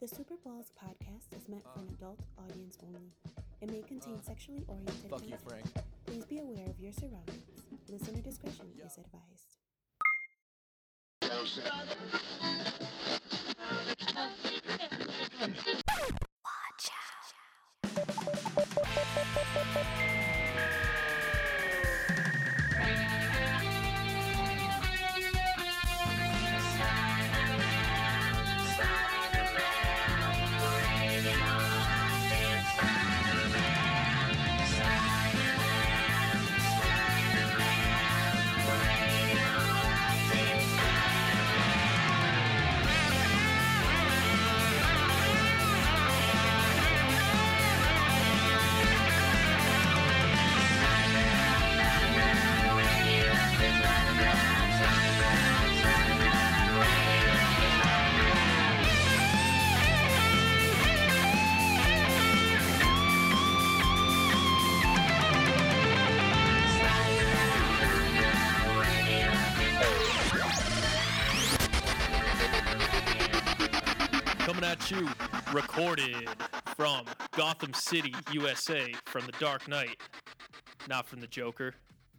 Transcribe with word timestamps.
The 0.00 0.06
Super 0.06 0.36
Balls 0.44 0.70
podcast 0.78 1.36
is 1.36 1.48
meant 1.48 1.64
for 1.64 1.80
an 1.80 1.88
adult 1.98 2.20
audience 2.38 2.78
only. 2.86 3.10
It 3.60 3.68
may 3.68 3.82
contain 3.82 4.14
uh, 4.14 4.22
sexually 4.22 4.62
oriented 4.68 5.10
Fuck 5.10 5.26
you, 5.26 5.34
content. 5.36 5.64
Frank. 5.74 5.86
Please 6.06 6.24
be 6.24 6.38
aware 6.38 6.66
of 6.68 6.78
your 6.78 6.92
surroundings. 6.92 7.64
Listener 7.88 8.20
discretion 8.20 8.66
is 8.86 8.96
advised. 8.96 9.58
Recorded 75.52 76.28
from 76.76 77.06
Gotham 77.32 77.72
City, 77.72 78.14
USA, 78.32 78.92
from 79.06 79.24
the 79.26 79.32
Dark 79.38 79.66
Knight, 79.68 79.96
not 80.88 81.06
from 81.06 81.20
the 81.20 81.26
Joker. 81.26 81.74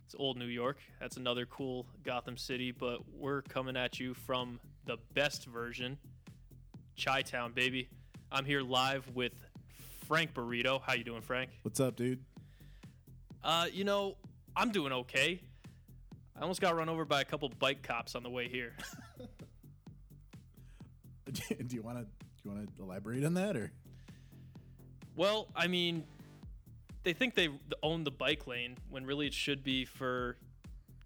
It's 0.05 0.15
old 0.17 0.37
New 0.37 0.45
York. 0.45 0.77
That's 0.99 1.17
another 1.17 1.45
cool 1.45 1.85
Gotham 2.03 2.37
City, 2.37 2.71
but 2.71 2.99
we're 3.13 3.43
coming 3.43 3.77
at 3.77 3.99
you 3.99 4.13
from 4.13 4.59
the 4.85 4.97
best 5.13 5.45
version, 5.45 5.97
Chi 7.03 7.21
Town, 7.21 7.51
baby. 7.53 7.89
I'm 8.31 8.45
here 8.45 8.61
live 8.61 9.07
with 9.13 9.33
Frank 10.07 10.33
Burrito. 10.33 10.81
How 10.81 10.93
you 10.93 11.03
doing, 11.03 11.21
Frank? 11.21 11.51
What's 11.61 11.79
up, 11.79 11.95
dude? 11.95 12.23
Uh, 13.43 13.67
you 13.71 13.83
know, 13.83 14.17
I'm 14.55 14.71
doing 14.71 14.91
okay. 14.91 15.39
I 16.35 16.41
almost 16.41 16.61
got 16.61 16.75
run 16.75 16.89
over 16.89 17.05
by 17.05 17.21
a 17.21 17.25
couple 17.25 17.49
bike 17.59 17.83
cops 17.83 18.15
on 18.15 18.23
the 18.23 18.29
way 18.29 18.47
here. 18.47 18.73
Do 21.31 21.75
you 21.75 21.83
want 21.83 21.99
to 21.99 22.18
you 22.43 22.51
want 22.51 22.75
to 22.77 22.83
elaborate 22.83 23.23
on 23.23 23.33
that 23.35 23.55
or? 23.55 23.71
Well, 25.15 25.47
I 25.55 25.67
mean, 25.67 26.03
they 27.03 27.13
think 27.13 27.35
they 27.35 27.49
own 27.83 28.03
the 28.03 28.11
bike 28.11 28.47
lane 28.47 28.77
when 28.89 29.05
really 29.05 29.27
it 29.27 29.33
should 29.33 29.63
be 29.63 29.85
for 29.85 30.37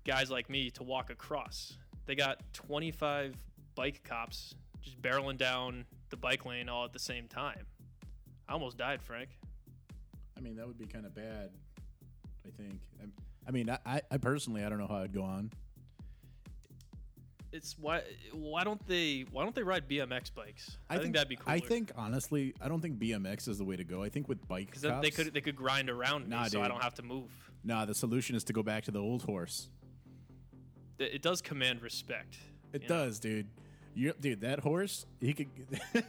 guys 0.06 0.30
like 0.30 0.50
me 0.50 0.70
to 0.72 0.84
walk 0.84 1.10
across. 1.10 1.78
They 2.06 2.16
got 2.16 2.40
25 2.54 3.36
bike 3.76 4.04
cops 4.04 4.54
just 4.82 5.02
barreling 5.02 5.38
down 5.38 5.86
the 6.10 6.18
bike 6.18 6.46
lane 6.46 6.68
all 6.70 6.84
at 6.86 6.94
the 6.94 7.00
same 7.00 7.28
time. 7.28 7.66
I 8.48 8.54
almost 8.54 8.78
died, 8.78 9.02
Frank. 9.02 9.30
I 10.38 10.42
mean, 10.42 10.56
that 10.58 10.68
would 10.68 10.78
be 10.78 10.86
kind 10.86 11.06
of 11.06 11.16
bad. 11.16 11.52
I 12.46 12.50
think. 12.62 12.82
I, 13.02 13.06
I 13.48 13.52
mean, 13.52 13.70
I, 13.70 13.80
I- 13.86 14.02
I 14.12 14.18
personally, 14.18 14.64
I 14.64 14.70
don't 14.70 14.78
know 14.80 14.88
how 14.88 14.98
I'd 14.98 15.14
go 15.14 15.24
on. 15.24 15.52
It's 17.54 17.78
why 17.80 18.02
why 18.32 18.64
don't 18.64 18.86
they 18.88 19.26
why 19.32 19.44
don't 19.44 19.54
they 19.54 19.62
ride 19.62 19.88
BMX 19.88 20.34
bikes? 20.34 20.78
I, 20.90 20.98
think, 20.98 21.14
that'd 21.14 21.30
be 21.30 21.36
cool. 21.36 21.46
I 21.48 21.60
think 21.60 21.92
honestly, 21.96 22.56
I 22.60 22.68
don't 22.68 22.82
think 22.82 22.98
BMX 22.98 23.48
is 23.48 23.60
the 23.60 23.64
way 23.64 23.76
to 23.76 23.84
go. 23.84 24.02
I 24.02 24.10
think 24.10 24.28
with 24.28 24.46
bike 24.48 24.72
because 24.72 24.82
they 25.02 25.12
could 25.12 25.34
they 25.36 25.42
could 25.42 25.56
grind 25.56 25.90
around 25.90 26.24
me, 26.24 26.36
Nah, 26.36 26.46
so 26.46 26.64
I 26.64 26.68
don't 26.68 26.82
have 26.82 26.96
to 26.96 27.04
move. 27.04 27.30
Nah, 27.64 27.86
the 27.86 27.94
solution 27.94 28.36
is 28.36 28.44
to 28.46 28.54
go 28.54 28.64
back 28.64 28.86
to 28.86 28.92
the 28.92 29.00
old 29.00 29.22
horse. 29.22 29.70
It 30.98 31.22
does 31.22 31.42
command 31.42 31.82
respect. 31.82 32.38
It 32.74 32.84
you 32.84 32.90
know? 32.90 32.96
does, 32.96 33.20
dude. 33.20 33.48
You, 33.96 34.14
dude, 34.20 34.42
that 34.42 34.60
horse, 34.60 35.06
he 35.20 35.34
could, 35.34 35.48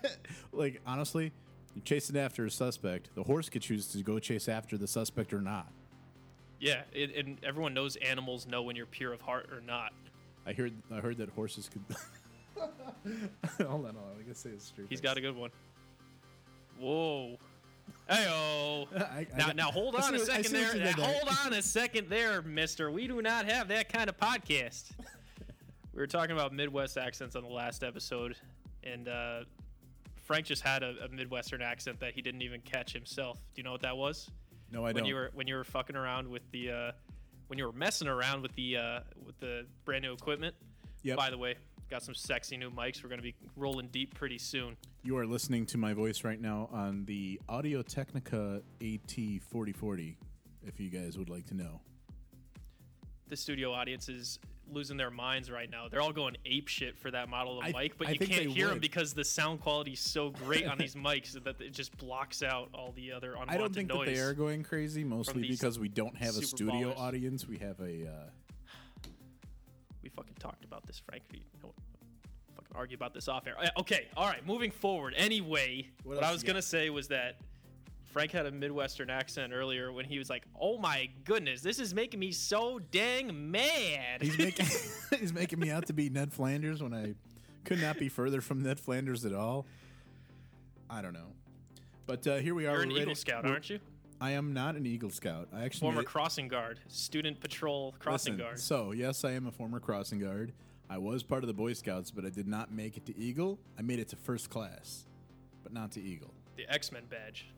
like, 0.52 0.80
honestly, 0.86 1.32
you're 1.74 1.84
chasing 1.84 2.16
after 2.16 2.46
a 2.46 2.50
suspect. 2.50 3.10
The 3.14 3.22
horse 3.22 3.48
could 3.48 3.62
choose 3.62 3.88
to 3.88 4.02
go 4.02 4.18
chase 4.18 4.48
after 4.48 4.78
the 4.78 4.86
suspect 4.86 5.34
or 5.34 5.40
not. 5.40 5.70
Yeah, 6.60 6.82
it, 6.92 7.14
and 7.14 7.38
everyone 7.44 7.74
knows 7.74 7.96
animals 7.96 8.46
know 8.46 8.62
when 8.62 8.74
you're 8.74 8.86
pure 8.86 9.12
of 9.12 9.20
heart 9.20 9.50
or 9.52 9.60
not. 9.60 9.92
I 10.46 10.52
heard, 10.52 10.72
I 10.92 11.00
heard 11.00 11.18
that 11.18 11.30
horses 11.30 11.70
could. 11.72 11.82
hold 12.56 12.70
on, 13.58 13.66
hold 13.66 13.86
on. 13.86 13.94
I 14.18 14.22
gotta 14.22 14.34
say 14.34 14.50
this 14.50 14.64
straight. 14.64 14.88
He's 14.90 15.00
got 15.00 15.16
a 15.16 15.20
good 15.20 15.36
one. 15.36 15.50
Whoa. 16.78 17.38
I 18.08 19.26
Now, 19.36 19.52
now 19.54 19.70
hold 19.70 19.94
on 19.96 20.14
a 20.14 20.18
second 20.18 20.52
there. 20.52 20.92
Hold 20.92 21.28
on 21.44 21.52
a 21.52 21.62
second 21.62 22.08
there, 22.08 22.42
mister. 22.42 22.90
We 22.90 23.06
do 23.06 23.22
not 23.22 23.50
have 23.50 23.68
that 23.68 23.92
kind 23.92 24.08
of 24.08 24.16
podcast. 24.16 24.90
we 25.94 26.00
were 26.00 26.06
talking 26.06 26.32
about 26.32 26.52
Midwest 26.52 26.98
accents 26.98 27.36
on 27.36 27.42
the 27.42 27.48
last 27.48 27.82
episode, 27.82 28.36
and 28.82 29.08
uh, 29.08 29.40
Frank 30.22 30.46
just 30.46 30.62
had 30.62 30.82
a, 30.82 30.94
a 31.04 31.08
Midwestern 31.08 31.62
accent 31.62 32.00
that 32.00 32.12
he 32.12 32.22
didn't 32.22 32.42
even 32.42 32.60
catch 32.60 32.92
himself. 32.92 33.38
Do 33.54 33.60
you 33.60 33.62
know 33.62 33.72
what 33.72 33.82
that 33.82 33.96
was? 33.96 34.30
No, 34.70 34.80
I 34.80 34.86
when 34.86 34.96
don't. 34.96 35.06
you 35.06 35.14
were 35.14 35.30
when 35.34 35.46
you 35.46 35.54
were 35.54 35.64
fucking 35.64 35.96
around 35.96 36.28
with 36.28 36.42
the 36.50 36.70
uh, 36.70 36.92
when 37.48 37.58
you 37.58 37.66
were 37.66 37.72
messing 37.72 38.08
around 38.08 38.42
with 38.42 38.54
the 38.54 38.76
uh, 38.76 39.00
with 39.24 39.38
the 39.40 39.66
brand 39.84 40.02
new 40.02 40.12
equipment. 40.12 40.54
Yep. 41.02 41.16
By 41.16 41.30
the 41.30 41.38
way, 41.38 41.56
got 41.90 42.02
some 42.02 42.14
sexy 42.14 42.56
new 42.56 42.70
mics. 42.70 43.02
We're 43.02 43.10
gonna 43.10 43.22
be 43.22 43.34
rolling 43.56 43.88
deep 43.88 44.14
pretty 44.14 44.38
soon. 44.38 44.76
You 45.02 45.16
are 45.18 45.26
listening 45.26 45.66
to 45.66 45.78
my 45.78 45.92
voice 45.92 46.24
right 46.24 46.40
now 46.40 46.68
on 46.72 47.04
the 47.04 47.40
Audio 47.48 47.82
Technica 47.82 48.62
AT4040, 48.80 50.16
if 50.66 50.80
you 50.80 50.88
guys 50.90 51.18
would 51.18 51.28
like 51.28 51.46
to 51.48 51.54
know. 51.54 51.80
the 53.28 53.36
studio 53.36 53.72
audience 53.72 54.08
is 54.08 54.38
losing 54.70 54.96
their 54.96 55.10
minds 55.10 55.50
right 55.50 55.70
now. 55.70 55.88
They're 55.88 56.00
all 56.00 56.12
going 56.12 56.36
ape 56.44 56.68
shit 56.68 56.98
for 56.98 57.10
that 57.10 57.28
model 57.28 57.58
of 57.58 57.64
I- 57.64 57.72
mic, 57.72 57.98
but 57.98 58.08
I 58.08 58.12
you 58.12 58.18
can't 58.18 58.46
hear 58.50 58.68
them 58.68 58.78
because 58.78 59.14
the 59.14 59.24
sound 59.24 59.60
quality 59.60 59.92
is 59.92 60.00
so 60.00 60.30
great 60.30 60.66
on 60.66 60.78
these 60.78 60.94
mics 60.94 61.32
that 61.44 61.60
it 61.60 61.72
just 61.72 61.96
blocks 61.98 62.42
out 62.42 62.68
all 62.74 62.92
the 62.96 63.12
other 63.12 63.32
unwanted 63.32 63.54
I 63.54 63.58
don't 63.58 63.74
think 63.74 63.88
that 63.90 64.06
they 64.06 64.18
are 64.18 64.32
going 64.34 64.62
crazy, 64.62 65.04
mostly 65.04 65.46
because 65.46 65.78
we 65.78 65.88
don't 65.88 66.16
have 66.16 66.36
a 66.36 66.42
studio 66.42 66.92
ballers. 66.92 66.98
audience. 66.98 67.46
We 67.46 67.58
have 67.58 67.78
a. 67.80 68.08
Uh, 68.08 68.30
we 70.02 70.08
fucking 70.08 70.36
talked 70.38 70.64
about 70.64 70.86
this, 70.86 71.00
Frank. 71.06 71.22
You 71.32 71.40
know? 71.62 71.72
Fucking 72.56 72.76
argue 72.76 72.96
about 72.96 73.14
this 73.14 73.28
off 73.28 73.46
air. 73.46 73.54
Uh, 73.58 73.68
Okay, 73.78 74.08
all 74.16 74.26
right. 74.26 74.46
Moving 74.46 74.70
forward. 74.70 75.14
Anyway, 75.16 75.88
What 76.02 76.16
what, 76.16 76.24
I 76.24 76.32
was 76.32 76.42
gonna 76.42 76.62
say 76.62 76.90
was 76.90 77.08
that 77.08 77.36
Frank 78.14 78.30
had 78.30 78.46
a 78.46 78.52
Midwestern 78.52 79.10
accent 79.10 79.52
earlier 79.52 79.92
when 79.92 80.04
he 80.04 80.18
was 80.18 80.30
like, 80.30 80.44
"Oh 80.58 80.78
my 80.78 81.08
goodness, 81.24 81.60
this 81.62 81.80
is 81.80 81.92
making 81.92 82.20
me 82.20 82.30
so 82.30 82.78
dang 82.78 83.50
mad." 83.50 84.22
he's 84.22 84.38
making 84.38 84.66
he's 85.18 85.32
making 85.32 85.58
me 85.58 85.70
out 85.70 85.86
to 85.88 85.92
be 85.92 86.08
Ned 86.08 86.32
Flanders 86.32 86.80
when 86.80 86.94
I 86.94 87.14
could 87.64 87.80
not 87.80 87.98
be 87.98 88.08
further 88.08 88.40
from 88.40 88.62
Ned 88.62 88.78
Flanders 88.78 89.24
at 89.24 89.34
all. 89.34 89.66
I 90.88 91.02
don't 91.02 91.12
know, 91.12 91.32
but 92.06 92.24
uh, 92.26 92.36
here 92.36 92.54
we 92.54 92.66
are. 92.66 92.74
You're 92.74 92.82
an 92.82 92.88
We're 92.90 92.94
ready- 92.94 93.02
Eagle 93.02 93.14
Scout, 93.16 93.42
we're- 93.42 93.52
aren't 93.52 93.68
you? 93.68 93.80
I 94.20 94.30
am 94.30 94.54
not 94.54 94.76
an 94.76 94.86
Eagle 94.86 95.10
Scout. 95.10 95.48
I 95.52 95.64
actually 95.64 95.80
Former 95.80 96.04
crossing 96.04 96.46
guard, 96.46 96.78
student 96.86 97.40
patrol 97.40 97.94
crossing 97.98 98.34
Listen, 98.34 98.46
guard. 98.46 98.58
So, 98.60 98.92
yes, 98.92 99.24
I 99.24 99.32
am 99.32 99.48
a 99.48 99.50
former 99.50 99.80
crossing 99.80 100.20
guard. 100.20 100.52
I 100.88 100.98
was 100.98 101.24
part 101.24 101.42
of 101.42 101.48
the 101.48 101.52
Boy 101.52 101.72
Scouts, 101.72 102.12
but 102.12 102.24
I 102.24 102.30
did 102.30 102.46
not 102.46 102.70
make 102.72 102.96
it 102.96 103.04
to 103.06 103.18
Eagle. 103.18 103.58
I 103.76 103.82
made 103.82 103.98
it 103.98 104.08
to 104.10 104.16
first 104.16 104.50
class, 104.50 105.04
but 105.64 105.72
not 105.72 105.90
to 105.92 106.00
Eagle. 106.00 106.32
the 106.56 106.72
X 106.72 106.92
Men 106.92 107.02
badge. 107.10 107.48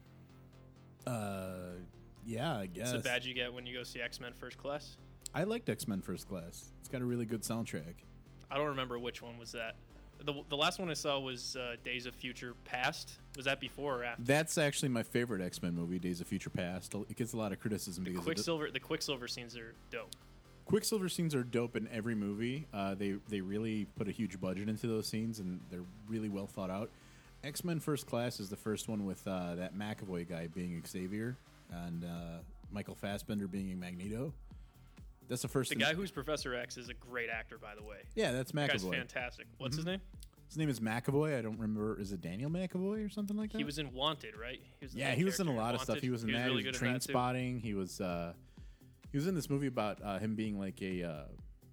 Uh, 1.06 1.76
yeah, 2.24 2.56
I 2.56 2.66
guess. 2.66 2.92
It's 2.92 3.00
a 3.06 3.08
badge 3.08 3.26
you 3.26 3.34
get 3.34 3.52
when 3.52 3.66
you 3.66 3.76
go 3.76 3.82
see 3.84 4.00
X 4.00 4.20
Men 4.20 4.32
First 4.38 4.58
Class. 4.58 4.96
I 5.34 5.44
liked 5.44 5.68
X 5.68 5.86
Men 5.86 6.00
First 6.00 6.28
Class. 6.28 6.72
It's 6.80 6.88
got 6.88 7.00
a 7.00 7.04
really 7.04 7.24
good 7.26 7.42
soundtrack. 7.42 7.94
I 8.50 8.56
don't 8.56 8.68
remember 8.68 8.98
which 8.98 9.22
one 9.22 9.38
was 9.38 9.52
that. 9.52 9.76
The, 10.24 10.32
the 10.48 10.56
last 10.56 10.78
one 10.78 10.88
I 10.88 10.94
saw 10.94 11.18
was 11.20 11.56
uh, 11.56 11.76
Days 11.84 12.06
of 12.06 12.14
Future 12.14 12.54
Past. 12.64 13.18
Was 13.36 13.44
that 13.44 13.60
before 13.60 14.00
or 14.00 14.04
after? 14.04 14.22
That's 14.22 14.56
actually 14.56 14.88
my 14.88 15.02
favorite 15.02 15.42
X 15.42 15.62
Men 15.62 15.74
movie, 15.74 15.98
Days 15.98 16.20
of 16.20 16.26
Future 16.26 16.50
Past. 16.50 16.94
It 16.94 17.16
gets 17.16 17.32
a 17.34 17.36
lot 17.36 17.52
of 17.52 17.60
criticism 17.60 18.04
because 18.04 18.18
of 18.18 18.24
the- 18.24 18.28
Quicksilver. 18.34 18.70
The 18.72 18.80
Quicksilver 18.80 19.28
scenes 19.28 19.56
are 19.56 19.74
dope. 19.90 20.14
Quicksilver 20.64 21.08
scenes 21.08 21.32
are 21.34 21.44
dope 21.44 21.76
in 21.76 21.86
every 21.92 22.16
movie. 22.16 22.66
Uh, 22.74 22.94
they 22.96 23.16
they 23.28 23.40
really 23.40 23.86
put 23.96 24.08
a 24.08 24.10
huge 24.10 24.40
budget 24.40 24.68
into 24.68 24.88
those 24.88 25.06
scenes, 25.06 25.38
and 25.38 25.60
they're 25.70 25.84
really 26.08 26.28
well 26.28 26.46
thought 26.48 26.70
out. 26.70 26.90
X 27.44 27.64
Men 27.64 27.80
First 27.80 28.06
Class 28.06 28.40
is 28.40 28.48
the 28.48 28.56
first 28.56 28.88
one 28.88 29.04
with 29.04 29.26
uh, 29.26 29.54
that 29.56 29.76
McAvoy 29.76 30.28
guy 30.28 30.48
being 30.48 30.82
Xavier 30.86 31.36
and 31.70 32.04
uh, 32.04 32.38
Michael 32.70 32.94
Fassbender 32.94 33.46
being 33.46 33.78
Magneto. 33.78 34.32
That's 35.28 35.42
the 35.42 35.48
first. 35.48 35.70
The 35.70 35.76
guy 35.76 35.94
who's 35.94 36.10
Professor 36.10 36.54
X 36.54 36.76
is 36.76 36.88
a 36.88 36.94
great 36.94 37.28
actor, 37.30 37.58
by 37.58 37.74
the 37.74 37.82
way. 37.82 37.98
yeah, 38.14 38.32
that's 38.32 38.52
That 38.52 38.70
guy's 38.70 38.84
McAvoy. 38.84 38.90
fantastic. 38.96 39.46
What's 39.58 39.76
his 39.76 39.84
name? 39.86 40.00
His 40.48 40.56
name 40.56 40.68
is 40.68 40.78
McAvoy. 40.78 41.36
I 41.36 41.42
don't 41.42 41.58
remember. 41.58 42.00
Is 42.00 42.12
it 42.12 42.20
Daniel 42.20 42.48
McAvoy 42.50 43.04
or 43.04 43.08
something 43.08 43.36
like 43.36 43.50
that? 43.52 43.58
He 43.58 43.64
was 43.64 43.78
in 43.78 43.92
Wanted, 43.92 44.36
right? 44.36 44.60
He 44.78 44.86
was 44.86 44.94
Yeah, 44.94 45.12
he 45.12 45.24
was 45.24 45.40
in 45.40 45.48
a 45.48 45.54
lot 45.54 45.74
of 45.74 45.80
stuff. 45.80 45.98
He 45.98 46.10
was 46.10 46.22
in 46.22 46.32
that. 46.32 46.46
really 46.46 46.62
he 46.62 46.68
was 46.68 46.80
in 46.80 46.88
Trainspotting. 46.88 47.60
He 47.60 47.74
was 47.74 48.00
uh, 48.00 48.32
he 49.10 49.18
was 49.18 49.26
in 49.26 49.34
this 49.34 49.50
movie 49.50 49.66
about 49.66 50.00
uh, 50.02 50.18
him 50.18 50.36
being 50.36 50.58
like 50.58 50.80
a 50.82 51.02
uh, 51.02 51.22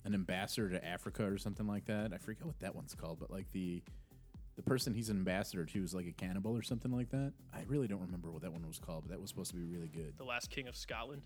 an 0.06 0.16
ambassador 0.16 0.70
to 0.70 0.84
Africa 0.84 1.24
or 1.24 1.38
something 1.38 1.68
like 1.68 1.86
that. 1.86 2.12
I 2.14 2.18
forget 2.18 2.46
what 2.46 2.60
that 2.60 2.76
one's 2.76 2.96
called, 2.96 3.20
but 3.20 3.30
like 3.30 3.46
the 3.52 3.84
the 4.56 4.62
person 4.64 4.94
he's 4.94 5.10
an 5.10 5.18
ambassador 5.18 5.66
to 5.66 5.84
is 5.84 5.94
like 5.94 6.06
a 6.08 6.12
cannibal 6.12 6.56
or 6.56 6.62
something 6.62 6.92
like 6.92 7.10
that. 7.10 7.34
I 7.54 7.64
really 7.68 7.88
don't 7.88 8.02
remember 8.02 8.32
what 8.32 8.42
that 8.44 8.52
one 8.54 8.66
was 8.68 8.80
called, 8.80 9.04
but 9.04 9.12
that 9.12 9.20
was 9.20 9.30
supposed 9.30 9.52
to 9.52 9.56
be 9.58 9.64
really 9.64 9.88
good. 9.88 10.14
The 10.18 10.24
Last 10.24 10.50
King 10.50 10.68
of 10.68 10.76
Scotland. 10.76 11.22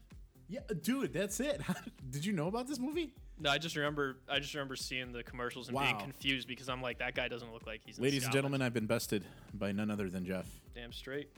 Yeah, 0.49 0.61
dude, 0.81 1.11
that's 1.11 1.41
it. 1.41 1.61
Did 2.09 2.23
you 2.25 2.31
know 2.31 2.47
about 2.47 2.67
this 2.67 2.79
movie? 2.79 3.13
No, 3.37 3.49
I 3.49 3.57
just 3.57 3.75
remember. 3.75 4.19
I 4.29 4.39
just 4.39 4.53
remember 4.53 4.77
seeing 4.77 5.11
the 5.11 5.21
commercials 5.21 5.67
and 5.67 5.77
being 5.77 5.95
Wow. 5.95 5.99
confused 6.01 6.47
because 6.47 6.69
I'm 6.69 6.81
like, 6.81 6.99
that 6.99 7.15
guy 7.15 7.27
doesn't 7.27 7.51
look 7.51 7.67
like 7.67 7.81
he's. 7.85 7.99
Ladies 7.99 8.23
and 8.23 8.31
gentlemen, 8.31 8.61
I've 8.61 8.73
been 8.73 8.85
bested 8.87 9.25
by 9.53 9.73
none 9.73 9.91
other 9.91 10.09
than 10.09 10.23
Jeff. 10.25 10.47
damn 10.73 10.93
straight. 10.93 11.29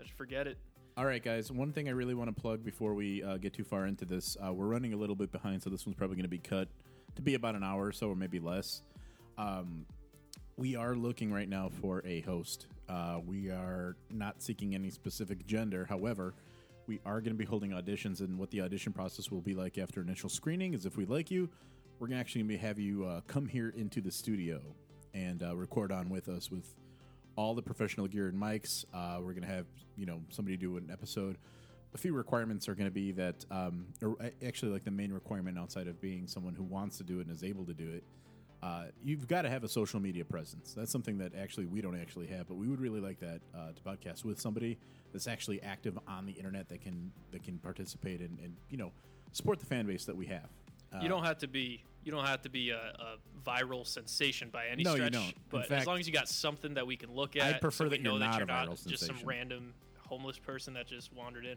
I 0.00 0.04
should 0.04 0.14
forget 0.16 0.46
it. 0.46 0.56
All 0.96 1.04
right, 1.04 1.22
guys. 1.22 1.50
One 1.50 1.72
thing 1.72 1.88
I 1.88 1.92
really 1.92 2.14
want 2.14 2.34
to 2.34 2.40
plug 2.40 2.64
before 2.64 2.94
we 2.94 3.22
uh, 3.24 3.38
get 3.38 3.54
too 3.54 3.64
far 3.64 3.86
into 3.86 4.04
this, 4.04 4.36
uh, 4.46 4.52
we're 4.52 4.66
running 4.66 4.92
a 4.92 4.96
little 4.96 5.16
bit 5.16 5.32
behind, 5.32 5.62
so 5.62 5.70
this 5.70 5.84
one's 5.86 5.96
probably 5.96 6.14
going 6.16 6.24
to 6.24 6.28
be 6.28 6.38
cut 6.38 6.68
to 7.16 7.22
be 7.22 7.34
about 7.34 7.56
an 7.56 7.64
hour 7.64 7.86
or 7.86 7.92
so, 7.92 8.08
or 8.08 8.14
maybe 8.14 8.38
less. 8.38 8.82
Um, 9.36 9.84
we 10.56 10.76
are 10.76 10.94
looking 10.94 11.32
right 11.32 11.48
now 11.48 11.70
for 11.80 12.02
a 12.06 12.20
host. 12.20 12.66
Uh, 12.88 13.20
we 13.26 13.48
are 13.48 13.96
not 14.10 14.42
seeking 14.42 14.74
any 14.74 14.90
specific 14.90 15.46
gender. 15.46 15.86
However, 15.88 16.34
we 16.86 17.00
are 17.06 17.20
going 17.20 17.32
to 17.32 17.38
be 17.38 17.44
holding 17.44 17.70
auditions, 17.70 18.20
and 18.20 18.38
what 18.38 18.50
the 18.50 18.60
audition 18.60 18.92
process 18.92 19.30
will 19.30 19.40
be 19.40 19.54
like 19.54 19.78
after 19.78 20.00
initial 20.00 20.28
screening 20.28 20.74
is 20.74 20.84
if 20.84 20.96
we 20.96 21.06
like 21.06 21.30
you, 21.30 21.48
we're 21.98 22.08
going 22.08 22.16
to 22.16 22.20
actually 22.20 22.42
be 22.42 22.56
have 22.56 22.78
you 22.78 23.04
uh, 23.04 23.20
come 23.26 23.46
here 23.46 23.72
into 23.76 24.00
the 24.00 24.10
studio 24.10 24.60
and 25.14 25.42
uh, 25.42 25.54
record 25.54 25.92
on 25.92 26.08
with 26.08 26.28
us 26.28 26.50
with 26.50 26.74
all 27.36 27.54
the 27.54 27.62
professional 27.62 28.06
gear 28.06 28.28
and 28.28 28.40
mics. 28.40 28.84
Uh, 28.92 29.18
we're 29.20 29.32
going 29.32 29.42
to 29.42 29.48
have 29.48 29.66
you 29.96 30.06
know 30.06 30.20
somebody 30.28 30.56
do 30.56 30.76
an 30.76 30.90
episode. 30.92 31.38
A 31.94 31.98
few 31.98 32.14
requirements 32.14 32.68
are 32.68 32.74
going 32.74 32.88
to 32.88 32.94
be 32.94 33.12
that, 33.12 33.44
um, 33.50 33.86
or 34.02 34.16
actually, 34.44 34.72
like 34.72 34.84
the 34.84 34.90
main 34.90 35.12
requirement 35.12 35.58
outside 35.58 35.86
of 35.86 36.00
being 36.00 36.26
someone 36.26 36.54
who 36.54 36.64
wants 36.64 36.96
to 36.98 37.04
do 37.04 37.20
it 37.20 37.26
and 37.26 37.30
is 37.30 37.44
able 37.44 37.66
to 37.66 37.74
do 37.74 37.90
it, 37.90 38.02
uh, 38.62 38.84
you've 39.02 39.26
got 39.26 39.42
to 39.42 39.50
have 39.50 39.64
a 39.64 39.68
social 39.68 39.98
media 40.00 40.24
presence. 40.24 40.72
That's 40.74 40.92
something 40.92 41.18
that 41.18 41.34
actually 41.34 41.66
we 41.66 41.80
don't 41.80 42.00
actually 42.00 42.28
have, 42.28 42.46
but 42.46 42.54
we 42.54 42.68
would 42.68 42.80
really 42.80 43.00
like 43.00 43.18
that 43.20 43.40
uh, 43.54 43.72
to 43.72 43.82
podcast 43.82 44.24
with 44.24 44.40
somebody 44.40 44.78
that's 45.12 45.26
actually 45.26 45.60
active 45.62 45.98
on 46.06 46.26
the 46.26 46.32
internet 46.32 46.68
that 46.68 46.80
can 46.80 47.10
that 47.32 47.42
can 47.42 47.58
participate 47.58 48.20
and, 48.20 48.38
and 48.42 48.54
you 48.70 48.76
know 48.76 48.92
support 49.32 49.58
the 49.58 49.66
fan 49.66 49.86
base 49.86 50.04
that 50.04 50.16
we 50.16 50.26
have. 50.26 50.48
Uh, 50.94 51.00
You 51.02 51.08
don't 51.08 51.24
have 51.24 51.38
to 51.38 51.48
be. 51.48 51.82
You 52.04 52.10
don't 52.12 52.24
have 52.26 52.42
to 52.42 52.50
be 52.50 52.70
a, 52.70 52.76
a 52.78 53.16
viral 53.48 53.86
sensation 53.86 54.48
by 54.50 54.66
any 54.66 54.82
No, 54.82 54.94
you 54.96 55.08
don't. 55.10 55.34
But 55.50 55.68
fact- 55.68 55.82
as 55.82 55.86
long 55.86 55.98
as 56.00 56.06
you 56.06 56.12
got 56.12 56.28
something 56.28 56.74
that 56.74 56.86
we 56.86 56.96
can 56.96 57.12
look 57.14 57.36
at, 57.36 57.42
I'd 57.42 57.60
prefer 57.60 57.84
so 57.84 57.88
that 57.90 58.00
you're 58.00 58.12
know 58.12 58.18
not 58.18 58.32
that 58.32 58.38
you're 58.38 58.46
not 58.46 58.68
viral 58.68 58.86
just 58.88 59.06
some 59.06 59.16
random 59.24 59.72
homeless 59.98 60.38
person 60.38 60.74
that 60.74 60.86
just 60.86 61.12
wandered 61.12 61.46
in. 61.46 61.56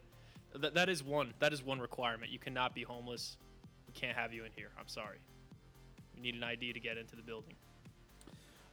That, 0.62 0.76
that 0.76 0.90
is 0.90 1.04
one. 1.04 1.34
That 1.40 1.52
is 1.52 1.64
one 1.64 1.80
requirement. 1.80 2.32
You 2.32 2.40
cannot 2.40 2.74
be 2.74 2.84
homeless. 2.84 3.38
We 3.88 3.94
can't 3.94 4.16
have 4.18 4.34
you 4.34 4.46
in 4.46 4.52
here. 4.56 4.70
I'm 4.80 4.88
sorry. 4.88 5.18
You 6.16 6.24
need 6.24 6.36
an 6.36 6.44
ID 6.44 6.74
to 6.74 6.80
get 6.80 6.98
into 6.98 7.16
the 7.16 7.22
building. 7.22 7.54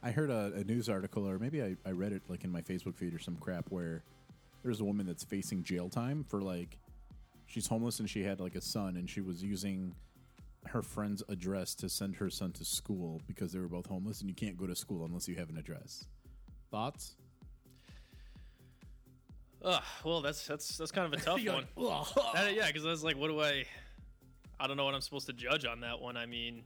I 0.01 0.11
heard 0.11 0.29
a, 0.29 0.51
a 0.55 0.63
news 0.63 0.89
article, 0.89 1.27
or 1.27 1.39
maybe 1.39 1.61
I, 1.63 1.75
I 1.85 1.91
read 1.91 2.11
it 2.11 2.21
like 2.27 2.43
in 2.43 2.51
my 2.51 2.61
Facebook 2.61 2.95
feed 2.95 3.13
or 3.13 3.19
some 3.19 3.37
crap, 3.37 3.65
where 3.69 4.03
there's 4.63 4.81
a 4.81 4.83
woman 4.83 5.05
that's 5.05 5.23
facing 5.23 5.63
jail 5.63 5.89
time 5.89 6.25
for 6.27 6.41
like 6.41 6.77
she's 7.45 7.67
homeless 7.67 7.99
and 7.99 8.09
she 8.09 8.23
had 8.23 8.39
like 8.39 8.55
a 8.55 8.61
son, 8.61 8.97
and 8.97 9.09
she 9.09 9.21
was 9.21 9.43
using 9.43 9.95
her 10.65 10.81
friend's 10.81 11.23
address 11.29 11.75
to 11.75 11.89
send 11.89 12.15
her 12.15 12.29
son 12.29 12.51
to 12.53 12.65
school 12.65 13.21
because 13.27 13.51
they 13.51 13.59
were 13.59 13.67
both 13.67 13.85
homeless, 13.85 14.21
and 14.21 14.29
you 14.29 14.35
can't 14.35 14.57
go 14.57 14.67
to 14.67 14.75
school 14.75 15.05
unless 15.05 15.27
you 15.27 15.35
have 15.35 15.49
an 15.49 15.57
address. 15.57 16.05
Thoughts? 16.71 17.15
Ugh, 19.63 19.83
well, 20.03 20.21
that's 20.21 20.45
that's 20.45 20.77
that's 20.77 20.91
kind 20.91 21.13
of 21.13 21.19
a 21.19 21.23
tough 21.23 21.45
one. 21.45 21.65
Uh, 21.77 22.49
yeah, 22.53 22.67
because 22.67 22.83
that's 22.83 23.03
like, 23.03 23.17
what 23.17 23.29
do 23.29 23.41
I? 23.41 23.63
I 24.59 24.67
don't 24.67 24.77
know 24.77 24.85
what 24.85 24.93
I'm 24.93 25.01
supposed 25.01 25.27
to 25.27 25.33
judge 25.33 25.65
on 25.65 25.79
that 25.81 25.99
one. 25.99 26.17
I 26.17 26.25
mean, 26.25 26.63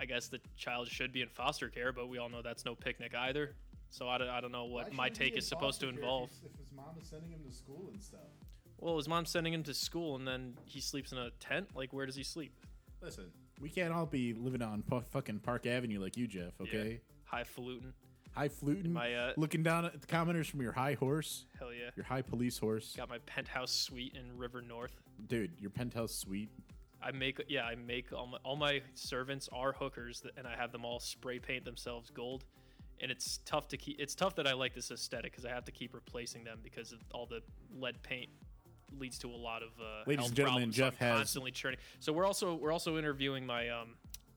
I 0.00 0.04
guess 0.04 0.28
the 0.28 0.40
child 0.56 0.88
should 0.88 1.12
be 1.12 1.22
in 1.22 1.28
foster 1.28 1.68
care, 1.68 1.92
but 1.92 2.08
we 2.08 2.18
all 2.18 2.28
know 2.28 2.42
that's 2.42 2.64
no 2.64 2.74
picnic 2.74 3.14
either. 3.14 3.54
So 3.90 4.08
I 4.08 4.18
don't, 4.18 4.28
I 4.28 4.40
don't 4.40 4.52
know 4.52 4.66
what 4.66 4.92
my 4.92 5.08
take 5.08 5.36
is 5.36 5.46
supposed 5.46 5.80
to 5.80 5.88
involve. 5.88 6.30
If 6.44 6.56
his 6.58 6.68
mom 6.76 6.96
is 7.00 7.08
sending 7.08 7.30
him 7.30 7.40
to 7.48 7.54
school 7.54 7.88
and 7.92 8.02
stuff. 8.02 8.20
Well, 8.80 8.96
his 8.96 9.08
mom's 9.08 9.30
sending 9.30 9.52
him 9.52 9.62
to 9.64 9.74
school, 9.74 10.14
and 10.16 10.28
then 10.28 10.54
he 10.66 10.80
sleeps 10.80 11.10
in 11.10 11.18
a 11.18 11.30
tent. 11.40 11.68
Like, 11.74 11.92
where 11.92 12.06
does 12.06 12.14
he 12.14 12.22
sleep? 12.22 12.52
Listen, 13.02 13.24
we 13.60 13.70
can't 13.70 13.92
all 13.92 14.06
be 14.06 14.34
living 14.34 14.62
on 14.62 14.82
pu- 14.82 15.00
fucking 15.10 15.40
Park 15.40 15.66
Avenue 15.66 15.98
like 16.00 16.16
you, 16.16 16.26
Jeff. 16.28 16.52
Okay, 16.60 17.00
Highfalutin. 17.24 17.92
high 18.32 18.48
fluting, 18.48 18.92
My, 18.92 19.12
uh, 19.14 19.32
looking 19.36 19.62
down 19.64 19.84
at 19.84 20.00
the 20.00 20.06
commenters 20.06 20.46
from 20.46 20.60
your 20.62 20.72
high 20.72 20.94
horse, 20.94 21.46
Hell 21.58 21.72
yeah. 21.72 21.90
your 21.96 22.04
high 22.04 22.22
police 22.22 22.56
horse, 22.58 22.94
Got 22.96 23.08
my 23.08 23.18
penthouse 23.26 23.72
suite 23.72 24.14
in 24.14 24.36
River 24.38 24.60
North. 24.62 24.92
dude. 25.26 25.50
Your 25.58 25.70
penthouse 25.70 26.14
suite. 26.14 26.50
I 27.02 27.12
make 27.12 27.40
yeah, 27.48 27.64
I 27.64 27.74
make 27.74 28.12
all 28.12 28.26
my 28.26 28.38
all 28.44 28.56
my 28.56 28.82
servants 28.94 29.48
are 29.52 29.72
hookers, 29.72 30.22
and 30.36 30.46
I 30.46 30.56
have 30.56 30.72
them 30.72 30.84
all 30.84 31.00
spray 31.00 31.38
paint 31.38 31.64
themselves 31.64 32.10
gold. 32.10 32.44
And 33.00 33.12
it's 33.12 33.38
tough 33.44 33.68
to 33.68 33.76
keep. 33.76 34.00
It's 34.00 34.14
tough 34.16 34.34
that 34.36 34.46
I 34.48 34.54
like 34.54 34.74
this 34.74 34.90
aesthetic 34.90 35.30
because 35.30 35.44
I 35.44 35.50
have 35.50 35.64
to 35.66 35.72
keep 35.72 35.94
replacing 35.94 36.42
them 36.42 36.58
because 36.64 36.92
of 36.92 36.98
all 37.14 37.26
the 37.26 37.40
lead 37.78 38.02
paint 38.02 38.28
leads 38.98 39.18
to 39.18 39.30
a 39.30 39.36
lot 39.36 39.62
of 39.62 39.68
uh, 39.80 40.02
Ladies 40.06 40.26
and 40.26 40.34
gentlemen, 40.34 40.72
problems, 40.72 40.76
Jeff 40.76 40.94
I'm 41.00 41.06
has- 41.08 41.16
constantly 41.18 41.50
churning. 41.52 41.78
So 42.00 42.12
we're 42.12 42.26
also 42.26 42.54
we're 42.54 42.72
also 42.72 42.98
interviewing 42.98 43.46
my 43.46 43.68
um 43.68 43.90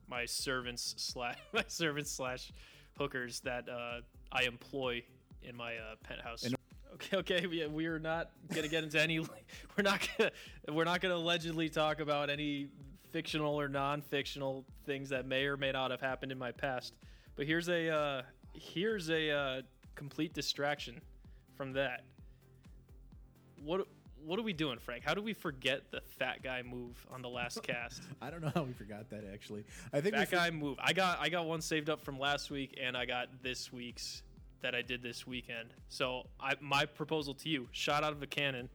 my 0.08 0.24
servants 0.26 0.94
slash 0.98 1.38
my 1.52 1.64
servants 1.66 2.12
slash 2.12 2.52
hookers 2.98 3.40
that 3.40 3.68
uh, 3.68 4.00
I 4.30 4.42
employ 4.42 5.02
in 5.42 5.56
my 5.56 5.74
uh, 5.76 5.96
penthouse. 6.04 6.44
And- 6.44 6.54
Okay, 6.94 7.16
okay, 7.18 7.46
we, 7.46 7.66
we 7.66 7.86
are 7.86 7.98
not 7.98 8.30
gonna 8.54 8.68
get 8.68 8.84
into 8.84 9.00
any. 9.00 9.18
We're 9.76 9.82
not 9.82 10.06
gonna. 10.18 10.30
We're 10.70 10.84
not 10.84 11.00
gonna 11.00 11.16
allegedly 11.16 11.68
talk 11.68 12.00
about 12.00 12.30
any 12.30 12.68
fictional 13.10 13.58
or 13.60 13.68
non-fictional 13.68 14.64
things 14.86 15.10
that 15.10 15.26
may 15.26 15.44
or 15.44 15.56
may 15.56 15.72
not 15.72 15.90
have 15.90 16.00
happened 16.00 16.32
in 16.32 16.38
my 16.38 16.52
past. 16.52 16.94
But 17.36 17.46
here's 17.46 17.68
a 17.68 17.88
uh, 17.88 18.22
here's 18.54 19.10
a 19.10 19.30
uh, 19.30 19.62
complete 19.94 20.34
distraction 20.34 21.00
from 21.56 21.72
that. 21.74 22.02
What 23.62 23.86
what 24.24 24.38
are 24.38 24.42
we 24.42 24.52
doing, 24.52 24.78
Frank? 24.78 25.02
How 25.04 25.14
do 25.14 25.22
we 25.22 25.32
forget 25.32 25.90
the 25.90 26.00
fat 26.18 26.42
guy 26.42 26.62
move 26.62 27.04
on 27.12 27.22
the 27.22 27.28
last 27.28 27.62
cast? 27.64 28.02
I 28.20 28.30
don't 28.30 28.42
know 28.42 28.52
how 28.54 28.62
we 28.62 28.72
forgot 28.72 29.10
that 29.10 29.24
actually. 29.32 29.64
I 29.92 30.00
think 30.00 30.14
Fat 30.14 30.28
for- 30.28 30.36
guy 30.36 30.50
move. 30.50 30.78
I 30.82 30.92
got 30.92 31.18
I 31.20 31.28
got 31.28 31.46
one 31.46 31.60
saved 31.60 31.90
up 31.90 32.00
from 32.02 32.18
last 32.18 32.50
week, 32.50 32.78
and 32.82 32.96
I 32.96 33.06
got 33.06 33.28
this 33.42 33.72
week's 33.72 34.22
that 34.62 34.74
I 34.74 34.82
did 34.82 35.02
this 35.02 35.26
weekend. 35.26 35.74
So 35.88 36.26
I 36.40 36.54
my 36.60 36.86
proposal 36.86 37.34
to 37.34 37.48
you: 37.48 37.68
shot 37.72 38.04
out 38.04 38.12
of 38.12 38.22
a 38.22 38.26
cannon. 38.26 38.68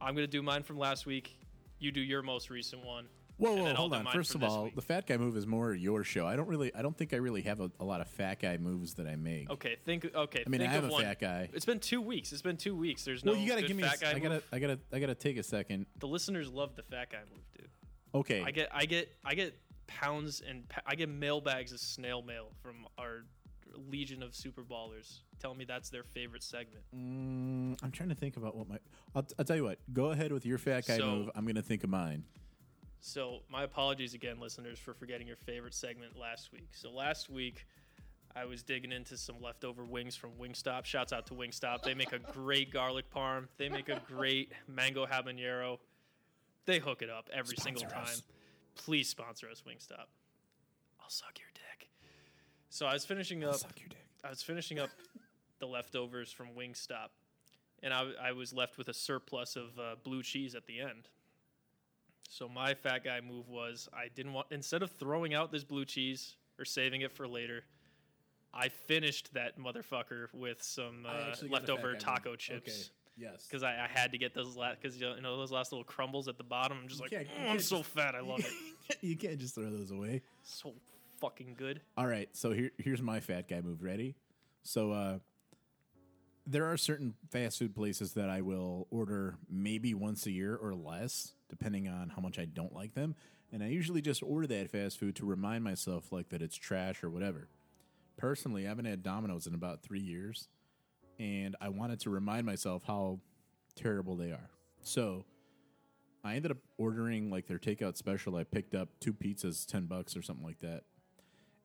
I'm 0.00 0.14
gonna 0.14 0.26
do 0.26 0.42
mine 0.42 0.62
from 0.62 0.78
last 0.78 1.06
week. 1.06 1.38
You 1.78 1.92
do 1.92 2.00
your 2.00 2.22
most 2.22 2.50
recent 2.50 2.84
one. 2.84 3.06
Whoa, 3.36 3.56
whoa, 3.56 3.74
hold 3.74 3.94
on. 3.94 4.06
First 4.06 4.36
of 4.36 4.44
all, 4.44 4.64
week. 4.64 4.76
the 4.76 4.82
fat 4.82 5.06
guy 5.06 5.16
move 5.16 5.36
is 5.36 5.44
more 5.44 5.74
your 5.74 6.04
show. 6.04 6.24
I 6.24 6.36
don't 6.36 6.46
really, 6.46 6.72
I 6.72 6.82
don't 6.82 6.96
think 6.96 7.12
I 7.12 7.16
really 7.16 7.42
have 7.42 7.60
a, 7.60 7.70
a 7.80 7.84
lot 7.84 8.00
of 8.00 8.06
fat 8.06 8.38
guy 8.40 8.58
moves 8.58 8.94
that 8.94 9.08
I 9.08 9.16
make. 9.16 9.50
Okay, 9.50 9.76
think. 9.84 10.08
Okay, 10.14 10.44
I 10.46 10.48
mean, 10.48 10.62
I 10.62 10.66
have 10.66 10.84
a 10.84 10.88
one. 10.88 11.02
fat 11.02 11.18
guy. 11.18 11.48
It's 11.52 11.64
been 11.64 11.80
two 11.80 12.00
weeks. 12.00 12.32
It's 12.32 12.42
been 12.42 12.56
two 12.56 12.76
weeks. 12.76 13.04
There's 13.04 13.24
no. 13.24 13.32
well, 13.32 13.40
you 13.40 13.48
gotta 13.48 13.62
give 13.62 13.76
me. 13.76 13.82
Fat 13.82 14.00
guy 14.00 14.10
I 14.10 14.18
gotta, 14.20 14.34
move. 14.34 14.48
I 14.52 14.58
gotta, 14.60 14.78
I 14.92 14.98
gotta 15.00 15.16
take 15.16 15.36
a 15.36 15.42
second. 15.42 15.86
The 15.98 16.06
listeners 16.06 16.48
love 16.48 16.76
the 16.76 16.84
fat 16.84 17.10
guy 17.10 17.18
move, 17.32 17.42
dude. 17.58 17.68
Okay. 18.14 18.40
I 18.40 18.52
get, 18.52 18.68
I 18.72 18.84
get, 18.84 19.08
I 19.24 19.34
get 19.34 19.58
pounds 19.88 20.42
and 20.48 20.64
I 20.86 20.94
get 20.94 21.08
mailbags 21.08 21.72
of 21.72 21.80
snail 21.80 22.22
mail 22.22 22.50
from 22.62 22.86
our 22.98 23.24
legion 23.90 24.22
of 24.22 24.34
super 24.34 24.62
ballers 24.62 25.20
tell 25.40 25.54
me 25.54 25.64
that's 25.64 25.90
their 25.90 26.04
favorite 26.04 26.42
segment. 26.42 26.84
Mm, 26.94 27.78
I'm 27.82 27.90
trying 27.90 28.08
to 28.10 28.14
think 28.14 28.36
about 28.36 28.56
what 28.56 28.68
my. 28.68 28.78
I'll, 29.14 29.26
I'll 29.38 29.44
tell 29.44 29.56
you 29.56 29.64
what. 29.64 29.78
Go 29.92 30.06
ahead 30.12 30.32
with 30.32 30.46
your 30.46 30.58
fat 30.58 30.86
guy 30.86 30.98
So- 30.98 31.06
move. 31.10 31.30
I'm 31.34 31.46
gonna 31.46 31.62
think 31.62 31.84
of 31.84 31.90
mine. 31.90 32.24
So, 33.00 33.40
my 33.50 33.64
apologies 33.64 34.14
again, 34.14 34.40
listeners, 34.40 34.78
for 34.78 34.94
forgetting 34.94 35.26
your 35.26 35.36
favorite 35.36 35.74
segment 35.74 36.18
last 36.18 36.52
week. 36.52 36.68
So, 36.72 36.90
last 36.90 37.28
week, 37.28 37.66
I 38.34 38.46
was 38.46 38.62
digging 38.62 38.92
into 38.92 39.18
some 39.18 39.36
leftover 39.42 39.84
wings 39.84 40.16
from 40.16 40.30
Wingstop. 40.40 40.86
Shouts 40.86 41.12
out 41.12 41.26
to 41.26 41.34
Wingstop. 41.34 41.82
They 41.82 41.92
make 41.92 42.12
a 42.14 42.18
great 42.32 42.72
garlic 42.72 43.04
parm, 43.14 43.48
they 43.58 43.68
make 43.68 43.90
a 43.90 44.00
great 44.08 44.52
mango 44.66 45.04
habanero. 45.04 45.78
They 46.64 46.78
hook 46.78 47.02
it 47.02 47.10
up 47.10 47.28
every 47.30 47.58
single 47.58 47.82
time. 47.82 48.04
us. 48.04 48.22
Please 48.74 49.06
sponsor 49.10 49.50
us, 49.50 49.62
Wingstop. 49.68 50.06
I'll 50.98 51.10
suck 51.10 51.38
your. 51.38 51.48
So, 52.74 52.86
I 52.86 52.92
was 52.94 53.04
finishing 53.04 53.44
up. 53.44 53.54
Suck 53.54 53.78
your 53.78 53.88
dick. 53.88 53.98
I 54.24 54.30
was 54.30 54.42
finishing 54.42 54.78
up 54.80 54.90
the 55.60 55.66
leftovers 55.66 56.32
from 56.32 56.48
Wingstop, 56.58 57.08
and 57.84 57.94
I, 57.94 58.10
I 58.20 58.32
was 58.32 58.52
left 58.52 58.78
with 58.78 58.88
a 58.88 58.94
surplus 58.94 59.54
of 59.54 59.78
uh, 59.78 59.94
blue 60.02 60.22
cheese 60.24 60.54
at 60.56 60.66
the 60.66 60.80
end. 60.80 61.08
So 62.28 62.48
my 62.48 62.74
fat 62.74 63.04
guy 63.04 63.20
move 63.20 63.48
was 63.48 63.88
I 63.92 64.08
didn't 64.14 64.32
want 64.32 64.48
instead 64.50 64.82
of 64.82 64.90
throwing 64.90 65.34
out 65.34 65.52
this 65.52 65.62
blue 65.62 65.84
cheese 65.84 66.34
or 66.58 66.64
saving 66.64 67.02
it 67.02 67.12
for 67.12 67.28
later, 67.28 67.62
I 68.52 68.70
finished 68.70 69.32
that 69.34 69.56
motherfucker 69.58 70.26
with 70.32 70.60
some 70.62 71.06
uh, 71.08 71.34
leftover 71.48 71.94
taco 71.94 72.34
chips 72.34 72.90
Yes. 73.16 73.46
because 73.48 73.62
I, 73.62 73.74
I 73.74 73.86
had 73.88 74.10
to 74.12 74.18
get 74.18 74.34
those 74.34 74.56
last 74.56 74.80
because 74.82 75.00
you 75.00 75.06
know 75.22 75.36
those 75.36 75.52
last 75.52 75.70
little 75.70 75.84
crumbles 75.84 76.26
at 76.26 76.38
the 76.38 76.42
bottom. 76.44 76.78
I'm 76.82 76.88
just 76.88 77.00
like, 77.00 77.10
can't- 77.10 77.28
"Mm, 77.28 77.40
I'm 77.42 77.46
can't 77.46 77.62
so 77.62 77.82
fat. 77.84 78.16
I 78.16 78.20
love 78.20 78.40
it. 78.90 78.96
you 79.00 79.16
can't 79.16 79.38
just 79.38 79.54
throw 79.54 79.70
those 79.70 79.92
away. 79.92 80.22
so 80.42 80.72
fucking 81.24 81.54
good. 81.58 81.80
All 81.96 82.06
right, 82.06 82.28
so 82.32 82.52
here 82.52 82.70
here's 82.78 83.00
my 83.00 83.20
fat 83.20 83.48
guy 83.48 83.60
move. 83.60 83.82
Ready? 83.82 84.16
So 84.62 84.92
uh 84.92 85.18
there 86.46 86.66
are 86.66 86.76
certain 86.76 87.14
fast 87.30 87.58
food 87.58 87.74
places 87.74 88.12
that 88.12 88.28
I 88.28 88.42
will 88.42 88.86
order 88.90 89.38
maybe 89.48 89.94
once 89.94 90.26
a 90.26 90.30
year 90.30 90.54
or 90.54 90.74
less, 90.74 91.32
depending 91.48 91.88
on 91.88 92.10
how 92.10 92.20
much 92.20 92.38
I 92.38 92.44
don't 92.44 92.74
like 92.74 92.92
them. 92.94 93.14
And 93.50 93.62
I 93.62 93.68
usually 93.68 94.02
just 94.02 94.22
order 94.22 94.46
that 94.48 94.70
fast 94.70 94.98
food 94.98 95.16
to 95.16 95.24
remind 95.24 95.64
myself 95.64 96.12
like 96.12 96.28
that 96.28 96.42
it's 96.42 96.56
trash 96.56 97.02
or 97.02 97.08
whatever. 97.08 97.48
Personally, 98.18 98.66
I 98.66 98.68
haven't 98.68 98.84
had 98.84 99.02
Domino's 99.02 99.46
in 99.46 99.54
about 99.54 99.82
three 99.82 100.00
years, 100.02 100.48
and 101.18 101.56
I 101.62 101.70
wanted 101.70 102.00
to 102.00 102.10
remind 102.10 102.44
myself 102.44 102.82
how 102.86 103.20
terrible 103.74 104.16
they 104.16 104.30
are. 104.30 104.50
So 104.82 105.24
I 106.22 106.36
ended 106.36 106.50
up 106.50 106.58
ordering 106.76 107.30
like 107.30 107.46
their 107.46 107.58
takeout 107.58 107.96
special. 107.96 108.36
I 108.36 108.44
picked 108.44 108.74
up 108.74 108.90
two 109.00 109.14
pizzas, 109.14 109.66
ten 109.66 109.86
bucks 109.86 110.14
or 110.14 110.20
something 110.20 110.44
like 110.44 110.60
that. 110.60 110.82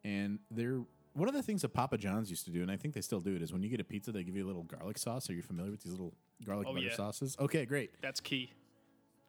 And 0.04 0.40
they're 0.52 0.82
one 1.14 1.28
of 1.28 1.34
the 1.34 1.44
things 1.44 1.62
that 1.64 1.70
Papa 1.70 1.98
John's 1.98 2.30
used 2.30 2.46
to 2.46 2.52
do, 2.52 2.62
and 2.62 2.72
I 2.72 2.78
think 2.78 2.94
they 2.94 3.02
still 3.02 3.20
do 3.20 3.36
it, 3.36 3.42
is 3.42 3.52
when 3.52 3.62
you 3.64 3.70
get 3.70 3.80
a 3.80 3.84
pizza, 3.84 4.12
they 4.12 4.24
give 4.24 4.36
you 4.38 4.46
a 4.46 4.48
little 4.48 4.64
garlic 4.64 4.98
sauce. 4.98 5.30
Are 5.30 5.34
you 5.34 5.42
familiar 5.42 5.72
with 5.72 5.82
these 5.84 5.92
little 5.92 6.14
garlic 6.46 6.68
Oh, 6.70 6.74
butter 6.74 6.86
yeah. 6.88 6.96
sauces? 6.96 7.36
Okay, 7.40 7.66
great. 7.66 7.92
That's 8.02 8.20
key. 8.20 8.52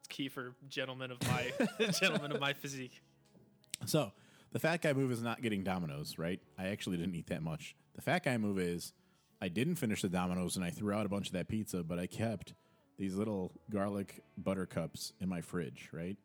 It's 0.00 0.08
key 0.08 0.28
for 0.28 0.54
gentlemen 0.68 1.10
of 1.10 1.18
my 1.28 1.52
gentlemen 2.00 2.32
of 2.32 2.40
my 2.40 2.52
physique. 2.52 3.02
So 3.86 4.12
the 4.52 4.58
fat 4.58 4.82
guy 4.82 4.92
move 4.92 5.10
is 5.10 5.22
not 5.22 5.42
getting 5.42 5.64
Domino's, 5.64 6.18
right? 6.18 6.40
I 6.58 6.68
actually 6.68 6.96
didn't 6.98 7.14
eat 7.14 7.26
that 7.28 7.42
much. 7.42 7.74
The 7.94 8.02
fat 8.02 8.24
guy 8.24 8.36
move 8.38 8.58
is 8.58 8.92
I 9.42 9.48
didn't 9.48 9.76
finish 9.76 10.02
the 10.02 10.08
Domino's 10.08 10.56
and 10.56 10.64
I 10.64 10.70
threw 10.70 10.92
out 10.92 11.06
a 11.06 11.08
bunch 11.08 11.28
of 11.28 11.32
that 11.32 11.48
pizza, 11.48 11.82
but 11.82 11.98
I 11.98 12.06
kept 12.06 12.54
these 12.98 13.14
little 13.14 13.52
garlic 13.70 14.22
butter 14.36 14.66
cups 14.66 15.14
in 15.20 15.28
my 15.28 15.40
fridge, 15.40 15.88
right? 15.92 16.16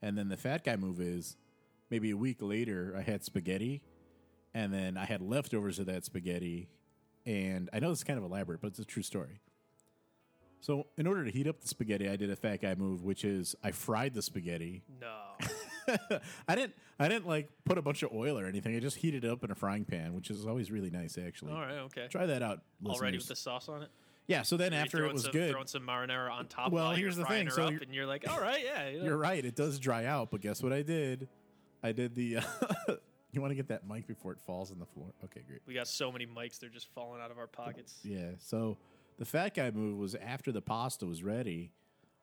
And 0.00 0.16
then 0.16 0.28
the 0.28 0.36
fat 0.38 0.64
guy 0.64 0.76
move 0.76 1.00
is 1.00 1.36
maybe 1.90 2.10
a 2.10 2.16
week 2.16 2.38
later 2.40 2.94
I 2.96 3.02
had 3.02 3.24
spaghetti 3.24 3.82
and 4.54 4.72
then 4.72 4.96
I 4.96 5.04
had 5.04 5.20
leftovers 5.20 5.78
of 5.78 5.86
that 5.86 6.04
spaghetti. 6.04 6.68
And 7.26 7.68
I 7.72 7.80
know 7.80 7.90
this 7.90 7.98
is 7.98 8.04
kind 8.04 8.18
of 8.18 8.24
elaborate, 8.24 8.60
but 8.60 8.68
it's 8.68 8.78
a 8.78 8.84
true 8.84 9.02
story. 9.02 9.40
So, 10.60 10.86
in 10.96 11.06
order 11.06 11.24
to 11.24 11.30
heat 11.30 11.46
up 11.46 11.60
the 11.60 11.68
spaghetti, 11.68 12.08
I 12.08 12.16
did 12.16 12.30
a 12.30 12.36
fat 12.36 12.62
guy 12.62 12.74
move, 12.74 13.02
which 13.02 13.24
is 13.24 13.54
I 13.62 13.70
fried 13.72 14.14
the 14.14 14.22
spaghetti 14.22 14.82
No. 14.98 15.12
I 16.48 16.54
didn't 16.54 16.74
I 16.98 17.08
didn't 17.08 17.26
like 17.26 17.50
put 17.66 17.76
a 17.76 17.82
bunch 17.82 18.02
of 18.02 18.12
oil 18.14 18.38
or 18.38 18.46
anything. 18.46 18.74
I 18.74 18.80
just 18.80 18.96
heated 18.96 19.24
it 19.24 19.30
up 19.30 19.44
in 19.44 19.50
a 19.50 19.54
frying 19.54 19.84
pan, 19.84 20.14
which 20.14 20.30
is 20.30 20.46
always 20.46 20.70
really 20.70 20.88
nice 20.90 21.18
actually. 21.18 21.52
All 21.52 21.60
right, 21.60 21.78
okay. 21.78 22.06
Try 22.08 22.26
that 22.26 22.42
out. 22.42 22.60
Already 22.86 23.18
listeners. 23.18 23.22
with 23.22 23.28
the 23.28 23.36
sauce 23.36 23.68
on 23.68 23.82
it. 23.82 23.90
Yeah, 24.26 24.40
so 24.40 24.56
then 24.56 24.72
after 24.72 25.04
it 25.04 25.12
was 25.12 25.24
some, 25.24 25.32
good. 25.32 25.50
Throwing 25.50 25.66
some 25.66 25.82
marinara 25.82 26.30
on 26.30 26.46
top. 26.46 26.72
Well, 26.72 26.92
here's 26.92 27.16
you're 27.16 27.26
the 27.26 27.28
thing, 27.28 27.50
so 27.50 27.68
you're- 27.68 27.84
and 27.84 27.94
you're 27.94 28.06
like, 28.06 28.24
all 28.26 28.40
right, 28.40 28.64
yeah. 28.64 28.88
you 28.88 28.98
know. 29.00 29.04
You're 29.04 29.16
right, 29.18 29.44
it 29.44 29.54
does 29.54 29.78
dry 29.78 30.06
out, 30.06 30.30
but 30.30 30.40
guess 30.40 30.62
what 30.62 30.72
I 30.72 30.80
did? 30.80 31.28
I 31.84 31.92
did 31.92 32.14
the 32.16 32.38
You 33.32 33.40
want 33.40 33.50
to 33.50 33.56
get 33.56 33.68
that 33.68 33.86
mic 33.88 34.06
before 34.06 34.30
it 34.32 34.38
falls 34.46 34.70
on 34.70 34.78
the 34.78 34.86
floor? 34.86 35.08
Okay, 35.24 35.40
great. 35.46 35.60
We 35.66 35.74
got 35.74 35.88
so 35.88 36.10
many 36.12 36.24
mics; 36.26 36.58
they're 36.60 36.68
just 36.70 36.88
falling 36.94 37.20
out 37.20 37.30
of 37.32 37.38
our 37.38 37.46
pockets. 37.48 37.98
Yeah. 38.04 38.30
So 38.38 38.76
the 39.18 39.24
fat 39.24 39.54
guy 39.54 39.70
move 39.72 39.98
was 39.98 40.14
after 40.14 40.50
the 40.52 40.62
pasta 40.62 41.04
was 41.04 41.22
ready, 41.24 41.70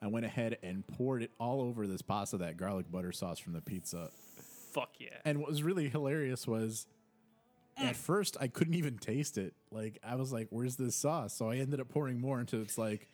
I 0.02 0.08
went 0.08 0.26
ahead 0.26 0.58
and 0.64 0.88
poured 0.88 1.22
it 1.24 1.32
all 1.38 1.62
over 1.62 1.86
this 1.86 2.02
pasta, 2.02 2.38
that 2.38 2.56
garlic 2.58 2.90
butter 2.92 3.12
sauce 3.12 3.40
from 3.40 3.52
the 3.54 3.62
pizza. 3.62 4.10
Fuck 4.72 4.92
yeah. 5.00 5.10
And 5.26 5.40
what 5.40 5.50
was 5.50 5.64
really 5.64 5.90
hilarious 5.90 6.48
was 6.48 6.88
at 7.78 7.98
first 7.98 8.38
I 8.40 8.48
couldn't 8.48 8.76
even 8.76 8.98
taste 8.98 9.38
it. 9.38 9.54
Like 9.70 10.00
I 10.04 10.16
was 10.16 10.32
like, 10.32 10.48
"Where's 10.50 10.78
this 10.78 10.96
sauce?" 10.96 11.34
So 11.36 11.50
I 11.50 11.58
ended 11.58 11.82
up 11.82 11.90
pouring 11.90 12.22
more 12.22 12.40
until 12.40 12.62
it's 12.62 12.78
like 12.78 13.10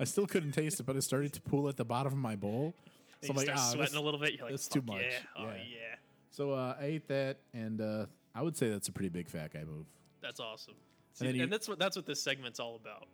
I 0.00 0.04
still 0.04 0.26
couldn't 0.26 0.52
taste 0.52 0.80
it, 0.80 0.84
but 0.86 0.96
it 0.96 1.02
started 1.02 1.34
to 1.34 1.40
pool 1.42 1.68
at 1.68 1.76
the 1.76 1.84
bottom 1.84 2.14
of 2.14 2.18
my 2.18 2.36
bowl. 2.36 2.72
So 3.20 3.26
you 3.26 3.30
I'm 3.32 3.36
like, 3.36 3.44
start 3.44 3.58
"Ah, 3.58 3.62
sweating 3.72 3.92
this- 3.92 3.94
a 3.94 4.00
little 4.00 4.18
bit. 4.20 4.32
You're 4.32 4.44
like, 4.44 4.52
that's 4.52 4.68
too 4.68 4.82
much." 4.86 5.02
Yeah. 5.02 5.18
Oh 5.36 5.44
Yeah. 5.44 5.54
yeah. 5.56 5.91
So 6.32 6.52
uh, 6.52 6.74
I 6.80 6.84
ate 6.84 7.08
that, 7.08 7.38
and 7.52 7.80
uh, 7.80 8.06
I 8.34 8.42
would 8.42 8.56
say 8.56 8.70
that's 8.70 8.88
a 8.88 8.92
pretty 8.92 9.10
big 9.10 9.28
fat 9.28 9.52
guy 9.52 9.64
move. 9.64 9.86
That's 10.22 10.40
awesome. 10.40 10.74
And 10.74 11.18
See, 11.18 11.26
and, 11.28 11.36
you- 11.36 11.46
that's 11.46 11.68
what 11.68 11.78
that's 11.78 11.94
what 11.94 12.06
this 12.06 12.22
segment's 12.22 12.58
all 12.58 12.76
about. 12.76 13.06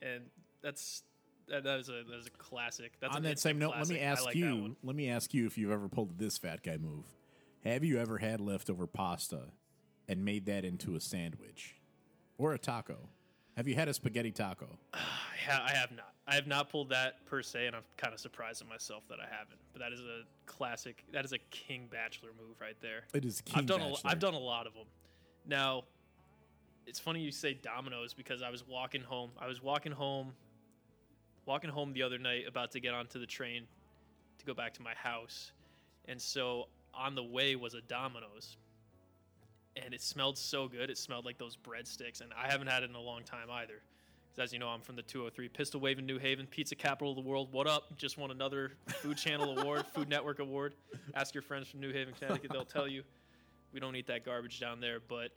And 0.00 0.22
that's 0.62 1.02
that, 1.48 1.64
that 1.64 1.80
is 1.80 1.88
a 1.88 2.04
that 2.08 2.18
is 2.18 2.26
a 2.26 2.30
classic. 2.30 2.92
That's 3.00 3.16
On 3.16 3.22
that 3.24 3.40
same 3.40 3.58
note, 3.58 3.74
let 3.76 3.88
me 3.88 3.98
ask 3.98 4.24
like 4.24 4.36
you. 4.36 4.76
Let 4.82 4.94
me 4.94 5.10
ask 5.10 5.34
you 5.34 5.46
if 5.46 5.58
you've 5.58 5.72
ever 5.72 5.88
pulled 5.88 6.18
this 6.18 6.38
fat 6.38 6.62
guy 6.62 6.76
move. 6.76 7.04
Have 7.64 7.84
you 7.84 7.98
ever 7.98 8.18
had 8.18 8.40
leftover 8.40 8.86
pasta 8.86 9.40
and 10.08 10.24
made 10.24 10.46
that 10.46 10.64
into 10.64 10.94
a 10.94 11.00
sandwich 11.00 11.76
or 12.38 12.52
a 12.54 12.58
taco? 12.58 13.08
Have 13.56 13.68
you 13.68 13.74
had 13.74 13.88
a 13.88 13.94
spaghetti 13.94 14.30
taco? 14.30 14.78
I, 14.94 14.98
ha- 15.50 15.66
I 15.66 15.72
have 15.72 15.90
not. 15.92 16.08
I 16.26 16.36
have 16.36 16.46
not 16.46 16.70
pulled 16.70 16.90
that 16.90 17.26
per 17.26 17.42
se, 17.42 17.66
and 17.66 17.74
I'm 17.74 17.82
kind 17.96 18.14
of 18.14 18.20
surprised 18.20 18.62
at 18.62 18.68
myself 18.68 19.02
that 19.08 19.18
I 19.18 19.24
haven't. 19.24 19.58
But 19.72 19.82
that 19.82 19.92
is 19.92 20.00
a 20.00 20.22
classic. 20.46 21.04
That 21.12 21.24
is 21.24 21.32
a 21.32 21.38
king 21.50 21.88
bachelor 21.90 22.30
move 22.38 22.60
right 22.60 22.76
there. 22.80 23.04
It 23.12 23.24
is. 23.24 23.40
King 23.40 23.58
I've 23.58 23.66
done 23.66 23.80
a, 23.80 23.88
Bachelor. 23.90 24.10
I've 24.10 24.18
done 24.20 24.34
a 24.34 24.38
lot 24.38 24.66
of 24.66 24.74
them. 24.74 24.86
Now, 25.46 25.82
it's 26.86 27.00
funny 27.00 27.20
you 27.20 27.32
say 27.32 27.54
Domino's 27.54 28.14
because 28.14 28.40
I 28.40 28.50
was 28.50 28.66
walking 28.66 29.02
home. 29.02 29.30
I 29.38 29.48
was 29.48 29.62
walking 29.62 29.92
home, 29.92 30.32
walking 31.44 31.70
home 31.70 31.92
the 31.92 32.02
other 32.02 32.18
night, 32.18 32.44
about 32.46 32.70
to 32.72 32.80
get 32.80 32.94
onto 32.94 33.18
the 33.18 33.26
train 33.26 33.64
to 34.38 34.46
go 34.46 34.54
back 34.54 34.72
to 34.74 34.82
my 34.82 34.94
house, 34.94 35.52
and 36.06 36.20
so 36.20 36.68
on 36.94 37.14
the 37.14 37.22
way 37.22 37.56
was 37.56 37.74
a 37.74 37.80
Domino's, 37.82 38.56
and 39.76 39.94
it 39.94 40.02
smelled 40.02 40.38
so 40.38 40.68
good. 40.68 40.90
It 40.90 40.98
smelled 40.98 41.24
like 41.24 41.38
those 41.38 41.56
breadsticks, 41.56 42.20
and 42.20 42.32
I 42.34 42.50
haven't 42.50 42.66
had 42.66 42.82
it 42.82 42.90
in 42.90 42.96
a 42.96 43.00
long 43.00 43.22
time 43.22 43.50
either. 43.50 43.82
'Cause 44.30 44.38
as 44.38 44.52
you 44.52 44.58
know, 44.58 44.68
I'm 44.68 44.80
from 44.80 44.96
the 44.96 45.02
203 45.02 45.48
Pistol 45.48 45.80
Wave 45.80 45.98
in 45.98 46.06
New 46.06 46.18
Haven, 46.18 46.46
pizza 46.46 46.74
capital 46.74 47.10
of 47.10 47.16
the 47.16 47.28
world. 47.28 47.52
What 47.52 47.66
up? 47.66 47.96
Just 47.98 48.16
won 48.16 48.30
another 48.30 48.72
Food 48.86 49.18
Channel 49.18 49.58
award, 49.58 49.86
Food 49.88 50.08
Network 50.08 50.38
award. 50.38 50.74
Ask 51.14 51.34
your 51.34 51.42
friends 51.42 51.68
from 51.68 51.80
New 51.80 51.92
Haven, 51.92 52.14
Connecticut; 52.14 52.50
they'll 52.50 52.64
tell 52.64 52.88
you 52.88 53.04
we 53.72 53.80
don't 53.80 53.94
eat 53.94 54.06
that 54.06 54.24
garbage 54.24 54.58
down 54.58 54.80
there, 54.80 55.00
but 55.00 55.32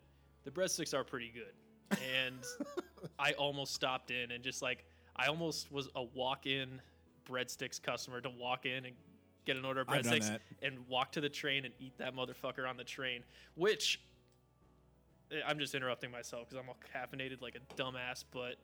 the 0.46 0.52
breadsticks 0.52 0.94
are 0.94 1.04
pretty 1.04 1.30
good. 1.30 1.54
And 2.02 2.44
I 3.20 3.34
almost 3.34 3.74
stopped 3.74 4.12
in 4.12 4.32
and 4.32 4.44
just 4.44 4.62
like 4.62 4.86
I 5.16 5.28
almost 5.28 5.72
was 5.72 5.90
a 5.96 6.04
walk-in 6.04 6.82
breadsticks 7.26 7.82
customer 7.82 8.22
to 8.22 8.30
walk 8.30 8.66
in 8.66 8.86
and 8.86 8.96
get 9.46 9.58
an 9.58 9.66
order 9.66 9.82
of 9.82 9.88
breadsticks 9.88 10.40
and 10.62 10.88
walk 10.88 11.12
to 11.14 11.22
the 11.22 11.30
train 11.30 11.66
and 11.66 11.74
eat 11.80 11.98
that 11.98 12.16
motherfucker 12.16 12.68
on 12.68 12.78
the 12.78 12.84
train. 12.84 13.24
Which 13.56 14.00
I'm 15.48 15.60
just 15.60 15.76
interrupting 15.76 16.12
myself 16.12 16.48
because 16.50 16.62
I'm 16.64 16.70
all 16.70 16.78
caffeinated 16.96 17.42
like 17.42 17.56
a 17.56 17.74
dumbass, 17.82 18.24
but 18.32 18.56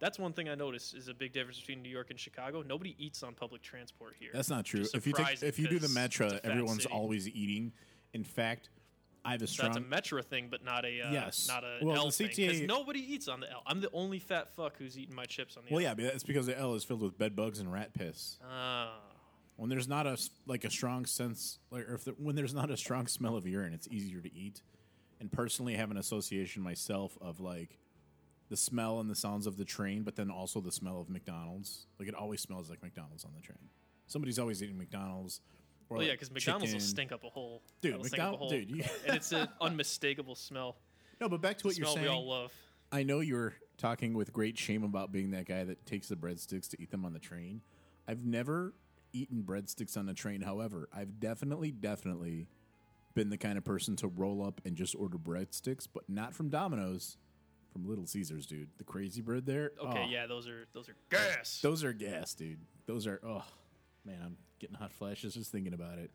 that's 0.00 0.18
one 0.18 0.32
thing 0.32 0.48
I 0.48 0.54
noticed 0.54 0.94
is 0.94 1.08
a 1.08 1.14
big 1.14 1.32
difference 1.32 1.58
between 1.60 1.82
New 1.82 1.88
York 1.88 2.10
and 2.10 2.18
Chicago. 2.18 2.62
Nobody 2.62 2.96
eats 2.98 3.22
on 3.22 3.34
public 3.34 3.62
transport 3.62 4.14
here. 4.18 4.30
That's 4.32 4.50
not 4.50 4.64
true. 4.64 4.84
If 4.94 5.06
you 5.06 5.12
take, 5.12 5.42
if 5.42 5.58
you 5.58 5.68
do 5.68 5.78
the 5.78 5.88
metro, 5.88 6.26
it's 6.26 6.34
a 6.34 6.38
fat 6.40 6.50
everyone's 6.50 6.82
city. 6.82 6.94
always 6.94 7.28
eating. 7.28 7.72
In 8.12 8.24
fact, 8.24 8.70
I 9.24 9.32
have 9.32 9.42
a 9.42 9.46
strong. 9.46 9.68
That's 9.72 9.78
a 9.84 9.88
Metro 9.88 10.20
thing, 10.20 10.48
but 10.50 10.64
not 10.64 10.84
a 10.84 11.00
uh, 11.00 11.12
Yes. 11.12 11.46
not 11.48 11.62
a 11.62 11.78
Well, 11.80 11.96
L 11.96 12.04
the 12.06 12.10
thing. 12.10 12.28
Because 12.34 12.60
nobody 12.62 12.98
eats 13.00 13.28
on 13.28 13.40
the 13.40 13.50
L. 13.50 13.62
I'm 13.66 13.80
the 13.80 13.90
only 13.92 14.18
fat 14.18 14.54
fuck 14.56 14.76
who's 14.76 14.98
eating 14.98 15.14
my 15.14 15.24
chips 15.24 15.56
on 15.56 15.62
the 15.64 15.70
L. 15.70 15.76
well, 15.76 15.84
L. 15.84 15.90
yeah, 15.90 15.94
but 15.94 16.04
that's 16.12 16.24
because 16.24 16.46
the 16.46 16.58
L 16.58 16.74
is 16.74 16.82
filled 16.82 17.02
with 17.02 17.16
bed 17.16 17.36
bugs 17.36 17.60
and 17.60 17.72
rat 17.72 17.94
piss. 17.94 18.38
Ah, 18.44 18.98
When 19.56 19.70
there's 19.70 19.86
not 19.86 20.06
a 20.08 20.18
like 20.46 20.64
a 20.64 20.70
strong 20.70 21.06
sense, 21.06 21.60
like 21.70 21.88
or 21.88 21.94
if 21.94 22.04
the, 22.04 22.10
when 22.12 22.34
there's 22.34 22.52
not 22.54 22.70
a 22.70 22.76
strong 22.76 23.06
smell 23.06 23.36
of 23.36 23.46
urine, 23.46 23.72
it's 23.72 23.86
easier 23.88 24.20
to 24.20 24.34
eat. 24.34 24.62
And 25.22 25.30
personally, 25.30 25.74
have 25.76 25.92
an 25.92 25.96
association 25.98 26.64
myself 26.64 27.16
of 27.20 27.38
like 27.38 27.78
the 28.48 28.56
smell 28.56 28.98
and 28.98 29.08
the 29.08 29.14
sounds 29.14 29.46
of 29.46 29.56
the 29.56 29.64
train, 29.64 30.02
but 30.02 30.16
then 30.16 30.32
also 30.32 30.60
the 30.60 30.72
smell 30.72 31.00
of 31.00 31.08
McDonald's. 31.08 31.86
Like 32.00 32.08
it 32.08 32.14
always 32.16 32.40
smells 32.40 32.68
like 32.68 32.82
McDonald's 32.82 33.24
on 33.24 33.30
the 33.36 33.40
train. 33.40 33.68
Somebody's 34.08 34.40
always 34.40 34.60
eating 34.64 34.76
McDonald's. 34.76 35.40
Or 35.88 35.98
well, 35.98 36.06
yeah, 36.06 36.14
because 36.14 36.32
McDonald's 36.32 36.72
will 36.72 36.80
stink 36.80 37.12
up 37.12 37.22
a 37.22 37.28
whole. 37.28 37.62
Dude, 37.82 37.92
that'll 37.92 38.04
stink 38.06 38.20
up 38.20 38.28
a 38.28 38.30
McDonald- 38.32 38.38
whole- 38.40 38.50
dude, 38.50 38.70
you- 38.70 38.84
and 39.06 39.16
it's 39.16 39.30
an 39.30 39.46
unmistakable 39.60 40.34
smell. 40.34 40.76
No, 41.20 41.28
but 41.28 41.40
back 41.40 41.58
to 41.58 41.68
what 41.68 41.76
you're 41.78 41.84
smell 41.86 41.94
saying. 41.94 42.06
we 42.08 42.12
all 42.12 42.26
love. 42.26 42.52
I 42.90 43.04
know 43.04 43.20
you're 43.20 43.54
talking 43.78 44.14
with 44.14 44.32
great 44.32 44.58
shame 44.58 44.82
about 44.82 45.12
being 45.12 45.30
that 45.30 45.46
guy 45.46 45.62
that 45.62 45.86
takes 45.86 46.08
the 46.08 46.16
breadsticks 46.16 46.68
to 46.70 46.82
eat 46.82 46.90
them 46.90 47.04
on 47.04 47.12
the 47.12 47.20
train. 47.20 47.60
I've 48.08 48.24
never 48.24 48.74
eaten 49.12 49.44
breadsticks 49.44 49.96
on 49.96 50.06
the 50.06 50.14
train. 50.14 50.40
However, 50.40 50.88
I've 50.92 51.20
definitely, 51.20 51.70
definitely 51.70 52.48
been 53.14 53.30
the 53.30 53.38
kind 53.38 53.58
of 53.58 53.64
person 53.64 53.96
to 53.96 54.08
roll 54.08 54.44
up 54.44 54.60
and 54.64 54.76
just 54.76 54.94
order 54.94 55.18
breadsticks, 55.18 55.86
but 55.92 56.04
not 56.08 56.34
from 56.34 56.48
Domino's, 56.48 57.16
from 57.72 57.88
Little 57.88 58.06
Caesars, 58.06 58.46
dude. 58.46 58.68
The 58.78 58.84
crazy 58.84 59.20
bread 59.20 59.46
there. 59.46 59.72
Okay, 59.82 60.04
oh, 60.06 60.10
yeah, 60.10 60.26
those 60.26 60.48
are 60.48 60.66
those 60.74 60.88
are 60.88 60.96
gas. 61.10 61.60
Those 61.62 61.84
are 61.84 61.92
gas, 61.92 62.34
dude. 62.34 62.60
Those 62.86 63.06
are, 63.06 63.20
oh, 63.24 63.44
man, 64.04 64.18
I'm 64.24 64.36
getting 64.58 64.76
hot 64.76 64.92
flashes 64.92 65.34
just 65.34 65.52
thinking 65.52 65.74
about 65.74 65.98
it. 65.98 66.10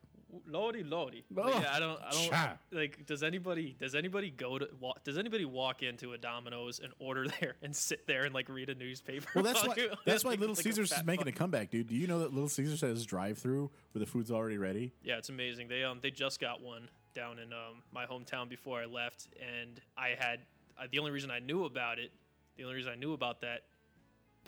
Lordy, 0.46 0.82
lordy. 0.84 1.24
Oh, 1.38 1.48
yeah, 1.48 1.70
I 1.72 1.80
don't, 1.80 1.98
I 2.02 2.10
don't 2.10 2.30
cha. 2.30 2.58
like. 2.70 3.06
Does 3.06 3.22
anybody, 3.22 3.74
does 3.80 3.94
anybody 3.94 4.30
go 4.30 4.58
to, 4.58 4.68
wa- 4.78 4.92
does 5.02 5.16
anybody 5.16 5.44
walk 5.46 5.82
into 5.82 6.12
a 6.12 6.18
Domino's 6.18 6.80
and 6.80 6.92
order 6.98 7.26
there 7.40 7.56
and 7.62 7.74
sit 7.74 8.06
there 8.06 8.24
and 8.24 8.34
like 8.34 8.48
read 8.50 8.68
a 8.68 8.74
newspaper? 8.74 9.26
Well, 9.34 9.44
that's 9.44 9.66
why 9.66 9.74
you- 9.76 9.90
that's 10.04 10.24
why 10.24 10.30
like- 10.32 10.40
Little 10.40 10.54
like 10.54 10.64
Caesars 10.64 10.92
is 10.92 11.04
making 11.04 11.24
fuck? 11.26 11.34
a 11.34 11.38
comeback, 11.38 11.70
dude. 11.70 11.86
Do 11.86 11.94
you 11.94 12.06
know 12.06 12.18
that 12.20 12.32
Little 12.34 12.48
Caesars 12.50 12.82
has 12.82 13.06
drive-through 13.06 13.70
where 13.92 14.00
the 14.00 14.06
food's 14.06 14.30
already 14.30 14.58
ready? 14.58 14.92
Yeah, 15.02 15.16
it's 15.16 15.30
amazing. 15.30 15.68
They 15.68 15.82
um 15.84 16.00
they 16.02 16.10
just 16.10 16.40
got 16.40 16.60
one 16.62 16.90
down 17.14 17.38
in 17.38 17.52
um 17.54 17.82
my 17.92 18.04
hometown 18.04 18.48
before 18.50 18.80
I 18.80 18.84
left, 18.84 19.28
and 19.40 19.80
I 19.96 20.10
had 20.18 20.40
uh, 20.78 20.86
the 20.92 20.98
only 20.98 21.10
reason 21.10 21.30
I 21.30 21.38
knew 21.38 21.64
about 21.64 21.98
it, 21.98 22.12
the 22.58 22.64
only 22.64 22.74
reason 22.76 22.92
I 22.92 22.96
knew 22.96 23.14
about 23.14 23.40
that 23.40 23.62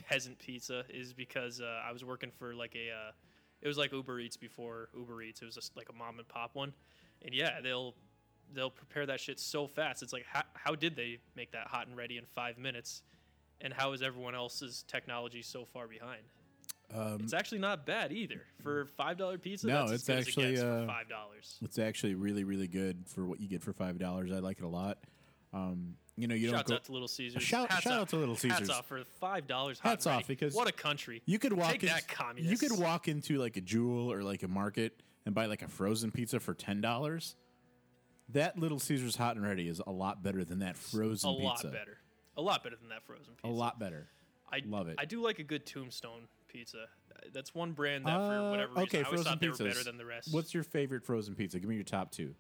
peasant 0.08 0.38
pizza 0.38 0.84
is 0.88 1.12
because 1.12 1.60
uh, 1.60 1.82
I 1.86 1.92
was 1.92 2.04
working 2.04 2.30
for 2.38 2.54
like 2.54 2.74
a 2.76 2.90
uh, 2.90 3.12
it 3.62 3.68
was 3.68 3.78
like 3.78 3.92
Uber 3.92 4.20
Eats 4.20 4.36
before 4.36 4.88
Uber 4.96 5.22
Eats. 5.22 5.42
It 5.42 5.46
was 5.46 5.54
just 5.54 5.76
like 5.76 5.88
a 5.88 5.92
mom 5.92 6.18
and 6.18 6.28
pop 6.28 6.54
one, 6.54 6.72
and 7.24 7.34
yeah, 7.34 7.60
they'll 7.62 7.94
they'll 8.52 8.70
prepare 8.70 9.06
that 9.06 9.20
shit 9.20 9.38
so 9.38 9.66
fast. 9.66 10.02
It's 10.02 10.12
like 10.12 10.26
how, 10.30 10.42
how 10.54 10.74
did 10.74 10.96
they 10.96 11.18
make 11.36 11.52
that 11.52 11.66
hot 11.68 11.86
and 11.86 11.96
ready 11.96 12.18
in 12.18 12.24
five 12.24 12.58
minutes? 12.58 13.02
And 13.62 13.74
how 13.74 13.92
is 13.92 14.00
everyone 14.00 14.34
else's 14.34 14.84
technology 14.88 15.42
so 15.42 15.66
far 15.66 15.86
behind? 15.86 16.22
it's 17.22 17.34
actually 17.34 17.60
not 17.60 17.86
bad 17.86 18.10
either 18.10 18.42
for 18.62 18.86
five 18.96 19.16
dollar 19.16 19.38
pizza. 19.38 19.68
Um, 19.68 19.72
No, 19.72 19.88
that's 19.88 20.08
it's 20.08 20.10
actually, 20.10 20.54
it 20.54 20.58
uh, 20.58 20.80
for 20.80 20.86
five 20.86 21.08
dollars. 21.08 21.58
It's 21.62 21.78
actually 21.78 22.14
really, 22.14 22.44
really 22.44 22.66
good 22.66 23.04
for 23.06 23.26
what 23.26 23.40
you 23.40 23.48
get 23.48 23.62
for 23.62 23.72
five 23.72 23.98
dollars. 23.98 24.32
I 24.32 24.38
like 24.38 24.58
it 24.58 24.64
a 24.64 24.68
lot. 24.68 24.98
Um, 25.52 25.94
you 26.20 26.28
know, 26.28 26.34
you 26.34 26.50
Shouts 26.50 26.62
don't 26.62 26.68
go. 26.68 26.74
out 26.76 26.84
to 26.84 26.92
Little 26.92 27.08
Caesars. 27.08 27.42
shout- 27.42 27.72
shout 27.82 27.92
out 27.92 28.08
to 28.10 28.16
Little 28.16 28.34
Hats 28.36 28.68
off 28.70 28.86
for 28.86 29.02
five 29.20 29.46
dollars. 29.46 29.78
Hats 29.80 30.06
off, 30.06 30.26
because 30.26 30.54
what 30.54 30.68
a 30.68 30.72
country. 30.72 31.22
You 31.26 31.38
could 31.38 31.52
walk 31.52 31.72
Take 31.72 31.82
in, 31.84 31.88
that, 31.90 32.08
communist. 32.08 32.50
You 32.62 32.68
could 32.68 32.78
walk 32.78 33.08
into 33.08 33.38
like 33.38 33.56
a 33.56 33.60
jewel 33.60 34.10
or 34.12 34.22
like 34.22 34.42
a 34.42 34.48
market 34.48 35.02
and 35.26 35.34
buy 35.34 35.46
like 35.46 35.62
a 35.62 35.68
frozen 35.68 36.10
pizza 36.10 36.40
for 36.40 36.54
ten 36.54 36.80
dollars. 36.80 37.36
That 38.30 38.58
Little 38.58 38.78
Caesars 38.78 39.16
hot 39.16 39.36
and 39.36 39.44
ready 39.44 39.68
is 39.68 39.80
a 39.86 39.90
lot 39.90 40.22
better 40.22 40.44
than 40.44 40.60
that 40.60 40.76
frozen 40.76 41.30
a 41.30 41.32
pizza. 41.34 41.44
lot 41.44 41.62
better. 41.72 41.98
A 42.36 42.42
lot 42.42 42.62
better 42.62 42.76
than 42.76 42.88
that 42.90 43.02
frozen 43.04 43.34
pizza. 43.34 43.46
A 43.46 43.50
lot 43.50 43.78
better. 43.80 44.08
I 44.52 44.62
love 44.66 44.88
it. 44.88 44.96
I 44.98 45.04
do 45.04 45.20
like 45.20 45.38
a 45.40 45.42
good 45.44 45.66
Tombstone 45.66 46.22
pizza. 46.48 46.86
That's 47.32 47.54
one 47.54 47.72
brand 47.72 48.06
that, 48.06 48.16
Uh, 48.18 48.28
for 48.44 48.50
whatever 48.50 48.70
reason, 48.72 48.82
okay, 48.84 49.00
I 49.00 49.02
always 49.02 49.22
thought 49.24 49.40
they 49.40 49.48
pizzas. 49.48 49.60
were 49.60 49.68
better 49.68 49.84
than 49.84 49.96
the 49.98 50.04
rest. 50.06 50.32
What's 50.32 50.54
your 50.54 50.62
favorite 50.62 51.04
frozen 51.04 51.34
pizza? 51.34 51.58
Give 51.60 51.68
me 51.68 51.74
your 51.74 51.84
top 51.84 52.10
two. 52.12 52.34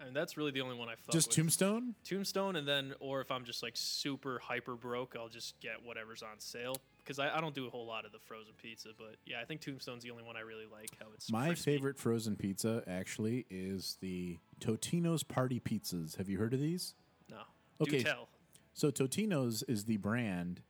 I 0.00 0.04
mean, 0.04 0.14
that's 0.14 0.36
really 0.36 0.50
the 0.50 0.60
only 0.60 0.76
one 0.76 0.88
I 0.88 0.96
fuck 0.96 1.12
Just 1.12 1.28
with. 1.28 1.36
Tombstone. 1.36 1.94
Tombstone, 2.04 2.56
and 2.56 2.66
then, 2.66 2.94
or 3.00 3.20
if 3.20 3.30
I'm 3.30 3.44
just 3.44 3.62
like 3.62 3.72
super 3.76 4.38
hyper 4.40 4.74
broke, 4.74 5.14
I'll 5.18 5.28
just 5.28 5.58
get 5.60 5.74
whatever's 5.84 6.22
on 6.22 6.38
sale 6.40 6.76
because 6.98 7.18
I, 7.18 7.36
I 7.36 7.40
don't 7.40 7.54
do 7.54 7.66
a 7.66 7.70
whole 7.70 7.86
lot 7.86 8.04
of 8.04 8.12
the 8.12 8.18
frozen 8.18 8.54
pizza. 8.60 8.88
But 8.98 9.16
yeah, 9.24 9.36
I 9.40 9.44
think 9.44 9.60
Tombstone's 9.60 10.02
the 10.02 10.10
only 10.10 10.24
one 10.24 10.36
I 10.36 10.40
really 10.40 10.66
like. 10.70 10.90
How 11.00 11.06
it's 11.14 11.30
My 11.30 11.48
crispy. 11.48 11.72
favorite 11.72 11.98
frozen 11.98 12.36
pizza 12.36 12.82
actually 12.86 13.46
is 13.50 13.96
the 14.00 14.38
Totino's 14.60 15.22
Party 15.22 15.60
Pizzas. 15.60 16.16
Have 16.16 16.28
you 16.28 16.38
heard 16.38 16.54
of 16.54 16.60
these? 16.60 16.94
No, 17.30 17.38
Okay, 17.80 17.98
do 17.98 18.04
tell. 18.04 18.28
So 18.72 18.90
Totino's 18.90 19.62
is 19.68 19.84
the 19.84 19.96
brand. 19.98 20.60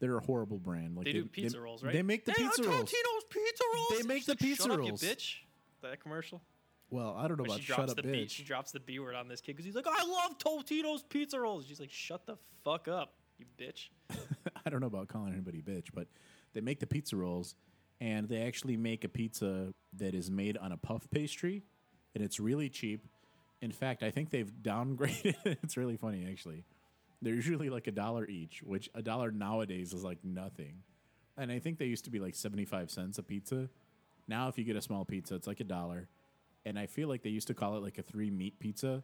They're 0.00 0.16
a 0.16 0.20
horrible 0.20 0.58
brand. 0.58 0.96
Like 0.96 1.04
They 1.04 1.12
do 1.12 1.26
pizza 1.26 1.60
rolls, 1.60 1.82
right? 1.82 1.92
They 1.92 2.02
make 2.02 2.24
the 2.24 2.32
Hey, 2.32 2.42
pizza 2.42 2.62
rolls. 2.64 2.90
Totino's 2.90 3.24
pizza 3.28 3.64
rolls. 3.74 4.00
They 4.00 4.06
make 4.08 4.24
the 4.24 4.32
like, 4.32 4.38
pizza 4.38 4.62
Shut 4.68 4.78
rolls." 4.78 5.02
Up, 5.02 5.08
you 5.08 5.14
bitch. 5.14 5.34
That 5.82 6.00
commercial. 6.00 6.40
Well, 6.90 7.16
I 7.16 7.28
don't 7.28 7.38
know 7.38 7.44
about 7.44 7.58
she 7.58 7.66
shut 7.66 7.76
drops 7.76 7.90
up, 7.92 7.96
the 7.96 8.02
B, 8.02 8.08
bitch. 8.08 8.30
she 8.30 8.42
drops 8.42 8.72
the 8.72 8.80
B 8.80 8.98
word 8.98 9.14
on 9.14 9.28
this 9.28 9.40
kid 9.40 9.52
because 9.52 9.64
he's 9.64 9.76
like, 9.76 9.86
I 9.88 10.04
love 10.04 10.38
Totino's 10.38 11.02
pizza 11.04 11.38
rolls. 11.38 11.66
She's 11.66 11.80
like, 11.80 11.92
shut 11.92 12.26
the 12.26 12.36
fuck 12.64 12.88
up, 12.88 13.14
you 13.38 13.46
bitch. 13.58 13.90
I 14.66 14.70
don't 14.70 14.80
know 14.80 14.88
about 14.88 15.08
calling 15.08 15.32
anybody 15.32 15.62
bitch, 15.62 15.86
but 15.94 16.08
they 16.52 16.60
make 16.60 16.80
the 16.80 16.86
pizza 16.86 17.16
rolls, 17.16 17.54
and 18.00 18.28
they 18.28 18.42
actually 18.42 18.76
make 18.76 19.04
a 19.04 19.08
pizza 19.08 19.72
that 19.96 20.14
is 20.14 20.30
made 20.30 20.56
on 20.56 20.72
a 20.72 20.76
puff 20.76 21.08
pastry, 21.10 21.62
and 22.14 22.24
it's 22.24 22.40
really 22.40 22.68
cheap. 22.68 23.06
In 23.62 23.70
fact, 23.70 24.02
I 24.02 24.10
think 24.10 24.30
they've 24.30 24.50
downgraded. 24.62 25.36
it's 25.62 25.76
really 25.76 25.96
funny, 25.96 26.26
actually. 26.28 26.64
They're 27.22 27.34
usually 27.34 27.68
like 27.68 27.86
a 27.86 27.92
dollar 27.92 28.26
each, 28.26 28.62
which 28.64 28.88
a 28.94 29.02
dollar 29.02 29.30
nowadays 29.30 29.92
is 29.92 30.02
like 30.02 30.18
nothing. 30.24 30.82
And 31.36 31.52
I 31.52 31.58
think 31.58 31.78
they 31.78 31.84
used 31.84 32.04
to 32.06 32.10
be 32.10 32.18
like 32.18 32.34
seventy-five 32.34 32.90
cents 32.90 33.18
a 33.18 33.22
pizza. 33.22 33.68
Now, 34.26 34.48
if 34.48 34.58
you 34.58 34.64
get 34.64 34.76
a 34.76 34.82
small 34.82 35.04
pizza, 35.04 35.34
it's 35.34 35.46
like 35.46 35.60
a 35.60 35.64
dollar. 35.64 36.08
And 36.64 36.78
I 36.78 36.86
feel 36.86 37.08
like 37.08 37.22
they 37.22 37.30
used 37.30 37.48
to 37.48 37.54
call 37.54 37.76
it 37.76 37.82
like 37.82 37.98
a 37.98 38.02
three 38.02 38.30
meat 38.30 38.58
pizza, 38.58 39.02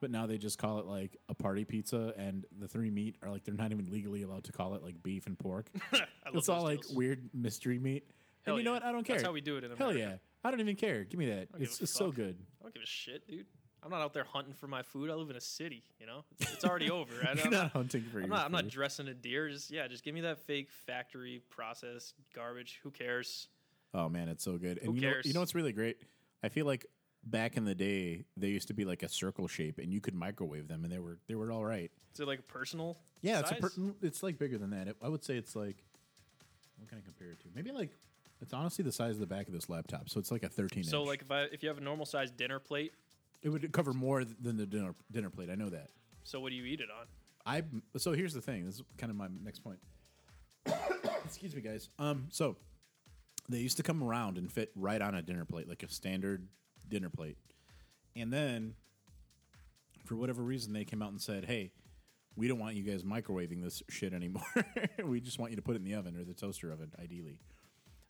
but 0.00 0.10
now 0.10 0.26
they 0.26 0.36
just 0.38 0.58
call 0.58 0.78
it 0.80 0.86
like 0.86 1.16
a 1.28 1.34
party 1.34 1.64
pizza, 1.64 2.12
and 2.16 2.44
the 2.58 2.68
three 2.68 2.90
meat 2.90 3.16
are 3.22 3.30
like 3.30 3.44
they're 3.44 3.54
not 3.54 3.72
even 3.72 3.90
legally 3.90 4.22
allowed 4.22 4.44
to 4.44 4.52
call 4.52 4.74
it 4.74 4.82
like 4.82 5.02
beef 5.02 5.26
and 5.26 5.38
pork. 5.38 5.66
It's 6.34 6.48
all 6.48 6.64
like 6.64 6.82
deals. 6.82 6.94
weird 6.94 7.30
mystery 7.32 7.78
meat. 7.78 8.10
Hell 8.42 8.56
and 8.56 8.60
you 8.60 8.64
know 8.64 8.72
yeah. 8.72 8.80
what? 8.80 8.88
I 8.88 8.92
don't 8.92 9.04
care. 9.04 9.14
That's 9.14 9.24
how 9.24 9.32
we 9.32 9.40
do 9.40 9.56
it 9.56 9.62
in 9.62 9.70
Hell 9.76 9.96
yeah! 9.96 10.16
I 10.42 10.50
don't 10.50 10.58
even 10.58 10.74
care. 10.74 11.04
Give 11.04 11.18
me 11.18 11.26
that. 11.26 11.48
It's 11.60 11.80
it's 11.80 11.92
so 11.92 12.10
good. 12.10 12.36
I 12.60 12.64
don't 12.64 12.74
give 12.74 12.82
a 12.82 12.86
shit, 12.86 13.26
dude. 13.28 13.46
I'm 13.84 13.90
not 13.90 14.00
out 14.00 14.14
there 14.14 14.24
hunting 14.24 14.54
for 14.54 14.66
my 14.66 14.82
food. 14.82 15.10
I 15.10 15.14
live 15.14 15.28
in 15.28 15.36
a 15.36 15.40
city, 15.40 15.84
you 16.00 16.06
know. 16.06 16.24
It's, 16.40 16.54
it's 16.54 16.64
already 16.64 16.90
over. 16.90 17.12
I, 17.22 17.32
You're 17.34 17.44
I'm 17.44 17.50
not 17.50 17.62
not, 17.62 17.72
hunting 17.72 18.02
for 18.10 18.18
I'm 18.18 18.24
your 18.24 18.30
not. 18.30 18.46
I'm 18.46 18.52
not 18.52 18.68
dressing 18.68 19.08
a 19.08 19.14
deer. 19.14 19.48
Just 19.48 19.70
yeah, 19.70 19.86
just 19.86 20.02
give 20.02 20.14
me 20.14 20.22
that 20.22 20.38
fake 20.38 20.70
factory 20.86 21.42
processed 21.50 22.14
garbage. 22.34 22.80
Who 22.82 22.90
cares? 22.90 23.48
Oh 23.92 24.08
man, 24.08 24.28
it's 24.28 24.42
so 24.42 24.56
good. 24.56 24.78
And 24.78 24.86
Who 24.86 24.94
you 24.94 25.00
know, 25.02 25.12
cares? 25.12 25.26
you 25.26 25.34
know 25.34 25.40
what's 25.40 25.54
really 25.54 25.72
great? 25.72 25.98
I 26.44 26.50
feel 26.50 26.66
like 26.66 26.84
back 27.24 27.56
in 27.56 27.64
the 27.64 27.74
day, 27.74 28.26
they 28.36 28.48
used 28.48 28.68
to 28.68 28.74
be 28.74 28.84
like 28.84 29.02
a 29.02 29.08
circle 29.08 29.48
shape, 29.48 29.78
and 29.78 29.90
you 29.92 30.00
could 30.00 30.14
microwave 30.14 30.68
them, 30.68 30.84
and 30.84 30.92
they 30.92 30.98
were 30.98 31.18
they 31.26 31.34
were 31.34 31.50
all 31.50 31.64
right. 31.64 31.90
Is 32.12 32.20
it 32.20 32.26
like 32.28 32.38
a 32.40 32.42
personal? 32.42 32.98
Yeah, 33.22 33.40
it's 33.40 33.50
a 33.50 33.54
per- 33.54 33.70
it's 34.02 34.22
like 34.22 34.38
bigger 34.38 34.58
than 34.58 34.70
that. 34.70 34.88
It, 34.88 34.96
I 35.02 35.08
would 35.08 35.24
say 35.24 35.36
it's 35.36 35.56
like 35.56 35.82
what 36.78 36.88
can 36.88 36.98
I 36.98 37.00
compare 37.00 37.28
it 37.30 37.40
to? 37.40 37.46
Maybe 37.54 37.72
like 37.72 37.90
it's 38.42 38.52
honestly 38.52 38.84
the 38.84 38.92
size 38.92 39.12
of 39.14 39.20
the 39.20 39.26
back 39.26 39.46
of 39.46 39.54
this 39.54 39.70
laptop, 39.70 40.10
so 40.10 40.20
it's 40.20 40.30
like 40.30 40.42
a 40.42 40.48
13 40.50 40.84
So 40.84 41.00
inch. 41.00 41.08
like 41.08 41.22
if 41.22 41.30
I 41.30 41.42
if 41.44 41.62
you 41.62 41.68
have 41.70 41.78
a 41.78 41.82
normal 41.82 42.04
sized 42.04 42.36
dinner 42.36 42.58
plate, 42.58 42.92
it 43.42 43.48
would 43.48 43.72
cover 43.72 43.94
more 43.94 44.22
than 44.24 44.58
the 44.58 44.66
dinner 44.66 44.94
dinner 45.10 45.30
plate. 45.30 45.48
I 45.50 45.54
know 45.54 45.70
that. 45.70 45.88
so 46.24 46.40
what 46.40 46.50
do 46.50 46.56
you 46.56 46.64
eat 46.66 46.80
it 46.80 46.88
on? 46.90 47.06
I 47.46 47.62
so 47.98 48.12
here's 48.12 48.34
the 48.34 48.42
thing. 48.42 48.66
This 48.66 48.74
is 48.76 48.82
kind 48.98 49.10
of 49.10 49.16
my 49.16 49.28
next 49.42 49.60
point. 49.60 49.78
Excuse 51.24 51.54
me, 51.54 51.62
guys. 51.62 51.88
Um, 51.98 52.26
so 52.30 52.56
they 53.48 53.58
used 53.58 53.76
to 53.76 53.82
come 53.82 54.02
around 54.02 54.38
and 54.38 54.50
fit 54.50 54.70
right 54.74 55.00
on 55.00 55.14
a 55.14 55.22
dinner 55.22 55.44
plate, 55.44 55.68
like 55.68 55.82
a 55.82 55.88
standard 55.88 56.48
dinner 56.88 57.10
plate, 57.10 57.36
and 58.16 58.32
then 58.32 58.74
for 60.04 60.16
whatever 60.16 60.42
reason 60.42 60.72
they 60.72 60.84
came 60.84 61.02
out 61.02 61.10
and 61.10 61.20
said, 61.20 61.44
"Hey, 61.44 61.72
we 62.36 62.48
don't 62.48 62.58
want 62.58 62.76
you 62.76 62.82
guys 62.82 63.02
microwaving 63.02 63.62
this 63.62 63.82
shit 63.88 64.12
anymore. 64.12 64.42
we 65.04 65.20
just 65.20 65.38
want 65.38 65.52
you 65.52 65.56
to 65.56 65.62
put 65.62 65.76
it 65.76 65.78
in 65.78 65.84
the 65.84 65.94
oven 65.94 66.16
or 66.16 66.24
the 66.24 66.34
toaster 66.34 66.70
oven, 66.72 66.92
ideally." 67.00 67.38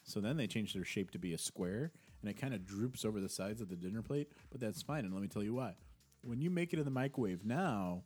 So 0.04 0.20
then 0.20 0.36
they 0.36 0.46
changed 0.46 0.76
their 0.76 0.84
shape 0.84 1.10
to 1.12 1.18
be 1.18 1.32
a 1.32 1.38
square, 1.38 1.92
and 2.20 2.30
it 2.30 2.34
kind 2.34 2.54
of 2.54 2.66
droops 2.66 3.04
over 3.04 3.20
the 3.20 3.28
sides 3.28 3.60
of 3.60 3.68
the 3.68 3.76
dinner 3.76 4.02
plate. 4.02 4.28
But 4.50 4.60
that's 4.60 4.82
fine, 4.82 5.04
and 5.04 5.12
let 5.14 5.22
me 5.22 5.28
tell 5.28 5.42
you 5.42 5.54
why. 5.54 5.76
When 6.22 6.40
you 6.40 6.50
make 6.50 6.72
it 6.72 6.78
in 6.78 6.84
the 6.84 6.90
microwave 6.90 7.44
now, 7.44 8.02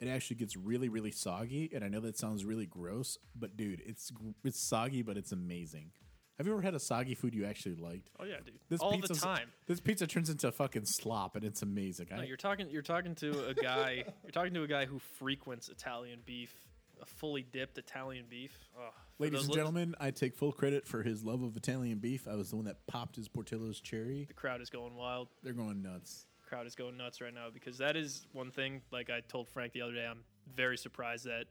it 0.00 0.08
actually 0.08 0.36
gets 0.36 0.56
really, 0.56 0.88
really 0.88 1.10
soggy. 1.10 1.70
And 1.74 1.82
I 1.82 1.88
know 1.88 2.00
that 2.00 2.16
sounds 2.18 2.44
really 2.44 2.66
gross, 2.66 3.18
but 3.34 3.56
dude, 3.56 3.82
it's 3.84 4.12
it's 4.44 4.60
soggy, 4.60 5.02
but 5.02 5.16
it's 5.16 5.32
amazing. 5.32 5.90
Have 6.38 6.46
you 6.46 6.52
ever 6.52 6.62
had 6.62 6.74
a 6.74 6.78
soggy 6.78 7.14
food 7.14 7.34
you 7.34 7.44
actually 7.44 7.74
liked? 7.74 8.10
Oh 8.20 8.24
yeah, 8.24 8.36
dude. 8.44 8.54
This 8.68 8.80
All 8.80 8.92
the 8.92 8.98
pizza's- 8.98 9.20
time. 9.20 9.48
This 9.66 9.80
pizza 9.80 10.06
turns 10.06 10.30
into 10.30 10.46
a 10.48 10.52
fucking 10.52 10.84
slop, 10.86 11.34
and 11.36 11.44
it's 11.44 11.62
amazing. 11.62 12.06
No, 12.10 12.18
I, 12.18 12.24
you're 12.24 12.36
talking. 12.36 12.70
You're 12.70 12.82
talking 12.82 13.14
to 13.16 13.48
a 13.48 13.54
guy. 13.54 14.04
you're 14.22 14.30
talking 14.32 14.54
to 14.54 14.62
a 14.62 14.68
guy 14.68 14.86
who 14.86 15.00
frequents 15.18 15.68
Italian 15.68 16.20
beef, 16.24 16.54
a 17.02 17.06
fully 17.06 17.42
dipped 17.42 17.76
Italian 17.76 18.26
beef. 18.30 18.56
Oh, 18.78 18.90
for 19.16 19.22
ladies 19.24 19.40
those 19.40 19.44
and 19.46 19.50
lis- 19.50 19.56
gentlemen, 19.56 19.94
I 19.98 20.12
take 20.12 20.36
full 20.36 20.52
credit 20.52 20.86
for 20.86 21.02
his 21.02 21.24
love 21.24 21.42
of 21.42 21.56
Italian 21.56 21.98
beef. 21.98 22.28
I 22.28 22.36
was 22.36 22.50
the 22.50 22.56
one 22.56 22.66
that 22.66 22.86
popped 22.86 23.16
his 23.16 23.26
Portillo's 23.26 23.80
cherry. 23.80 24.24
the 24.28 24.34
crowd 24.34 24.60
is 24.60 24.70
going 24.70 24.94
wild. 24.94 25.28
They're 25.42 25.52
going 25.52 25.82
nuts. 25.82 26.26
crowd 26.46 26.68
is 26.68 26.76
going 26.76 26.96
nuts 26.96 27.20
right 27.20 27.34
now 27.34 27.48
because 27.52 27.78
that 27.78 27.96
is 27.96 28.28
one 28.32 28.52
thing. 28.52 28.80
Like 28.92 29.10
I 29.10 29.22
told 29.26 29.48
Frank 29.48 29.72
the 29.72 29.82
other 29.82 29.94
day, 29.94 30.06
I'm 30.08 30.20
very 30.54 30.78
surprised 30.78 31.24
that 31.24 31.46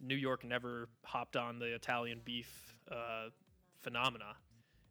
New 0.00 0.14
York 0.14 0.44
never 0.44 0.88
hopped 1.04 1.36
on 1.36 1.58
the 1.58 1.74
Italian 1.74 2.20
beef 2.24 2.76
uh, 2.90 3.28
phenomena. 3.82 4.36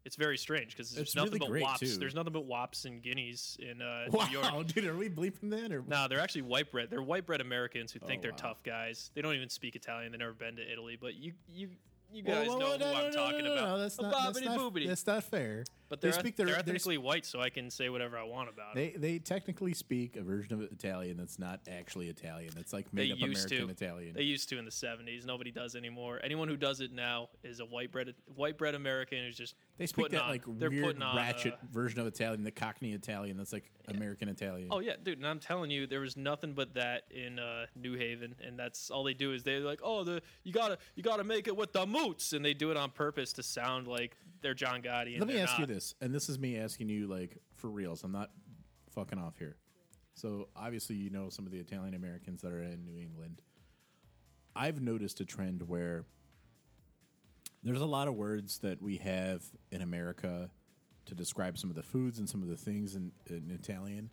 It's 0.05 0.15
very 0.15 0.37
strange 0.37 0.71
because 0.75 0.91
there's 0.91 1.07
It's 1.07 1.15
nothing 1.15 1.33
really 1.33 1.39
but 1.39 1.49
great, 1.49 1.63
wops. 1.63 1.79
too. 1.81 1.97
There's 1.97 2.15
nothing 2.15 2.31
but 2.33 2.45
wops 2.45 2.85
and 2.85 3.01
guineas 3.03 3.57
in 3.59 3.81
uh, 3.81 4.05
Wow, 4.09 4.25
New 4.27 4.39
York. 4.39 4.67
dude, 4.73 4.85
are 4.85 4.95
we 4.95 5.09
bleeping 5.09 5.49
that 5.51 5.71
or? 5.71 5.83
No, 5.87 6.07
they're 6.07 6.21
actually 6.21 6.43
white 6.43 6.71
bread. 6.71 6.89
They're 6.89 7.01
white 7.01 7.25
bread 7.25 7.41
Americans 7.41 7.91
who 7.91 7.99
think 7.99 8.19
Oh, 8.19 8.21
they're 8.23 8.31
wow. 8.31 8.37
tough 8.37 8.63
guys. 8.63 9.11
They 9.13 9.21
don't 9.21 9.35
even 9.35 9.49
speak 9.49 9.75
Italian. 9.75 10.11
They've 10.13 10.19
never 10.19 10.33
been 10.33 10.55
to 10.55 10.71
Italy. 10.71 10.97
But 10.99 11.15
you, 11.15 11.33
you, 11.47 11.69
you 12.11 12.23
Whoa, 12.23 12.33
guys 12.33 12.47
whoa, 12.47 12.57
know 12.59 12.71
who 12.71 12.77
no, 12.79 12.93
I'm 12.95 13.03
no, 13.05 13.11
talking 13.11 13.39
no, 13.43 13.45
no, 13.45 13.53
about. 13.53 13.69
no, 13.69 13.77
that's 13.79 13.99
not, 14.01 14.11
that's, 14.13 14.39
bobbity 14.39 14.45
not, 14.45 14.59
boobity. 14.59 14.87
that's 14.87 15.05
not 15.05 15.23
fair. 15.25 15.65
But 15.89 16.01
they 16.01 16.11
they're, 16.11 16.19
speak 16.19 16.35
they're 16.35 16.45
their, 16.45 16.55
they're 16.55 16.75
ethnically 16.75 16.99
white, 16.99 17.25
so 17.25 17.41
I 17.41 17.49
can 17.49 17.71
say 17.71 17.89
whatever 17.89 18.17
I 18.17 18.23
want 18.23 18.47
about 18.49 18.75
them. 18.75 18.83
They 18.83 18.97
they 18.97 19.19
technically 19.19 19.73
speak 19.73 20.15
a 20.15 20.21
version 20.21 20.53
of 20.53 20.61
Italian 20.61 21.17
that's 21.17 21.39
not 21.39 21.61
actually 21.69 22.09
Italian. 22.09 22.53
That's 22.55 22.71
like 22.71 22.85
They 22.93 23.07
made 23.07 23.13
up 23.13 23.19
used 23.19 23.51
American 23.51 23.75
to. 23.75 23.85
Italian. 23.85 24.13
They 24.13 24.21
used 24.21 24.49
to 24.49 24.59
in 24.59 24.65
the 24.65 24.71
'70s. 24.71 25.25
Nobody 25.25 25.51
does 25.51 25.75
anymore. 25.75 26.19
Anyone 26.23 26.47
who 26.47 26.57
does 26.57 26.79
it 26.79 26.91
now 26.93 27.29
is 27.43 27.59
a 27.59 27.65
white 27.65 27.91
bread 27.91 28.13
white 28.35 28.57
bread 28.57 28.75
American 28.75 29.23
who's 29.23 29.35
just 29.35 29.55
They 29.77 29.87
speak 29.87 30.09
that 30.09 30.23
on, 30.23 30.29
like 30.29 30.43
weird 30.45 31.01
on, 31.01 31.15
ratchet 31.15 31.53
uh, 31.53 31.65
version 31.71 31.99
of 31.99 32.05
Italian, 32.05 32.43
the 32.43 32.51
Cockney 32.51 32.93
Italian. 32.93 33.37
That's 33.37 33.53
like 33.53 33.71
American 33.87 34.29
Italian. 34.29 34.69
Oh 34.71 34.79
yeah, 34.79 34.93
dude, 35.01 35.17
and 35.17 35.27
I'm 35.27 35.39
telling 35.39 35.71
you, 35.71 35.87
there 35.87 36.01
was 36.01 36.15
nothing 36.15 36.53
but 36.53 36.75
that 36.75 37.05
in 37.11 37.39
uh, 37.39 37.65
New 37.75 37.95
Haven, 37.95 38.35
and 38.45 38.57
that's 38.57 38.91
all 38.91 39.03
they 39.03 39.13
do 39.13 39.33
is 39.33 39.43
they're 39.43 39.59
like, 39.61 39.79
oh, 39.83 40.03
the 40.03 40.21
you 40.43 40.53
gotta 40.53 40.77
you 40.95 41.03
gotta 41.03 41.23
make 41.23 41.47
it 41.47 41.55
with 41.55 41.73
the 41.73 41.85
moots, 41.85 42.33
and 42.33 42.43
they 42.43 42.53
do 42.53 42.71
it 42.71 42.77
on 42.77 42.91
purpose 42.91 43.33
to 43.33 43.43
sound 43.43 43.87
like 43.87 44.15
they're 44.41 44.53
John 44.53 44.81
Gotti. 44.81 45.17
And 45.17 45.19
Let 45.19 45.27
me 45.27 45.39
ask 45.39 45.57
you 45.59 45.65
this, 45.65 45.95
and 46.01 46.13
this 46.13 46.29
is 46.29 46.39
me 46.39 46.57
asking 46.57 46.89
you 46.89 47.07
like 47.07 47.37
for 47.55 47.69
reals. 47.69 48.03
I'm 48.03 48.11
not 48.11 48.29
fucking 48.91 49.19
off 49.19 49.37
here. 49.37 49.57
So 50.13 50.49
obviously, 50.55 50.95
you 50.95 51.09
know 51.09 51.29
some 51.29 51.45
of 51.45 51.51
the 51.51 51.59
Italian 51.59 51.93
Americans 51.93 52.41
that 52.41 52.51
are 52.51 52.61
in 52.61 52.85
New 52.85 52.99
England. 52.99 53.41
I've 54.55 54.81
noticed 54.81 55.21
a 55.21 55.25
trend 55.25 55.67
where 55.67 56.05
there's 57.63 57.81
a 57.81 57.85
lot 57.85 58.07
of 58.07 58.15
words 58.15 58.59
that 58.59 58.81
we 58.81 58.97
have 58.97 59.43
in 59.71 59.81
America 59.81 60.49
to 61.05 61.15
describe 61.15 61.57
some 61.57 61.69
of 61.69 61.75
the 61.75 61.83
foods 61.83 62.19
and 62.19 62.29
some 62.29 62.41
of 62.41 62.49
the 62.49 62.57
things 62.57 62.95
in, 62.95 63.11
in 63.27 63.51
Italian, 63.51 64.09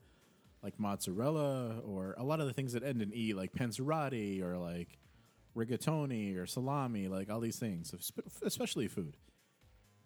like 0.63 0.79
mozzarella, 0.79 1.81
or 1.85 2.15
a 2.19 2.25
lot 2.25 2.41
of 2.41 2.47
the 2.47 2.53
things 2.53 2.73
that 2.73 2.83
end 2.83 3.03
in 3.03 3.13
e, 3.15 3.35
like 3.35 3.53
panzerotti, 3.53 4.43
or 4.43 4.57
like 4.57 4.99
rigatoni, 5.57 6.37
or 6.37 6.47
salami, 6.47 7.09
like 7.09 7.31
all 7.31 7.41
these 7.41 7.59
things, 7.59 7.95
especially 8.43 8.89
food 8.89 9.17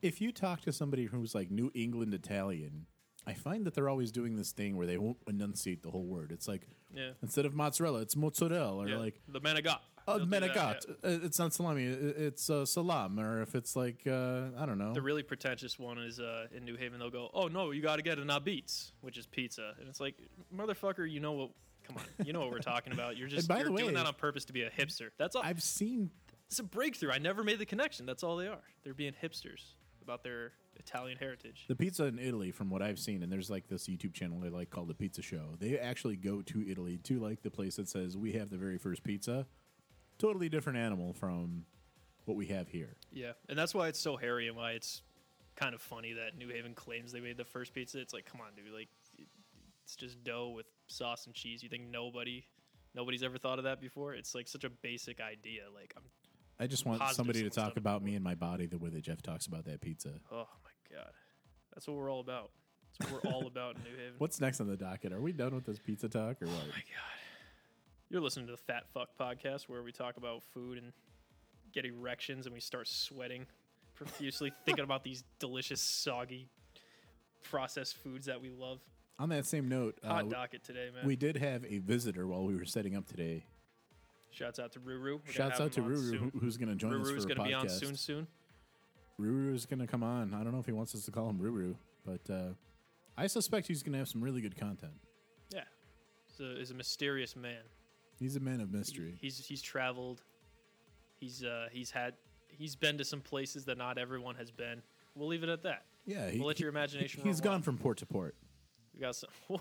if 0.02 0.20
you 0.20 0.32
talk 0.32 0.60
to 0.62 0.72
somebody 0.72 1.06
who's 1.06 1.34
like 1.34 1.50
New 1.50 1.70
England 1.74 2.14
Italian, 2.14 2.86
I 3.26 3.34
find 3.34 3.66
that 3.66 3.74
they're 3.74 3.88
always 3.88 4.10
doing 4.12 4.36
this 4.36 4.52
thing 4.52 4.76
where 4.76 4.86
they 4.86 4.96
won't 4.98 5.18
enunciate 5.28 5.82
the 5.82 5.90
whole 5.90 6.04
word. 6.06 6.32
It's 6.32 6.48
like 6.48 6.66
Yeah. 6.94 7.10
instead 7.22 7.46
of 7.46 7.54
mozzarella, 7.54 8.00
it's 8.00 8.16
mozzarella, 8.16 8.84
or 8.84 8.88
yeah. 8.88 8.96
like 8.96 9.20
the 9.28 9.40
menegat. 9.40 9.78
uh, 10.08 10.16
They'll 10.16 10.26
do 10.26 10.30
that, 10.40 10.84
yeah. 11.04 11.10
Uh, 11.10 11.18
It's 11.22 11.38
not 11.38 11.52
salami. 11.52 11.84
It's 11.84 12.48
uh, 12.48 12.64
salam, 12.64 13.20
or 13.20 13.42
if 13.42 13.54
it's 13.54 13.76
like 13.76 14.06
uh, 14.06 14.48
I 14.58 14.66
don't 14.66 14.78
know. 14.78 14.94
The 14.94 15.02
really 15.02 15.22
pretentious 15.22 15.78
one 15.78 15.98
is 15.98 16.18
uh, 16.18 16.46
in 16.56 16.64
New 16.64 16.76
Haven. 16.76 16.98
They'll 16.98 17.10
go, 17.10 17.30
"Oh 17.34 17.48
no, 17.48 17.70
you 17.70 17.82
got 17.82 17.96
to 17.96 18.02
get 18.02 18.18
an 18.18 18.28
Abitz, 18.28 18.92
which 19.02 19.18
is 19.18 19.26
pizza," 19.26 19.74
and 19.78 19.88
it's 19.88 20.00
like, 20.00 20.16
motherfucker, 20.54 21.08
you 21.10 21.20
know 21.20 21.32
what? 21.32 21.50
Come 21.84 21.96
on, 21.98 22.26
you 22.26 22.32
know 22.32 22.40
what 22.40 22.50
we're 22.50 22.58
talking 22.58 22.92
about. 22.92 23.16
You're 23.16 23.28
just 23.36 23.48
you're 23.48 23.64
the 23.64 23.76
doing 23.76 23.94
that 23.94 24.06
on 24.06 24.14
purpose 24.14 24.44
to 24.46 24.52
be 24.52 24.62
a 24.62 24.70
hipster. 24.70 25.10
That's 25.18 25.36
all. 25.36 25.42
I've 25.44 25.62
seen 25.62 26.10
it's 26.46 26.58
a 26.58 26.64
breakthrough. 26.64 27.12
I 27.12 27.18
never 27.18 27.44
made 27.44 27.58
the 27.58 27.66
connection. 27.66 28.06
That's 28.06 28.22
all 28.24 28.36
they 28.36 28.48
are. 28.48 28.62
They're 28.82 28.94
being 28.94 29.12
hipsters 29.22 29.74
about 30.02 30.22
their 30.22 30.52
Italian 30.76 31.18
heritage. 31.18 31.64
the 31.68 31.76
pizza 31.76 32.04
in 32.04 32.18
Italy, 32.18 32.50
from 32.50 32.70
what 32.70 32.82
I've 32.82 32.98
seen, 32.98 33.22
and 33.22 33.32
there's 33.32 33.50
like 33.50 33.68
this 33.68 33.86
YouTube 33.86 34.12
channel 34.12 34.42
I 34.44 34.48
like 34.48 34.70
called 34.70 34.88
the 34.88 34.94
Pizza 34.94 35.22
Show. 35.22 35.56
They 35.58 35.78
actually 35.78 36.16
go 36.16 36.42
to 36.42 36.68
Italy 36.68 36.98
to 37.04 37.18
like 37.18 37.42
the 37.42 37.50
place 37.50 37.76
that 37.76 37.88
says 37.88 38.16
we 38.16 38.32
have 38.32 38.50
the 38.50 38.56
very 38.56 38.78
first 38.78 39.02
pizza. 39.02 39.46
Totally 40.18 40.48
different 40.48 40.78
animal 40.78 41.12
from 41.12 41.64
what 42.24 42.36
we 42.36 42.46
have 42.46 42.68
here. 42.68 42.96
Yeah, 43.12 43.32
and 43.48 43.58
that's 43.58 43.74
why 43.74 43.88
it's 43.88 43.98
so 43.98 44.16
hairy 44.16 44.48
and 44.48 44.56
why 44.56 44.72
it's 44.72 45.02
kind 45.56 45.74
of 45.74 45.82
funny 45.82 46.12
that 46.14 46.36
New 46.38 46.48
Haven 46.48 46.74
claims 46.74 47.12
they 47.12 47.20
made 47.20 47.36
the 47.36 47.44
first 47.44 47.74
pizza. 47.74 48.00
It's 48.00 48.14
like, 48.14 48.24
come 48.24 48.40
on, 48.40 48.48
dude, 48.54 48.72
like 48.72 48.88
it's 49.84 49.96
just 49.96 50.22
dough 50.22 50.52
with 50.54 50.66
sauce 50.86 51.26
and 51.26 51.34
cheese. 51.34 51.62
You 51.62 51.68
think 51.68 51.84
nobody, 51.90 52.46
nobody's 52.94 53.22
ever 53.22 53.38
thought 53.38 53.58
of 53.58 53.64
that 53.64 53.80
before? 53.80 54.14
It's 54.14 54.34
like 54.34 54.46
such 54.46 54.64
a 54.64 54.70
basic 54.70 55.20
idea. 55.20 55.62
Like, 55.74 55.92
I'm, 55.96 56.04
I 56.61 56.66
just 56.66 56.85
want 56.85 57.01
Positive 57.01 57.16
somebody 57.16 57.42
to 57.42 57.51
someone's 57.51 57.73
talk 57.75 57.77
about 57.79 58.03
me 58.05 58.14
and 58.14 58.23
my 58.23 58.35
body 58.35 58.66
the 58.66 58.77
way 58.79 58.90
that 58.90 59.01
Jeff 59.03 59.23
talks 59.23 59.46
about 59.46 59.64
that 59.64 59.81
pizza. 59.81 60.11
oh 60.31 60.46
my 60.62 60.96
god, 60.96 61.11
that's 61.75 61.88
what 61.88 61.96
we're 61.96 62.12
all 62.12 62.20
about. 62.20 62.51
That's 62.99 63.11
what 63.11 63.25
we're 63.25 63.31
all 63.31 63.46
about 63.46 63.77
in 63.77 63.83
New 63.85 63.96
Haven. 63.96 64.14
What's 64.18 64.40
next 64.40 64.61
on 64.61 64.66
the 64.66 64.77
docket? 64.77 65.12
Are 65.12 65.20
we 65.23 65.33
done 65.33 65.55
with 65.55 65.64
this 65.64 65.79
pizza 65.79 66.09
talk 66.09 66.42
or 66.42 66.46
what? 66.46 66.57
Oh 66.62 66.68
my 66.68 66.75
god, 66.75 67.18
you're 68.11 68.20
listening 68.20 68.46
to 68.46 68.53
the 68.53 68.59
Fat 68.59 68.85
Fuck 68.92 69.09
podcast 69.18 69.68
where 69.68 69.83
we 69.83 69.90
talk 69.90 70.18
about 70.18 70.42
food 70.42 70.77
and 70.77 70.92
get 71.73 71.87
erections 71.87 72.44
and 72.46 72.53
we 72.55 72.61
start 72.61 72.88
sweating 72.88 73.46
profusely 73.94 74.53
thinking 74.66 74.85
about 74.85 75.03
these 75.03 75.25
delicious, 75.38 75.81
soggy, 75.81 76.49
processed 77.42 77.96
foods 77.96 78.27
that 78.27 78.40
we 78.42 78.51
love. 78.51 78.81
On 79.18 79.29
that 79.31 79.46
same 79.46 79.68
note, 79.68 79.99
uh, 80.03 80.09
Hot 80.09 80.29
docket 80.29 80.64
today, 80.64 80.90
man. 80.94 81.07
we 81.07 81.16
did 81.16 81.37
have 81.37 81.64
a 81.64 81.79
visitor 81.79 82.27
while 82.27 82.44
we 82.44 82.55
were 82.57 82.64
setting 82.64 82.96
up 82.96 83.07
today. 83.07 83.44
Shouts 84.31 84.59
out 84.59 84.73
to 84.73 84.81
Ruru. 84.81 85.21
We're 85.27 85.33
Shouts 85.33 85.61
out 85.61 85.73
to 85.73 85.83
Ruru, 85.83 86.16
who- 86.16 86.38
who's 86.38 86.57
going 86.57 86.69
to 86.69 86.75
join 86.77 86.95
us 87.01 87.09
Ruru's 87.09 87.25
for 87.25 87.33
a 87.33 87.35
gonna 87.35 87.49
podcast. 87.49 87.49
be 87.49 87.55
on 87.55 87.69
soon, 87.69 87.97
soon. 87.97 88.27
Ruru's 89.21 89.66
going 89.66 89.81
to 89.81 89.87
come 89.87 90.03
on. 90.03 90.33
I 90.35 90.43
don't 90.43 90.53
know 90.53 90.61
if 90.61 90.66
he 90.66 90.73
wants 90.73 90.95
us 90.95 91.05
to 91.07 91.11
call 91.11 91.29
him 91.29 91.38
Ruru, 91.38 91.75
but 92.07 92.33
uh, 92.33 92.55
I 93.16 93.27
suspect 93.27 93.66
he's 93.66 93.83
going 93.83 93.93
to 93.93 93.99
have 93.99 94.09
some 94.09 94.23
really 94.23 94.40
good 94.40 94.57
content. 94.57 94.93
Yeah, 95.53 95.64
he's 96.27 96.40
a, 96.40 96.55
he's 96.59 96.71
a 96.71 96.75
mysterious 96.75 97.35
man. 97.37 97.61
He's 98.19 98.37
a 98.37 98.40
man 98.40 98.61
of 98.61 98.71
mystery. 98.73 99.19
He's 99.21 99.38
he's 99.45 99.61
traveled. 99.62 100.23
He's 101.19 101.43
uh 101.43 101.69
he's 101.73 101.90
had 101.90 102.14
he's 102.49 102.77
been 102.77 102.99
to 102.99 103.05
some 103.05 103.21
places 103.21 103.64
that 103.64 103.79
not 103.79 103.99
everyone 103.99 104.35
has 104.37 104.51
been. 104.51 104.83
We'll 105.14 105.29
leave 105.29 105.43
it 105.43 105.49
at 105.49 105.62
that. 105.64 105.85
yeah, 106.07 106.29
he, 106.31 106.38
We'll 106.38 106.49
let 106.49 106.61
your 106.61 106.71
he- 106.71 106.77
imagination. 106.77 107.23
He's 107.25 107.37
run 107.38 107.45
gone 107.45 107.53
wild. 107.55 107.64
from 107.64 107.79
port 107.79 107.99
to 107.99 108.07
port. 108.07 108.35
We 108.95 109.01
got 109.01 109.16
some. 109.16 109.31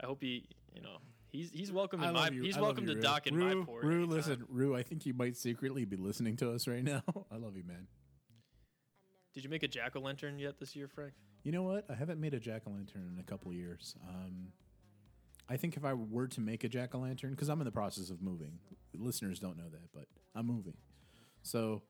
I 0.00 0.06
hope 0.06 0.22
he, 0.22 0.46
you 0.74 0.82
know, 0.82 0.98
he's 1.30 1.50
he's 1.50 1.72
welcome 1.72 2.02
in 2.02 2.12
my 2.12 2.28
you. 2.30 2.42
he's 2.42 2.56
I 2.56 2.60
welcome 2.60 2.84
you, 2.84 2.90
to 2.90 2.96
Rue. 2.96 3.02
dock 3.02 3.26
in 3.26 3.34
Rue, 3.34 3.60
my 3.60 3.64
port. 3.64 3.84
Rue, 3.84 3.96
anytime. 3.98 4.16
listen, 4.16 4.44
Rue. 4.48 4.76
I 4.76 4.82
think 4.82 5.06
you 5.06 5.14
might 5.14 5.36
secretly 5.36 5.84
be 5.84 5.96
listening 5.96 6.36
to 6.36 6.52
us 6.52 6.66
right 6.66 6.84
now. 6.84 7.02
I 7.32 7.36
love 7.36 7.56
you, 7.56 7.64
man. 7.64 7.86
Did 9.34 9.44
you 9.44 9.50
make 9.50 9.62
a 9.62 9.68
jack 9.68 9.94
o' 9.94 10.00
lantern 10.00 10.38
yet 10.38 10.58
this 10.58 10.74
year, 10.74 10.88
Frank? 10.88 11.12
You 11.44 11.52
know 11.52 11.62
what? 11.62 11.86
I 11.88 11.94
haven't 11.94 12.20
made 12.20 12.34
a 12.34 12.40
jack 12.40 12.62
o' 12.66 12.70
lantern 12.70 13.10
in 13.14 13.20
a 13.20 13.22
couple 13.22 13.50
of 13.50 13.56
years. 13.56 13.94
Um, 14.08 14.48
I 15.48 15.56
think 15.56 15.76
if 15.76 15.84
I 15.84 15.94
were 15.94 16.26
to 16.28 16.40
make 16.40 16.64
a 16.64 16.68
jack 16.68 16.94
o' 16.94 16.98
lantern, 16.98 17.30
because 17.30 17.48
I'm 17.48 17.60
in 17.60 17.64
the 17.64 17.70
process 17.70 18.10
of 18.10 18.20
moving, 18.20 18.58
listeners 18.94 19.38
don't 19.38 19.56
know 19.56 19.68
that, 19.70 19.90
but 19.94 20.06
I'm 20.34 20.46
moving. 20.46 20.74
So 21.42 21.82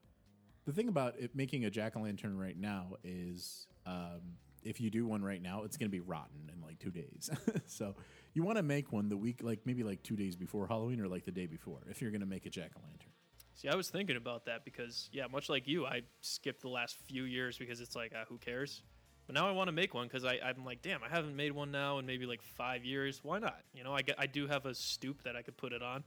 the 0.66 0.72
thing 0.72 0.88
about 0.88 1.18
it, 1.18 1.34
making 1.34 1.64
a 1.64 1.70
jack 1.70 1.96
o' 1.96 2.00
lantern 2.00 2.36
right 2.36 2.56
now 2.56 2.96
is 3.02 3.66
um, 3.86 4.36
if 4.62 4.80
you 4.80 4.90
do 4.90 5.06
one 5.06 5.22
right 5.22 5.42
now, 5.42 5.62
it's 5.62 5.76
going 5.76 5.90
to 5.90 5.92
be 5.92 6.00
rotten 6.00 6.50
in 6.52 6.60
like 6.60 6.78
two 6.78 6.90
days. 6.90 7.30
so 7.66 7.94
you 8.34 8.42
want 8.42 8.56
to 8.56 8.62
make 8.62 8.92
one 8.92 9.08
the 9.08 9.16
week, 9.16 9.40
like 9.42 9.60
maybe 9.64 9.82
like 9.82 10.02
two 10.02 10.16
days 10.16 10.36
before 10.36 10.66
Halloween 10.66 11.00
or 11.00 11.08
like 11.08 11.24
the 11.24 11.32
day 11.32 11.46
before, 11.46 11.80
if 11.88 12.00
you're 12.02 12.10
going 12.10 12.20
to 12.20 12.26
make 12.26 12.46
a 12.46 12.50
jack 12.50 12.72
o' 12.76 12.80
lantern. 12.80 13.10
See, 13.54 13.68
I 13.68 13.74
was 13.74 13.90
thinking 13.90 14.16
about 14.16 14.44
that 14.44 14.64
because, 14.64 15.08
yeah, 15.12 15.26
much 15.26 15.48
like 15.48 15.66
you, 15.66 15.84
I 15.84 16.02
skipped 16.20 16.62
the 16.62 16.68
last 16.68 16.96
few 17.08 17.24
years 17.24 17.58
because 17.58 17.80
it's 17.80 17.96
like, 17.96 18.12
uh, 18.14 18.24
who 18.28 18.38
cares? 18.38 18.82
But 19.26 19.34
now 19.34 19.48
I 19.48 19.50
want 19.50 19.68
to 19.68 19.72
make 19.72 19.94
one 19.94 20.06
because 20.06 20.24
I'm 20.24 20.64
like, 20.64 20.80
damn, 20.80 21.02
I 21.02 21.08
haven't 21.08 21.36
made 21.36 21.52
one 21.52 21.70
now 21.70 21.98
in 21.98 22.06
maybe 22.06 22.24
like 22.24 22.40
five 22.40 22.84
years. 22.84 23.20
Why 23.22 23.38
not? 23.38 23.58
You 23.74 23.84
know, 23.84 23.92
I, 23.92 24.02
get, 24.02 24.14
I 24.18 24.26
do 24.26 24.46
have 24.46 24.64
a 24.64 24.74
stoop 24.74 25.24
that 25.24 25.36
I 25.36 25.42
could 25.42 25.56
put 25.56 25.72
it 25.72 25.82
on, 25.82 26.02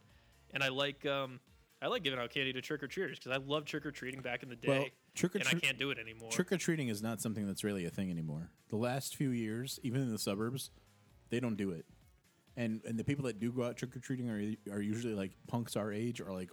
and 0.53 0.63
I 0.63 0.69
like 0.69 1.05
um, 1.05 1.39
I 1.81 1.87
like 1.87 2.03
giving 2.03 2.19
out 2.19 2.29
candy 2.29 2.53
to 2.53 2.61
trick 2.61 2.83
or 2.83 2.87
treaters 2.87 3.17
because 3.17 3.31
I 3.31 3.43
love 3.43 3.65
trick 3.65 3.85
or 3.85 3.91
treating 3.91 4.21
back 4.21 4.43
in 4.43 4.49
the 4.49 4.55
day, 4.55 4.67
Well, 4.67 4.85
trick 5.15 5.35
or 5.35 5.39
and 5.39 5.47
I 5.47 5.53
can't 5.53 5.77
do 5.77 5.91
it 5.91 5.97
anymore. 5.99 6.29
Trick 6.31 6.51
or 6.51 6.57
treating 6.57 6.87
is 6.87 7.01
not 7.01 7.21
something 7.21 7.45
that's 7.47 7.63
really 7.63 7.85
a 7.85 7.89
thing 7.89 8.09
anymore. 8.11 8.49
The 8.69 8.77
last 8.77 9.15
few 9.15 9.29
years, 9.31 9.79
even 9.83 10.01
in 10.01 10.11
the 10.11 10.19
suburbs, 10.19 10.71
they 11.29 11.39
don't 11.39 11.57
do 11.57 11.71
it. 11.71 11.85
And 12.57 12.81
and 12.85 12.97
the 12.99 13.03
people 13.03 13.25
that 13.25 13.39
do 13.39 13.51
go 13.51 13.63
out 13.63 13.77
trick 13.77 13.95
or 13.95 13.99
treating 13.99 14.29
are 14.29 14.73
are 14.73 14.81
usually 14.81 15.13
like 15.13 15.31
punks 15.47 15.75
our 15.75 15.91
age 15.91 16.19
or 16.21 16.31
like 16.33 16.49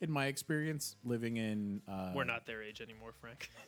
in 0.00 0.10
my 0.10 0.26
experience 0.26 0.96
living 1.04 1.38
in 1.38 1.80
uh 1.88 2.12
We're 2.14 2.24
not 2.24 2.44
their 2.46 2.62
age 2.62 2.80
anymore, 2.80 3.12
Frank. 3.20 3.48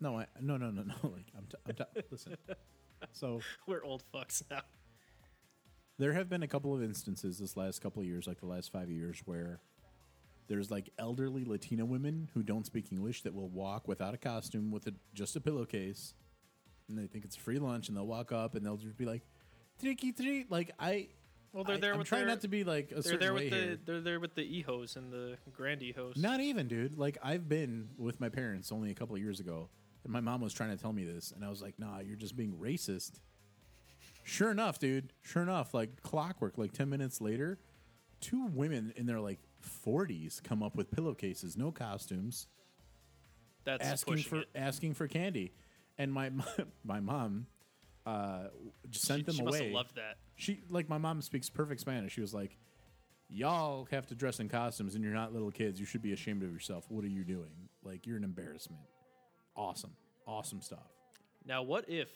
No, 0.00 0.18
I, 0.18 0.26
no, 0.40 0.56
no, 0.56 0.70
no, 0.72 0.82
no. 0.82 0.94
Like 1.10 1.26
I'm, 1.38 1.46
t- 1.48 1.56
I'm 1.68 1.74
t- 1.76 2.02
listen. 2.10 2.36
So 3.12 3.40
We're 3.68 3.84
old 3.84 4.02
fucks 4.12 4.42
now. 4.50 4.62
there 5.98 6.12
have 6.12 6.28
been 6.28 6.42
a 6.42 6.48
couple 6.48 6.74
of 6.74 6.82
instances 6.82 7.38
this 7.38 7.56
last 7.56 7.80
couple 7.80 8.02
of 8.02 8.06
years, 8.08 8.26
like 8.26 8.40
the 8.40 8.46
last 8.46 8.72
5 8.72 8.90
years 8.90 9.22
where 9.24 9.60
there's 10.48 10.70
like 10.70 10.90
elderly 10.98 11.44
Latina 11.44 11.84
women 11.84 12.28
who 12.34 12.42
don't 12.42 12.66
speak 12.66 12.92
English 12.92 13.22
that 13.22 13.34
will 13.34 13.48
walk 13.48 13.88
without 13.88 14.14
a 14.14 14.18
costume 14.18 14.70
with 14.70 14.86
a, 14.86 14.94
just 15.14 15.36
a 15.36 15.40
pillowcase, 15.40 16.14
and 16.88 16.98
they 16.98 17.06
think 17.06 17.24
it's 17.24 17.36
free 17.36 17.58
lunch, 17.58 17.88
and 17.88 17.96
they'll 17.96 18.06
walk 18.06 18.32
up 18.32 18.54
and 18.54 18.64
they'll 18.66 18.76
just 18.76 18.96
be 18.96 19.04
like, 19.06 19.22
"Tricky 19.80 20.12
treat!" 20.12 20.50
Like 20.50 20.72
I, 20.78 21.08
Well, 21.52 21.64
they're 21.64 21.76
I- 21.76 21.80
there 21.80 21.94
I'm 21.94 22.04
trying 22.04 22.22
their, 22.22 22.28
not 22.28 22.40
to 22.42 22.48
be 22.48 22.64
like 22.64 22.92
a 22.94 23.00
They're 23.02 23.16
there 23.16 23.32
with 23.34 23.50
the 23.50 23.56
here. 23.56 23.78
they're 23.84 24.00
there 24.00 24.20
with 24.20 24.34
the 24.34 24.62
ehos 24.62 24.96
and 24.96 25.12
the 25.12 25.36
grand 25.52 25.80
ehos. 25.80 26.16
Not 26.16 26.40
even, 26.40 26.68
dude. 26.68 26.98
Like 26.98 27.18
I've 27.22 27.48
been 27.48 27.90
with 27.96 28.20
my 28.20 28.28
parents 28.28 28.72
only 28.72 28.90
a 28.90 28.94
couple 28.94 29.14
of 29.16 29.22
years 29.22 29.38
ago, 29.40 29.68
and 30.04 30.12
my 30.12 30.20
mom 30.20 30.40
was 30.40 30.52
trying 30.52 30.76
to 30.76 30.80
tell 30.82 30.92
me 30.92 31.04
this, 31.04 31.30
and 31.32 31.44
I 31.44 31.48
was 31.48 31.62
like, 31.62 31.78
"Nah, 31.78 32.00
you're 32.00 32.16
just 32.16 32.36
being 32.36 32.52
racist." 32.54 33.20
Sure 34.24 34.50
enough, 34.50 34.78
dude. 34.78 35.12
Sure 35.22 35.42
enough, 35.42 35.74
like 35.74 36.02
clockwork. 36.02 36.56
Like 36.58 36.72
ten 36.72 36.88
minutes 36.88 37.20
later, 37.20 37.58
two 38.20 38.46
women 38.46 38.92
in 38.96 39.06
their 39.06 39.20
like 39.20 39.40
40s 39.62 40.42
come 40.42 40.62
up 40.62 40.76
with 40.76 40.90
pillowcases, 40.90 41.56
no 41.56 41.70
costumes, 41.70 42.48
That's 43.64 43.84
asking 43.86 44.18
for 44.18 44.40
it. 44.40 44.48
asking 44.54 44.94
for 44.94 45.06
candy, 45.08 45.52
and 45.98 46.12
my 46.12 46.30
my 46.84 47.00
mom 47.00 47.46
uh, 48.06 48.48
sent 48.90 49.20
she, 49.20 49.24
them 49.24 49.34
she 49.36 49.42
must 49.42 49.56
away. 49.58 49.66
have 49.66 49.74
loved 49.74 49.96
that. 49.96 50.16
She 50.36 50.62
like 50.68 50.88
my 50.88 50.98
mom 50.98 51.22
speaks 51.22 51.48
perfect 51.48 51.80
Spanish. 51.80 52.12
She 52.12 52.20
was 52.20 52.34
like, 52.34 52.56
"Y'all 53.28 53.86
have 53.90 54.06
to 54.08 54.14
dress 54.14 54.40
in 54.40 54.48
costumes, 54.48 54.94
and 54.94 55.04
you're 55.04 55.14
not 55.14 55.32
little 55.32 55.50
kids. 55.50 55.78
You 55.78 55.86
should 55.86 56.02
be 56.02 56.12
ashamed 56.12 56.42
of 56.42 56.52
yourself. 56.52 56.84
What 56.88 57.04
are 57.04 57.08
you 57.08 57.24
doing? 57.24 57.68
Like 57.84 58.06
you're 58.06 58.16
an 58.16 58.24
embarrassment." 58.24 58.82
Awesome, 59.54 59.92
awesome 60.26 60.62
stuff. 60.62 60.90
Now, 61.44 61.62
what 61.62 61.88
if 61.88 62.08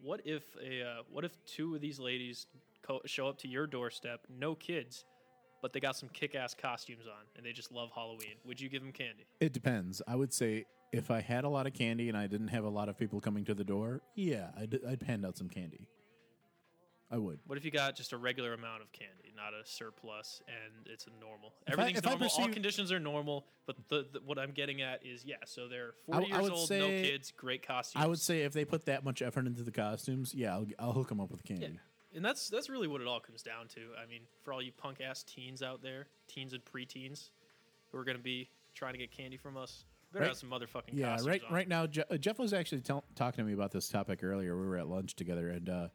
what 0.00 0.20
if 0.24 0.42
a 0.62 0.82
uh, 0.82 1.02
what 1.10 1.24
if 1.24 1.32
two 1.44 1.74
of 1.74 1.80
these 1.80 1.98
ladies 1.98 2.46
co- 2.82 3.00
show 3.06 3.26
up 3.28 3.38
to 3.38 3.48
your 3.48 3.66
doorstep, 3.66 4.20
no 4.28 4.54
kids, 4.54 5.04
but 5.64 5.72
they 5.72 5.80
got 5.80 5.96
some 5.96 6.10
kick-ass 6.10 6.54
costumes 6.60 7.06
on, 7.06 7.24
and 7.36 7.46
they 7.46 7.50
just 7.50 7.72
love 7.72 7.88
Halloween? 7.94 8.34
Would 8.44 8.60
you 8.60 8.68
give 8.68 8.82
them 8.82 8.92
candy? 8.92 9.24
It 9.40 9.54
depends. 9.54 10.02
I 10.06 10.14
would 10.14 10.30
say 10.30 10.66
if 10.92 11.10
I 11.10 11.22
had 11.22 11.44
a 11.44 11.48
lot 11.48 11.66
of 11.66 11.72
candy 11.72 12.10
and 12.10 12.18
I 12.18 12.26
didn't 12.26 12.48
have 12.48 12.64
a 12.64 12.68
lot 12.68 12.90
of 12.90 12.98
people 12.98 13.18
coming 13.18 13.46
to 13.46 13.54
the 13.54 13.64
door, 13.64 14.02
yeah, 14.14 14.50
I'd, 14.60 14.78
I'd 14.86 15.02
hand 15.04 15.24
out 15.24 15.38
some 15.38 15.48
candy. 15.48 15.88
I 17.10 17.16
would. 17.16 17.38
What 17.46 17.56
if 17.56 17.64
you 17.64 17.70
got 17.70 17.96
just 17.96 18.12
a 18.12 18.18
regular 18.18 18.52
amount 18.52 18.82
of 18.82 18.92
candy, 18.92 19.32
not 19.34 19.54
a 19.54 19.64
surplus, 19.66 20.42
and 20.48 20.86
it's 20.86 21.06
a 21.06 21.10
normal? 21.18 21.54
I- 21.66 21.72
Everything's 21.72 22.04
I 22.04 22.10
normal. 22.10 22.28
All 22.36 22.48
conditions 22.48 22.92
are 22.92 23.00
normal, 23.00 23.46
but 23.64 23.76
the, 23.88 24.06
the, 24.12 24.20
what 24.20 24.38
I'm 24.38 24.50
getting 24.50 24.82
at 24.82 25.00
is, 25.02 25.24
yeah. 25.24 25.36
So 25.46 25.66
they're 25.66 25.94
I 26.12 26.16
40 26.16 26.30
w- 26.30 26.34
I 26.34 26.36
years 26.40 26.42
would 26.42 26.58
old, 26.58 26.70
no 26.70 26.88
kids, 26.88 27.32
great 27.34 27.66
costumes. 27.66 28.04
I 28.04 28.06
would 28.06 28.20
say 28.20 28.42
if 28.42 28.52
they 28.52 28.66
put 28.66 28.84
that 28.84 29.02
much 29.02 29.22
effort 29.22 29.46
into 29.46 29.62
the 29.62 29.72
costumes, 29.72 30.34
yeah, 30.34 30.52
I'll, 30.52 30.66
I'll 30.78 30.92
hook 30.92 31.08
them 31.08 31.22
up 31.22 31.30
with 31.30 31.42
candy. 31.42 31.62
Yeah. 31.72 31.78
And 32.14 32.24
that's 32.24 32.48
that's 32.48 32.68
really 32.70 32.86
what 32.88 33.00
it 33.00 33.06
all 33.06 33.20
comes 33.20 33.42
down 33.42 33.66
to. 33.74 33.80
I 34.02 34.06
mean, 34.08 34.22
for 34.42 34.52
all 34.52 34.62
you 34.62 34.72
punk 34.72 35.00
ass 35.00 35.22
teens 35.24 35.62
out 35.62 35.82
there, 35.82 36.06
teens 36.28 36.52
and 36.52 36.62
preteens, 36.64 37.30
who 37.90 37.98
are 37.98 38.04
going 38.04 38.16
to 38.16 38.22
be 38.22 38.48
trying 38.74 38.92
to 38.92 38.98
get 38.98 39.10
candy 39.10 39.36
from 39.36 39.56
us, 39.56 39.84
better 40.12 40.22
Right. 40.24 40.28
have 40.28 40.36
some 40.36 40.50
motherfucking 40.50 40.90
Yeah, 40.92 41.16
right. 41.24 41.42
on. 41.44 41.52
Right 41.52 41.68
now, 41.68 41.86
Je- 41.86 42.04
uh, 42.10 42.16
Jeff 42.16 42.38
was 42.38 42.52
actually 42.52 42.82
tell- 42.82 43.04
talking 43.16 43.44
to 43.44 43.46
me 43.48 43.52
about 43.52 43.72
this 43.72 43.88
topic 43.88 44.22
earlier. 44.22 44.56
We 44.56 44.66
were 44.66 44.76
at 44.76 44.86
lunch 44.88 45.14
together, 45.16 45.48
and 45.50 45.68
uh, 45.68 45.88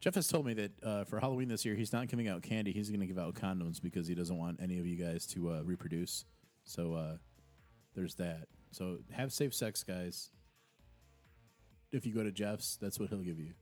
Jeff 0.00 0.14
has 0.14 0.28
told 0.28 0.44
me 0.46 0.52
that 0.54 0.82
uh, 0.82 1.04
for 1.04 1.20
Halloween 1.20 1.48
this 1.48 1.64
year, 1.64 1.74
he's 1.74 1.92
not 1.92 2.08
giving 2.08 2.28
out 2.28 2.42
candy. 2.42 2.72
He's 2.72 2.88
going 2.90 3.00
to 3.00 3.06
give 3.06 3.18
out 3.18 3.34
condoms 3.34 3.80
because 3.80 4.06
he 4.06 4.14
doesn't 4.14 4.36
want 4.36 4.60
any 4.62 4.78
of 4.78 4.86
you 4.86 4.96
guys 4.96 5.26
to 5.28 5.50
uh, 5.52 5.62
reproduce. 5.62 6.24
So 6.64 6.92
uh, 6.94 7.16
there's 7.94 8.14
that. 8.16 8.48
So 8.72 8.98
have 9.10 9.32
safe 9.32 9.54
sex, 9.54 9.82
guys. 9.84 10.30
if 11.92 12.04
you 12.06 12.14
go 12.14 12.22
to 12.22 12.32
Jeff's, 12.32 12.76
that's 12.76 12.98
what 12.98 13.08
he'll 13.10 13.20
give 13.22 13.38
you. 13.38 13.52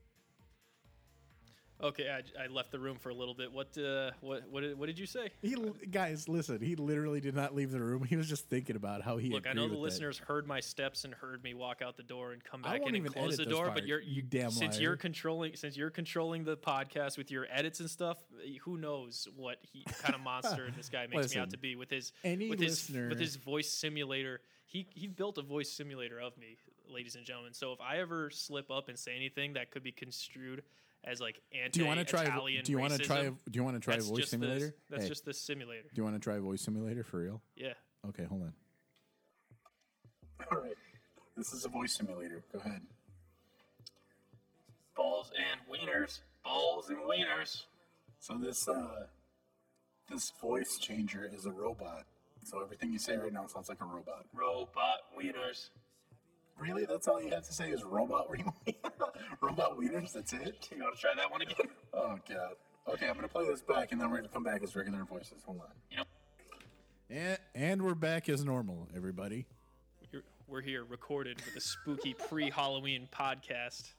Okay, 1.83 2.09
I, 2.09 2.43
I 2.43 2.47
left 2.47 2.71
the 2.71 2.79
room 2.79 2.97
for 2.97 3.09
a 3.09 3.13
little 3.13 3.33
bit. 3.33 3.51
What 3.51 3.77
uh, 3.77 4.11
what 4.21 4.43
what 4.49 4.61
did, 4.61 4.77
what 4.77 4.85
did 4.87 4.99
you 4.99 5.05
say? 5.05 5.29
He 5.41 5.55
guys, 5.89 6.29
listen. 6.29 6.61
He 6.61 6.75
literally 6.75 7.21
did 7.21 7.35
not 7.35 7.55
leave 7.55 7.71
the 7.71 7.81
room. 7.81 8.03
He 8.03 8.15
was 8.15 8.27
just 8.27 8.49
thinking 8.49 8.75
about 8.75 9.01
how 9.01 9.17
he. 9.17 9.29
Look, 9.29 9.47
I 9.47 9.53
know 9.53 9.67
the 9.67 9.75
that. 9.75 9.79
listeners 9.79 10.17
heard 10.17 10.47
my 10.47 10.59
steps 10.59 11.03
and 11.05 11.13
heard 11.13 11.43
me 11.43 11.53
walk 11.53 11.81
out 11.81 11.97
the 11.97 12.03
door 12.03 12.33
and 12.33 12.43
come 12.43 12.61
back 12.61 12.81
in 12.85 12.95
and 12.95 13.13
close 13.13 13.37
the 13.37 13.45
door. 13.45 13.71
But 13.73 13.85
you're 13.87 14.01
you 14.01 14.21
damn 14.21 14.51
since 14.51 14.75
liar. 14.75 14.83
you're 14.83 14.97
controlling 14.97 15.55
since 15.55 15.75
you're 15.75 15.89
controlling 15.89 16.43
the 16.43 16.57
podcast 16.57 17.17
with 17.17 17.31
your 17.31 17.47
edits 17.51 17.79
and 17.79 17.89
stuff. 17.89 18.17
Who 18.63 18.77
knows 18.77 19.27
what 19.35 19.57
he 19.61 19.83
kind 20.01 20.15
of 20.15 20.21
monster 20.21 20.69
this 20.77 20.89
guy 20.89 21.07
makes 21.07 21.33
me 21.33 21.41
out 21.41 21.49
to 21.51 21.57
be 21.57 21.75
with 21.75 21.89
his 21.89 22.11
any 22.23 22.49
with 22.49 22.59
listener- 22.59 23.03
his 23.03 23.09
with 23.09 23.19
his 23.19 23.35
voice 23.35 23.69
simulator. 23.69 24.41
He 24.65 24.87
he 24.93 25.07
built 25.07 25.37
a 25.37 25.41
voice 25.41 25.69
simulator 25.69 26.19
of 26.19 26.37
me, 26.37 26.57
ladies 26.89 27.15
and 27.15 27.25
gentlemen. 27.25 27.53
So 27.53 27.73
if 27.73 27.81
I 27.81 27.97
ever 27.99 28.29
slip 28.29 28.71
up 28.71 28.87
and 28.89 28.97
say 28.97 29.15
anything 29.15 29.53
that 29.53 29.71
could 29.71 29.83
be 29.83 29.91
construed 29.91 30.63
as 31.03 31.19
like 31.19 31.41
anti 31.53 31.69
Do 31.71 31.79
you 31.81 31.85
want 31.87 31.99
to 31.99 32.05
try? 32.05 32.23
Italian 32.23 32.63
Do 32.63 32.71
you 32.71 32.77
want 32.79 32.93
to 32.93 32.99
try? 32.99 33.23
racism, 33.25 33.37
Do 33.49 33.57
you 33.57 33.63
want 33.63 33.75
to 33.75 33.79
try 33.81 33.95
that's 33.95 34.07
voice 34.07 34.19
just 34.19 34.31
the- 34.31 34.37
simulator? 34.37 34.75
that's 34.89 35.03
Hey, 35.03 35.09
just 35.09 35.25
the 35.25 35.33
simulator. 35.33 35.83
Do 35.93 35.99
you 35.99 36.03
want 36.03 36.15
to 36.15 36.19
try 36.19 36.35
a 36.37 36.39
voice 36.41 36.61
simulator 36.61 37.03
for 37.03 37.19
real? 37.19 37.41
Yeah. 37.55 37.73
Okay, 38.09 38.23
hold 38.23 38.41
on. 38.43 38.53
All 40.51 40.57
right, 40.61 40.75
this 41.37 41.53
is 41.53 41.65
a 41.65 41.69
voice 41.69 41.93
simulator. 41.95 42.43
Go 42.51 42.59
ahead. 42.59 42.81
Balls 44.95 45.31
and 45.37 45.59
wieners. 45.71 46.19
Balls 46.43 46.89
and 46.89 46.97
wieners. 46.99 47.63
So 48.19 48.37
this 48.37 48.67
uh, 48.67 49.05
this 50.09 50.31
voice 50.41 50.77
changer 50.79 51.29
is 51.33 51.45
a 51.45 51.51
robot. 51.51 52.03
So 52.43 52.61
everything 52.61 52.91
you 52.91 52.99
say 52.99 53.15
right 53.17 53.31
now 53.31 53.45
sounds 53.47 53.69
like 53.69 53.81
a 53.81 53.85
robot. 53.85 54.25
Robot 54.33 54.97
wieners. 55.17 55.69
Really? 56.59 56.85
That's 56.85 57.07
all 57.07 57.21
you 57.21 57.31
have 57.31 57.45
to 57.47 57.53
say 57.53 57.69
is 57.71 57.83
robot 57.83 58.29
wieners? 58.29 58.75
robot 59.41 59.77
wieners? 59.77 60.13
That's 60.13 60.33
it? 60.33 60.69
You 60.75 60.83
want 60.83 60.95
to 60.95 61.01
try 61.01 61.11
that 61.15 61.31
one 61.31 61.41
again? 61.41 61.55
Oh 61.93 62.17
god. 62.27 62.53
Okay, 62.87 63.07
I'm 63.09 63.15
gonna 63.15 63.27
play 63.27 63.45
this 63.45 63.61
back, 63.61 63.91
and 63.91 63.99
then 63.99 64.09
we're 64.09 64.17
gonna 64.17 64.29
come 64.29 64.43
back 64.43 64.63
as 64.63 64.75
regular 64.75 65.03
voices. 65.03 65.43
Hold 65.45 65.59
on. 65.59 65.67
Yep. 65.91 66.07
And 67.09 67.37
and 67.53 67.81
we're 67.81 67.95
back 67.95 68.29
as 68.29 68.45
normal, 68.45 68.87
everybody. 68.95 69.45
You're, 70.11 70.23
we're 70.47 70.61
here 70.61 70.85
recorded 70.85 71.41
with 71.45 71.55
a 71.57 71.59
spooky 71.59 72.13
pre-Halloween 72.13 73.09
podcast. 73.13 73.91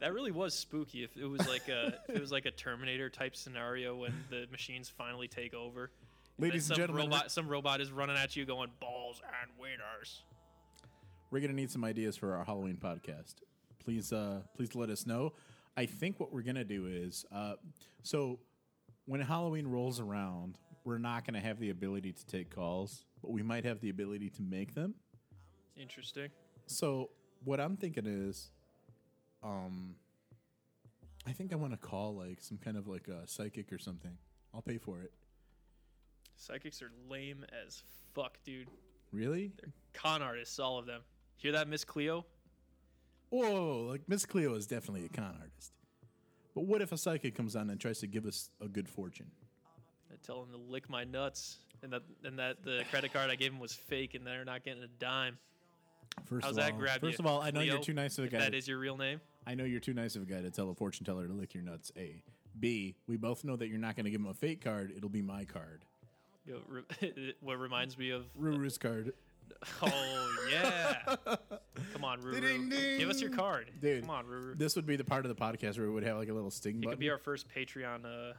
That 0.00 0.12
really 0.12 0.30
was 0.30 0.54
spooky. 0.54 1.04
If 1.04 1.16
it 1.16 1.24
was 1.24 1.46
like 1.48 1.68
a 1.68 1.98
it 2.08 2.20
was 2.20 2.30
like 2.30 2.44
a 2.44 2.50
Terminator 2.50 3.08
type 3.08 3.34
scenario 3.34 3.96
when 3.96 4.12
the 4.28 4.46
machines 4.52 4.88
finally 4.88 5.28
take 5.28 5.54
over. 5.54 5.90
Ladies 6.38 6.68
and 6.68 6.76
some 6.76 6.76
gentlemen, 6.76 7.06
robot 7.06 7.30
some 7.30 7.48
robot 7.48 7.80
is 7.80 7.90
running 7.90 8.16
at 8.16 8.36
you 8.36 8.44
going 8.44 8.70
balls 8.80 9.20
and 9.42 9.50
wieners. 9.58 10.20
We're 11.30 11.40
gonna 11.40 11.52
need 11.52 11.70
some 11.70 11.84
ideas 11.84 12.16
for 12.16 12.34
our 12.34 12.44
Halloween 12.44 12.76
podcast. 12.76 13.34
Please, 13.78 14.12
uh, 14.12 14.40
please 14.56 14.74
let 14.74 14.90
us 14.90 15.06
know. 15.06 15.32
I 15.76 15.86
think 15.86 16.18
what 16.18 16.32
we're 16.32 16.42
gonna 16.42 16.64
do 16.64 16.86
is, 16.86 17.24
uh, 17.30 17.54
so 18.02 18.40
when 19.06 19.20
Halloween 19.20 19.66
rolls 19.66 20.00
around, 20.00 20.58
we're 20.84 20.98
not 20.98 21.24
gonna 21.24 21.40
have 21.40 21.60
the 21.60 21.70
ability 21.70 22.12
to 22.12 22.26
take 22.26 22.54
calls, 22.54 23.04
but 23.22 23.30
we 23.30 23.42
might 23.42 23.64
have 23.64 23.80
the 23.80 23.90
ability 23.90 24.30
to 24.30 24.42
make 24.42 24.74
them. 24.74 24.94
Interesting. 25.76 26.30
So 26.66 27.10
what 27.44 27.60
I'm 27.60 27.76
thinking 27.76 28.06
is, 28.06 28.50
um, 29.42 29.94
I 31.26 31.32
think 31.32 31.52
I 31.52 31.56
want 31.56 31.72
to 31.72 31.78
call 31.78 32.16
like 32.16 32.40
some 32.40 32.58
kind 32.58 32.76
of 32.76 32.88
like 32.88 33.08
a 33.08 33.26
psychic 33.26 33.72
or 33.72 33.78
something. 33.78 34.16
I'll 34.52 34.62
pay 34.62 34.78
for 34.78 35.00
it. 35.00 35.12
Psychics 36.36 36.82
are 36.82 36.90
lame 37.08 37.44
as 37.64 37.82
fuck, 38.14 38.38
dude. 38.44 38.68
Really? 39.12 39.52
Con 39.92 40.22
artists, 40.22 40.58
all 40.58 40.78
of 40.78 40.86
them. 40.86 41.02
Hear 41.40 41.52
that, 41.52 41.68
Miss 41.68 41.84
Cleo? 41.84 42.26
Whoa, 43.30 43.86
like 43.88 44.02
Miss 44.08 44.26
Cleo 44.26 44.54
is 44.54 44.66
definitely 44.66 45.06
a 45.06 45.08
con 45.08 45.34
artist. 45.40 45.72
But 46.54 46.66
what 46.66 46.82
if 46.82 46.92
a 46.92 46.98
psychic 46.98 47.34
comes 47.34 47.56
on 47.56 47.70
and 47.70 47.80
tries 47.80 48.00
to 48.00 48.06
give 48.06 48.26
us 48.26 48.50
a 48.60 48.68
good 48.68 48.88
fortune? 48.88 49.30
I 50.12 50.16
tell 50.22 50.42
him 50.42 50.50
to 50.50 50.56
lick 50.58 50.90
my 50.90 51.04
nuts, 51.04 51.58
and 51.82 51.92
that 51.92 52.02
and 52.24 52.38
that 52.38 52.62
the 52.62 52.82
credit 52.90 53.12
card 53.12 53.30
I 53.30 53.36
gave 53.36 53.52
him 53.52 53.58
was 53.60 53.72
fake, 53.72 54.14
and 54.14 54.26
they're 54.26 54.44
not 54.44 54.64
getting 54.64 54.82
a 54.82 54.88
dime. 54.98 55.38
First 56.26 56.44
How's 56.44 56.50
of 56.58 56.64
that 56.64 56.72
all, 56.74 56.78
grab 56.78 57.00
first 57.00 57.18
you? 57.18 57.24
of 57.24 57.26
all, 57.30 57.40
I 57.40 57.50
know 57.52 57.60
you're 57.60 57.78
too 57.78 57.94
nice 57.94 58.18
of 58.18 58.24
a 58.24 58.28
guy. 58.28 58.40
that 58.40 58.50
to- 58.50 58.58
is 58.58 58.68
your 58.68 58.78
real 58.78 58.96
name. 58.98 59.20
I 59.46 59.54
know 59.54 59.64
you're 59.64 59.80
too 59.80 59.94
nice 59.94 60.16
of 60.16 60.22
a 60.22 60.26
guy 60.26 60.42
to 60.42 60.50
tell 60.50 60.68
a 60.68 60.74
fortune 60.74 61.06
teller 61.06 61.26
to 61.26 61.32
lick 61.32 61.54
your 61.54 61.62
nuts. 61.62 61.90
A, 61.96 62.22
B. 62.58 62.96
We 63.06 63.16
both 63.16 63.44
know 63.44 63.56
that 63.56 63.68
you're 63.68 63.78
not 63.78 63.96
going 63.96 64.04
to 64.04 64.10
give 64.10 64.20
him 64.20 64.26
a 64.26 64.34
fake 64.34 64.62
card. 64.62 64.92
It'll 64.94 65.08
be 65.08 65.22
my 65.22 65.44
card, 65.46 65.84
You 66.44 66.54
know, 66.54 66.60
re- 67.00 67.34
what 67.40 67.58
reminds 67.58 67.96
me 67.96 68.10
of 68.10 68.26
Ruru's 68.38 68.76
card. 68.76 69.14
Oh 69.82 70.36
yeah! 70.50 71.16
Come 71.92 72.04
on, 72.04 72.20
Ruru. 72.20 72.32
Ding-ding-ding. 72.40 72.98
Give 72.98 73.08
us 73.08 73.20
your 73.20 73.30
card, 73.30 73.70
Dude, 73.80 74.02
Come 74.02 74.10
on, 74.10 74.24
Ruru. 74.26 74.58
This 74.58 74.74
would 74.76 74.86
be 74.86 74.96
the 74.96 75.04
part 75.04 75.24
of 75.24 75.34
the 75.34 75.40
podcast 75.40 75.78
where 75.78 75.86
we 75.86 75.92
would 75.94 76.02
have 76.04 76.16
like 76.16 76.28
a 76.28 76.32
little 76.32 76.50
sting 76.50 76.76
You 76.76 76.80
button. 76.82 76.92
could 76.92 77.00
be 77.00 77.10
our 77.10 77.18
first 77.18 77.46
Patreon 77.54 78.04
uh, 78.04 78.34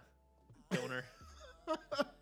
donor. 0.75 1.03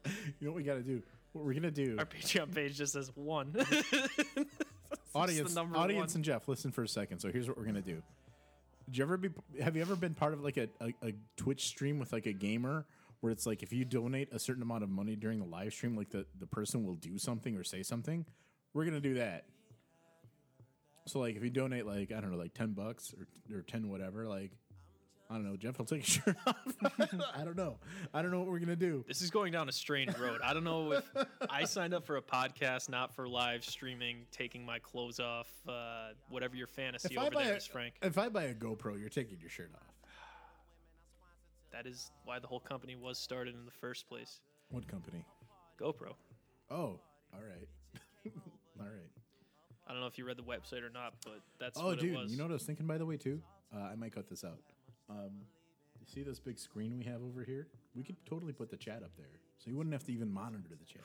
you 0.06 0.12
know 0.42 0.52
what 0.52 0.56
we 0.56 0.64
got 0.64 0.76
to 0.76 0.84
do? 0.84 1.02
What 1.34 1.46
we're 1.46 1.54
gonna 1.54 1.72
do? 1.72 1.96
our 1.98 2.06
Patreon 2.06 2.54
page 2.54 2.78
just 2.78 2.94
says 2.94 3.12
one. 3.16 3.56
audience, 5.16 5.56
audience, 5.58 6.14
one. 6.14 6.16
and 6.16 6.24
Jeff, 6.24 6.48
listen 6.48 6.72
for 6.72 6.84
a 6.84 6.88
second. 6.88 7.20
So 7.20 7.32
here's 7.32 7.48
what 7.48 7.58
we're 7.58 7.66
gonna 7.66 7.82
do. 7.82 8.02
Did 8.86 8.98
you 8.98 9.04
ever 9.04 9.18
be? 9.18 9.30
Have 9.62 9.76
you 9.76 9.82
ever 9.82 9.96
been 9.96 10.14
part 10.16 10.34
of 10.34 10.44
like 10.44 10.58
a, 10.58 10.68
a, 10.82 10.94
a 11.08 11.14
Twitch 11.38 11.68
stream 11.68 12.00
with 12.00 12.12
like 12.12 12.26
a 12.26 12.34
gamer 12.34 12.86
where 13.22 13.32
it's 13.32 13.46
like 13.46 13.62
if 13.64 13.72
you 13.72 13.86
donate 13.86 14.30
a 14.34 14.40
certain 14.40 14.64
amount 14.64 14.84
of 14.84 14.90
money 14.90 15.16
during 15.16 15.40
the 15.40 15.46
live 15.46 15.74
stream, 15.74 15.96
like 15.96 16.10
the 16.10 16.26
the 16.40 16.48
person 16.48 16.84
will 16.84 16.96
do 16.96 17.18
something 17.18 17.56
or 17.56 17.64
say 17.64 17.84
something. 17.84 18.26
We're 18.74 18.86
gonna 18.86 19.00
do 19.02 19.16
that. 19.16 19.46
So 21.08 21.20
like 21.20 21.36
if 21.36 21.44
you 21.44 21.50
donate 21.50 21.86
like 21.86 22.12
I 22.12 22.22
don't 22.22 22.32
know 22.32 22.38
like 22.38 22.54
ten 22.54 22.74
bucks 22.74 23.14
or 23.18 23.56
or 23.58 23.62
ten 23.64 23.90
whatever 23.90 24.28
like. 24.28 24.52
I 25.32 25.36
don't 25.36 25.44
know. 25.48 25.56
Jeff 25.58 25.78
will 25.78 25.86
take 25.86 26.00
his 26.06 26.10
shirt 26.16 26.36
off. 26.48 26.56
I 27.36 27.44
don't 27.44 27.56
know. 27.56 27.78
I 28.16 28.24
don't 28.24 28.32
know 28.32 28.40
what 28.40 28.48
we're 28.48 28.58
gonna 28.58 28.76
do. 28.76 29.06
this 29.08 29.22
is 29.22 29.30
going 29.30 29.52
down 29.54 29.70
a 29.70 29.72
strange 29.72 30.18
road. 30.18 30.40
I 30.44 30.56
don't 30.56 30.64
know 30.64 30.94
if 30.94 31.04
I 31.48 31.66
signed 31.66 31.94
up 31.94 32.04
for 32.08 32.18
a 32.18 32.22
podcast, 32.24 32.90
not 32.90 33.14
for 33.14 33.28
live 33.28 33.64
streaming, 33.64 34.26
taking 34.32 34.66
my 34.66 34.80
clothes 34.80 35.20
off, 35.20 35.48
uh, 35.68 36.14
whatever 36.30 36.56
your 36.56 36.66
fantasy 36.66 37.14
If 37.14 37.20
over 37.22 37.30
there 37.36 37.54
a, 37.54 37.58
is, 37.58 37.68
Frank. 37.68 37.94
if 38.02 38.18
I 38.18 38.30
buy 38.30 38.46
a 38.46 38.56
GoPro, 38.56 39.00
you're 39.00 39.08
taking 39.10 39.38
your 39.40 39.52
shirt 39.52 39.70
off. 39.76 39.94
That 41.72 41.86
is 41.86 42.10
why 42.26 42.40
the 42.40 42.48
whole 42.48 42.60
company 42.60 42.96
was 42.96 43.20
started 43.20 43.54
in 43.54 43.66
the 43.66 43.72
first 43.72 44.10
place. 44.10 44.42
What 44.72 44.88
company? 44.88 45.24
GoPro. 45.80 46.14
Oh, 46.72 47.00
all 47.32 47.40
right, 47.40 47.68
all 48.80 48.86
right. 48.86 49.10
I 49.88 49.92
don't 49.92 50.02
know 50.02 50.08
if 50.08 50.18
you 50.18 50.26
read 50.26 50.38
the 50.38 50.44
website 50.44 50.84
or 50.84 50.90
not, 50.92 51.14
but 51.24 51.40
that's 51.60 51.80
Oh, 51.80 51.88
what 51.88 52.00
dude, 52.00 52.14
it 52.14 52.18
was. 52.18 52.32
you 52.32 52.38
know 52.38 52.44
what 52.44 52.52
I 52.52 52.54
was 52.54 52.64
thinking, 52.64 52.86
by 52.86 52.98
the 52.98 53.06
way, 53.06 53.18
too? 53.18 53.42
Uh, 53.76 53.80
I 53.80 53.96
might 53.96 54.14
cut 54.14 54.28
this 54.30 54.44
out. 54.44 54.60
Um, 55.10 55.32
you 56.00 56.06
see 56.06 56.22
this 56.24 56.40
big 56.40 56.60
screen 56.60 56.96
we 56.98 57.04
have 57.06 57.22
over 57.24 57.44
here? 57.44 57.68
We 57.96 58.04
could 58.04 58.16
totally 58.26 58.54
put 58.54 58.70
the 58.70 58.78
chat 58.78 59.02
up 59.04 59.12
there, 59.18 59.26
so 59.58 59.70
you 59.70 59.76
wouldn't 59.78 59.94
have 59.94 60.04
to 60.06 60.14
even 60.14 60.32
monitor 60.32 60.70
the 60.70 60.86
chat. 60.86 61.02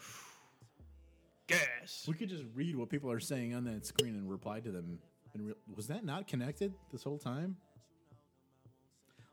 gas. 1.47 2.05
We 2.07 2.15
could 2.15 2.29
just 2.29 2.45
read 2.55 2.77
what 2.77 2.89
people 2.91 3.11
are 3.11 3.21
saying 3.21 3.55
on 3.55 3.65
that 3.65 3.87
screen 3.87 4.15
and 4.15 4.29
reply 4.31 4.61
to 4.61 4.71
them. 4.71 4.99
And 5.35 5.47
re- 5.49 5.55
was 5.75 5.87
that 5.89 6.05
not 6.05 6.27
connected 6.29 6.73
this 6.93 7.03
whole 7.03 7.19
time? 7.19 7.57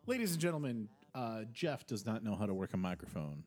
Ladies 0.07 0.31
and 0.31 0.41
gentlemen, 0.41 0.87
uh, 1.13 1.41
Jeff 1.53 1.85
does 1.85 2.05
not 2.05 2.23
know 2.23 2.35
how 2.35 2.45
to 2.45 2.53
work 2.53 2.73
a 2.73 2.77
microphone. 2.77 3.43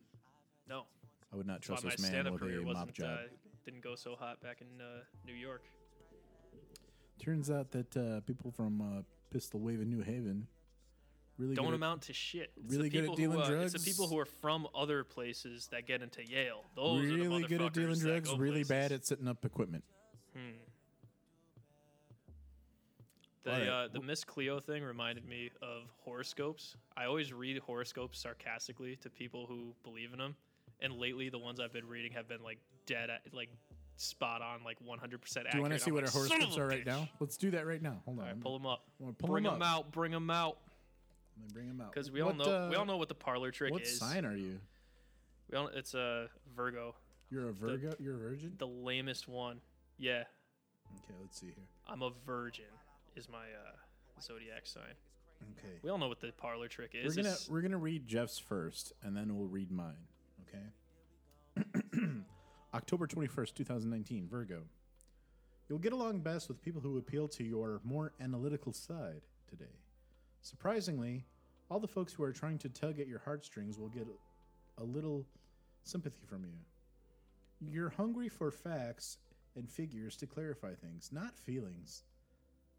No, 0.68 0.84
I 1.32 1.36
would 1.36 1.46
not 1.46 1.62
trust 1.62 1.82
this 1.82 1.98
man 2.00 2.30
with 2.32 2.42
a 2.42 2.60
mop 2.62 2.92
job. 2.92 3.18
uh, 3.18 3.22
didn't 3.64 3.82
go 3.82 3.94
so 3.94 4.14
hot 4.16 4.40
back 4.40 4.60
in 4.60 4.80
uh, 4.80 5.00
New 5.26 5.34
York. 5.34 5.62
Turns 7.18 7.50
out 7.50 7.70
that 7.72 7.96
uh, 7.96 8.20
people 8.20 8.50
from 8.50 8.80
uh, 8.80 9.02
Pistol 9.30 9.60
Wave 9.60 9.80
in 9.80 9.88
New 9.88 10.00
Haven 10.02 10.46
really 11.38 11.54
don't 11.54 11.66
good 11.66 11.70
at- 11.72 11.76
amount 11.76 12.02
to 12.02 12.12
shit. 12.12 12.50
It's 12.64 12.74
really 12.74 12.88
good 12.90 13.04
at 13.08 13.16
people 13.16 13.40
who, 13.40 13.42
dealing 13.42 13.60
uh, 13.60 13.64
It's 13.64 13.72
the 13.72 13.90
people 13.90 14.06
who 14.08 14.18
are 14.18 14.26
from 14.26 14.66
other 14.74 15.04
places 15.04 15.68
that 15.72 15.86
get 15.86 16.02
into 16.02 16.22
Yale. 16.26 16.64
Those 16.76 17.04
are 17.04 17.14
really 17.14 17.44
good 17.44 17.62
at 17.62 17.72
dealing 17.72 17.98
drugs, 17.98 18.30
really 18.36 18.64
places. 18.64 18.68
bad 18.68 18.92
at 18.92 19.06
setting 19.06 19.28
up 19.28 19.44
equipment. 19.44 19.84
The 23.44 23.50
Alright. 23.52 23.68
uh, 23.68 23.88
the 23.92 24.00
Miss 24.00 24.24
Cleo 24.24 24.58
thing 24.58 24.82
reminded 24.82 25.26
me 25.26 25.50
of 25.60 25.82
horoscopes. 26.02 26.76
I 26.96 27.04
always 27.04 27.30
read 27.32 27.58
horoscopes 27.58 28.18
sarcastically 28.18 28.96
to 29.02 29.10
people 29.10 29.44
who 29.46 29.74
believe 29.84 30.12
in 30.14 30.18
them, 30.18 30.34
and 30.84 30.94
lately 30.98 31.28
the 31.30 31.38
ones 31.38 31.58
I've 31.58 31.72
been 31.72 31.88
reading 31.88 32.12
have 32.12 32.28
been 32.28 32.42
like 32.42 32.58
dead, 32.86 33.10
at, 33.10 33.22
like 33.32 33.48
spot 33.96 34.42
on, 34.42 34.62
like 34.64 34.76
100 34.84 35.20
percent 35.20 35.46
accurate. 35.46 35.52
Do 35.52 35.58
you 35.58 35.62
want 35.62 35.72
to 35.74 35.78
see 35.80 35.90
I'm 35.90 35.94
what 35.94 36.00
our 36.04 36.06
like, 36.06 36.12
"Son 36.12 36.22
of 36.42 36.48
horoscopes 36.48 36.58
are 36.58 36.66
right 36.68 36.86
now? 36.86 37.08
Let's 37.20 37.36
do 37.36 37.50
that 37.52 37.66
right 37.66 37.82
now. 37.82 38.02
Hold 38.04 38.18
on. 38.18 38.24
All 38.24 38.30
right, 38.30 38.40
pull 38.40 38.58
them 38.58 38.66
up. 38.66 38.84
gonna 39.00 39.12
pull 39.14 39.28
Bring 39.30 39.46
'em 39.46 39.54
them 39.54 39.62
up. 39.62 39.68
out. 39.68 39.92
Bring 39.92 40.12
them 40.12 40.30
out. 40.30 40.58
Let 41.36 41.46
me 41.48 41.52
bring 41.52 41.68
them 41.68 41.80
out. 41.80 41.92
Because 41.92 42.10
we 42.12 42.20
all 42.20 42.28
What, 42.28 42.36
know 42.38 42.68
we 42.68 42.76
uh, 42.76 42.78
all 42.78 42.84
know 42.86 42.96
what 42.96 43.08
the 43.08 43.14
parlor 43.14 43.50
trick 43.50 43.72
What 43.72 43.82
is. 43.82 44.00
What 44.00 44.10
sign 44.10 44.24
are 44.24 44.36
you? 44.36 44.60
We 45.50 45.58
all, 45.58 45.68
it's 45.68 45.94
a 45.94 46.28
Virgo, 46.56 46.94
You're 47.30 47.48
a 47.48 47.52
Virgo. 47.52 47.92
You're 47.98 48.14
a 48.14 48.18
virgin. 48.18 48.54
the 48.58 48.66
lamest 48.66 49.26
one. 49.28 49.60
Yeah, 49.98 50.24
Okay, 50.96 51.14
let's 51.20 51.38
see 51.40 51.46
here. 51.46 51.64
I'm 51.88 52.02
a 52.02 52.10
virgin. 52.26 52.64
Is 53.16 53.28
my 53.28 53.38
uh, 53.38 54.20
zodiac 54.20 54.66
sign. 54.66 54.82
Okay. 55.58 55.74
We 55.82 55.90
all 55.90 55.98
know 55.98 56.08
what 56.08 56.20
the 56.20 56.32
parlor 56.32 56.68
trick 56.68 56.92
is. 56.94 57.04
We're 57.04 57.08
is. 57.10 57.16
gonna 57.16 57.28
It's- 57.28 57.48
we're 57.48 57.60
gonna 57.62 57.78
read 57.78 58.06
Jeff's 58.06 58.38
first, 58.38 58.92
and 59.02 59.16
then 59.16 59.36
we'll 59.36 59.48
read 59.48 59.70
mine. 59.70 60.06
Okay. 61.58 61.66
October 62.74 63.06
twenty 63.06 63.28
first, 63.28 63.56
two 63.56 63.64
thousand 63.64 63.90
nineteen. 63.90 64.28
Virgo. 64.28 64.62
You'll 65.68 65.78
get 65.78 65.92
along 65.92 66.20
best 66.20 66.48
with 66.48 66.62
people 66.62 66.80
who 66.80 66.98
appeal 66.98 67.26
to 67.28 67.44
your 67.44 67.80
more 67.84 68.12
analytical 68.20 68.72
side 68.72 69.22
today. 69.48 69.78
Surprisingly, 70.42 71.24
all 71.70 71.80
the 71.80 71.88
folks 71.88 72.12
who 72.12 72.22
are 72.22 72.32
trying 72.32 72.58
to 72.58 72.68
tug 72.68 73.00
at 73.00 73.08
your 73.08 73.22
heartstrings 73.24 73.78
will 73.78 73.88
get 73.88 74.06
a 74.76 74.84
little 74.84 75.26
sympathy 75.84 76.26
from 76.26 76.44
you. 76.44 76.58
You're 77.60 77.88
hungry 77.88 78.28
for 78.28 78.50
facts 78.50 79.18
and 79.56 79.70
figures 79.70 80.16
to 80.16 80.26
clarify 80.26 80.74
things, 80.74 81.10
not 81.12 81.38
feelings 81.38 82.02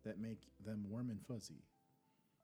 that 0.04 0.20
make 0.20 0.42
them 0.64 0.86
warm 0.88 1.10
and 1.10 1.22
fuzzy. 1.26 1.64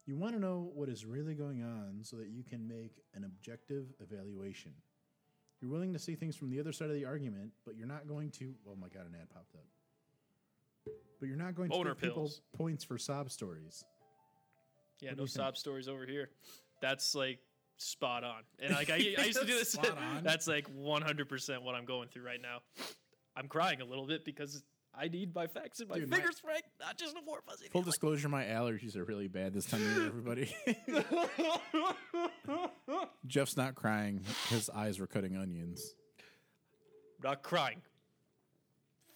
You 0.07 0.15
want 0.15 0.33
to 0.33 0.39
know 0.39 0.71
what 0.73 0.89
is 0.89 1.05
really 1.05 1.35
going 1.35 1.61
on 1.63 1.99
so 2.01 2.15
that 2.15 2.29
you 2.29 2.43
can 2.43 2.67
make 2.67 3.03
an 3.13 3.23
objective 3.23 3.85
evaluation. 3.99 4.71
You're 5.61 5.71
willing 5.71 5.93
to 5.93 5.99
see 5.99 6.15
things 6.15 6.35
from 6.35 6.49
the 6.49 6.59
other 6.59 6.71
side 6.71 6.89
of 6.89 6.95
the 6.95 7.05
argument, 7.05 7.51
but 7.65 7.75
you're 7.77 7.87
not 7.87 8.07
going 8.07 8.31
to. 8.31 8.53
Oh 8.67 8.75
my 8.75 8.87
god, 8.89 9.05
an 9.07 9.15
ad 9.19 9.29
popped 9.29 9.53
up. 9.55 9.65
But 11.19 11.27
you're 11.27 11.37
not 11.37 11.53
going 11.53 11.69
to 11.69 11.77
Boner 11.77 11.91
give 11.91 12.01
people 12.01 12.31
points 12.57 12.83
for 12.83 12.97
sob 12.97 13.29
stories. 13.31 13.83
Yeah, 14.99 15.09
What 15.09 15.17
do 15.17 15.17
no 15.17 15.23
you 15.23 15.27
think? 15.27 15.35
sob 15.45 15.57
stories 15.57 15.87
over 15.87 16.05
here. 16.07 16.31
That's 16.81 17.13
like 17.13 17.39
spot 17.77 18.23
on. 18.23 18.41
And 18.59 18.73
like 18.73 18.89
I, 18.89 18.95
I 19.19 19.25
used 19.25 19.39
to 19.39 19.45
do 19.45 19.53
this. 19.53 19.71
Spot 19.73 19.95
on. 19.97 20.23
That's 20.23 20.47
like 20.47 20.67
100% 20.75 21.61
what 21.61 21.75
I'm 21.75 21.85
going 21.85 22.09
through 22.09 22.23
right 22.25 22.41
now. 22.41 22.59
I'm 23.35 23.47
crying 23.47 23.81
a 23.81 23.85
little 23.85 24.07
bit 24.07 24.25
because 24.25 24.63
I 24.93 25.07
need 25.07 25.33
my 25.33 25.47
facts 25.47 25.79
and 25.79 25.89
my 25.89 25.95
Dude, 25.99 26.09
my- 26.09 26.17
fingers 26.17 26.39
frank, 26.39 26.63
not 26.79 26.97
just 26.97 27.15
a 27.15 27.21
warm 27.25 27.41
fuzzy. 27.47 27.67
Full 27.71 27.81
disclosure, 27.81 28.27
my 28.29 28.43
allergies 28.43 28.95
are 28.97 29.03
really 29.05 29.27
bad 29.27 29.53
this 29.53 29.65
time 29.65 29.81
of 29.81 29.95
year, 29.97 30.05
everybody. 30.07 30.53
Jeff's 33.27 33.55
not 33.57 33.75
crying. 33.75 34.21
His 34.49 34.69
eyes 34.69 34.99
were 34.99 35.07
cutting 35.07 35.37
onions. 35.37 35.95
not 37.23 37.41
crying. 37.43 37.81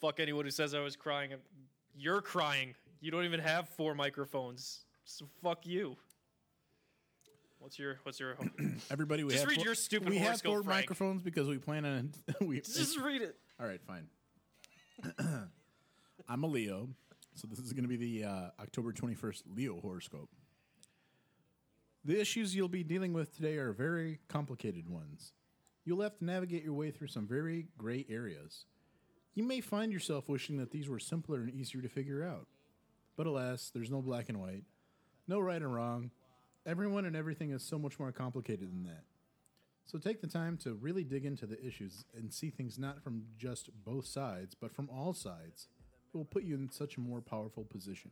Fuck 0.02 0.20
anyone 0.20 0.46
who 0.46 0.52
says 0.52 0.74
I 0.74 0.80
was 0.80 0.96
crying. 0.96 1.32
You're 1.98 2.22
crying. 2.22 2.76
You 3.02 3.12
don't 3.12 3.26
even 3.26 3.40
have 3.40 3.68
four 3.70 3.96
microphones. 3.96 4.86
So 5.04 5.28
fuck 5.44 5.66
you. 5.66 5.98
What's 7.60 7.80
your 7.80 8.00
what's 8.04 8.20
your 8.20 8.36
Everybody, 8.92 9.24
we 9.24 9.32
Just 9.32 9.42
have 9.42 9.50
read 9.50 9.56
four, 9.58 9.66
your 9.66 9.76
stupid 9.76 10.10
We 10.10 10.18
have 10.20 10.42
four 10.42 10.64
Frank. 10.64 10.84
microphones 10.84 11.22
because 11.22 11.48
we 11.48 11.58
plan 11.58 11.86
on. 11.86 12.14
we, 12.42 12.62
just 12.62 13.00
read 13.00 13.22
it. 13.22 13.36
all 13.60 13.66
right, 13.68 13.82
fine. 13.88 14.08
I'm 16.28 16.44
a 16.44 16.48
Leo, 16.48 16.90
so 17.36 17.48
this 17.48 17.60
is 17.60 17.74
going 17.74 17.84
to 17.84 17.90
be 17.90 17.98
the 17.98 18.28
uh, 18.28 18.50
October 18.60 18.92
21st 18.92 19.44
Leo 19.56 19.80
horoscope. 19.80 20.30
The 22.04 22.20
issues 22.20 22.56
you'll 22.56 22.68
be 22.68 22.84
dealing 22.84 23.14
with 23.14 23.36
today 23.36 23.58
are 23.58 23.74
very 23.74 24.20
complicated 24.28 24.90
ones. 24.90 25.34
You'll 25.84 26.02
have 26.02 26.18
to 26.18 26.26
navigate 26.26 26.64
your 26.64 26.74
way 26.74 26.92
through 26.92 27.08
some 27.08 27.28
very 27.28 27.68
gray 27.78 28.06
areas. 28.10 28.66
You 29.34 29.44
may 29.44 29.62
find 29.62 29.92
yourself 29.92 30.30
wishing 30.30 30.58
that 30.58 30.72
these 30.72 30.88
were 30.88 31.00
simpler 31.00 31.42
and 31.42 31.52
easier 31.52 31.82
to 31.82 31.90
figure 31.90 32.24
out. 32.24 32.48
But 33.18 33.28
alas, 33.28 33.72
there's 33.74 33.92
no 33.92 34.02
black 34.02 34.30
and 34.30 34.40
white, 34.40 34.64
no 35.28 35.40
right 35.40 35.62
and 35.62 35.74
wrong. 35.74 36.12
Everyone 36.66 37.06
and 37.06 37.16
everything 37.16 37.52
is 37.52 37.64
so 37.64 37.78
much 37.78 38.00
more 38.00 38.12
complicated 38.12 38.72
than 38.72 38.84
that. 38.84 39.04
So 39.86 40.00
take 40.00 40.22
the 40.22 40.28
time 40.28 40.58
to 40.58 40.74
really 40.74 41.04
dig 41.04 41.26
into 41.26 41.46
the 41.46 41.64
issues 41.64 42.06
and 42.16 42.34
see 42.34 42.50
things 42.50 42.80
not 42.80 43.04
from 43.04 43.24
just 43.38 43.70
both 43.84 44.08
sides, 44.08 44.56
but 44.60 44.74
from 44.74 44.90
all 44.90 45.14
sides. 45.14 45.68
Will 46.16 46.24
put 46.24 46.44
you 46.44 46.56
in 46.56 46.72
such 46.72 46.96
a 46.96 47.02
more 47.02 47.20
powerful 47.20 47.66
position. 47.66 48.10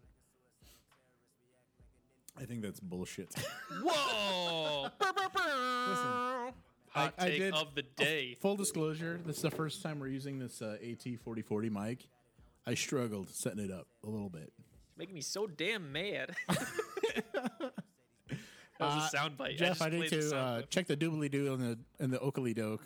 I 2.38 2.44
think 2.44 2.62
that's 2.62 2.82
bullshit. 2.82 3.34
Whoa! 3.82 4.90
Listen, 5.00 6.06
Hot 6.06 6.54
I- 6.96 7.12
I 7.18 7.30
take 7.30 7.40
did- 7.40 7.54
of 7.54 7.76
the 7.76 7.84
day. 7.84 8.38
Full 8.42 8.58
disclosure, 8.58 9.22
this 9.26 9.38
is 9.38 9.42
the 9.44 9.52
first 9.52 9.82
time 9.82 10.00
we're 10.00 10.08
using 10.08 10.38
this 10.38 10.62
uh, 10.62 10.76
AT4040 10.84 11.72
mic. 11.72 12.08
I 12.68 12.74
struggled 12.74 13.30
setting 13.30 13.64
it 13.64 13.72
up 13.72 13.88
a 14.06 14.10
little 14.10 14.30
bit. 14.30 14.52
It's 14.58 14.98
making 14.98 15.16
me 15.16 15.22
so 15.22 15.48
damn 15.48 15.92
mad. 15.94 16.36
that 16.50 17.72
was 18.80 19.06
a 19.06 19.10
sound 19.10 19.38
bite. 19.38 19.58
Jeff, 19.58 19.82
I, 19.82 19.86
I, 19.86 19.90
need 19.90 20.10
to 20.10 20.36
uh, 20.36 20.62
check 20.64 20.88
the 20.88 20.98
doobly 20.98 21.32
doo 21.32 21.54
and 21.54 21.62
the 21.62 21.80
and 22.04 22.12
the 22.12 22.20
oakley 22.20 22.54
doke. 22.54 22.86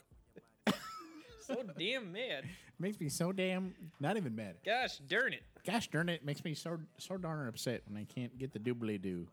So 1.48 1.64
damn 1.78 2.12
mad. 2.12 2.44
Makes 2.80 3.00
me 3.00 3.10
so 3.10 3.32
damn 3.32 3.74
not 4.00 4.18
even 4.18 4.36
mad. 4.36 4.56
Gosh 4.66 4.98
darn 5.08 5.34
it. 5.34 5.42
Gosh 5.66 5.88
darn 5.90 6.10
it, 6.10 6.24
makes 6.24 6.46
me 6.46 6.54
so 6.54 6.78
so 7.00 7.18
darn 7.18 7.48
upset 7.48 7.82
when 7.88 8.00
I 8.00 8.06
can't 8.06 8.38
get 8.38 8.54
the 8.54 8.60
doobly 8.60 9.02
doo. 9.02 9.28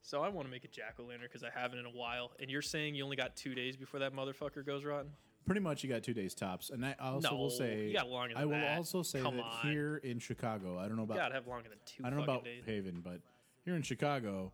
So 0.00 0.22
I 0.22 0.28
want 0.28 0.46
to 0.48 0.50
make 0.50 0.64
a 0.64 0.68
jack 0.68 0.94
o' 0.98 1.02
lantern 1.02 1.28
because 1.30 1.44
I 1.44 1.50
haven't 1.54 1.78
in 1.78 1.84
a 1.84 1.90
while. 1.90 2.30
And 2.40 2.48
you're 2.50 2.62
saying 2.62 2.94
you 2.94 3.04
only 3.04 3.16
got 3.16 3.36
two 3.36 3.54
days 3.54 3.76
before 3.76 4.00
that 4.00 4.14
motherfucker 4.14 4.64
goes 4.64 4.84
rotten? 4.84 5.10
Pretty 5.44 5.60
much, 5.60 5.84
you 5.84 5.90
got 5.90 6.02
two 6.02 6.14
days 6.14 6.34
tops, 6.34 6.70
and 6.70 6.84
I 6.84 6.94
also 7.00 7.34
will 7.36 7.50
say 7.50 7.86
you 7.88 7.92
got 7.92 8.08
longer 8.08 8.34
than 8.34 8.42
I 8.42 8.46
will 8.46 8.52
that. 8.52 8.78
also 8.78 9.02
say 9.02 9.20
Come 9.20 9.36
that 9.36 9.44
on. 9.44 9.66
here 9.70 10.00
in 10.02 10.18
Chicago, 10.18 10.76
I 10.78 10.88
don't 10.88 10.96
know 10.96 11.02
You 11.02 11.04
about 11.04 11.16
gotta 11.18 11.34
have 11.34 11.46
longer 11.46 11.68
than 11.68 11.78
two 11.84 12.02
I 12.04 12.08
don't 12.10 12.18
know 12.18 12.24
about 12.24 12.44
days. 12.44 12.62
Haven, 12.66 13.00
but 13.04 13.20
here 13.64 13.76
in 13.76 13.82
Chicago, 13.82 14.52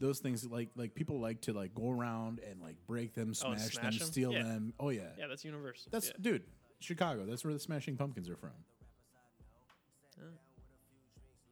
those 0.00 0.18
things 0.18 0.44
like 0.44 0.70
like 0.76 0.94
people 0.94 1.20
like 1.20 1.40
to 1.42 1.52
like 1.52 1.74
go 1.74 1.90
around 1.90 2.40
and 2.48 2.60
like 2.60 2.76
break 2.86 3.14
them, 3.14 3.30
Oh, 3.30 3.54
smash, 3.54 3.74
them, 3.76 3.84
them, 3.84 3.94
'em? 3.94 4.06
steal 4.06 4.32
Yeah. 4.32 4.42
them. 4.42 4.72
Oh 4.80 4.88
yeah, 4.90 5.02
Yeah, 5.18 5.26
that's 5.28 5.44
universal. 5.44 5.88
that's 5.92 6.08
yeah. 6.08 6.12
dude, 6.20 6.42
Chicago. 6.80 7.24
That's 7.26 7.44
where 7.44 7.52
the 7.54 7.60
Smashing 7.60 7.96
Pumpkins 7.96 8.28
are 8.28 8.36
from. 8.36 8.50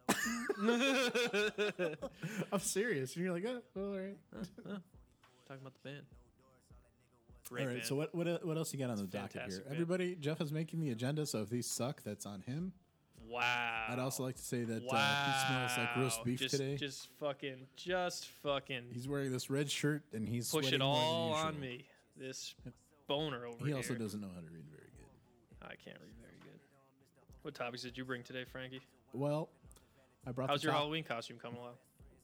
I'm 2.53 2.61
serious. 2.61 3.15
And 3.17 3.25
you're 3.25 3.33
like, 3.35 3.45
oh, 3.47 3.61
all 3.77 3.97
right. 3.97 4.17
talking 5.49 5.61
about 5.61 5.73
the 5.83 5.89
band. 5.89 6.03
Great 7.49 7.61
all 7.63 7.67
right. 7.69 7.77
band. 7.77 7.87
So 7.87 7.95
what 7.97 8.15
what 8.15 8.45
what 8.47 8.57
else 8.57 8.73
you 8.73 8.79
got 8.79 8.91
on 8.91 8.97
the 8.99 9.05
docket 9.05 9.43
here? 9.49 9.61
band. 9.61 9.73
Everybody, 9.73 10.15
Jeff 10.17 10.41
is 10.41 10.53
making 10.53 10.81
the 10.81 10.91
agenda. 10.91 11.27
So 11.27 11.43
if 11.43 11.51
these 11.51 11.67
suck, 11.71 12.03
that's 12.03 12.27
on 12.27 12.43
him. 12.43 12.73
Wow. 13.33 13.85
I'd 13.89 13.99
also 13.99 14.25
like 14.25 14.37
to 14.37 14.43
say 14.43 14.65
that 14.65 14.83
wow. 14.83 14.91
uh, 14.93 15.33
he 15.33 15.47
smells 15.47 15.79
like 15.79 15.97
roast 15.97 16.25
beef 16.25 16.39
just, 16.39 16.55
today. 16.55 16.77
Just 16.77 17.09
fucking, 17.19 17.67
just 17.77 18.27
fucking 18.43 18.85
He's 18.93 19.09
wearing 19.09 19.33
this 19.33 19.49
red 19.49 19.71
shirt 19.71 20.03
and 20.13 20.29
he's 20.29 20.51
push 20.51 20.71
it 20.71 20.83
all 20.83 21.33
on 21.33 21.59
me. 21.59 21.87
This 22.17 22.55
boner 23.09 23.47
over 23.47 23.57
He 23.59 23.65
here. 23.65 23.67
He 23.69 23.73
also 23.75 23.95
doesn't 23.95 24.21
know 24.21 24.29
how 24.35 24.41
to 24.41 24.47
read 24.47 24.67
very 24.71 24.91
good. 24.97 25.67
I 25.67 25.75
can't 25.83 25.99
read 26.01 26.15
very 26.21 26.37
good. 26.43 26.61
What 27.41 27.55
topics 27.55 27.83
did 27.83 27.97
you 27.97 28.05
bring 28.05 28.23
today, 28.23 28.45
Frankie? 28.45 28.83
Well, 29.15 29.49
I 30.27 30.33
brought. 30.33 30.51
How's 30.51 30.63
your 30.63 30.73
top- 30.73 30.83
Halloween 30.83 31.05
costume 31.05 31.39
coming 31.41 31.59
along? 31.59 31.75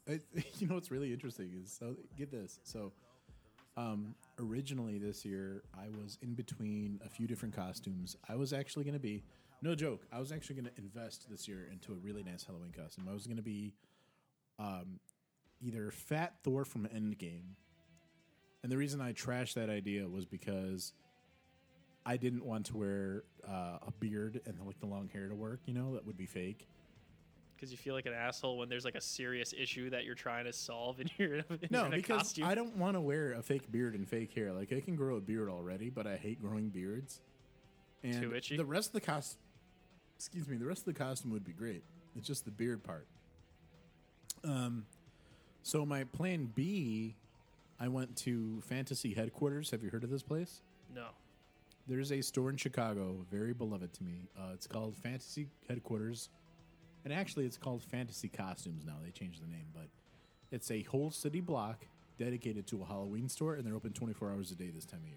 You 0.59 0.66
know 0.66 0.75
what's 0.75 0.90
really 0.90 1.12
interesting 1.12 1.51
is 1.62 1.71
so 1.71 1.94
get 2.16 2.31
this. 2.31 2.61
So, 2.62 2.92
um, 3.77 4.14
originally 4.38 4.99
this 4.99 5.25
year, 5.25 5.62
I 5.75 5.88
was 5.88 6.18
in 6.23 6.33
between 6.35 6.99
a 7.05 7.09
few 7.09 7.27
different 7.27 7.55
costumes. 7.55 8.16
I 8.29 8.35
was 8.35 8.55
actually 8.55 8.85
going 8.85 8.94
to 8.94 9.01
be, 9.01 9.23
no 9.62 9.75
joke, 9.75 10.07
I 10.12 10.18
was 10.18 10.33
actually 10.33 10.57
going 10.57 10.73
to 10.75 10.79
invest 10.83 11.31
this 11.31 11.49
year 11.49 11.68
into 11.71 11.92
a 11.92 11.97
really 11.97 12.23
nice 12.23 12.44
Halloween 12.44 12.73
costume. 12.73 13.07
I 13.09 13.12
was 13.12 13.27
going 13.27 13.37
to 13.37 13.42
be, 13.42 13.75
um, 14.59 15.01
either 15.61 15.90
Fat 15.90 16.35
Thor 16.44 16.64
from 16.64 16.87
Endgame, 16.87 17.55
and 18.62 18.71
the 18.73 18.77
reason 18.77 19.01
I 19.01 19.12
trashed 19.12 19.55
that 19.55 19.71
idea 19.71 20.07
was 20.09 20.25
because. 20.25 20.92
I 22.07 22.16
didn't 22.16 22.42
want 22.42 22.64
to 22.66 22.77
wear 22.79 23.25
uh, 23.47 23.79
a 23.87 23.90
beard 24.01 24.40
and 24.47 24.59
like 24.64 24.81
the 24.81 24.87
long 24.87 25.11
hair 25.12 25.29
to 25.29 25.35
work. 25.35 25.61
You 25.66 25.75
know 25.75 25.92
that 25.92 26.07
would 26.07 26.16
be 26.16 26.25
fake. 26.25 26.66
Because 27.55 27.71
you 27.71 27.77
feel 27.77 27.92
like 27.92 28.07
an 28.07 28.14
asshole 28.14 28.57
when 28.57 28.71
there's 28.71 28.87
like 28.87 28.94
a 28.94 29.01
serious 29.01 29.53
issue 29.53 29.90
that 29.90 30.05
you're 30.05 30.14
trying 30.14 30.47
to 30.47 30.53
solve 30.55 31.01
and 31.01 31.11
you're 31.18 31.35
in 31.35 31.44
No, 31.71 31.90
because 31.90 32.18
costume. 32.18 32.44
I 32.47 32.55
don't 32.55 32.77
want 32.77 32.94
to 32.97 33.03
wear 33.03 33.33
a 33.33 33.42
fake 33.42 33.71
beard 33.71 33.94
and 33.94 34.09
fake 34.09 34.33
hair. 34.33 34.55
Like 34.55 34.73
I 34.73 34.81
can 34.81 34.97
grow 34.97 35.16
a 35.16 35.21
beard 35.21 35.51
already, 35.51 35.90
but 35.90 36.07
I 36.07 36.16
hate 36.16 36.40
growing 36.40 36.71
beards. 36.71 37.21
And 38.03 38.23
Too 38.23 38.35
itchy? 38.35 38.57
The 38.57 38.64
rest 38.64 38.88
of 38.88 38.92
the 38.94 39.01
costume, 39.03 39.42
excuse 40.18 40.48
me, 40.48 40.57
the 40.57 40.66
rest 40.66 40.81
of 40.81 40.87
the 40.87 40.98
costume 40.98 41.31
would 41.31 41.44
be 41.44 41.52
great. 41.52 41.83
It's 42.16 42.26
just 42.26 42.44
the 42.44 42.50
beard 42.50 42.83
part. 42.83 43.07
Um, 44.44 44.85
so 45.62 45.87
my 45.87 46.04
plan 46.04 46.50
B, 46.54 47.14
I 47.78 47.88
went 47.88 48.16
to 48.18 48.61
Fantasy 48.62 49.14
Headquarters. 49.14 49.70
Have 49.70 49.83
you 49.85 49.90
heard 49.90 50.04
of 50.04 50.11
this 50.11 50.22
place? 50.22 50.62
no. 50.94 51.07
There's 51.87 52.12
a 52.12 52.20
store 52.20 52.50
in 52.50 52.59
Chicago, 52.59 53.24
very 53.31 53.54
beloved 53.54 53.94
to 53.94 54.04
me. 54.04 54.28
Uh, 54.38 54.50
it's 54.52 54.66
called 54.66 54.94
Fantasy 54.98 55.46
Headquarters, 55.70 56.28
and 57.02 57.14
actually, 57.14 57.46
it's 57.46 57.57
called 57.57 57.83
Fantasy 57.83 58.28
Costumes 58.28 58.85
now. 58.85 58.96
They 59.02 59.10
changed 59.10 59.42
the 59.42 59.46
name, 59.46 59.64
but 59.73 59.87
it's 60.50 60.71
a 60.71 60.83
whole 60.83 61.10
city 61.10 61.40
block 61.40 61.87
dedicated 62.19 62.66
to 62.66 62.83
a 62.83 62.85
Halloween 62.85 63.27
store, 63.31 63.54
and 63.54 63.66
they're 63.66 63.75
open 63.75 63.94
24 63.94 64.33
hours 64.33 64.50
a 64.50 64.54
day 64.54 64.69
this 64.69 64.85
time 64.85 65.00
of 65.00 65.08
year. 65.08 65.16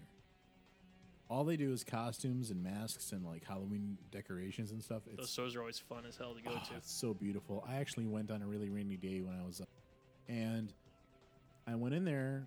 All 1.28 1.44
they 1.44 1.56
do 1.56 1.72
is 1.72 1.82
costumes 1.82 2.50
and 2.50 2.62
masks 2.62 3.12
and 3.12 3.24
like 3.24 3.44
Halloween 3.44 3.96
decorations 4.10 4.70
and 4.70 4.82
stuff. 4.82 5.02
Those 5.06 5.24
It's, 5.24 5.30
stores 5.30 5.56
are 5.56 5.60
always 5.60 5.78
fun 5.78 6.04
as 6.06 6.16
hell 6.16 6.34
to 6.34 6.42
go 6.42 6.50
oh, 6.52 6.68
to. 6.68 6.76
it's 6.76 6.92
so 6.92 7.14
beautiful. 7.14 7.64
I 7.66 7.76
actually 7.76 8.06
went 8.06 8.30
on 8.30 8.42
a 8.42 8.46
really 8.46 8.68
rainy 8.68 8.96
day 8.96 9.20
when 9.22 9.34
I 9.34 9.46
was 9.46 9.60
up, 9.60 9.68
and 10.28 10.72
I 11.66 11.74
went 11.74 11.94
in 11.94 12.04
there 12.04 12.46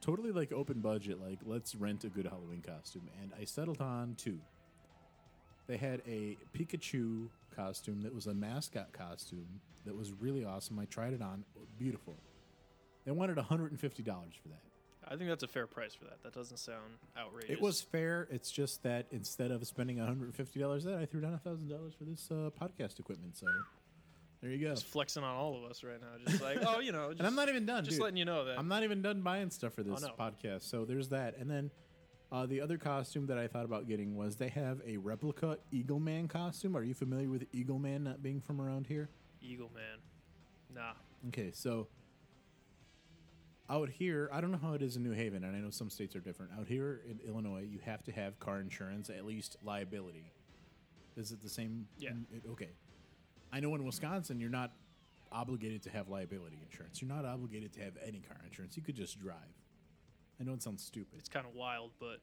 totally 0.00 0.30
like 0.30 0.52
open 0.52 0.80
budget, 0.80 1.20
like 1.20 1.38
let's 1.44 1.74
rent 1.74 2.04
a 2.04 2.08
good 2.08 2.26
Halloween 2.26 2.62
costume, 2.62 3.08
and 3.22 3.32
I 3.40 3.44
settled 3.44 3.80
on 3.80 4.14
two. 4.16 4.38
They 5.66 5.76
had 5.76 6.02
a 6.06 6.36
Pikachu 6.56 7.28
costume 7.54 8.02
that 8.02 8.14
was 8.14 8.26
a 8.26 8.34
mascot 8.34 8.92
costume 8.92 9.60
that 9.84 9.96
was 9.96 10.12
really 10.12 10.44
awesome. 10.44 10.78
I 10.78 10.86
tried 10.86 11.12
it 11.12 11.22
on, 11.22 11.44
beautiful. 11.78 12.14
They 13.04 13.12
wanted 13.12 13.36
$150 13.36 13.78
for 13.78 14.48
that. 14.48 14.62
I 15.10 15.16
think 15.16 15.30
that's 15.30 15.42
a 15.42 15.48
fair 15.48 15.66
price 15.66 15.94
for 15.94 16.04
that. 16.04 16.22
That 16.22 16.34
doesn't 16.34 16.58
sound 16.58 16.98
outrageous. 17.16 17.50
It 17.50 17.60
was 17.60 17.80
fair. 17.80 18.28
It's 18.30 18.50
just 18.50 18.82
that 18.82 19.06
instead 19.10 19.50
of 19.50 19.66
spending 19.66 19.96
$150 19.96 20.84
that, 20.84 20.98
I 20.98 21.06
threw 21.06 21.20
down 21.22 21.38
$1,000 21.44 21.94
for 21.96 22.04
this 22.04 22.28
uh, 22.30 22.50
podcast 22.60 22.98
equipment. 22.98 23.36
So 23.36 23.46
there 24.42 24.50
you 24.50 24.58
go. 24.58 24.74
just 24.74 24.86
flexing 24.86 25.24
on 25.24 25.34
all 25.34 25.56
of 25.56 25.70
us 25.70 25.82
right 25.82 26.00
now. 26.00 26.08
Just 26.26 26.42
like, 26.42 26.58
oh, 26.66 26.80
you 26.80 26.92
know, 26.92 27.08
just, 27.08 27.18
And 27.20 27.26
I'm 27.26 27.34
not 27.34 27.48
even 27.48 27.64
done. 27.64 27.84
just 27.84 27.96
dude. 27.96 28.02
letting 28.02 28.18
you 28.18 28.26
know 28.26 28.44
that. 28.44 28.58
I'm 28.58 28.68
not 28.68 28.82
even 28.82 29.00
done 29.00 29.22
buying 29.22 29.50
stuff 29.50 29.72
for 29.72 29.82
this 29.82 30.02
no. 30.02 30.10
podcast. 30.18 30.62
So 30.62 30.84
there's 30.84 31.08
that. 31.08 31.38
And 31.38 31.50
then 31.50 31.70
uh, 32.30 32.44
the 32.44 32.60
other 32.60 32.76
costume 32.76 33.26
that 33.26 33.38
I 33.38 33.48
thought 33.48 33.64
about 33.64 33.88
getting 33.88 34.14
was 34.14 34.36
they 34.36 34.48
have 34.50 34.80
a 34.86 34.98
replica 34.98 35.58
Eagle 35.72 36.00
Man 36.00 36.28
costume. 36.28 36.76
Are 36.76 36.82
you 36.82 36.94
familiar 36.94 37.30
with 37.30 37.46
Eagle 37.52 37.78
Man 37.78 38.04
not 38.04 38.22
being 38.22 38.40
from 38.40 38.60
around 38.60 38.86
here? 38.86 39.08
Eagle 39.40 39.70
Man. 39.74 39.98
Nah. 40.74 40.92
Okay, 41.28 41.50
so 41.52 41.88
out 43.70 43.90
here, 43.90 44.30
I 44.32 44.40
don't 44.40 44.50
know 44.50 44.58
how 44.60 44.72
it 44.72 44.82
is 44.82 44.96
in 44.96 45.02
New 45.02 45.12
Haven, 45.12 45.44
and 45.44 45.54
I 45.54 45.60
know 45.60 45.70
some 45.70 45.90
states 45.90 46.16
are 46.16 46.20
different. 46.20 46.52
Out 46.58 46.66
here 46.66 47.00
in 47.08 47.20
Illinois, 47.26 47.66
you 47.70 47.80
have 47.84 48.02
to 48.04 48.12
have 48.12 48.38
car 48.40 48.60
insurance, 48.60 49.10
at 49.10 49.26
least 49.26 49.56
liability. 49.62 50.32
Is 51.16 51.32
it 51.32 51.42
the 51.42 51.48
same? 51.48 51.86
Yeah. 51.98 52.10
Mm, 52.10 52.50
okay. 52.52 52.70
I 53.52 53.60
know 53.60 53.74
in 53.74 53.84
Wisconsin, 53.84 54.40
you're 54.40 54.50
not 54.50 54.72
obligated 55.30 55.82
to 55.82 55.90
have 55.90 56.08
liability 56.08 56.58
insurance. 56.64 57.02
You're 57.02 57.10
not 57.14 57.24
obligated 57.26 57.72
to 57.74 57.80
have 57.80 57.92
any 58.06 58.20
car 58.20 58.38
insurance. 58.46 58.76
You 58.76 58.82
could 58.82 58.94
just 58.96 59.20
drive. 59.20 59.36
I 60.40 60.44
know 60.44 60.54
it 60.54 60.62
sounds 60.62 60.82
stupid. 60.82 61.18
It's 61.18 61.28
kind 61.28 61.46
of 61.46 61.54
wild, 61.54 61.90
but 62.00 62.20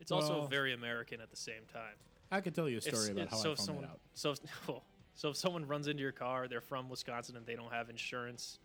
it's 0.00 0.10
also 0.10 0.46
very 0.46 0.74
American 0.74 1.20
at 1.20 1.30
the 1.30 1.36
same 1.36 1.62
time. 1.72 1.94
I 2.30 2.40
could 2.40 2.54
tell 2.54 2.68
you 2.68 2.78
a 2.78 2.80
story 2.80 2.94
It's- 2.96 3.10
about 3.10 3.22
it's- 3.22 3.30
how 3.36 3.42
so 3.42 3.52
I 3.52 3.54
found 3.54 3.66
someone, 3.66 3.84
that 3.84 3.90
out. 3.92 4.00
So, 4.14 4.30
if- 4.32 4.40
well, 4.68 4.84
so 5.14 5.30
if 5.30 5.36
someone 5.36 5.66
runs 5.66 5.86
into 5.86 6.02
your 6.02 6.12
car, 6.12 6.48
they're 6.48 6.60
from 6.60 6.88
Wisconsin 6.88 7.36
and 7.36 7.46
they 7.46 7.54
don't 7.54 7.72
have 7.72 7.88
insurance, 7.88 8.58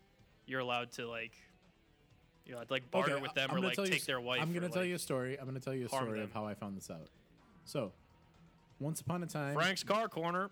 you're 0.45 0.61
allowed 0.61 0.91
to 0.93 1.07
like, 1.07 1.33
you 2.47 2.55
know, 2.55 2.61
like 2.69 2.89
barter 2.91 3.19
with 3.19 3.31
I- 3.31 3.33
them 3.41 3.49
I'm 3.51 3.57
or 3.57 3.61
like 3.61 3.75
take 3.75 4.05
their 4.05 4.21
wife. 4.21 4.41
I'm 4.41 4.47
going 4.49 4.61
gonna 4.61 4.69
to 4.69 4.73
tell 4.73 4.85
you 4.85 4.95
a 4.95 4.99
story. 4.99 5.37
I'm 5.39 5.45
gonna 5.45 5.59
tell 5.59 5.73
you 5.73 5.85
a 5.85 5.89
story 5.89 6.13
them. 6.19 6.23
of 6.23 6.33
how 6.33 6.45
I 6.45 6.53
found 6.53 6.77
this 6.77 6.89
out. 6.89 7.07
So, 7.65 7.91
once 8.79 9.01
upon 9.01 9.21
a 9.23 9.25
time, 9.27 9.53
Frank's 9.55 9.83
car 9.83 10.07
corner. 10.07 10.49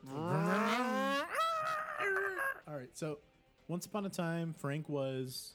All 2.68 2.76
right, 2.76 2.90
so 2.94 3.20
once 3.68 3.86
upon 3.86 4.06
a 4.06 4.10
time, 4.10 4.54
Frank 4.58 4.90
was 4.90 5.52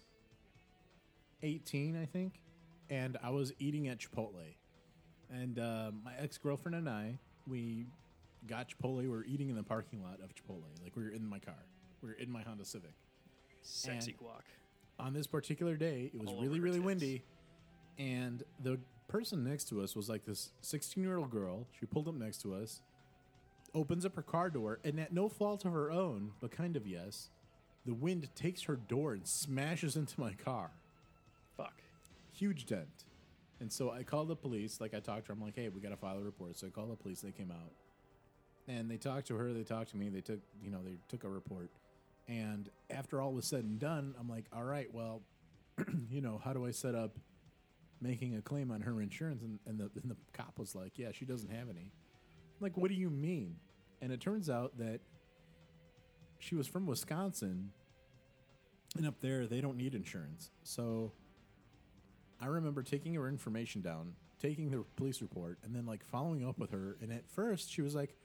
18, 1.43 2.01
I 2.01 2.07
think, 2.07 2.35
and 2.89 3.19
I 3.23 3.31
was 3.31 3.53
eating 3.59 3.89
at 3.89 3.99
Chipotle, 3.99 4.55
and 5.31 5.59
uh, 5.59 5.91
my 6.05 6.13
ex 6.19 6.39
girlfriend 6.39 6.77
and 6.77 6.89
I, 6.89 7.19
we 7.49 7.87
got 8.47 8.69
Chipotle. 8.69 8.99
We 8.99 9.09
were 9.09 9.25
eating 9.25 9.51
in 9.51 9.57
the 9.57 9.63
parking 9.63 10.03
lot 10.03 10.21
of 10.23 10.31
Chipotle, 10.35 10.63
like 10.83 10.97
we 10.97 11.03
were 11.03 11.11
in 11.11 11.27
my 11.29 11.39
car. 11.41 11.55
We 12.01 12.09
were 12.09 12.15
in 12.15 12.31
my 12.31 12.43
Honda 12.43 12.65
Civic. 12.65 12.95
Sexy 13.63 14.13
And- 14.13 14.21
guac. 14.21 14.43
On 15.01 15.13
this 15.13 15.27
particular 15.27 15.77
day, 15.77 16.11
it 16.13 16.21
was 16.21 16.29
All 16.29 16.41
really, 16.43 16.61
really 16.61 16.77
tits. 16.79 16.87
windy, 16.87 17.23
and 17.99 18.43
the 18.63 18.79
person 19.09 19.43
next 19.43 19.65
to 19.71 19.81
us 19.83 19.97
was 19.97 20.09
like 20.09 20.25
this 20.25 20.51
16 20.61 21.03
year 21.03 21.17
old 21.17 21.31
girl. 21.31 21.67
She 21.79 21.87
pulled 21.87 22.07
up 22.09 22.15
next 22.15 22.43
to 22.43 22.55
us, 22.55 22.83
opens 23.75 24.05
up 24.05 24.15
her 24.17 24.23
car 24.23 24.51
door, 24.51 24.79
and 24.85 25.01
at 25.01 25.13
no 25.13 25.29
fault 25.29 25.65
of 25.65 25.73
her 25.73 25.91
own, 25.91 26.33
but 26.41 26.51
kind 26.51 26.77
of 26.77 26.87
yes, 26.87 27.31
the 27.87 27.95
wind 27.95 28.29
takes 28.35 28.63
her 28.65 28.77
door 28.77 29.15
and 29.15 29.27
smashes 29.27 29.97
into 29.97 30.21
my 30.21 30.33
car. 30.35 30.71
Fuck. 31.57 31.83
Huge 32.33 32.67
dent. 32.67 33.05
And 33.59 33.73
so 33.73 33.91
I 33.91 34.03
called 34.03 34.29
the 34.29 34.37
police. 34.37 34.81
Like 34.81 34.95
I 34.95 35.01
talked 35.01 35.27
to 35.27 35.29
her. 35.29 35.33
I'm 35.35 35.43
like, 35.43 35.57
hey, 35.57 35.69
we 35.69 35.81
got 35.81 35.91
to 35.91 35.97
file 35.97 36.19
a 36.19 36.23
report. 36.23 36.57
So 36.59 36.67
I 36.67 36.71
called 36.71 36.91
the 36.93 36.97
police. 36.97 37.21
They 37.21 37.33
came 37.33 37.51
out. 37.51 37.73
And 38.69 38.91
they 38.91 38.97
talked 38.97 39.27
to 39.29 39.37
her. 39.37 39.53
They 39.53 39.65
talked 39.65 39.91
to 39.91 39.97
me. 39.97 40.09
They 40.09 40.21
took, 40.21 40.39
you 40.63 40.71
know, 40.71 40.79
they 40.85 40.97
took 41.09 41.25
a 41.25 41.29
report. 41.29 41.71
And 42.29 42.69
after 42.91 43.21
all 43.21 43.33
was 43.33 43.47
said 43.47 43.65
and 43.65 43.79
done, 43.79 44.15
I'm 44.19 44.29
like, 44.29 44.47
all 44.53 44.63
right, 44.63 44.93
well, 44.93 45.23
you 46.11 46.21
know, 46.21 46.41
how 46.43 46.53
do 46.53 46.67
I 46.67 46.71
set 46.71 46.95
up 46.95 47.17
making 48.01 48.37
a 48.37 48.43
claim 48.43 48.71
on 48.71 48.81
her 48.83 49.01
insurance? 49.01 49.43
And, 49.43 49.59
and, 49.67 49.79
the, 49.79 49.91
and 50.01 50.11
the 50.11 50.17
cop 50.33 50.59
was 50.59 50.75
like, 50.75 50.99
yeah, 50.99 51.13
she 51.13 51.25
doesn't 51.25 51.51
have 51.51 51.69
any. 51.69 51.91
I'm 51.91 52.61
like, 52.61 52.77
what 52.77 52.89
do 52.89 52.95
you 52.95 53.11
mean? 53.11 53.57
And 54.01 54.13
it 54.13 54.21
turns 54.21 54.49
out 54.49 54.79
that 54.79 55.01
she 56.39 56.55
was 56.55 56.67
from 56.67 56.87
Wisconsin. 56.87 57.71
And 58.97 59.07
up 59.07 59.21
there, 59.21 59.47
they 59.47 59.61
don't 59.61 59.77
need 59.77 59.95
insurance. 59.95 60.51
So 60.63 61.13
I 62.41 62.47
remember 62.47 62.83
taking 62.83 63.15
her 63.15 63.29
information 63.29 63.83
down, 63.83 64.15
taking 64.41 64.71
the 64.71 64.85
police 64.97 65.21
report, 65.21 65.59
and 65.63 65.75
then 65.75 65.87
like 65.87 66.05
following 66.05 66.47
up 66.47 66.59
with 66.59 66.73
her. 66.73 66.97
And 67.01 67.13
at 67.13 67.29
first, 67.29 67.71
she 67.71 67.83
was 67.83 67.95
like, 67.95 68.17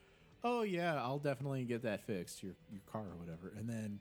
"Oh 0.46 0.62
yeah, 0.62 0.96
I'll 0.96 1.20
definitely 1.20 1.66
get 1.66 1.82
that 1.82 2.06
fixed, 2.06 2.44
your 2.44 2.54
your 2.72 2.82
car 2.92 3.02
or 3.02 3.18
whatever." 3.18 3.52
And 3.58 3.68
then 3.68 4.00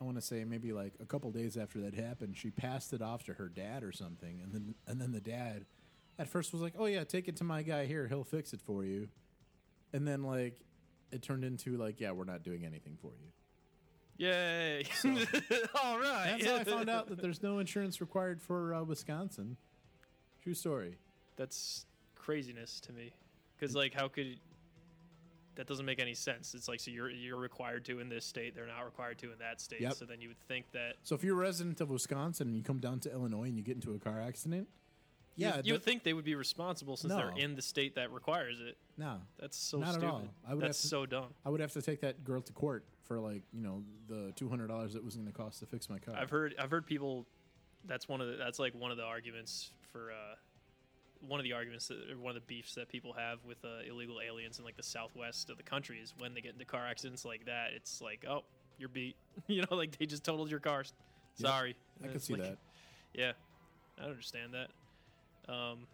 I 0.00 0.04
want 0.04 0.16
to 0.16 0.22
say 0.22 0.44
maybe 0.44 0.72
like 0.72 0.94
a 1.00 1.04
couple 1.04 1.30
days 1.32 1.56
after 1.56 1.80
that 1.80 1.94
happened, 1.94 2.36
she 2.36 2.50
passed 2.50 2.92
it 2.92 3.02
off 3.02 3.24
to 3.24 3.34
her 3.34 3.48
dad 3.48 3.82
or 3.82 3.90
something, 3.92 4.40
and 4.42 4.52
then 4.52 4.74
and 4.86 5.00
then 5.00 5.10
the 5.10 5.20
dad 5.20 5.66
at 6.18 6.28
first 6.28 6.52
was 6.52 6.62
like, 6.62 6.74
"Oh 6.78 6.86
yeah, 6.86 7.02
take 7.02 7.26
it 7.26 7.36
to 7.36 7.44
my 7.44 7.62
guy 7.62 7.84
here; 7.86 8.06
he'll 8.06 8.24
fix 8.24 8.52
it 8.52 8.60
for 8.62 8.84
you." 8.84 9.08
And 9.92 10.06
then 10.06 10.22
like 10.22 10.58
it 11.10 11.20
turned 11.20 11.44
into 11.44 11.76
like, 11.76 12.00
"Yeah, 12.00 12.12
we're 12.12 12.24
not 12.24 12.44
doing 12.44 12.64
anything 12.64 12.96
for 13.02 13.08
you." 13.08 13.32
Yay! 14.18 14.84
All 15.82 15.98
right. 15.98 16.36
That's 16.38 16.46
how 16.46 16.56
I 16.56 16.64
found 16.64 16.88
out 16.88 17.08
that 17.08 17.20
there's 17.22 17.42
no 17.42 17.58
insurance 17.58 18.00
required 18.00 18.40
for 18.40 18.74
uh, 18.74 18.84
Wisconsin. 18.84 19.56
True 20.42 20.54
story. 20.54 20.96
That's 21.36 21.86
craziness 22.14 22.80
to 22.80 22.92
me. 22.92 23.12
Because 23.56 23.74
like, 23.74 23.94
how 23.94 24.08
could 24.08 24.38
that 25.54 25.66
doesn't 25.66 25.84
make 25.86 26.00
any 26.00 26.14
sense? 26.14 26.54
It's 26.54 26.68
like 26.68 26.80
so 26.80 26.90
you're 26.90 27.10
you're 27.10 27.36
required 27.38 27.84
to 27.86 27.98
in 28.00 28.08
this 28.08 28.24
state, 28.24 28.54
they're 28.54 28.66
not 28.66 28.84
required 28.84 29.18
to 29.18 29.32
in 29.32 29.38
that 29.38 29.60
state. 29.60 29.80
Yep. 29.80 29.94
So 29.94 30.04
then 30.04 30.20
you 30.20 30.28
would 30.28 30.40
think 30.48 30.70
that 30.72 30.94
So 31.02 31.14
if 31.14 31.22
you're 31.24 31.36
a 31.36 31.40
resident 31.40 31.80
of 31.80 31.90
Wisconsin 31.90 32.48
and 32.48 32.56
you 32.56 32.62
come 32.62 32.78
down 32.78 33.00
to 33.00 33.12
Illinois 33.12 33.44
and 33.44 33.56
you 33.56 33.62
get 33.62 33.74
into 33.76 33.94
a 33.94 33.98
car 33.98 34.20
accident, 34.20 34.68
you, 35.36 35.46
yeah, 35.46 35.56
would- 35.56 35.66
you 35.66 35.72
would 35.74 35.82
think 35.82 36.02
they 36.02 36.12
would 36.12 36.24
be 36.24 36.34
responsible 36.34 36.96
since 36.96 37.10
No. 37.10 37.16
they're 37.18 37.36
in 37.36 37.54
the 37.54 37.62
state 37.62 37.94
that 37.96 38.10
requires 38.12 38.60
it. 38.60 38.76
no, 38.98 39.20
That's 39.38 39.56
so 39.56 39.78
Not 39.78 39.88
at 39.88 39.94
stupid. 39.94 40.08
all. 40.08 40.28
I 40.46 40.54
would 40.54 40.62
That's 40.64 40.78
have 40.78 40.82
to- 40.82 40.88
so 40.88 41.06
dumb. 41.06 41.34
I 41.44 41.50
would 41.50 41.60
have 41.60 41.72
to 41.72 41.82
take 41.82 42.00
that 42.00 42.22
girl 42.24 42.40
to 42.42 42.52
court 42.52 42.84
for 43.04 43.18
like 43.18 43.42
you 43.52 43.62
know 43.62 43.82
the 44.08 44.32
two 44.36 44.48
hundred 44.48 44.68
dollars 44.68 44.94
it 44.94 45.04
was 45.04 45.16
going 45.16 45.26
to 45.26 45.32
cost 45.32 45.60
to 45.60 45.66
fix 45.66 45.88
my 45.90 45.98
car. 45.98 46.14
I've 46.16 46.30
heard 46.30 46.54
I've 46.58 46.70
heard 46.70 46.86
people. 46.86 47.26
That's 47.84 48.08
one 48.08 48.20
of 48.20 48.28
the 48.28 48.36
that's 48.36 48.58
like 48.58 48.74
one 48.74 48.90
of 48.92 48.96
the 48.96 49.02
arguments 49.04 49.72
for 49.92 50.12
uh, 50.12 50.34
one 51.28 51.38
of 51.40 51.44
the 51.44 51.52
arguments 51.52 51.88
that 51.88 51.98
or 52.10 52.18
one 52.18 52.30
of 52.36 52.42
the 52.42 52.46
beefs 52.46 52.74
that 52.74 52.88
people 52.88 53.12
have 53.12 53.38
with 53.46 53.58
uh, 53.64 53.88
illegal 53.88 54.20
aliens 54.20 54.58
in 54.58 54.64
like 54.64 54.76
the 54.76 54.82
southwest 54.82 55.50
of 55.50 55.56
the 55.56 55.62
country 55.62 55.98
is 56.02 56.14
when 56.18 56.34
they 56.34 56.40
get 56.40 56.52
into 56.52 56.64
car 56.64 56.86
accidents 56.86 57.24
like 57.24 57.44
that. 57.46 57.70
It's 57.74 58.00
like 58.00 58.24
oh 58.28 58.42
you're 58.78 58.88
beat, 58.88 59.14
you 59.46 59.62
know, 59.62 59.76
like 59.76 59.96
they 59.98 60.06
just 60.06 60.24
totaled 60.24 60.50
your 60.50 60.60
car. 60.60 60.84
Sorry, 61.34 61.76
I 62.04 62.08
can 62.08 62.18
see 62.20 62.34
like- 62.34 62.42
that. 62.42 62.58
Yeah, 63.14 63.32
I 64.00 64.04
understand 64.06 64.52
that. 64.54 65.52
Um, 65.52 65.86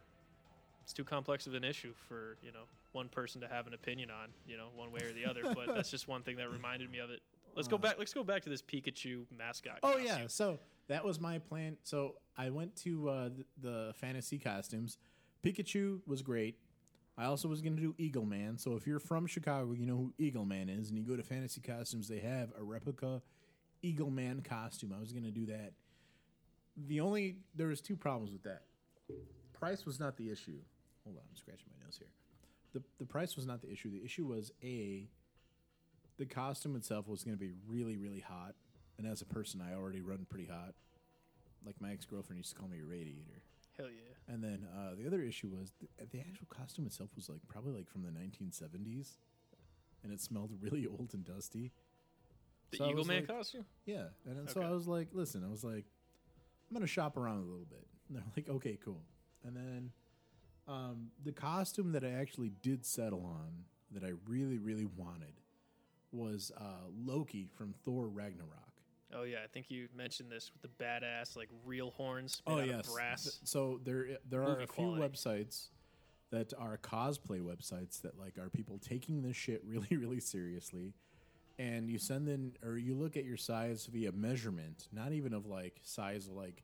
it's 0.83 0.93
too 0.93 1.05
complex 1.05 1.47
of 1.47 1.55
an 1.55 1.65
issue 1.65 1.93
for 2.09 2.37
you 2.43 2.53
know 2.53 2.63
one 2.93 3.09
person 3.09 3.41
to 3.43 3.49
have 3.49 3.67
an 3.67 3.75
opinion 3.75 4.11
on, 4.11 4.29
you 4.47 4.57
know, 4.57 4.69
one 4.75 4.91
way 4.93 5.01
or 5.05 5.13
the 5.13 5.27
other. 5.27 5.43
but 5.55 5.75
that's 5.75 5.91
just 5.91 6.09
one 6.09 6.23
thing 6.23 6.37
that 6.37 6.51
reminded 6.51 6.91
me 6.91 6.99
of 6.99 7.11
it. 7.11 7.21
Let's 7.55 7.69
go 7.69 7.77
Uh. 7.77 7.81
back. 7.81 7.97
Let's 7.99 8.15
go 8.15 8.25
back 8.25 8.43
to 8.45 8.49
this 8.51 8.63
Pikachu 8.63 9.25
mascot. 9.37 9.81
Oh 9.83 9.93
costume. 9.93 10.07
yeah, 10.07 10.27
so 10.29 10.59
that 10.89 11.05
was 11.05 11.21
my 11.21 11.39
plan. 11.39 11.77
So 11.83 12.15
I 12.39 12.49
went 12.51 12.75
to 12.77 13.09
uh, 13.11 13.29
the 13.61 13.93
fantasy 13.97 14.39
costumes. 14.39 14.97
Pikachu 15.49 16.01
was 16.07 16.23
great. 16.23 16.57
I 17.17 17.25
also 17.25 17.49
was 17.49 17.61
going 17.61 17.75
to 17.77 17.83
do 17.83 17.95
Eagle 17.99 18.25
Man. 18.25 18.59
So 18.59 18.77
if 18.77 18.87
you're 18.87 19.01
from 19.01 19.27
Chicago, 19.27 19.73
you 19.73 19.87
know 19.87 19.97
who 19.97 20.13
Eagle 20.19 20.45
Man 20.45 20.69
is, 20.69 20.89
and 20.89 20.99
you 20.99 21.05
go 21.05 21.17
to 21.17 21.23
Fantasy 21.23 21.61
Costumes, 21.61 22.07
they 22.07 22.21
have 22.21 22.51
a 22.59 22.63
replica 22.63 23.23
Eagle 23.83 24.11
Man 24.11 24.43
costume. 24.43 24.95
I 24.97 25.01
was 25.01 25.13
going 25.13 25.25
to 25.25 25.31
do 25.31 25.47
that. 25.47 25.73
The 26.87 27.01
only 27.01 27.39
there 27.57 27.67
was 27.69 27.81
two 27.81 27.97
problems 27.97 28.33
with 28.33 28.45
that. 28.45 28.63
Price 29.53 29.85
was 29.85 29.99
not 29.99 30.17
the 30.17 30.31
issue. 30.31 30.59
Hold 31.05 31.17
on, 31.17 31.23
I'm 31.29 31.37
scratching 31.37 31.67
my 31.77 31.85
nose 31.85 31.99
here. 31.99 32.09
The 32.73 32.83
the 32.99 33.05
price 33.05 33.35
was 33.35 33.47
not 33.47 33.63
the 33.63 33.71
issue. 33.73 33.91
The 33.91 34.05
issue 34.05 34.27
was 34.27 34.53
a 34.63 35.09
the 36.19 36.27
costume 36.27 36.77
itself 36.77 37.09
was 37.09 37.25
going 37.25 37.37
to 37.37 37.41
be 37.41 37.53
really 37.67 37.97
really 37.97 38.21
hot, 38.21 38.55
and 38.97 39.09
as 39.09 39.23
a 39.23 39.27
person, 39.27 39.61
I 39.61 39.75
already 39.75 40.03
run 40.03 40.27
pretty 40.29 40.47
hot. 40.47 40.75
Like 41.67 41.81
my 41.81 41.91
ex 41.91 42.05
girlfriend 42.05 42.39
used 42.39 42.51
to 42.51 42.57
call 42.57 42.69
me 42.69 42.79
a 42.81 42.85
radiator. 42.85 43.43
Hell 43.79 43.87
yeah. 43.91 44.35
And 44.35 44.43
then 44.43 44.67
uh, 44.77 44.95
the 44.99 45.07
other 45.07 45.23
issue 45.23 45.49
was 45.49 45.73
the, 45.81 46.07
the 46.11 46.21
actual 46.21 46.47
costume 46.49 46.87
itself 46.87 47.11
was 47.17 47.29
like 47.29 47.41
probably 47.49 47.73
like 47.73 47.89
from 47.89 48.03
the 48.03 48.11
1970s, 48.11 49.17
and 50.03 50.13
it 50.13 50.21
smelled 50.21 50.53
really 50.61 50.87
old 50.87 51.11
and 51.15 51.25
dusty. 51.25 51.73
The 52.73 52.79
So 52.79 52.91
Eagle 52.91 53.05
Man 53.05 53.19
like- 53.19 53.29
costume? 53.29 53.65
Yeah, 53.87 54.09
and 54.27 54.37
then 54.37 54.49
so 54.49 54.61
Okay. 54.61 54.69
I 54.69 54.73
was 54.73 54.87
like, 54.87 55.09
listen, 55.13 55.43
I 55.45 55.49
was 55.51 55.65
like, 55.65 55.85
I'm 56.69 56.75
gonna 56.75 56.87
shop 56.87 57.17
around 57.17 57.39
a 57.39 57.45
little 57.47 57.67
bit. 57.69 57.87
And 58.09 58.17
they're 58.19 58.25
like, 58.37 58.49
okay, 58.49 58.79
cool. 58.85 59.03
And 59.47 59.57
then 59.57 59.91
um, 60.67 61.09
the 61.25 61.33
costume 61.33 61.93
that 61.93 62.05
I 62.05 62.11
actually 62.11 62.51
did 62.63 62.85
settle 62.85 63.25
on 63.25 63.65
that 63.93 64.05
I 64.05 64.13
really 64.27 64.59
really 64.59 64.85
wanted 64.97 65.33
was 66.13 66.51
uh, 66.59 66.89
Loki 67.07 67.47
from 67.57 67.73
Thor 67.85 68.09
Ragnarok. 68.09 68.68
Oh 69.15 69.23
yeah, 69.23 69.39
I 69.43 69.47
think 69.47 69.71
you 69.71 69.89
mentioned 69.97 70.31
this 70.31 70.51
with 70.53 70.63
the 70.63 70.85
badass 70.85 71.37
like 71.37 71.49
real 71.65 71.93
horns 71.93 72.43
made 72.47 72.71
oh, 72.71 72.75
out 72.75 72.87
of 72.87 72.93
brass. 72.93 73.41
So 73.45 73.81
there 73.85 74.19
there 74.29 74.43
are 74.43 74.61
a 74.61 74.67
few 74.67 74.93
quality. 74.93 75.03
websites 75.03 75.69
that 76.31 76.53
are 76.59 76.79
cosplay 76.79 77.41
websites 77.41 78.03
that 78.03 78.19
like 78.19 78.37
are 78.39 78.51
people 78.51 78.79
taking 78.79 79.23
this 79.23 79.37
shit 79.37 79.63
really 79.67 79.89
really 79.97 80.21
seriously. 80.21 80.95
And 81.59 81.91
you 81.91 81.99
send 81.99 82.29
in 82.29 82.53
or 82.65 82.77
you 82.77 82.95
look 82.95 83.17
at 83.17 83.25
your 83.25 83.37
size 83.37 83.89
via 83.91 84.13
measurement, 84.13 84.89
not 84.93 85.13
even 85.13 85.33
of 85.33 85.47
like 85.47 85.81
size 85.83 86.29
like 86.29 86.63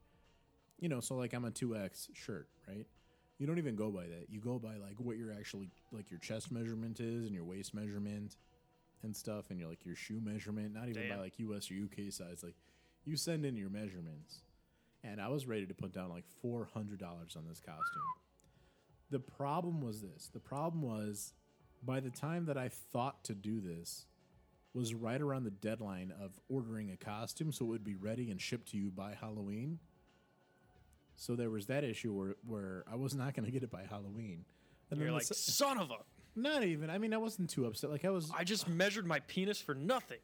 you 0.78 0.88
know, 0.88 1.01
so 1.01 1.14
like 1.14 1.32
I'm 1.32 1.45
a 1.47 1.51
two 1.51 1.76
X 1.76 2.09
shirt, 2.12 2.49
right? 2.68 2.86
You 3.38 3.47
don't 3.47 3.59
even 3.59 3.74
go 3.74 3.90
by 3.90 4.05
that. 4.05 4.26
You 4.28 4.40
go 4.40 4.59
by 4.59 4.76
like 4.76 4.99
what 4.99 5.16
your 5.16 5.32
actually 5.32 5.70
like 5.92 6.11
your 6.11 6.20
chest 6.20 6.53
measurement 6.53 7.01
is 7.01 7.24
and 7.24 7.34
your 7.34 7.45
waist 7.45 7.74
measurement 7.74 8.36
and 9.05 9.15
stuff, 9.15 9.51
and 9.51 9.59
you're 9.59 9.69
like 9.69 9.85
your 9.85 9.95
shoe 9.95 10.21
measurement. 10.23 10.75
Not 10.75 10.89
even 10.89 11.09
by 11.09 11.17
like 11.17 11.39
U.S. 11.39 11.71
or 11.71 11.75
U.K. 11.75 12.11
size. 12.11 12.43
Like 12.43 12.57
you 13.05 13.17
send 13.17 13.45
in 13.45 13.57
your 13.57 13.71
measurements, 13.71 14.41
and 15.03 15.21
I 15.21 15.29
was 15.29 15.47
ready 15.47 15.67
to 15.67 15.75
put 15.75 15.93
down 15.93 16.11
like 16.11 16.25
four 16.43 16.69
hundred 16.75 16.99
dollars 16.99 17.37
on 17.37 17.45
this 17.49 17.61
costume. 17.61 18.03
The 19.11 19.21
problem 19.21 19.81
was 19.81 20.01
this. 20.01 20.31
The 20.33 20.41
problem 20.41 20.83
was 20.83 21.35
by 21.85 22.01
the 22.01 22.11
time 22.11 22.47
that 22.47 22.57
I 22.57 22.69
thought 22.69 23.23
to 23.25 23.35
do 23.35 23.61
this 23.61 24.07
was 24.73 24.93
right 24.93 25.21
around 25.21 25.45
the 25.45 25.51
deadline 25.51 26.13
of 26.21 26.33
ordering 26.49 26.91
a 26.91 26.97
costume 26.97 27.53
so 27.53 27.65
it 27.65 27.69
would 27.69 27.85
be 27.85 27.95
ready 27.95 28.31
and 28.31 28.41
shipped 28.41 28.71
to 28.71 28.77
you 28.77 28.91
by 28.91 29.15
Halloween. 29.19 29.79
So 31.17 31.37
there 31.37 31.51
was 31.51 31.67
that 31.67 31.85
issue 31.85 32.13
where, 32.13 32.35
where 32.45 32.85
I 32.91 32.97
was 32.97 33.15
not 33.15 33.35
going 33.35 33.47
to 33.47 33.53
get 33.53 33.63
it 33.63 33.71
by 33.71 33.85
Halloween. 33.89 34.45
And 34.91 35.01
You're 35.01 35.13
like, 35.13 35.23
son 35.23 35.79
of 35.79 35.91
a. 35.91 35.95
not 36.37 36.64
even. 36.64 36.91
I 36.91 36.99
mean, 36.99 37.14
I 37.14 37.18
wasn't 37.18 37.51
too 37.51 37.66
upset. 37.66 37.91
Like 37.91 38.05
I 38.05 38.11
was 38.11 38.30
I 38.37 38.45
just 38.45 38.68
measured 38.68 39.07
my 39.07 39.20
penis 39.20 39.61
for 39.61 39.74
nothing. 39.74 40.18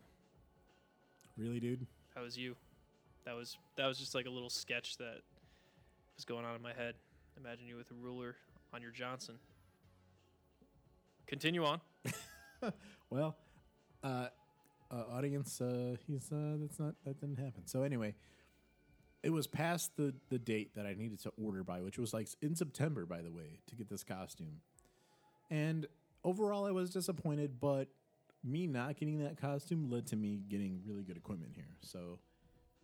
really, 1.36 1.60
dude. 1.60 1.86
That 2.14 2.22
was 2.22 2.36
you. 2.36 2.56
That 3.24 3.36
was 3.36 3.56
that 3.76 3.86
was 3.86 3.98
just 3.98 4.14
like 4.14 4.26
a 4.26 4.30
little 4.30 4.50
sketch 4.50 4.96
that 4.98 5.18
was 6.16 6.24
going 6.24 6.44
on 6.44 6.54
in 6.54 6.62
my 6.62 6.72
head. 6.72 6.94
Imagine 7.38 7.66
you 7.66 7.76
with 7.76 7.90
a 7.90 7.94
ruler 7.94 8.36
on 8.74 8.82
your 8.82 8.90
Johnson. 8.90 9.36
Continue 11.26 11.64
on. 11.64 11.80
Well, 13.10 13.36
uh, 14.04 14.28
uh, 14.90 15.02
audience, 15.12 15.60
uh, 15.60 15.96
he's 16.06 16.30
uh, 16.32 16.56
that's 16.60 16.78
not 16.78 16.94
that 17.04 17.20
didn't 17.20 17.38
happen. 17.38 17.66
So 17.66 17.82
anyway, 17.82 18.14
it 19.24 19.30
was 19.30 19.48
past 19.48 19.96
the 19.96 20.14
the 20.28 20.38
date 20.38 20.76
that 20.76 20.86
I 20.86 20.94
needed 20.94 21.20
to 21.22 21.32
order 21.42 21.64
by, 21.64 21.80
which 21.82 21.98
was 21.98 22.14
like 22.14 22.28
in 22.40 22.54
September, 22.54 23.06
by 23.06 23.20
the 23.20 23.32
way, 23.32 23.58
to 23.66 23.74
get 23.74 23.88
this 23.88 24.04
costume. 24.04 24.60
And 25.50 25.88
overall, 26.24 26.66
I 26.66 26.70
was 26.70 26.90
disappointed, 26.90 27.60
but 27.60 27.88
me 28.42 28.66
not 28.66 28.96
getting 28.96 29.18
that 29.22 29.40
costume 29.40 29.90
led 29.90 30.06
to 30.08 30.16
me 30.16 30.42
getting 30.48 30.80
really 30.86 31.02
good 31.02 31.16
equipment 31.16 31.52
here. 31.54 31.76
So, 31.80 32.18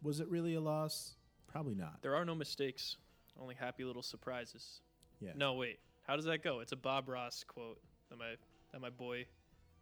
was 0.03 0.21
it 0.21 0.29
really 0.29 0.55
a 0.55 0.61
loss? 0.61 1.17
Probably 1.47 1.75
not. 1.75 2.03
There 2.03 2.15
are 2.15 2.25
no 2.25 2.35
mistakes, 2.35 2.97
only 3.41 3.55
happy 3.55 3.85
little 3.85 4.03
surprises. 4.03 4.81
Yeah. 5.21 5.33
No, 5.35 5.55
wait. 5.55 5.79
How 6.07 6.17
does 6.17 6.27
that 6.27 6.43
go? 6.43 6.61
It's 6.61 6.73
a 6.73 6.77
Bob 6.77 7.09
Ross 7.09 7.45
quote 7.47 7.81
that 8.11 8.19
my 8.19 8.35
that 8.73 8.81
my 8.81 8.91
boy 8.91 9.27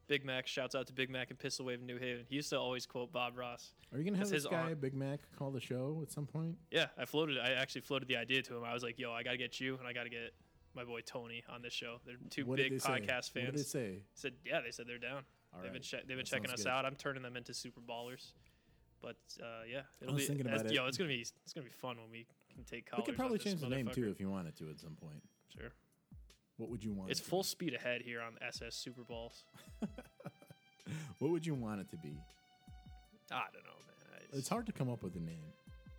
Big 0.07 0.25
Mac 0.25 0.47
shouts 0.47 0.75
out 0.75 0.87
to 0.87 0.93
Big 0.93 1.11
Mac 1.11 1.31
and 1.31 1.39
Pistol 1.39 1.67
Wave 1.67 1.81
in 1.81 1.87
New 1.87 1.99
Haven. 1.99 2.25
He 2.29 2.37
used 2.37 2.51
to 2.51 2.59
always 2.59 2.87
quote 2.87 3.13
Bob 3.13 3.37
Ross. 3.37 3.73
Are 3.93 3.99
you 3.99 4.05
gonna 4.05 4.19
have 4.19 4.29
this 4.29 4.45
his 4.45 4.47
guy, 4.47 4.71
aunt. 4.71 4.81
Big 4.81 4.95
Mac, 4.95 5.21
call 5.39 5.51
the 5.51 5.61
show 5.61 6.01
at 6.03 6.13
some 6.13 6.27
point? 6.27 6.57
Yeah, 6.71 6.87
I 6.99 7.05
floated. 7.05 7.39
I 7.39 7.53
actually 7.53 7.83
floated 7.83 8.09
the 8.09 8.17
idea 8.17 8.43
to 8.43 8.57
him. 8.57 8.65
I 8.65 8.75
was 8.75 8.83
like, 8.83 8.99
"Yo, 8.99 9.13
I 9.13 9.23
gotta 9.23 9.37
get 9.39 9.61
you, 9.61 9.77
and 9.79 9.87
I 9.87 9.93
gotta 9.93 10.11
get 10.11 10.35
my 10.75 10.85
boy 10.85 11.01
Tony 11.05 11.43
on 11.49 11.63
this 11.63 11.73
show. 11.73 11.99
They're 12.07 12.17
two 12.31 12.45
What 12.47 12.57
big 12.57 12.73
they 12.73 12.79
say? 12.79 12.89
podcast 12.89 13.35
What 13.35 13.45
did 13.47 13.55
they 13.55 13.59
fans." 13.59 13.67
say? 13.69 14.03
said, 14.15 14.33
"Yeah, 14.45 14.61
they 14.61 14.71
said 14.71 14.87
they're 14.87 14.99
down. 14.99 15.23
All 15.55 15.63
they've 15.63 15.73
been 15.73 15.83
che- 15.83 15.99
they've 15.99 16.09
been 16.09 16.19
That 16.19 16.27
checking 16.27 16.51
us 16.51 16.65
good. 16.65 16.71
out. 16.71 16.85
I'm 16.85 16.97
turning 16.97 17.23
them 17.23 17.37
into 17.37 17.55
super 17.55 17.81
ballers." 17.81 18.33
But 19.01 19.17
uh, 19.43 19.63
yeah, 19.71 19.83
it'll 20.01 20.15
was 20.15 20.23
be 20.23 20.27
thinking 20.29 20.47
about 20.47 20.67
it. 20.67 20.73
yo. 20.73 20.87
It's 20.87 20.97
gonna 20.97 21.09
be 21.09 21.21
it's 21.21 21.53
gonna 21.55 21.65
be 21.67 21.71
fun 21.73 21.97
when 21.99 22.11
we 22.11 22.27
can 22.55 22.65
take 22.65 22.87
college. 22.91 23.07
We 23.07 23.13
could 23.13 23.19
probably 23.19 23.39
change 23.39 23.61
the 23.61 23.69
name 23.69 23.89
too 23.93 24.09
if 24.11 24.19
you 24.21 24.29
wanted 24.31 24.57
to 24.57 24.71
at 24.71 24.81
some 24.81 24.97
point. 24.97 25.23
Sure. 25.57 25.71
What 26.57 26.71
would 26.71 26.83
you 26.85 26.93
want? 26.93 27.11
It's 27.11 27.21
full 27.21 27.43
speed 27.43 27.75
ahead 27.75 28.03
here 28.03 28.21
on 28.21 28.35
SS 28.41 28.75
Super 28.77 29.03
Balls. 29.03 29.45
What 31.19 31.31
would 31.31 31.47
you 31.47 31.55
want 31.55 31.81
it 31.81 31.89
to 31.91 31.97
be? 31.97 32.19
I 33.31 33.45
don't 33.53 33.65
know, 33.65 33.79
man. 33.87 34.21
I, 34.33 34.37
It's 34.37 34.49
hard 34.49 34.67
to 34.67 34.73
come 34.73 34.91
up 34.91 35.03
with 35.03 35.17
a 35.17 35.21
name. 35.21 35.45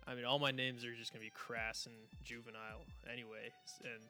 I 0.06 0.14
mean, 0.14 0.24
all 0.24 0.38
my 0.38 0.52
names 0.52 0.84
are 0.84 0.94
just 0.94 1.12
gonna 1.12 1.24
be 1.24 1.30
crass 1.30 1.86
and 1.86 1.94
juvenile 2.22 2.84
anyway, 3.12 3.50
and 3.82 4.00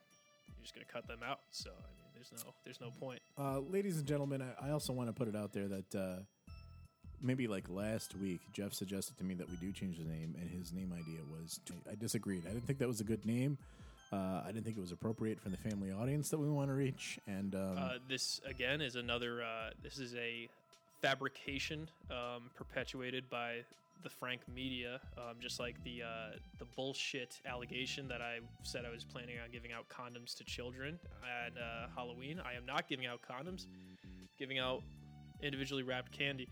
you're 0.55 0.63
just 0.63 0.73
gonna 0.73 0.85
cut 0.91 1.07
them 1.07 1.19
out. 1.23 1.39
So 1.51 1.69
I 1.71 1.89
mean, 1.97 2.07
there's 2.15 2.31
no 2.31 2.53
there's 2.63 2.81
no 2.81 2.91
point. 2.99 3.21
Uh, 3.37 3.59
ladies 3.59 3.97
and 3.97 4.05
gentlemen, 4.05 4.41
I, 4.41 4.67
I 4.67 4.71
also 4.71 4.93
want 4.93 5.09
to 5.09 5.13
put 5.13 5.27
it 5.27 5.35
out 5.35 5.53
there 5.53 5.67
that 5.67 5.95
uh, 5.95 6.19
maybe 7.21 7.47
like 7.47 7.69
last 7.69 8.15
week, 8.15 8.41
Jeff 8.53 8.73
suggested 8.73 9.17
to 9.17 9.23
me 9.23 9.33
that 9.35 9.49
we 9.49 9.55
do 9.57 9.71
change 9.71 9.97
the 9.97 10.05
name, 10.05 10.35
and 10.39 10.49
his 10.49 10.73
name 10.73 10.93
idea 10.93 11.19
was. 11.29 11.59
I 11.91 11.95
disagreed. 11.95 12.43
I 12.45 12.49
didn't 12.53 12.67
think 12.67 12.79
that 12.79 12.87
was 12.87 13.01
a 13.01 13.05
good 13.05 13.25
name. 13.25 13.57
Uh, 14.11 14.41
I 14.45 14.47
didn't 14.53 14.63
think 14.63 14.77
it 14.77 14.81
was 14.81 14.93
appropriate 14.93 15.39
for 15.41 15.49
the 15.49 15.57
family 15.57 15.91
audience 15.91 16.29
that 16.29 16.37
we 16.37 16.47
want 16.49 16.69
to 16.69 16.73
reach. 16.73 17.19
And 17.27 17.53
um, 17.55 17.77
Uh, 17.77 17.89
this 18.07 18.39
again 18.45 18.79
is 18.81 18.95
another. 18.95 19.43
Uh, 19.43 19.71
this 19.83 19.99
is 19.99 20.15
a 20.15 20.47
fabrication 21.01 21.89
um, 22.09 22.49
perpetuated 22.55 23.29
by 23.29 23.63
the 24.03 24.09
Frank 24.09 24.41
media, 24.53 24.99
um, 25.17 25.35
just 25.39 25.59
like 25.59 25.81
the 25.83 26.03
uh, 26.03 26.37
the 26.59 26.65
bullshit 26.75 27.39
allegation 27.45 28.07
that 28.07 28.21
I 28.21 28.39
said 28.63 28.85
I 28.85 28.91
was 28.91 29.03
planning 29.03 29.35
on 29.43 29.51
giving 29.51 29.71
out 29.71 29.85
condoms 29.89 30.35
to 30.37 30.43
children 30.43 30.99
at 31.23 31.53
uh, 31.57 31.87
Halloween. 31.95 32.41
I 32.45 32.53
am 32.53 32.65
not 32.65 32.87
giving 32.87 33.05
out 33.05 33.19
condoms, 33.21 33.67
giving 34.37 34.59
out 34.59 34.83
individually 35.41 35.83
wrapped 35.83 36.11
candy. 36.11 36.47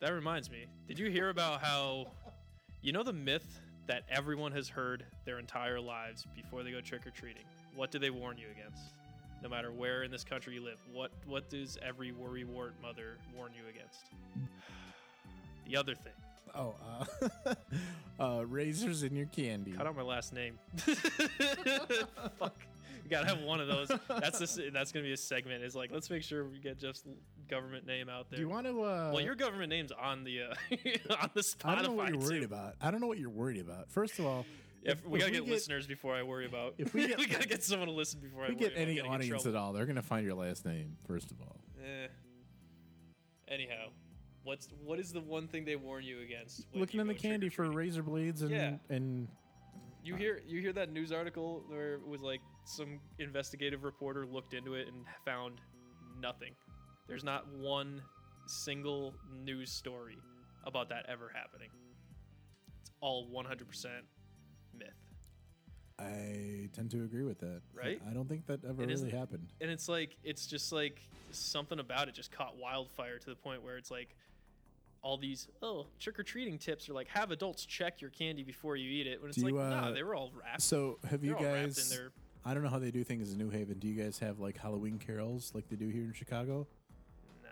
That 0.00 0.12
reminds 0.12 0.50
me. 0.50 0.66
Did 0.88 0.98
you 0.98 1.10
hear 1.10 1.28
about 1.28 1.62
how 1.62 2.08
you 2.80 2.92
know 2.92 3.02
the 3.02 3.12
myth 3.12 3.60
that 3.86 4.04
everyone 4.10 4.52
has 4.52 4.68
heard 4.68 5.04
their 5.24 5.38
entire 5.38 5.80
lives 5.80 6.26
before 6.34 6.62
they 6.62 6.70
go 6.70 6.80
trick 6.80 7.06
or 7.06 7.10
treating? 7.10 7.44
What 7.74 7.90
do 7.90 7.98
they 7.98 8.10
warn 8.10 8.38
you 8.38 8.46
against? 8.56 8.94
no 9.42 9.48
matter 9.48 9.72
where 9.72 10.04
in 10.04 10.10
this 10.10 10.22
country 10.22 10.54
you 10.54 10.62
live. 10.62 10.78
What 10.92 11.10
what 11.26 11.50
does 11.50 11.76
every 11.82 12.12
worry 12.12 12.44
wart 12.44 12.74
mother 12.80 13.18
warn 13.36 13.52
you 13.54 13.68
against? 13.68 14.04
The 15.66 15.76
other 15.76 15.94
thing. 15.94 16.12
Oh, 16.54 16.74
uh, 17.46 17.54
uh, 18.22 18.46
razors 18.46 19.02
in 19.02 19.14
your 19.16 19.26
candy. 19.26 19.72
Cut 19.72 19.86
out 19.86 19.96
my 19.96 20.02
last 20.02 20.32
name. 20.32 20.58
Fuck. 22.38 22.54
We 23.04 23.08
gotta 23.10 23.26
have 23.26 23.40
one 23.42 23.60
of 23.60 23.66
those. 23.68 23.90
That's 24.08 24.38
this. 24.38 24.58
That's 24.72 24.92
gonna 24.92 25.04
be 25.04 25.12
a 25.12 25.16
segment. 25.16 25.64
Is 25.64 25.74
like 25.74 25.90
let's 25.92 26.08
make 26.08 26.22
sure 26.22 26.44
we 26.44 26.58
get 26.58 26.78
Jeff's 26.78 27.04
government 27.48 27.86
name 27.86 28.08
out 28.08 28.30
there. 28.30 28.36
Do 28.36 28.42
you 28.42 28.48
want 28.48 28.66
to? 28.66 28.82
Uh, 28.82 29.10
well, 29.12 29.20
your 29.20 29.34
government 29.34 29.70
name's 29.70 29.92
on 29.92 30.24
the 30.24 30.42
uh, 30.42 30.54
on 31.20 31.30
the 31.34 31.40
Spotify. 31.40 31.64
I 31.64 31.74
don't 31.74 31.84
know 31.84 31.92
what 31.92 32.08
you're 32.10 32.18
worried 32.18 32.44
about. 32.44 32.74
I 32.80 32.90
don't 32.90 33.00
know 33.00 33.08
what 33.08 33.18
you're 33.18 33.28
worried 33.30 33.60
about. 33.60 33.90
First 33.90 34.18
of 34.20 34.26
all, 34.26 34.46
If, 34.84 35.04
we 35.04 35.18
gotta 35.18 35.32
we 35.32 35.38
get, 35.38 35.44
get- 35.46 35.52
listeners 35.52 35.86
before 35.86 36.14
I 36.14 36.22
worry 36.22 36.46
about. 36.46 36.74
if 36.78 36.94
we 36.94 37.08
get- 37.08 37.18
we 37.18 37.26
gotta 37.26 37.48
get 37.48 37.64
someone 37.64 37.88
to 37.88 37.94
listen 37.94 38.20
before 38.20 38.44
if 38.44 38.50
I 38.50 38.52
we 38.52 38.56
worry 38.56 38.70
get 38.70 38.78
any 38.78 38.98
in 38.98 39.06
audience 39.06 39.46
at 39.46 39.56
all, 39.56 39.72
they're 39.72 39.86
gonna 39.86 40.00
find 40.02 40.24
your 40.24 40.34
last 40.36 40.64
name 40.64 40.96
first 41.06 41.30
of 41.32 41.40
all. 41.40 41.56
Eh. 41.84 42.06
Anyhow, 43.48 43.88
what's 44.44 44.68
what 44.84 44.98
is 44.98 45.12
the 45.12 45.20
one 45.20 45.48
thing 45.48 45.64
they 45.64 45.76
warn 45.76 46.04
you 46.04 46.20
against? 46.20 46.66
Looking 46.74 46.98
you 46.98 47.02
in 47.02 47.06
the 47.08 47.14
candy 47.14 47.48
for 47.48 47.70
razor 47.70 48.02
blades 48.02 48.42
and 48.42 48.50
Yeah. 48.50 48.76
and 48.88 49.28
You 50.04 50.16
hear 50.16 50.40
you 50.46 50.60
hear 50.60 50.72
that 50.72 50.92
news 50.92 51.12
article 51.12 51.64
where 51.68 51.94
it 51.94 52.06
was 52.06 52.20
like 52.20 52.40
some 52.64 53.00
investigative 53.18 53.84
reporter 53.84 54.26
looked 54.26 54.54
into 54.54 54.74
it 54.74 54.88
and 54.88 55.04
found 55.24 55.60
nothing. 56.20 56.54
There's 57.08 57.24
not 57.24 57.46
one 57.48 58.02
single 58.46 59.14
news 59.44 59.70
story 59.70 60.18
about 60.64 60.88
that 60.88 61.06
ever 61.08 61.30
happening. 61.34 61.68
It's 62.80 62.90
all 63.00 63.28
100% 63.28 63.86
myth. 64.76 64.88
I 65.98 66.68
tend 66.72 66.90
to 66.92 67.04
agree 67.04 67.22
with 67.24 67.38
that. 67.40 67.62
Right? 67.74 68.00
I 68.08 68.12
don't 68.12 68.28
think 68.28 68.46
that 68.46 68.64
ever 68.64 68.84
really 68.84 69.10
happened. 69.10 69.52
and 69.60 69.70
it's 69.70 69.88
like 69.88 70.16
it's 70.24 70.46
just 70.46 70.72
like 70.72 71.00
something 71.30 71.78
about 71.78 72.08
it 72.08 72.14
just 72.14 72.30
caught 72.32 72.56
wildfire 72.56 73.18
to 73.18 73.26
the 73.30 73.36
point 73.36 73.62
where 73.62 73.76
it's 73.76 73.90
like 73.90 74.16
all 75.02 75.16
these 75.16 75.48
oh 75.62 75.86
trick 75.98 76.18
or 76.18 76.22
treating 76.22 76.58
tips 76.58 76.88
are 76.88 76.92
like 76.92 77.08
have 77.08 77.30
adults 77.30 77.66
check 77.66 78.00
your 78.00 78.10
candy 78.10 78.42
before 78.44 78.76
you 78.76 78.90
eat 78.90 79.06
it. 79.06 79.20
When 79.20 79.28
it's 79.30 79.38
Do 79.38 79.44
like 79.44 79.54
you, 79.54 79.58
nah, 79.58 79.88
uh, 79.88 79.90
they 79.92 80.02
were 80.02 80.14
all 80.14 80.32
wrapped. 80.34 80.62
So 80.62 80.98
have 81.10 81.24
you 81.24 81.30
They're 81.30 81.38
all 81.38 81.44
wrapped 81.54 81.58
in 81.58 81.66
guys? 81.68 81.90
their 81.90 82.12
I 82.44 82.54
don't 82.54 82.62
know 82.62 82.70
how 82.70 82.78
they 82.78 82.90
do 82.90 83.04
things 83.04 83.32
in 83.32 83.38
New 83.38 83.50
Haven. 83.50 83.78
Do 83.78 83.86
you 83.86 84.00
guys 84.00 84.18
have 84.18 84.40
like 84.40 84.56
Halloween 84.58 84.98
carols 84.98 85.52
like 85.54 85.68
they 85.68 85.76
do 85.76 85.88
here 85.88 86.02
in 86.02 86.12
Chicago? 86.12 86.66
No, 87.42 87.48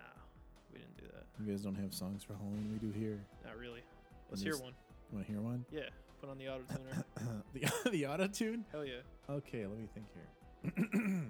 We 0.72 0.78
didn't 0.80 0.96
do 0.96 1.04
that. 1.12 1.26
You 1.38 1.50
guys 1.50 1.62
don't 1.62 1.76
have 1.76 1.94
songs 1.94 2.24
for 2.24 2.34
Halloween. 2.34 2.70
We 2.72 2.78
do 2.88 2.92
here. 2.92 3.20
Not 3.44 3.56
really. 3.56 3.82
Let's 4.30 4.42
hear 4.42 4.56
one. 4.56 4.72
You 5.10 5.16
want 5.16 5.26
to 5.26 5.32
hear 5.32 5.40
one? 5.42 5.64
Yeah, 5.72 5.82
put 6.20 6.30
on 6.30 6.38
the 6.38 6.48
auto 6.48 6.62
tuner. 6.68 7.04
the 7.84 7.90
the 7.90 8.06
auto 8.06 8.26
tune. 8.28 8.64
Hell 8.72 8.84
yeah. 8.84 8.94
Okay, 9.28 9.66
let 9.66 9.78
me 9.78 9.86
think 9.94 10.06
here. 10.14 11.22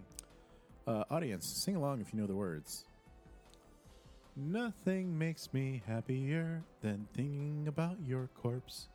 uh, 0.86 1.04
audience, 1.10 1.46
sing 1.46 1.76
along 1.76 2.00
if 2.00 2.12
you 2.12 2.20
know 2.20 2.26
the 2.26 2.34
words. 2.34 2.84
Nothing 4.36 5.18
makes 5.18 5.52
me 5.52 5.82
happier 5.86 6.62
than 6.82 7.06
thinking 7.14 7.66
about 7.68 7.96
your 8.06 8.28
corpse. 8.34 8.88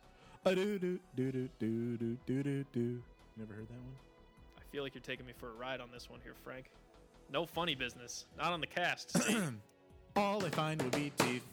A 0.44 0.54
do 0.54 0.78
do 0.78 0.98
do 1.14 1.32
do 1.32 1.48
do 1.58 1.96
do 1.96 2.16
do 2.26 2.42
do 2.42 2.64
do. 2.72 3.02
Never 3.36 3.52
heard 3.52 3.68
that 3.68 3.74
one? 3.74 3.96
I 4.58 4.62
feel 4.72 4.82
like 4.82 4.94
you're 4.94 5.02
taking 5.02 5.26
me 5.26 5.32
for 5.36 5.50
a 5.50 5.54
ride 5.54 5.80
on 5.80 5.90
this 5.92 6.08
one 6.08 6.20
here, 6.22 6.34
Frank. 6.42 6.70
No 7.30 7.44
funny 7.44 7.74
business. 7.74 8.26
Not 8.38 8.52
on 8.52 8.60
the 8.60 8.66
cast. 8.66 9.16
All 10.16 10.44
I 10.44 10.50
find 10.50 10.80
will 10.80 10.90
be 10.90 11.12
teeth. 11.18 11.44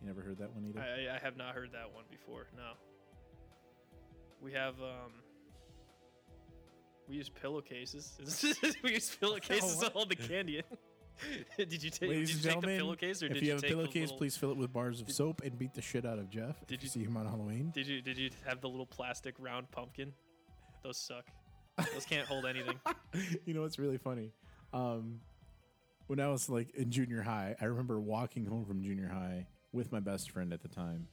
You 0.00 0.06
never 0.06 0.20
heard 0.20 0.38
that 0.38 0.54
one 0.54 0.66
either? 0.68 0.80
I, 0.80 1.16
I 1.16 1.18
have 1.18 1.36
not 1.36 1.54
heard 1.54 1.70
that 1.72 1.92
one 1.92 2.04
before. 2.10 2.46
No. 2.56 2.72
We 4.40 4.52
have 4.52 4.74
um. 4.80 5.12
We 7.10 7.16
use 7.16 7.28
pillowcases. 7.28 8.44
we 8.84 8.92
use 8.92 9.16
pillowcases 9.20 9.78
to 9.78 9.90
hold 9.90 10.10
the 10.10 10.16
candy 10.16 10.58
in. 10.58 10.64
did 11.68 11.82
you, 11.82 11.90
ta- 11.90 11.98
did 12.00 12.08
Ladies 12.08 12.30
you 12.44 12.50
and 12.50 12.62
take 12.62 12.70
the 12.70 12.78
pillowcase 12.78 13.22
or 13.22 13.26
if 13.26 13.32
did 13.34 13.42
you 13.42 13.46
you 13.48 13.52
have 13.54 13.58
a 13.58 13.62
take 13.62 13.70
pillowcase, 13.72 14.02
little, 14.02 14.16
please 14.16 14.36
fill 14.36 14.52
it 14.52 14.56
with 14.56 14.72
bars 14.72 15.00
of 15.00 15.10
soap 15.10 15.42
and 15.44 15.58
beat 15.58 15.74
the 15.74 15.82
shit 15.82 16.06
out 16.06 16.18
of 16.20 16.30
Jeff. 16.30 16.64
Did 16.66 16.80
you- 16.82 16.86
you 16.86 16.88
see 16.88 17.02
him 17.02 17.16
on 17.16 17.26
Halloween? 17.26 17.72
Did 17.74 17.88
you 17.88 18.00
did 18.00 18.16
you 18.16 18.30
have 18.46 18.60
the 18.60 18.68
little 18.68 18.86
plastic 18.86 19.34
round 19.40 19.70
pumpkin? 19.72 20.12
Those 20.84 20.98
suck. 20.98 21.26
Those 21.92 22.04
can't 22.04 22.26
hold 22.28 22.46
anything. 22.46 22.78
you 23.44 23.54
know 23.54 23.62
what's 23.62 23.78
really 23.78 23.98
funny? 23.98 24.30
Um, 24.72 25.20
when 26.06 26.20
I 26.20 26.28
was 26.28 26.48
like 26.48 26.70
in 26.76 26.90
junior 26.90 27.22
high, 27.22 27.56
I 27.60 27.64
remember 27.64 28.00
walking 28.00 28.46
home 28.46 28.64
from 28.64 28.82
junior 28.82 29.08
high 29.08 29.46
with 29.72 29.90
my 29.90 30.00
best 30.00 30.30
friend 30.30 30.52
at 30.52 30.62
the 30.62 30.68
time. 30.68 31.08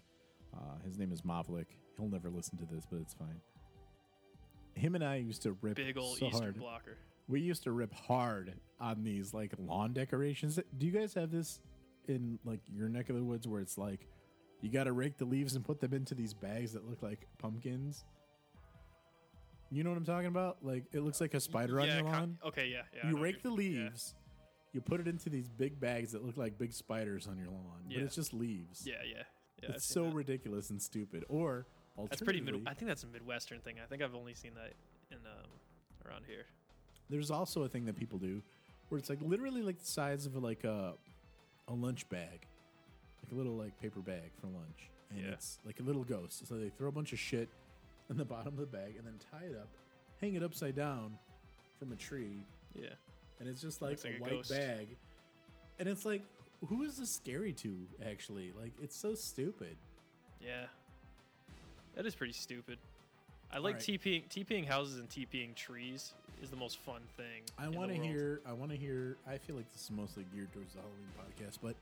Uh, 0.53 0.77
his 0.85 0.97
name 0.97 1.11
is 1.11 1.21
Mavlik. 1.23 1.65
He'll 1.97 2.07
never 2.07 2.29
listen 2.29 2.57
to 2.59 2.65
this, 2.65 2.85
but 2.89 2.99
it's 3.01 3.13
fine. 3.13 3.41
Him 4.78 4.95
and 4.95 5.03
I 5.03 5.15
used 5.17 5.41
to 5.43 5.53
rip 5.61 5.75
Big 5.75 5.97
old 5.97 6.17
so 6.17 6.28
Eastern 6.28 6.41
hard. 6.41 6.59
blocker. 6.59 6.97
We 7.28 7.41
used 7.41 7.63
to 7.63 7.71
rip 7.71 7.93
hard 7.93 8.53
on 8.80 9.03
these 9.03 9.34
like 9.34 9.53
lawn 9.57 9.93
decorations. 9.93 10.59
Do 10.78 10.86
you 10.86 10.91
guys 10.91 11.13
have 11.15 11.32
this 11.32 11.59
in 12.07 12.39
like 12.45 12.61
your 12.73 12.88
neck 12.88 13.09
of 13.09 13.15
the 13.15 13.23
woods 13.23 13.47
where 13.47 13.59
it's 13.59 13.78
like 13.78 14.07
you 14.61 14.71
got 14.71 14.86
to 14.86 14.93
rake 14.93 15.17
the 15.17 15.25
leaves 15.25 15.55
and 15.55 15.65
put 15.65 15.80
them 15.82 15.93
into 15.93 16.15
these 16.15 16.34
bags 16.34 16.73
that 16.73 16.88
look 16.89 17.01
like 17.03 17.28
pumpkins? 17.38 18.05
You 19.69 19.84
know 19.84 19.89
what 19.89 19.97
I'm 19.97 20.05
talking 20.05 20.28
about? 20.28 20.57
Like 20.61 20.86
it 20.93 21.01
looks 21.01 21.19
like 21.19 21.34
a 21.34 21.39
spider 21.39 21.82
on 21.82 21.88
yeah, 21.88 21.95
your 21.95 22.03
con- 22.05 22.13
lawn. 22.13 22.38
okay, 22.45 22.67
yeah, 22.67 22.84
yeah. 22.95 23.09
You 23.09 23.17
rake 23.17 23.43
the 23.43 23.49
you're- 23.49 23.65
yeah. 23.75 23.84
leaves, 23.86 24.15
you 24.71 24.80
put 24.82 25.01
it 25.01 25.07
into 25.07 25.30
these 25.30 25.49
big 25.49 25.80
bags 25.80 26.13
that 26.13 26.23
look 26.25 26.38
like 26.38 26.57
big 26.57 26.71
spiders 26.71 27.28
on 27.28 27.38
your 27.38 27.47
lawn, 27.47 27.82
Yeah. 27.89 27.97
but 27.99 28.05
it's 28.05 28.15
just 28.15 28.34
leaves. 28.34 28.84
Yeah, 28.86 28.93
yeah. 29.05 29.23
yeah 29.61 29.69
I've 29.69 29.75
it's 29.75 29.86
so 29.86 30.05
ridiculous 30.05 30.69
and 30.69 30.82
stupid. 30.82 31.25
Or 31.28 31.67
That's 32.05 32.21
pretty 32.21 32.41
mid. 32.41 32.61
I 32.67 32.73
think 32.73 32.87
that's 32.87 33.03
a 33.03 33.07
Midwestern 33.07 33.59
thing. 33.59 33.75
I 33.83 33.87
think 33.87 34.01
I've 34.03 34.15
only 34.15 34.33
seen 34.33 34.51
that 34.55 34.73
in 35.11 35.17
um, 35.25 35.49
around 36.07 36.23
here. 36.27 36.45
There's 37.09 37.31
also 37.31 37.63
a 37.63 37.69
thing 37.69 37.85
that 37.85 37.95
people 37.95 38.19
do 38.19 38.41
where 38.89 38.99
it's 38.99 39.09
like 39.09 39.19
literally 39.21 39.61
like 39.61 39.79
the 39.79 39.85
size 39.85 40.25
of 40.25 40.35
like 40.35 40.63
a 40.63 40.93
a 41.67 41.73
lunch 41.73 42.07
bag, 42.09 42.45
like 43.23 43.31
a 43.31 43.35
little 43.35 43.55
like 43.55 43.77
paper 43.81 43.99
bag 43.99 44.31
for 44.39 44.47
lunch, 44.47 44.89
and 45.09 45.19
Yeah. 45.19 45.31
it's 45.31 45.59
like 45.65 45.79
a 45.79 45.83
little 45.83 46.03
ghost. 46.03 46.47
So 46.47 46.55
they 46.55 46.69
throw 46.69 46.87
a 46.89 46.91
bunch 46.91 47.13
of 47.13 47.19
shit 47.19 47.49
in 48.09 48.17
the 48.17 48.25
bottom 48.35 48.53
of 48.53 48.57
the 48.59 48.65
bag 48.65 48.95
and 48.97 49.05
then 49.05 49.15
tie 49.31 49.45
it 49.45 49.55
up, 49.57 49.67
hang 50.21 50.35
it 50.35 50.43
upside 50.43 50.75
down 50.75 51.17
from 51.79 51.91
a 51.91 51.95
tree, 51.95 52.45
Yeah. 52.75 52.89
and 53.39 53.49
it's 53.49 53.61
just 53.61 53.81
like 53.81 53.91
Looks 53.91 54.05
a 54.05 54.09
a 54.09 54.19
white 54.19 54.29
ghost. 54.31 54.49
bag. 54.51 54.87
And 55.79 55.87
it's 55.89 56.05
like, 56.05 56.23
who 56.67 56.83
is 56.83 56.97
this 56.97 57.11
scary 57.11 57.53
to? 57.53 57.75
Actually, 58.09 58.51
like 58.59 58.73
it's 58.81 58.95
so 58.95 59.13
stupid. 59.13 59.75
Yeah. 60.41 60.65
That 61.97 62.05
is 62.05 62.15
pretty 62.15 62.33
stupid. 62.33 62.77
I 63.51 63.57
like 63.57 63.75
Alright. 63.75 64.01
TPing 64.01 64.23
TPing 64.29 64.67
houses 64.67 64.99
and 64.99 65.09
TPing 65.09 65.55
trees 65.55 66.13
is 66.43 66.51
the 66.51 66.55
most 66.55 66.77
fun 66.77 67.01
thing. 67.17 67.43
I 67.57 67.67
want 67.69 67.89
to 67.89 67.97
hear. 67.97 68.39
I 68.47 68.53
want 68.53 68.71
to 68.71 68.77
hear. 68.77 69.17
I 69.27 69.37
feel 69.37 69.55
like 69.55 69.71
this 69.73 69.83
is 69.83 69.91
mostly 69.91 70.25
geared 70.33 70.53
towards 70.53 70.73
the 70.73 70.79
Halloween 70.79 71.07
podcast, 71.17 71.57
but 71.61 71.75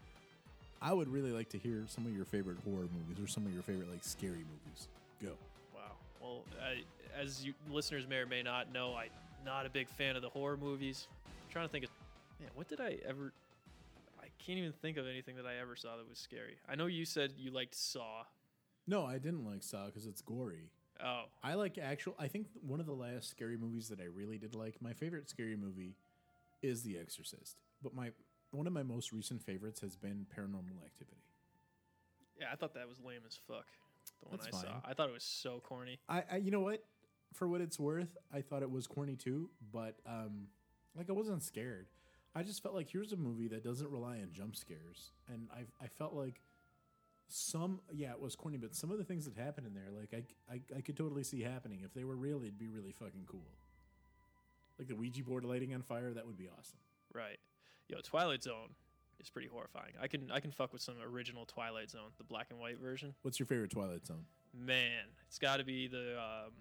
I 0.82 0.93
would 0.93 1.09
really 1.09 1.32
like 1.32 1.49
to 1.49 1.57
hear 1.57 1.84
some 1.88 2.05
of 2.05 2.16
your 2.16 2.24
favorite 2.24 2.57
horror 2.63 2.88
movies 2.93 3.22
or 3.22 3.28
some 3.28 3.45
of 3.45 3.53
your 3.53 3.63
favorite 3.63 3.89
like 3.91 4.03
scary 4.03 4.45
movies. 4.45 4.88
Go. 5.22 5.32
Wow. 5.74 5.82
Well, 6.22 6.41
I, 6.61 6.84
as 7.20 7.43
you 7.43 7.53
listeners 7.70 8.07
may 8.07 8.18
or 8.18 8.26
may 8.26 8.41
not 8.41 8.72
know, 8.72 8.95
I'm 8.95 9.09
not 9.45 9.66
a 9.66 9.70
big 9.70 9.89
fan 9.89 10.16
of 10.16 10.22
the 10.22 10.30
horror 10.30 10.57
movies. 10.57 11.07
I'm 11.26 11.51
trying 11.51 11.68
to 11.68 11.72
think 11.72 11.84
of, 11.84 11.89
man, 12.39 12.51
what 12.55 12.70
did 12.70 12.80
I 12.80 12.99
ever? 13.05 13.34
I 14.22 14.28
can't 14.45 14.59
even 14.59 14.72
think 14.72 14.95
of 14.97 15.07
anything 15.07 15.36
that 15.36 15.45
I 15.45 15.59
ever 15.61 15.76
saw 15.76 15.97
that 15.97 16.07
was 16.07 16.20
scary. 16.20 16.55
I 16.70 16.76
know 16.76 16.86
you 16.86 17.03
said 17.03 17.34
you 17.38 17.51
liked 17.51 17.76
Saw. 17.76 18.24
No, 18.88 19.06
I 19.06 19.18
didn't 19.18 19.46
like 19.46 19.64
Saw 19.64 19.86
because 19.88 20.06
it's 20.06 20.22
gory. 20.22 20.70
Oh, 21.04 21.24
I 21.44 21.56
like 21.56 21.78
actual. 21.78 22.16
I 22.20 22.28
think 22.28 22.48
one 22.62 22.80
of 22.80 22.86
the 22.86 22.94
last 22.94 23.30
scary 23.30 23.58
movies 23.58 23.90
that 23.90 24.00
I 24.00 24.06
really 24.06 24.38
did 24.38 24.56
like. 24.56 24.82
My 24.82 24.94
favorite 24.94 25.30
scary 25.30 25.58
movie 25.58 25.96
is 26.62 26.84
The 26.84 26.98
Exorcist, 26.98 27.58
but 27.84 27.94
my 27.94 28.12
one 28.52 28.68
of 28.68 28.74
my 28.74 28.84
most 28.84 29.12
recent 29.12 29.44
favorites 29.44 29.82
has 29.82 29.96
been 29.96 30.26
Paranormal 30.36 30.86
Activity. 30.86 31.18
yeah, 32.40 32.48
I 32.52 32.56
thought 32.56 32.74
that 32.76 32.88
was 32.88 33.00
lame 33.02 33.22
as 33.28 33.38
fuck. 33.48 33.66
The 34.24 34.30
one 34.30 34.40
That's 34.42 34.58
I 34.58 34.62
saw. 34.62 34.68
I 34.86 34.94
thought 34.94 35.10
it 35.10 35.14
was 35.14 35.24
so 35.24 35.62
corny. 35.64 36.00
I, 36.08 36.24
I 36.32 36.38
you 36.38 36.52
know 36.52 36.62
what? 36.62 36.84
For 37.34 37.48
what 37.50 37.60
it's 37.60 37.78
worth, 37.80 38.16
I 38.34 38.42
thought 38.42 38.62
it 38.62 38.72
was 38.72 38.88
corny 38.88 39.16
too, 39.16 39.50
but 39.74 39.96
um 40.08 40.48
like 40.96 41.10
I 41.10 41.14
wasn't 41.14 41.44
scared. 41.44 41.88
I 42.34 42.44
just 42.44 42.62
felt 42.64 42.76
like 42.76 42.90
here's 42.90 43.14
a 43.14 43.18
movie 43.18 43.48
that 43.50 43.64
doesn't 43.64 43.90
rely 43.90 44.18
on 44.18 44.30
jump 44.32 44.56
scares. 44.56 45.12
And 45.28 45.50
I 45.54 45.84
I 45.84 45.88
felt 45.88 46.14
like 46.14 46.40
some 47.28 47.80
yeah, 47.93 48.11
it 48.11 48.19
was 48.21 48.36
corny, 48.36 48.57
but 48.57 48.76
some 48.76 48.91
of 48.91 48.97
the 48.97 49.03
things 49.03 49.26
that 49.26 49.38
happened 49.38 49.67
in 49.67 49.73
there, 49.73 49.89
like 49.97 50.13
I, 50.13 50.53
I 50.53 50.78
I 50.78 50.82
could 50.82 50.95
totally 50.97 51.23
see 51.23 51.41
happening. 51.41 51.82
If 51.84 51.93
they 51.93 52.03
were 52.03 52.15
real, 52.15 52.41
it'd 52.41 52.57
be 52.57 52.67
really 52.67 52.91
fucking 52.91 53.26
cool. 53.28 53.47
Like 54.78 54.88
the 54.88 54.95
Ouija 54.95 55.23
board 55.23 55.45
lighting 55.45 55.73
on 55.73 55.82
fire, 55.82 56.13
that 56.13 56.26
would 56.26 56.38
be 56.38 56.47
awesome. 56.49 56.78
Right. 57.13 57.39
Yo, 57.88 57.97
Twilight 58.03 58.43
Zone 58.43 58.69
is 59.21 59.30
pretty 59.30 59.47
horrifying. 59.47 59.93
I 60.01 60.07
can 60.07 60.30
I 60.32 60.39
can 60.39 60.51
fuck 60.51 60.73
with 60.73 60.82
some 60.82 60.95
original 61.03 61.45
Twilight 61.45 61.89
Zone, 61.89 62.09
the 62.17 62.23
black 62.23 62.47
and 62.49 62.59
white 62.59 62.80
version. 62.80 63.13
What's 63.21 63.39
your 63.39 63.45
favorite 63.47 63.71
Twilight 63.71 64.05
Zone? 64.05 64.26
Man, 64.53 65.03
it's 65.28 65.39
got 65.39 65.57
to 65.57 65.63
be 65.63 65.88
the 65.88 66.17
um, 66.19 66.51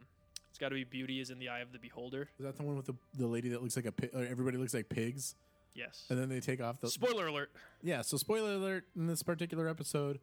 it's 0.50 0.58
got 0.58 0.68
to 0.68 0.74
be 0.74 0.84
Beauty 0.84 1.20
is 1.20 1.30
in 1.30 1.38
the 1.38 1.48
Eye 1.48 1.60
of 1.60 1.72
the 1.72 1.78
Beholder. 1.78 2.28
Is 2.38 2.44
that 2.44 2.56
the 2.56 2.62
one 2.62 2.76
with 2.76 2.86
the, 2.86 2.94
the 3.18 3.26
lady 3.26 3.48
that 3.50 3.62
looks 3.62 3.76
like 3.76 3.86
a 3.86 3.92
pig? 3.92 4.10
Everybody 4.14 4.56
looks 4.56 4.74
like 4.74 4.88
pigs, 4.88 5.34
Yes. 5.74 6.04
and 6.10 6.18
then 6.18 6.28
they 6.28 6.38
take 6.40 6.62
off 6.62 6.80
the 6.80 6.88
Spoiler 6.88 7.26
alert. 7.26 7.50
Yeah, 7.82 8.02
so 8.02 8.16
spoiler 8.16 8.52
alert 8.54 8.84
in 8.96 9.06
this 9.08 9.22
particular 9.24 9.68
episode, 9.68 10.20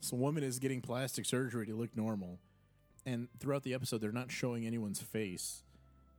this 0.00 0.12
woman 0.12 0.42
is 0.42 0.58
getting 0.58 0.80
plastic 0.80 1.26
surgery 1.26 1.66
to 1.66 1.74
look 1.74 1.96
normal. 1.96 2.38
And 3.04 3.28
throughout 3.38 3.62
the 3.62 3.74
episode, 3.74 4.00
they're 4.00 4.12
not 4.12 4.30
showing 4.30 4.66
anyone's 4.66 5.00
face. 5.00 5.62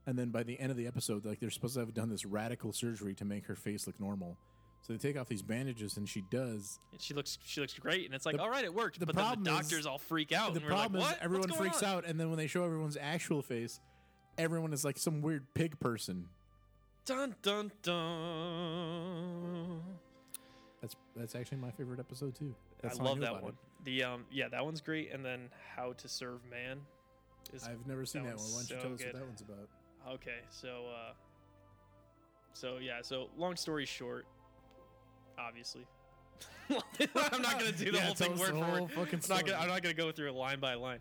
And 0.06 0.18
then 0.18 0.30
by 0.30 0.44
the 0.44 0.58
end 0.60 0.72
of 0.72 0.78
the 0.78 0.88
episode, 0.88 1.26
like 1.26 1.40
they're 1.42 1.50
supposed 1.50 1.74
to 1.74 1.82
have 1.82 1.94
done 1.94 2.10
this 2.10 2.26
radical 2.26 2.72
surgery 2.72 3.14
to 3.16 3.26
make 3.26 3.46
her 3.48 3.56
face 3.56 3.88
look 3.88 4.00
normal. 4.00 4.38
So 4.82 4.94
they 4.94 5.00
take 5.00 5.18
off 5.20 5.28
these 5.28 5.42
bandages, 5.42 5.98
and 5.98 6.08
she 6.08 6.22
does. 6.32 6.80
And 6.94 7.02
she 7.02 7.14
looks 7.14 7.38
she 7.44 7.60
looks 7.60 7.74
great, 7.74 8.06
and 8.06 8.16
it's 8.16 8.26
like, 8.26 8.38
The- 8.38 8.42
all 8.42 8.50
right, 8.50 8.64
it 8.64 8.74
worked. 8.74 9.00
the 9.02 9.06
But 9.06 9.16
then 9.16 9.26
problem 9.26 9.44
the 9.44 9.52
is- 9.52 9.58
doctors 9.68 9.86
all 9.86 9.98
freak 9.98 10.32
out, 10.32 10.54
the 10.54 10.62
like, 10.62 10.70
problem 10.70 11.02
what? 11.02 11.16
is 11.16 11.18
everyone 11.22 11.50
freaks 11.52 11.84
on? 11.84 11.90
out, 11.90 12.06
and 12.06 12.18
then 12.18 12.30
when 12.30 12.38
they 12.38 12.48
show 12.48 12.64
everyone's 12.64 12.96
actual 12.96 13.42
face, 13.42 13.82
everyone 14.38 14.72
is 14.72 14.86
like 14.86 14.98
some 14.98 15.22
weird 15.22 15.54
pig 15.56 15.78
person. 15.82 16.28
Dun 17.06 17.36
dun 17.42 17.72
dun. 17.82 19.82
That's 20.82 20.96
that's 21.16 21.36
actually 21.36 21.58
my 21.58 21.72
favorite 21.72 22.00
episode 22.00 22.36
too. 22.36 22.54
I 22.56 22.88
That's 22.88 22.98
how 23.00 23.06
love 23.06 23.18
knew 23.18 23.26
that 23.26 23.42
one. 23.42 23.54
The 23.84 24.04
um 24.04 24.26
yeah, 24.32 24.48
that 24.50 24.64
one's 24.64 24.82
great. 24.82 25.12
And 25.12 25.26
then 25.26 25.50
How 25.76 25.94
to 25.94 26.08
Serve 26.08 26.40
Man. 26.50 26.80
Is. 27.54 27.64
I've 27.64 27.86
never 27.88 28.06
seen 28.06 28.24
That 28.24 28.38
that, 28.38 28.38
one. 28.38 28.52
Why 28.52 28.60
don't 28.60 28.70
you 28.70 28.76
so 28.76 28.82
tell 28.82 28.94
us 28.94 28.98
good. 29.00 29.14
what 29.14 29.20
that 29.20 29.26
one's 29.26 29.42
about? 29.42 29.70
Okay, 30.16 30.40
so 30.50 30.86
uh 30.94 31.14
so 32.54 32.78
yeah, 32.82 33.02
so 33.02 33.30
long 33.38 33.56
story 33.56 33.86
short, 33.86 34.26
obviously. 35.38 35.86
I'm 36.70 37.42
not 37.42 37.60
gonna 37.60 37.72
do 37.72 37.92
the 37.92 37.92
Yeah, 37.98 38.06
whole 38.06 38.16
thing 38.16 38.38
word 38.38 38.50
for 38.50 38.56
word. 38.56 38.90
I'm 38.96 39.20
not, 39.30 39.46
gonna. 39.46 39.58
I'm 39.58 39.68
not 39.68 39.82
gonna 39.82 39.94
go 39.94 40.12
through 40.12 40.30
it 40.30 40.36
line 40.36 40.60
by 40.60 40.74
line. 40.74 41.00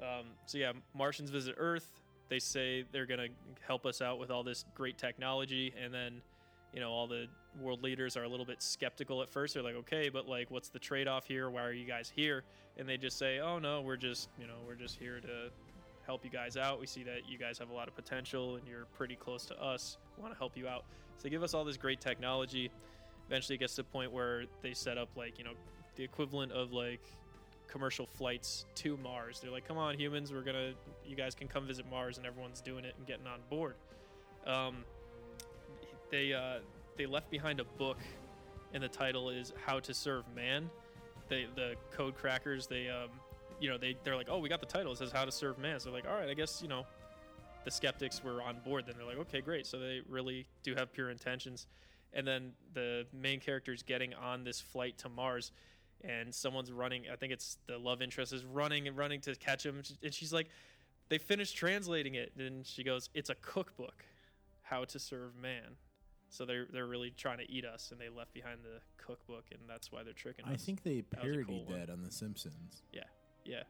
Um, 0.00 0.26
so 0.46 0.58
yeah, 0.58 0.72
Martians 0.94 1.30
visit 1.30 1.54
Earth. 1.58 1.90
They 2.28 2.38
say 2.38 2.84
they're 2.92 3.06
gonna 3.06 3.28
help 3.66 3.86
us 3.86 4.00
out 4.02 4.18
with 4.18 4.30
all 4.30 4.42
this 4.42 4.64
great 4.74 4.98
technology, 4.98 5.72
and 5.82 5.92
then, 5.92 6.22
you 6.72 6.80
know, 6.80 6.90
all 6.90 7.06
the 7.06 7.26
world 7.58 7.82
leaders 7.82 8.16
are 8.16 8.24
a 8.24 8.28
little 8.28 8.46
bit 8.46 8.62
skeptical 8.62 9.22
at 9.22 9.30
first. 9.30 9.54
They're 9.54 9.62
like, 9.62 9.74
okay, 9.76 10.08
but 10.08 10.28
like, 10.28 10.50
what's 10.50 10.68
the 10.68 10.78
trade-off 10.78 11.26
here? 11.26 11.50
Why 11.50 11.62
are 11.62 11.72
you 11.72 11.86
guys 11.86 12.12
here? 12.14 12.44
And 12.76 12.88
they 12.88 12.96
just 12.96 13.18
say, 13.18 13.40
oh 13.40 13.58
no, 13.58 13.80
we're 13.80 13.96
just, 13.96 14.28
you 14.38 14.46
know, 14.46 14.58
we're 14.66 14.74
just 14.74 14.98
here 14.98 15.20
to 15.20 15.50
help 16.06 16.24
you 16.24 16.30
guys 16.30 16.56
out. 16.56 16.80
We 16.80 16.86
see 16.86 17.02
that 17.04 17.28
you 17.28 17.38
guys 17.38 17.58
have 17.58 17.70
a 17.70 17.74
lot 17.74 17.88
of 17.88 17.94
potential, 17.94 18.56
and 18.56 18.66
you're 18.66 18.86
pretty 18.96 19.16
close 19.16 19.44
to 19.46 19.62
us. 19.62 19.98
We 20.16 20.22
want 20.22 20.34
to 20.34 20.38
help 20.38 20.56
you 20.56 20.68
out. 20.68 20.84
So 21.16 21.24
they 21.24 21.30
give 21.30 21.42
us 21.42 21.54
all 21.54 21.64
this 21.64 21.76
great 21.76 22.00
technology. 22.00 22.70
Eventually, 23.28 23.56
it 23.56 23.58
gets 23.58 23.74
to 23.76 23.82
the 23.82 23.88
point 23.88 24.10
where 24.10 24.44
they 24.62 24.72
set 24.72 24.98
up 24.98 25.08
like, 25.16 25.38
you 25.38 25.44
know, 25.44 25.52
the 25.96 26.04
equivalent 26.04 26.52
of 26.52 26.72
like 26.72 27.02
commercial 27.68 28.06
flights 28.06 28.64
to 28.74 28.96
Mars. 28.96 29.40
They're 29.40 29.52
like, 29.52 29.66
"Come 29.68 29.78
on, 29.78 29.98
humans, 29.98 30.32
we're 30.32 30.42
gonna, 30.42 30.72
you 31.06 31.14
guys 31.14 31.34
can 31.34 31.46
come 31.46 31.66
visit 31.66 31.88
Mars," 31.88 32.18
and 32.18 32.26
everyone's 32.26 32.60
doing 32.60 32.84
it 32.84 32.94
and 32.96 33.06
getting 33.06 33.26
on 33.26 33.40
board. 33.48 33.74
Um, 34.46 34.84
they 36.10 36.32
uh, 36.32 36.58
they 36.96 37.06
left 37.06 37.30
behind 37.30 37.60
a 37.60 37.64
book, 37.64 37.98
and 38.72 38.82
the 38.82 38.88
title 38.88 39.30
is 39.30 39.52
"How 39.64 39.80
to 39.80 39.94
Serve 39.94 40.24
Man." 40.34 40.70
They 41.28 41.46
the 41.54 41.74
code 41.92 42.14
crackers 42.14 42.66
they 42.66 42.88
um, 42.88 43.10
you 43.60 43.68
know 43.68 43.78
they 43.78 43.96
they're 44.04 44.16
like, 44.16 44.28
"Oh, 44.30 44.38
we 44.38 44.48
got 44.48 44.60
the 44.60 44.66
title. 44.66 44.92
It 44.92 44.98
says 44.98 45.12
How 45.12 45.24
to 45.24 45.32
Serve 45.32 45.58
Man." 45.58 45.78
So 45.80 45.90
they're 45.90 46.00
like, 46.00 46.10
"All 46.10 46.18
right, 46.18 46.28
I 46.28 46.34
guess 46.34 46.62
you 46.62 46.68
know." 46.68 46.86
The 47.62 47.70
skeptics 47.70 48.24
were 48.24 48.40
on 48.40 48.56
board. 48.64 48.86
Then 48.86 48.94
they're 48.96 49.06
like, 49.06 49.18
"Okay, 49.18 49.42
great." 49.42 49.66
So 49.66 49.78
they 49.78 50.00
really 50.08 50.46
do 50.62 50.74
have 50.74 50.94
pure 50.94 51.10
intentions. 51.10 51.66
And 52.14 52.26
then 52.26 52.52
the 52.72 53.06
main 53.12 53.38
character 53.38 53.72
is 53.72 53.82
getting 53.82 54.14
on 54.14 54.44
this 54.44 54.60
flight 54.60 54.96
to 54.98 55.10
Mars 55.10 55.52
and 56.02 56.34
someone's 56.34 56.72
running. 56.72 57.04
I 57.12 57.16
think 57.16 57.32
it's 57.32 57.58
the 57.66 57.78
love 57.78 58.02
interest 58.02 58.32
is 58.32 58.44
running 58.44 58.88
and 58.88 58.96
running 58.96 59.20
to 59.22 59.34
catch 59.34 59.64
him, 59.64 59.82
and 60.02 60.14
she's 60.14 60.32
like, 60.32 60.48
"They 61.08 61.18
finished 61.18 61.56
translating 61.56 62.14
it." 62.14 62.32
And 62.36 62.66
she 62.66 62.82
goes, 62.82 63.10
"It's 63.14 63.30
a 63.30 63.34
cookbook, 63.36 64.04
how 64.62 64.84
to 64.86 64.98
serve 64.98 65.36
man." 65.36 65.76
So 66.30 66.44
they're 66.46 66.66
they're 66.72 66.86
really 66.86 67.12
trying 67.16 67.38
to 67.38 67.50
eat 67.50 67.64
us, 67.64 67.90
and 67.90 68.00
they 68.00 68.08
left 68.08 68.32
behind 68.32 68.60
the 68.62 68.80
cookbook, 69.04 69.44
and 69.50 69.60
that's 69.68 69.90
why 69.90 70.02
they're 70.04 70.12
tricking 70.12 70.44
us. 70.44 70.52
I 70.52 70.56
think 70.56 70.82
they 70.84 71.02
That 71.10 71.24
was 71.24 71.36
a 71.36 71.44
cool 71.44 71.64
parodied 71.64 71.68
one. 71.70 71.80
that 71.80 71.90
on 71.90 72.02
The 72.04 72.10
Simpsons. 72.12 72.82
yeah, 72.92 73.02
yeah. 73.44 73.62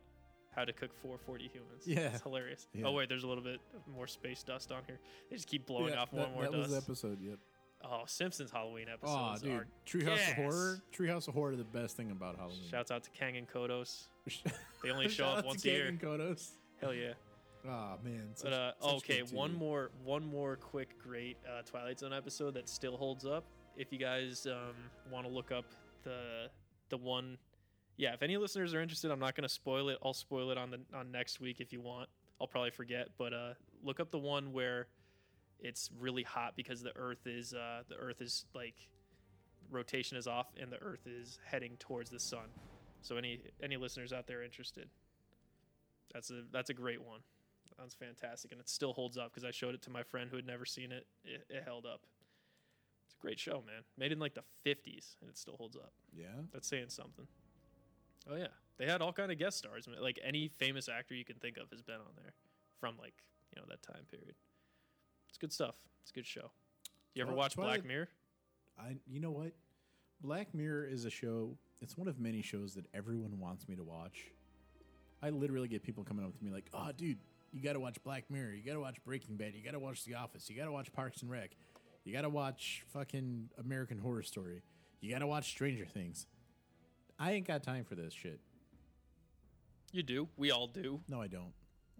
how 0.55 0.65
to 0.67 0.73
cook 0.73 0.91
440 1.03 1.49
humans. 1.53 1.83
Yeah. 1.87 2.13
it's 2.13 2.23
hilarious. 2.23 2.69
Yeah. 2.75 2.87
Oh 2.87 2.93
wait, 2.93 3.09
there's 3.09 3.25
a 3.25 3.27
little 3.29 3.43
bit 3.45 3.61
more 3.95 4.07
space 4.07 4.43
dust 4.43 4.71
on 4.73 4.83
here. 4.87 4.99
They 5.31 5.37
just 5.37 5.49
keep 5.49 5.65
blowing 5.67 5.95
Yeah, 5.95 6.01
off 6.03 6.13
more 6.13 6.21
that, 6.23 6.27
and 6.27 6.35
more 6.35 6.43
that 6.45 6.53
dust. 6.53 6.63
was 6.63 6.71
the 6.71 6.77
episode. 7.11 7.19
Yep. 7.23 7.39
Oh, 7.83 8.03
Simpsons 8.05 8.51
Halloween 8.51 8.89
episode. 8.93 9.17
Oh, 9.17 9.31
episodes 9.31 9.43
dude, 9.43 9.53
are 9.53 9.67
Treehouse 10.13 10.17
gas. 10.19 10.29
of 10.31 10.35
Horror. 10.37 10.83
Treehouse 10.95 11.29
of 11.29 11.35
Horror, 11.35 11.57
the 11.57 11.65
best 11.65 11.97
thing 11.97 12.11
about 12.11 12.37
Halloween. 12.37 12.59
Shouts 12.71 12.91
out 12.91 13.03
to 13.05 13.11
Kang 13.11 13.39
and 13.39 13.49
Kodos. 13.49 14.09
They 14.83 14.91
only 14.91 15.09
show 15.09 15.25
Shout 15.25 15.37
up 15.39 15.41
to 15.45 15.47
once 15.49 15.65
a 15.65 15.69
year. 15.71 15.85
Kang 15.85 15.89
and 15.89 16.01
Kodos. 16.01 16.51
Hell 16.83 16.93
yeah. 16.93 17.13
Oh 17.67 17.99
man. 18.03 18.29
But 18.43 18.53
uh, 18.53 18.73
okay, 18.83 19.23
one 19.31 19.55
more, 19.55 19.91
one 20.05 20.27
more 20.27 20.57
quick, 20.57 20.99
great 20.99 21.37
uh, 21.47 21.63
Twilight 21.63 21.99
Zone 21.99 22.13
episode 22.13 22.55
that 22.55 22.69
still 22.69 22.97
holds 22.97 23.27
up. 23.27 23.45
If 23.77 23.93
you 23.93 23.99
guys 23.99 24.47
um, 24.47 24.75
want 25.11 25.27
to 25.27 25.33
look 25.33 25.53
up 25.53 25.65
the 26.03 26.49
the 26.89 26.97
one, 26.97 27.39
yeah. 27.97 28.15
If 28.15 28.23
any 28.23 28.37
listeners 28.37 28.75
are 28.75 28.81
interested, 28.81 29.11
I'm 29.11 29.21
not 29.21 29.35
going 29.35 29.47
to 29.47 29.53
spoil 29.53 29.91
it. 29.91 29.99
I'll 30.03 30.15
spoil 30.15 30.51
it 30.51 30.59
on 30.59 30.71
the 30.71 30.81
on 30.95 31.11
next 31.11 31.41
week 31.41 31.61
if 31.61 31.73
you 31.73 31.81
want. 31.81 32.09
I'll 32.41 32.47
probably 32.47 32.71
forget, 32.71 33.09
but 33.19 33.35
uh, 33.35 33.53
look 33.83 34.01
up 34.01 34.11
the 34.11 34.19
one 34.19 34.53
where 34.53 34.89
it's 35.59 35.91
really 35.99 36.23
hot 36.23 36.55
because 36.57 36.83
the 36.83 36.97
Earth 36.97 37.27
is 37.27 37.53
uh, 37.53 37.83
the 37.89 37.97
Earth 37.97 38.23
is 38.23 38.47
like 38.55 38.77
rotation 39.71 40.17
is 40.17 40.27
off 40.27 40.47
and 40.61 40.73
the 40.73 40.79
Earth 40.79 41.07
is 41.07 41.39
heading 41.45 41.77
towards 41.79 42.11
the 42.11 42.21
sun. 42.21 42.49
So 43.03 43.17
any 43.17 43.41
any 43.63 43.77
listeners 43.77 44.13
out 44.13 44.27
there 44.27 44.43
interested, 44.43 44.89
that's 46.13 46.31
a 46.31 46.43
that's 46.53 46.71
a 46.71 46.75
great 46.75 47.03
one. 47.03 47.21
That's 47.81 47.95
fantastic, 47.95 48.53
and 48.53 48.61
it 48.61 48.69
still 48.69 48.93
holds 48.93 49.17
up 49.17 49.33
because 49.33 49.45
I 49.45 49.51
showed 49.51 49.75
it 49.75 49.83
to 49.83 49.91
my 49.91 50.03
friend 50.03 50.29
who 50.31 50.37
had 50.37 50.47
never 50.47 50.67
seen 50.67 50.93
it. 50.93 51.07
It, 51.25 51.47
it 51.49 51.63
held 51.65 51.87
up. 51.87 52.03
It's 53.07 53.15
a 53.19 53.23
great 53.23 53.39
show, 53.39 53.63
man. 53.67 53.83
Made 53.97 54.13
in 54.13 54.19
like 54.19 54.35
the 54.35 54.45
'50s, 54.67 55.17
and 55.21 55.31
it 55.31 55.39
still 55.39 55.57
holds 55.57 55.77
up. 55.77 55.93
Yeah. 56.13 56.27
That's 56.53 56.69
saying 56.69 56.91
something. 56.91 57.27
Oh 58.31 58.37
yeah, 58.37 58.49
they 58.77 58.87
had 58.87 59.01
all 59.01 59.13
kind 59.13 59.33
of 59.33 59.39
guest 59.39 59.59
stars. 59.59 59.89
Like 60.01 60.19
any 60.23 60.49
famous 60.49 60.89
actor 60.89 61.15
you 61.15 61.25
can 61.25 61.37
think 61.37 61.57
of 61.57 61.71
has 61.71 61.81
been 61.81 61.97
on 61.97 62.13
there 62.17 62.35
from 62.79 62.97
like 62.99 63.15
you 63.55 63.61
know 63.61 63.67
that 63.69 63.83
time 63.83 64.05
period. 64.11 64.35
It's 65.29 65.39
good 65.39 65.53
stuff. 65.53 65.77
It's 66.03 66.11
a 66.11 66.15
good 66.15 66.27
show. 66.27 66.51
You 67.15 67.23
ever 67.23 67.33
watch 67.33 67.57
Black 67.57 67.85
Mirror? 67.85 68.09
I. 68.79 68.97
You 69.07 69.21
know 69.21 69.31
what? 69.31 69.53
Black 70.21 70.55
Mirror 70.55 70.87
is 70.87 71.07
a 71.07 71.11
show. 71.11 71.57
It's 71.81 71.97
one 71.97 72.09
of 72.09 72.21
many 72.21 72.43
shows 72.43 72.75
that 72.75 72.85
everyone 72.93 73.41
wants 73.41 73.69
me 73.69 73.77
to 73.77 73.83
watch. 73.83 74.27
I 75.23 75.31
literally 75.31 75.69
get 75.69 75.83
people 75.83 76.05
coming 76.05 76.25
up 76.25 76.37
to 76.37 76.45
me 76.45 76.51
like, 76.51 76.67
"Oh, 76.75 76.91
dude, 76.97 77.19
you 77.53 77.63
got 77.63 77.75
to 77.75 77.81
watch 77.81 78.03
Black 78.03 78.25
Mirror. 78.31 78.55
You 78.55 78.63
got 78.63 78.75
to 78.75 78.81
watch 78.81 78.97
Breaking 79.05 79.37
Bad. 79.37 79.55
You 79.55 79.63
got 79.63 79.73
to 79.73 79.79
watch 79.79 80.05
The 80.05 80.15
Office. 80.15 80.49
You 80.49 80.57
got 80.57 80.67
to 80.67 80.73
watch 80.73 80.93
Parks 80.93 81.23
and 81.23 81.31
Rec. 81.31 81.51
You 82.05 82.13
got 82.13 82.23
to 82.23 82.29
watch 82.29 82.85
fucking 82.93 83.51
American 83.59 83.99
Horror 83.99 84.23
Story. 84.23 84.63
You 85.01 85.13
got 85.13 85.21
to 85.21 85.27
watch 85.27 85.49
Stranger 85.49 85.87
Things." 85.87 86.27
I 87.19 87.33
ain't 87.33 87.47
got 87.47 87.63
time 87.63 87.85
for 87.85 87.95
this 87.95 88.15
shit. 88.15 88.41
You 89.93 90.03
do. 90.03 90.29
We 90.39 90.51
all 90.51 90.67
do. 90.67 91.01
No, 91.09 91.21
I 91.21 91.27
don't. 91.27 91.53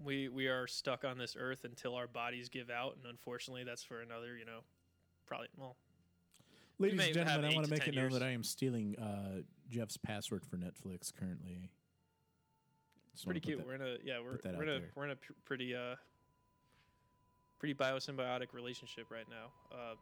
We 0.03 0.29
we 0.29 0.47
are 0.47 0.67
stuck 0.67 1.05
on 1.05 1.19
this 1.19 1.37
earth 1.39 1.65
until 1.65 1.95
our 1.95 2.07
bodies 2.07 2.49
give 2.49 2.71
out, 2.71 2.97
and 2.97 3.05
unfortunately, 3.05 3.65
that's 3.65 3.85
for 3.85 4.01
another. 4.01 4.37
You 4.39 4.47
know, 4.47 4.61
probably 5.27 5.49
well. 5.57 5.77
Ladies 6.79 6.99
and 7.05 7.15
gentlemen, 7.15 7.53
I 7.53 7.55
want 7.55 7.67
to 7.67 7.75
to 7.75 7.79
make 7.79 7.89
it 7.89 7.95
known 7.95 8.11
that 8.13 8.23
I 8.23 8.31
am 8.31 8.43
stealing 8.43 8.97
uh, 8.97 9.43
Jeff's 9.69 9.99
password 9.99 10.47
for 10.47 10.57
Netflix 10.57 11.13
currently. 11.15 11.69
It's 13.15 13.25
pretty 13.25 13.41
cute. 13.41 13.59
that- 13.59 13.67
we're 13.67 13.75
in 13.75 13.83
a 13.83 13.97
yeah, 14.05 14.19
we're 14.21 14.39
we're 14.57 14.63
in 14.63 14.69
a 14.69 14.79
there. 14.81 14.91
we're 14.95 15.05
in 15.05 15.11
a 15.13 15.17
pr- 15.17 15.33
pretty 15.45 15.75
uh 15.75 15.97
pretty 17.59 17.75
biosymbiotic 17.75 18.53
relationship 18.55 19.07
right 19.11 19.27
now. 19.29 19.51
Uh, 19.77 19.95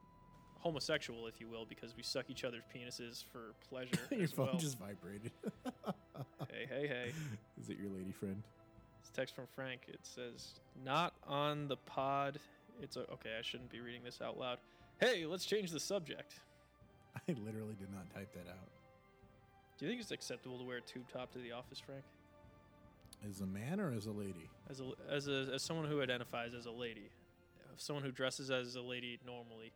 homosexual, 0.61 1.27
if 1.27 1.41
you 1.41 1.49
will, 1.49 1.65
because 1.67 1.97
we 1.97 2.03
suck 2.03 2.31
each 2.31 2.45
other's 2.45 2.63
penises 2.75 3.25
for 3.33 3.55
pleasure. 3.69 3.91
Your 4.13 4.23
as 4.23 4.33
phone 4.33 4.47
well. 4.47 4.57
just 4.57 4.79
vibrated. 4.79 5.33
Hey, 6.51 6.67
hey, 6.69 6.87
hey! 6.89 7.13
Is 7.61 7.69
it 7.69 7.79
your 7.79 7.91
lady 7.91 8.11
friend? 8.11 8.43
This 9.01 9.11
text 9.11 9.37
from 9.37 9.47
Frank. 9.55 9.83
It 9.87 10.01
says, 10.03 10.55
"Not 10.85 11.15
on 11.29 11.69
the 11.69 11.77
pod." 11.77 12.41
It's 12.83 12.97
a, 12.97 13.01
okay. 13.13 13.31
I 13.39 13.43
shouldn't 13.43 13.71
be 13.71 13.79
reading 13.79 14.03
this 14.03 14.21
out 14.21 14.37
loud. 14.37 14.59
Hey, 15.01 15.27
let's 15.27 15.45
change 15.45 15.71
the 15.71 15.79
subject. 15.79 16.35
I 17.29 17.33
literally 17.45 17.77
did 17.79 17.93
not 17.93 18.11
type 18.13 18.33
that 18.35 18.51
out. 18.51 18.69
Do 19.79 19.85
you 19.85 19.91
think 19.93 20.01
it's 20.01 20.11
acceptable 20.11 20.59
to 20.59 20.65
wear 20.65 20.79
a 20.79 20.81
tube 20.81 21.05
top 21.13 21.31
to 21.33 21.39
the 21.39 21.53
office, 21.53 21.79
Frank? 21.79 22.03
As 23.27 23.41
a 23.41 23.47
man 23.47 23.81
or 23.81 23.93
as 23.93 24.07
a 24.07 24.13
lady? 24.13 24.49
As 24.71 24.81
a 24.81 24.93
as 25.11 25.29
a 25.29 25.51
as 25.55 25.63
someone 25.63 25.87
who 25.87 26.03
identifies 26.03 26.55
as 26.55 26.67
a 26.67 26.71
lady, 26.71 27.11
someone 27.77 28.05
who 28.05 28.13
dresses 28.13 28.51
as 28.51 28.77
a 28.77 28.81
lady 28.81 29.19
normally, 29.27 29.73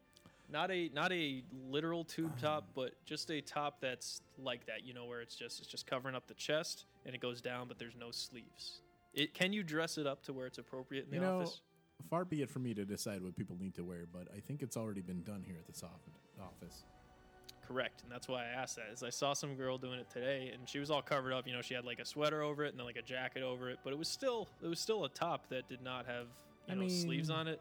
not 0.50 0.70
a 0.70 0.90
not 0.94 1.12
a 1.12 1.42
literal 1.68 2.04
tube 2.04 2.32
ah. 2.38 2.40
top, 2.40 2.64
but 2.74 2.92
just 3.04 3.30
a 3.30 3.40
top 3.40 3.80
that's 3.80 4.20
like 4.38 4.66
that. 4.66 4.86
You 4.86 4.94
know, 4.94 5.06
where 5.06 5.20
it's 5.20 5.34
just 5.34 5.60
it's 5.60 5.68
just 5.68 5.86
covering 5.86 6.14
up 6.14 6.26
the 6.28 6.34
chest 6.34 6.84
and 7.04 7.14
it 7.14 7.20
goes 7.20 7.40
down, 7.40 7.68
but 7.68 7.78
there's 7.78 7.96
no 7.98 8.10
sleeves. 8.10 8.80
It 9.14 9.34
can 9.34 9.52
you 9.52 9.62
dress 9.62 9.98
it 9.98 10.06
up 10.06 10.22
to 10.24 10.32
where 10.32 10.46
it's 10.46 10.58
appropriate 10.58 11.04
in 11.04 11.10
the 11.10 11.16
You 11.16 11.22
know, 11.22 11.40
office? 11.40 11.60
far 12.08 12.24
be 12.24 12.42
it 12.42 12.50
for 12.50 12.58
me 12.60 12.74
to 12.74 12.84
decide 12.84 13.22
what 13.22 13.36
people 13.36 13.56
need 13.58 13.74
to 13.74 13.84
wear, 13.84 14.06
but 14.10 14.28
I 14.36 14.40
think 14.40 14.62
it's 14.62 14.76
already 14.76 15.02
been 15.02 15.22
done 15.22 15.42
here 15.46 15.56
at 15.58 15.66
this 15.66 15.82
off- 15.82 16.00
office. 16.40 16.84
Correct, 17.66 18.02
and 18.02 18.10
that's 18.10 18.28
why 18.28 18.42
I 18.42 18.48
asked 18.48 18.76
that. 18.76 18.86
Is 18.92 19.02
I 19.02 19.10
saw 19.10 19.32
some 19.32 19.54
girl 19.54 19.78
doing 19.78 19.98
it 19.98 20.10
today, 20.10 20.50
and 20.52 20.68
she 20.68 20.78
was 20.78 20.90
all 20.90 21.02
covered 21.02 21.32
up. 21.32 21.46
You 21.46 21.54
know, 21.54 21.62
she 21.62 21.74
had 21.74 21.84
like 21.84 22.00
a 22.00 22.04
sweater 22.04 22.42
over 22.42 22.64
it 22.64 22.70
and 22.70 22.78
then 22.78 22.86
like 22.86 22.96
a 22.96 23.02
jacket 23.02 23.42
over 23.42 23.70
it, 23.70 23.78
but 23.84 23.92
it 23.92 23.98
was 23.98 24.08
still 24.08 24.48
it 24.62 24.68
was 24.68 24.80
still 24.80 25.04
a 25.04 25.08
top 25.08 25.48
that 25.48 25.68
did 25.68 25.82
not 25.82 26.06
have 26.06 26.26
you 26.66 26.74
I 26.74 26.76
know 26.76 26.88
sleeves 26.88 27.30
on 27.30 27.48
it. 27.48 27.60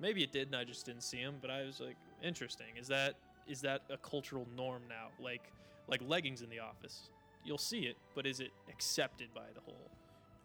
Maybe 0.00 0.22
it 0.22 0.32
did, 0.32 0.48
and 0.48 0.56
I 0.56 0.64
just 0.64 0.86
didn't 0.86 1.02
see 1.02 1.22
them. 1.22 1.36
But 1.40 1.50
I 1.50 1.62
was 1.64 1.80
like, 1.80 1.96
interesting. 2.22 2.76
Is 2.80 2.88
that 2.88 3.14
is 3.46 3.60
that 3.60 3.82
a 3.90 3.96
cultural 3.98 4.46
norm 4.56 4.82
now? 4.88 5.08
Like 5.22 5.42
like 5.88 6.00
leggings 6.06 6.42
in 6.42 6.48
the 6.48 6.60
office, 6.60 7.10
you'll 7.44 7.58
see 7.58 7.80
it, 7.80 7.96
but 8.14 8.26
is 8.26 8.40
it 8.40 8.50
accepted 8.70 9.28
by 9.34 9.42
the 9.54 9.60
whole? 9.60 9.90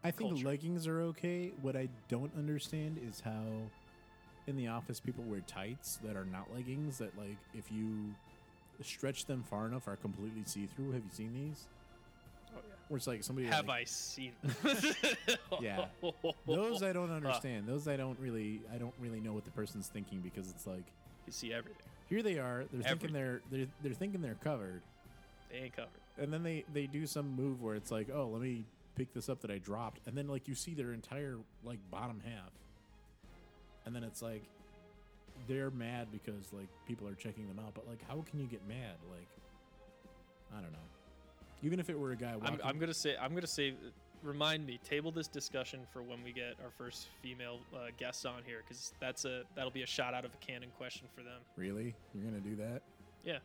I 0.04 0.12
think 0.12 0.32
Culture. 0.32 0.46
leggings 0.48 0.88
are 0.88 1.02
okay. 1.02 1.52
What 1.62 1.76
I 1.76 1.88
don't 2.08 2.32
understand 2.38 3.00
is 3.08 3.22
how 3.22 3.44
in 4.48 4.56
the 4.56 4.68
office 4.68 5.00
people 5.00 5.24
wear 5.26 5.42
tights 5.42 6.00
that 6.04 6.16
are 6.16 6.26
not 6.26 6.48
leggings 6.54 6.98
that 7.00 7.18
like 7.18 7.38
if 7.54 7.72
you 7.72 8.14
stretch 8.84 9.26
them 9.26 9.44
far 9.50 9.66
enough 9.68 9.88
are 9.88 9.96
completely 9.96 10.44
see-through. 10.46 10.92
Have 10.92 11.04
you 11.04 11.10
seen 11.12 11.34
these? 11.34 11.66
Oh 12.56 12.60
yeah. 12.68 12.74
Where 12.88 12.98
it's 12.98 13.08
like 13.08 13.24
somebody 13.24 13.48
Have 13.48 13.68
like, 13.68 13.82
I 13.82 13.84
seen? 13.86 14.32
Yeah. 15.62 15.86
Those 16.46 16.84
I 16.84 16.94
don't 16.94 17.12
understand. 17.12 17.68
Those 17.68 17.88
I 17.88 17.98
don't 17.98 18.20
really 18.20 18.62
I 18.74 18.78
don't 18.78 18.94
really 19.00 19.20
know 19.20 19.34
what 19.34 19.46
the 19.46 19.52
person's 19.52 19.88
thinking 19.88 20.20
because 20.22 20.50
it's 20.50 20.68
like 20.68 20.86
you 21.26 21.34
see 21.34 21.54
everything. 21.54 21.82
here 22.10 22.24
they 22.24 22.38
are, 22.40 22.66
they're 22.72 22.88
Everything. 22.88 23.00
thinking 23.00 23.14
they're 23.14 23.42
they're 23.52 23.68
they're 23.84 23.94
thinking 23.94 24.22
they're 24.22 24.38
covered. 24.44 24.82
They 25.52 25.58
ain't 25.58 25.76
covered. 25.76 25.90
And 26.18 26.32
then 26.32 26.44
they 26.44 26.64
they 26.74 26.86
do 26.88 27.06
some 27.06 27.36
move 27.36 27.62
where 27.62 27.76
it's 27.76 27.92
like, 27.92 28.08
"Oh, 28.14 28.28
let 28.32 28.42
me 28.42 28.64
pick 28.96 29.14
this 29.14 29.30
up 29.30 29.42
that 29.42 29.52
I 29.52 29.58
dropped." 29.60 30.00
And 30.08 30.18
then 30.18 30.28
like 30.28 30.48
you 30.48 30.56
see 30.56 30.74
their 30.74 30.94
entire 30.94 31.38
like 31.64 31.80
bottom 31.92 32.22
half. 32.26 32.52
And 33.86 33.96
then 33.96 34.04
it's 34.04 34.22
like 34.22 34.44
they're 35.48 35.72
mad 35.72 36.08
because 36.12 36.52
like 36.54 36.68
people 36.88 37.08
are 37.08 37.16
checking 37.16 37.48
them 37.48 37.60
out, 37.66 37.74
but 37.74 37.88
like 37.88 38.00
how 38.08 38.24
can 38.30 38.40
you 38.40 38.48
get 38.48 38.66
mad? 38.68 38.96
Like 39.10 39.28
I 40.58 40.62
don't 40.62 40.72
know. 40.72 40.80
Even 41.64 41.80
if 41.80 41.90
it 41.90 41.98
were 42.00 42.12
a 42.12 42.16
guy 42.16 42.36
I'm, 42.44 42.60
I'm 42.64 42.78
gonna 42.80 42.94
say 42.94 43.16
I'm 43.20 43.34
gonna 43.34 43.48
say 43.48 43.74
remind 44.24 44.66
me 44.66 44.80
table 44.84 45.12
this 45.12 45.28
discussion 45.28 45.82
for 45.94 46.02
when 46.02 46.24
we 46.24 46.32
get 46.32 46.56
our 46.64 46.72
first 46.78 47.08
female 47.22 47.60
uh, 47.74 47.88
guests 47.98 48.26
on 48.26 48.42
here 48.46 48.64
because 48.68 48.94
that's 49.00 49.26
a 49.26 49.44
that'll 49.56 49.72
be 49.72 49.84
a 49.84 49.88
shot 49.88 50.14
out 50.14 50.26
of 50.26 50.32
a 50.34 50.38
cannon 50.46 50.70
question 50.78 51.08
for 51.16 51.22
them 51.22 51.40
Really? 51.56 51.94
You're 52.16 52.24
going 52.24 52.42
to 52.42 52.50
do 52.50 52.56
that? 52.56 52.82
yeah 53.24 53.38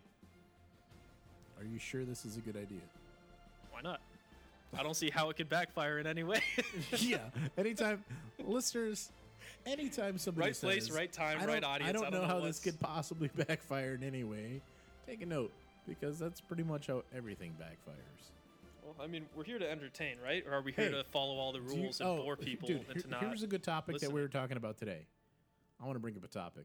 Are 1.58 1.64
you 1.64 1.78
sure 1.78 2.04
this 2.04 2.24
is 2.24 2.36
a 2.38 2.40
good 2.40 2.56
idea? 2.56 2.80
why 3.70 3.80
not 3.82 4.00
i 4.76 4.82
don't 4.82 4.96
see 4.96 5.10
how 5.10 5.28
it 5.28 5.36
could 5.36 5.48
backfire 5.50 5.98
in 5.98 6.06
any 6.06 6.22
way 6.24 6.40
yeah. 6.98 7.18
Anytime, 7.58 8.02
listeners, 8.44 9.10
anytime 9.66 10.18
somebody 10.18 10.48
Right 10.48 10.56
place, 10.60 10.90
right 10.90 11.12
time, 11.12 11.38
I 11.40 11.46
right 11.46 11.60
don't- 11.62 11.70
audience, 11.70 11.88
I 11.88 11.92
don't, 12.10 12.12
know, 12.12 12.26
how 12.26 12.40
what's- 12.40 12.58
this 12.60 12.72
could 12.72 12.80
possibly 12.80 13.28
backfire 13.34 13.94
in 13.94 14.02
any 14.04 14.24
way. 14.24 14.60
Take 15.06 15.22
a 15.22 15.26
note 15.26 15.52
because 15.86 16.18
that's 16.18 16.40
pretty 16.40 16.62
much 16.62 16.86
how 16.86 17.02
everything 17.14 17.52
backfires. 17.60 18.30
well 18.84 18.94
i 19.00 19.06
mean 19.08 19.26
we're 19.34 19.42
here 19.44 19.58
to 19.58 19.68
entertain 19.68 20.16
right 20.24 20.44
or 20.46 20.54
are 20.54 20.62
we 20.62 20.70
here 20.72 20.84
Hey, 20.86 20.90
to 20.92 21.02
follow 21.12 21.36
all 21.38 21.50
the 21.52 21.58
Do 21.58 21.74
you- 21.74 21.82
rules 21.82 22.00
and 22.00 22.08
oh, 22.08 22.22
bore 22.22 22.36
people 22.36 22.68
dude, 22.68 22.76
and 22.78 22.86
here- 22.92 23.02
to 23.02 23.08
not 23.08 23.20
here's 23.20 23.42
a 23.42 23.46
good 23.48 23.62
topic 23.64 23.98
that 23.98 24.12
we 24.12 24.20
were 24.20 24.28
talking 24.28 24.56
about 24.56 24.78
today. 24.78 25.06
I 25.80 25.84
want 25.84 25.96
to 25.96 26.00
bring 26.00 26.16
up 26.16 26.22
a 26.24 26.28
topic. 26.28 26.64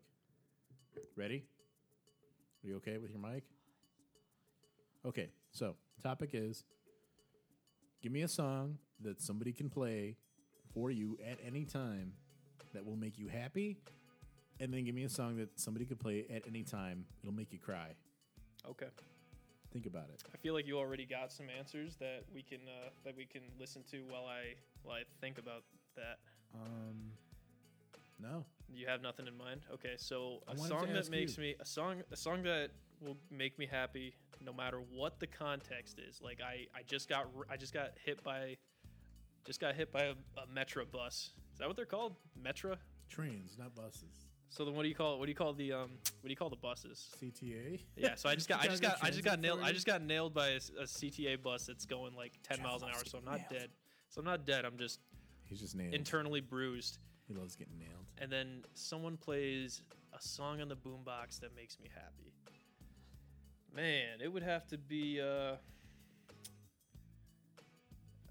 Ready? 1.16 1.44
Are 2.64 2.68
you 2.68 2.76
okay 2.78 2.98
with 3.00 3.10
your 3.10 3.20
mic? 3.20 3.44
Okay, 5.06 5.30
so 5.52 5.76
topic 6.04 6.32
is 6.34 6.64
give 8.04 8.12
me 8.12 8.22
a 8.22 8.28
song 8.28 8.78
that 9.02 9.20
somebody 9.22 9.52
can 9.52 9.70
play 9.70 10.16
for 10.74 10.92
you 10.92 11.18
at 11.28 11.40
any 11.46 11.66
time 11.66 12.14
that 12.74 12.86
will 12.86 12.96
make 12.96 13.18
you 13.18 13.28
happy, 13.28 13.78
and 14.60 14.74
then 14.74 14.84
give 14.86 14.96
me 14.96 15.04
a 15.04 15.10
song 15.10 15.38
that 15.38 15.60
somebody 15.60 15.86
could 15.86 16.00
play 16.00 16.26
at 16.34 16.44
any 16.48 16.64
time. 16.64 17.06
It'll 17.24 17.34
make 17.36 17.52
you 17.54 17.60
cry. 17.60 17.90
okay 18.70 18.88
Think 19.74 19.86
about 19.86 20.06
it. 20.14 20.24
i 20.34 20.38
feel 20.38 20.54
like 20.54 20.66
you 20.66 20.78
already 20.80 21.06
got 21.06 21.32
some 21.32 21.48
answers 21.60 21.98
that 21.98 22.24
we 22.34 22.42
can 22.42 22.60
uh, 22.68 22.90
that 23.04 23.16
we 23.16 23.26
can 23.26 23.42
listen 23.60 23.84
to 23.92 23.98
while 24.10 24.26
i 24.26 24.56
while 24.84 24.96
i 24.96 25.04
think 25.22 25.38
about 25.38 25.64
that 25.96 26.18
Um, 26.56 27.12
no. 28.20 28.46
You 28.74 28.88
have 28.88 29.02
nothing 29.02 29.28
in 29.28 29.38
mind. 29.38 29.62
Okay, 29.74 29.96
so 29.98 30.40
I 30.48 30.54
a 30.54 30.58
song 30.58 30.88
that 30.94 31.10
makes 31.12 31.38
you. 31.38 31.44
me 31.44 31.56
a 31.60 31.66
song 31.66 32.02
a 32.12 32.16
song 32.16 32.44
that 32.44 32.70
will 33.02 33.18
make 33.30 33.60
me 33.60 33.66
happy 33.68 34.16
no 34.44 34.52
matter 34.54 34.80
what 34.92 35.20
the 35.20 35.28
context 35.28 36.00
is. 36.00 36.20
Like 36.22 36.40
I 36.42 36.66
I 36.76 36.82
just 36.88 37.08
got 37.10 37.28
I 37.50 37.58
just 37.58 37.74
got 37.74 37.92
hit 38.04 38.24
by 38.24 38.56
just 39.46 39.60
got 39.60 39.76
hit 39.76 39.92
by 39.92 40.04
a, 40.06 40.16
a 40.38 40.46
Metra 40.54 40.90
bus. 40.92 41.32
Is 41.58 41.60
that 41.60 41.68
what 41.68 41.76
they're 41.76 41.86
called? 41.86 42.14
Metra? 42.40 42.78
Trains, 43.10 43.58
not 43.58 43.74
buses. 43.74 44.28
So 44.50 44.64
then, 44.64 44.76
what 44.76 44.84
do 44.84 44.90
you 44.90 44.94
call 44.94 45.18
what 45.18 45.26
do 45.26 45.32
you 45.32 45.36
call 45.36 45.54
the 45.54 45.74
um 45.74 45.90
what 46.22 46.26
do 46.26 46.30
you 46.30 46.36
call 46.36 46.52
the 46.52 46.56
buses? 46.56 47.10
CTA. 47.20 47.80
Yeah, 47.96 48.14
so 48.14 48.30
I 48.30 48.36
just 48.36 48.48
got 48.48 48.62
I 48.62 48.68
just 48.68 48.84
got 48.84 49.00
I 49.02 49.10
just 49.10 49.24
got 49.24 49.40
nailed 49.40 49.62
I 49.64 49.72
just 49.72 49.88
got 49.88 50.04
nailed 50.04 50.36
by 50.36 50.50
a 50.50 50.60
CTA 50.60 51.42
bus 51.42 51.66
that's 51.66 51.88
going 51.88 52.14
like 52.14 52.34
10 52.44 52.62
miles 52.62 52.84
an 52.84 52.90
hour. 52.90 53.04
So 53.08 53.18
I'm 53.18 53.26
not 53.26 53.38
nailed. 53.40 53.50
dead. 53.50 53.70
So 54.10 54.20
I'm 54.20 54.26
not 54.26 54.46
dead. 54.46 54.66
I'm 54.66 54.78
just 54.78 55.00
He's 55.46 55.60
just 55.60 55.76
nailed. 55.76 55.96
internally 55.96 56.42
bruised. 56.42 57.00
he 57.28 57.34
loves 57.34 57.56
getting 57.56 57.80
nailed. 57.80 58.06
And 58.20 58.32
then 58.32 58.64
someone 58.76 59.18
plays 59.18 59.82
a 60.14 60.22
song 60.22 60.62
on 60.62 60.68
the 60.70 60.76
boombox 60.76 61.40
that 61.40 61.56
makes 61.56 61.80
me 61.80 61.90
happy. 61.92 62.34
Man, 63.76 64.22
it 64.24 64.32
would 64.32 64.44
have 64.44 64.68
to 64.68 64.78
be 64.78 65.20
uh 65.20 65.56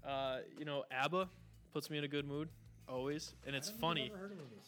uh 0.07 0.37
you 0.57 0.63
know 0.63 0.85
ABBA 0.91 1.27
puts 1.73 1.89
me 1.89 1.97
in 1.97 2.05
a 2.05 2.07
good 2.07 2.25
mood 2.25 2.47
always, 2.89 3.33
and 3.45 3.55
it's 3.55 3.69
funny. 3.69 4.11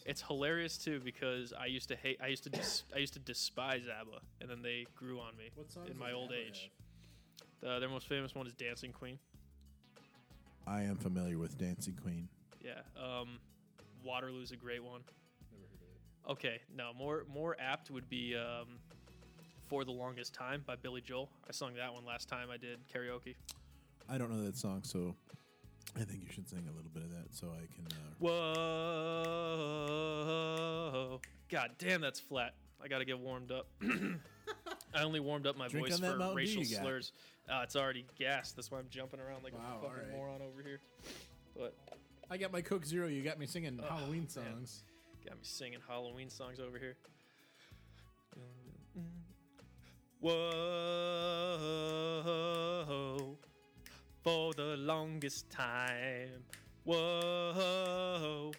It's 0.06 0.22
hilarious 0.22 0.78
too 0.78 1.00
because 1.04 1.52
I 1.52 1.66
used 1.66 1.88
to 1.88 1.96
hate, 1.96 2.18
I 2.22 2.28
used 2.28 2.44
to, 2.44 2.50
dis, 2.50 2.84
I 2.94 2.98
used 2.98 3.14
to 3.14 3.18
despise 3.18 3.82
ABBA, 3.88 4.20
and 4.40 4.50
then 4.50 4.62
they 4.62 4.86
grew 4.96 5.20
on 5.20 5.36
me 5.36 5.50
What 5.54 5.70
songs 5.70 5.90
in 5.90 5.98
my 5.98 6.12
old 6.12 6.30
ABBA 6.30 6.40
age. 6.40 6.70
Uh, 7.66 7.78
their 7.78 7.88
most 7.88 8.08
famous 8.08 8.34
one 8.34 8.46
is 8.46 8.54
Dancing 8.54 8.92
Queen. 8.92 9.18
I 10.66 10.82
am 10.82 10.96
familiar 10.96 11.38
with 11.38 11.58
Dancing 11.58 11.98
Queen. 12.02 12.28
Yeah, 12.62 12.80
um, 12.96 13.38
Waterloo's 14.04 14.52
a 14.52 14.56
great 14.56 14.82
one. 14.82 15.00
Okay, 16.28 16.60
no, 16.74 16.92
more 16.96 17.24
more 17.32 17.56
apt 17.58 17.90
would 17.90 18.08
be 18.08 18.36
um, 18.36 18.78
"For 19.68 19.84
the 19.84 19.90
Longest 19.90 20.34
Time" 20.34 20.62
by 20.66 20.76
Billy 20.76 21.00
Joel. 21.00 21.28
I 21.48 21.52
sung 21.52 21.74
that 21.74 21.92
one 21.92 22.04
last 22.04 22.28
time 22.28 22.48
I 22.52 22.56
did 22.56 22.78
karaoke. 22.94 23.34
I 24.08 24.18
don't 24.18 24.30
know 24.30 24.44
that 24.44 24.56
song, 24.56 24.82
so 24.84 25.14
I 25.96 26.04
think 26.04 26.22
you 26.22 26.28
should 26.32 26.48
sing 26.48 26.64
a 26.72 26.72
little 26.76 26.90
bit 26.94 27.02
of 27.02 27.10
that 27.10 27.34
so 27.34 27.48
I 27.48 27.66
can. 27.74 27.86
Uh, 27.90 28.28
Whoa, 31.00 31.20
God 31.50 31.70
damn, 31.78 32.00
that's 32.00 32.20
flat. 32.20 32.54
I 32.82 32.88
gotta 32.88 33.04
get 33.04 33.18
warmed 33.18 33.50
up. 33.52 33.66
I 34.94 35.02
only 35.02 35.20
warmed 35.20 35.46
up 35.46 35.56
my 35.56 35.68
Drink 35.68 35.88
voice 35.88 35.98
for 35.98 36.16
Mountain 36.16 36.34
racial 36.36 36.64
slurs. 36.64 37.12
Uh, 37.48 37.60
it's 37.64 37.76
already 37.76 38.04
gassed. 38.18 38.56
That's 38.56 38.70
why 38.70 38.78
I'm 38.78 38.88
jumping 38.90 39.20
around 39.20 39.42
like 39.44 39.52
Wow, 39.54 39.78
a 39.78 39.82
fucking 39.82 39.96
alright. 39.96 40.12
moron 40.16 40.40
over 40.42 40.62
here. 40.62 40.80
But 41.56 41.74
I 42.30 42.36
got 42.36 42.52
my 42.52 42.60
Coke 42.62 42.84
Zero. 42.86 43.08
You 43.08 43.22
got 43.22 43.38
me 43.38 43.46
singing 43.46 43.80
Oh, 43.82 43.86
Halloween 43.88 44.20
man. 44.20 44.28
songs. 44.28 44.82
got 45.24 45.34
me 45.34 45.40
singing 45.42 45.80
Halloween 45.88 46.30
songs 46.30 46.60
over 46.60 46.78
here. 46.78 46.96
Whoa, 52.00 53.29
for 54.22 54.52
the 54.54 54.76
longest 54.76 55.50
time. 55.50 56.44
Whoa, 56.84 58.52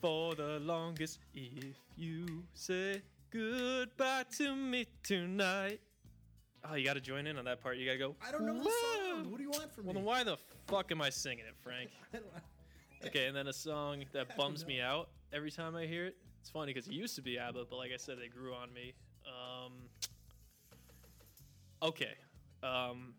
for 0.00 0.34
the 0.34 0.60
longest. 0.60 1.18
If 1.34 1.76
you 1.96 2.44
say 2.54 3.02
goodbye 3.30 4.24
to 4.38 4.54
me 4.54 4.86
tonight. 5.02 5.80
Oh, 6.68 6.74
you 6.74 6.84
got 6.84 6.94
to 6.94 7.00
join 7.00 7.26
in 7.26 7.38
on 7.38 7.44
that 7.44 7.62
part. 7.62 7.76
You 7.76 7.86
got 7.86 7.92
to 7.92 7.98
go. 7.98 8.16
I 8.26 8.32
don't 8.32 8.44
know 8.44 8.54
the 8.54 8.64
song. 8.64 9.30
What 9.30 9.36
do 9.36 9.42
you 9.44 9.50
want 9.50 9.72
from 9.72 9.84
Well, 9.84 9.94
me? 9.94 10.02
Well, 10.02 10.14
then 10.16 10.24
why 10.24 10.24
the 10.24 10.36
fuck 10.66 10.90
am 10.90 11.00
I 11.00 11.10
singing 11.10 11.44
it, 11.46 11.54
Frank? 11.62 11.90
Okay, 13.04 13.26
and 13.26 13.36
then 13.36 13.46
a 13.46 13.52
song 13.52 14.04
that 14.14 14.36
bums 14.38 14.66
me 14.66 14.80
out 14.80 15.10
every 15.32 15.50
time 15.50 15.76
I 15.76 15.84
hear 15.86 16.06
it. 16.06 16.16
It's 16.40 16.48
funny 16.50 16.72
because 16.72 16.88
it 16.88 16.94
used 16.94 17.14
to 17.16 17.22
be 17.22 17.38
ABBA, 17.38 17.66
but 17.68 17.76
like 17.76 17.90
I 17.92 17.98
said, 17.98 18.16
they 18.18 18.26
grew 18.28 18.54
on 18.54 18.72
me. 18.72 18.94
Um, 19.26 19.72
okay, 21.82 22.14
um, 22.62 23.12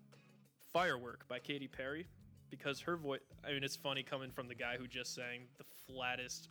"Firework" 0.74 1.28
by 1.28 1.40
Katy 1.40 1.68
Perry, 1.68 2.08
because 2.50 2.82
her 2.82 2.98
voice. 2.98 3.22
I 3.46 3.52
mean, 3.52 3.64
it's 3.64 3.76
funny 3.76 4.04
coming 4.04 4.32
from 4.32 4.48
the 4.48 4.56
guy 4.56 4.78
who 4.78 4.88
just 4.88 5.14
sang 5.16 5.42
the 5.58 5.66
flattest, 5.88 6.50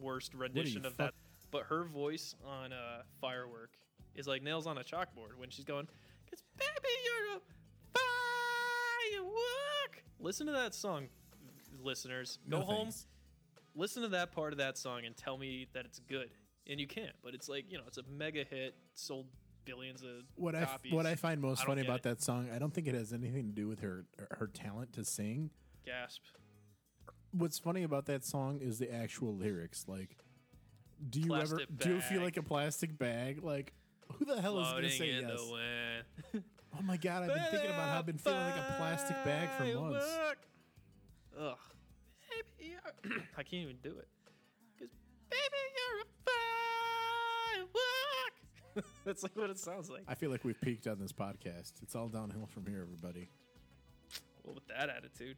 worst 0.00 0.34
rendition 0.34 0.84
of 0.86 0.94
fuck- 0.94 1.12
that. 1.12 1.14
But 1.50 1.62
her 1.64 1.84
voice 1.84 2.34
on 2.44 2.72
uh, 2.72 3.02
"Firework" 3.20 3.70
is 4.14 4.26
like 4.26 4.42
nails 4.42 4.66
on 4.66 4.78
a 4.78 4.82
chalkboard 4.84 5.36
when 5.36 5.50
she's 5.50 5.64
going, 5.64 5.86
"Cause 6.30 6.42
baby, 6.58 6.88
you're 7.04 7.36
a 7.36 7.40
firework." 9.10 10.02
Listen 10.18 10.46
to 10.46 10.52
that 10.52 10.74
song, 10.74 11.08
listeners. 11.82 12.38
Go 12.48 12.58
No 12.60 12.64
home, 12.64 12.82
thanks. 12.86 13.06
listen 13.74 14.02
to 14.02 14.08
that 14.08 14.32
part 14.32 14.52
of 14.52 14.58
that 14.58 14.76
song 14.78 15.04
and 15.04 15.16
tell 15.16 15.38
me 15.38 15.66
that 15.72 15.84
it's 15.84 15.98
good. 16.00 16.30
And 16.68 16.80
you 16.80 16.86
can't, 16.88 17.14
but 17.22 17.32
it's 17.34 17.48
like 17.48 17.70
you 17.70 17.78
know, 17.78 17.84
it's 17.86 17.98
a 17.98 18.02
mega 18.10 18.42
hit, 18.44 18.74
sold 18.94 19.26
billions 19.66 20.02
of 20.02 20.22
What 20.36 20.54
I 20.54 20.64
copies. 20.64 20.92
what 20.92 21.04
I 21.06 21.14
find 21.16 21.40
most 21.42 21.62
I 21.62 21.66
funny 21.66 21.82
about 21.82 21.98
it. 21.98 22.02
that 22.04 22.22
song, 22.22 22.48
I 22.54 22.58
don't 22.58 22.72
think 22.72 22.86
it 22.86 22.94
has 22.94 23.12
anything 23.12 23.46
to 23.48 23.52
do 23.52 23.68
with 23.68 23.80
her 23.80 24.06
her 24.38 24.46
talent 24.46 24.94
to 24.94 25.04
sing. 25.04 25.50
gasp. 25.84 26.22
What's 27.32 27.58
funny 27.58 27.82
about 27.82 28.06
that 28.06 28.24
song 28.24 28.60
is 28.62 28.78
the 28.78 28.90
actual 28.94 29.34
lyrics. 29.36 29.84
Like, 29.86 30.16
do 31.10 31.20
you 31.20 31.34
ever 31.34 31.56
Plastic 31.56 31.78
do 31.78 31.94
you 31.94 32.00
feel 32.00 32.22
like 32.22 32.38
a 32.38 32.42
plastic 32.42 32.96
bag? 32.96 33.42
Like, 33.42 33.74
who 34.14 34.24
the 34.24 34.40
hell 34.40 34.58
is 34.60 34.68
Floating 34.68 34.82
gonna 34.84 34.96
say 34.96 35.10
yes? 35.20 36.42
Oh 36.78 36.82
my 36.82 36.96
god, 36.96 37.22
I've 37.24 37.34
been 37.34 37.44
thinking 37.50 37.70
about 37.70 37.88
how 37.90 37.98
I've 37.98 38.06
been 38.06 38.18
feeling 38.18 38.40
like 38.40 38.56
a 38.56 38.74
plastic 38.78 39.16
bag 39.24 39.48
for 39.58 39.64
months. 39.80 40.06
Ugh. 41.38 41.56
Baby, 42.58 42.70
you're- 42.72 43.20
I 43.36 43.42
can't 43.42 43.62
even 43.62 43.76
do 43.82 43.90
it. 43.98 44.08
Cause 44.78 44.88
baby, 45.30 45.62
you're 45.76 46.00
a 46.00 46.06
firework. 46.26 47.74
That's 49.04 49.22
like 49.22 49.36
what 49.36 49.50
it 49.50 49.58
sounds 49.58 49.90
like. 49.90 50.02
I 50.08 50.14
feel 50.14 50.30
like 50.30 50.44
we've 50.44 50.60
peaked 50.60 50.86
on 50.86 50.98
this 50.98 51.12
podcast. 51.12 51.72
It's 51.82 51.94
all 51.94 52.08
downhill 52.08 52.48
from 52.52 52.66
here, 52.66 52.80
everybody. 52.82 53.28
Well, 54.44 54.54
with 54.54 54.66
that 54.68 54.88
attitude, 54.90 55.36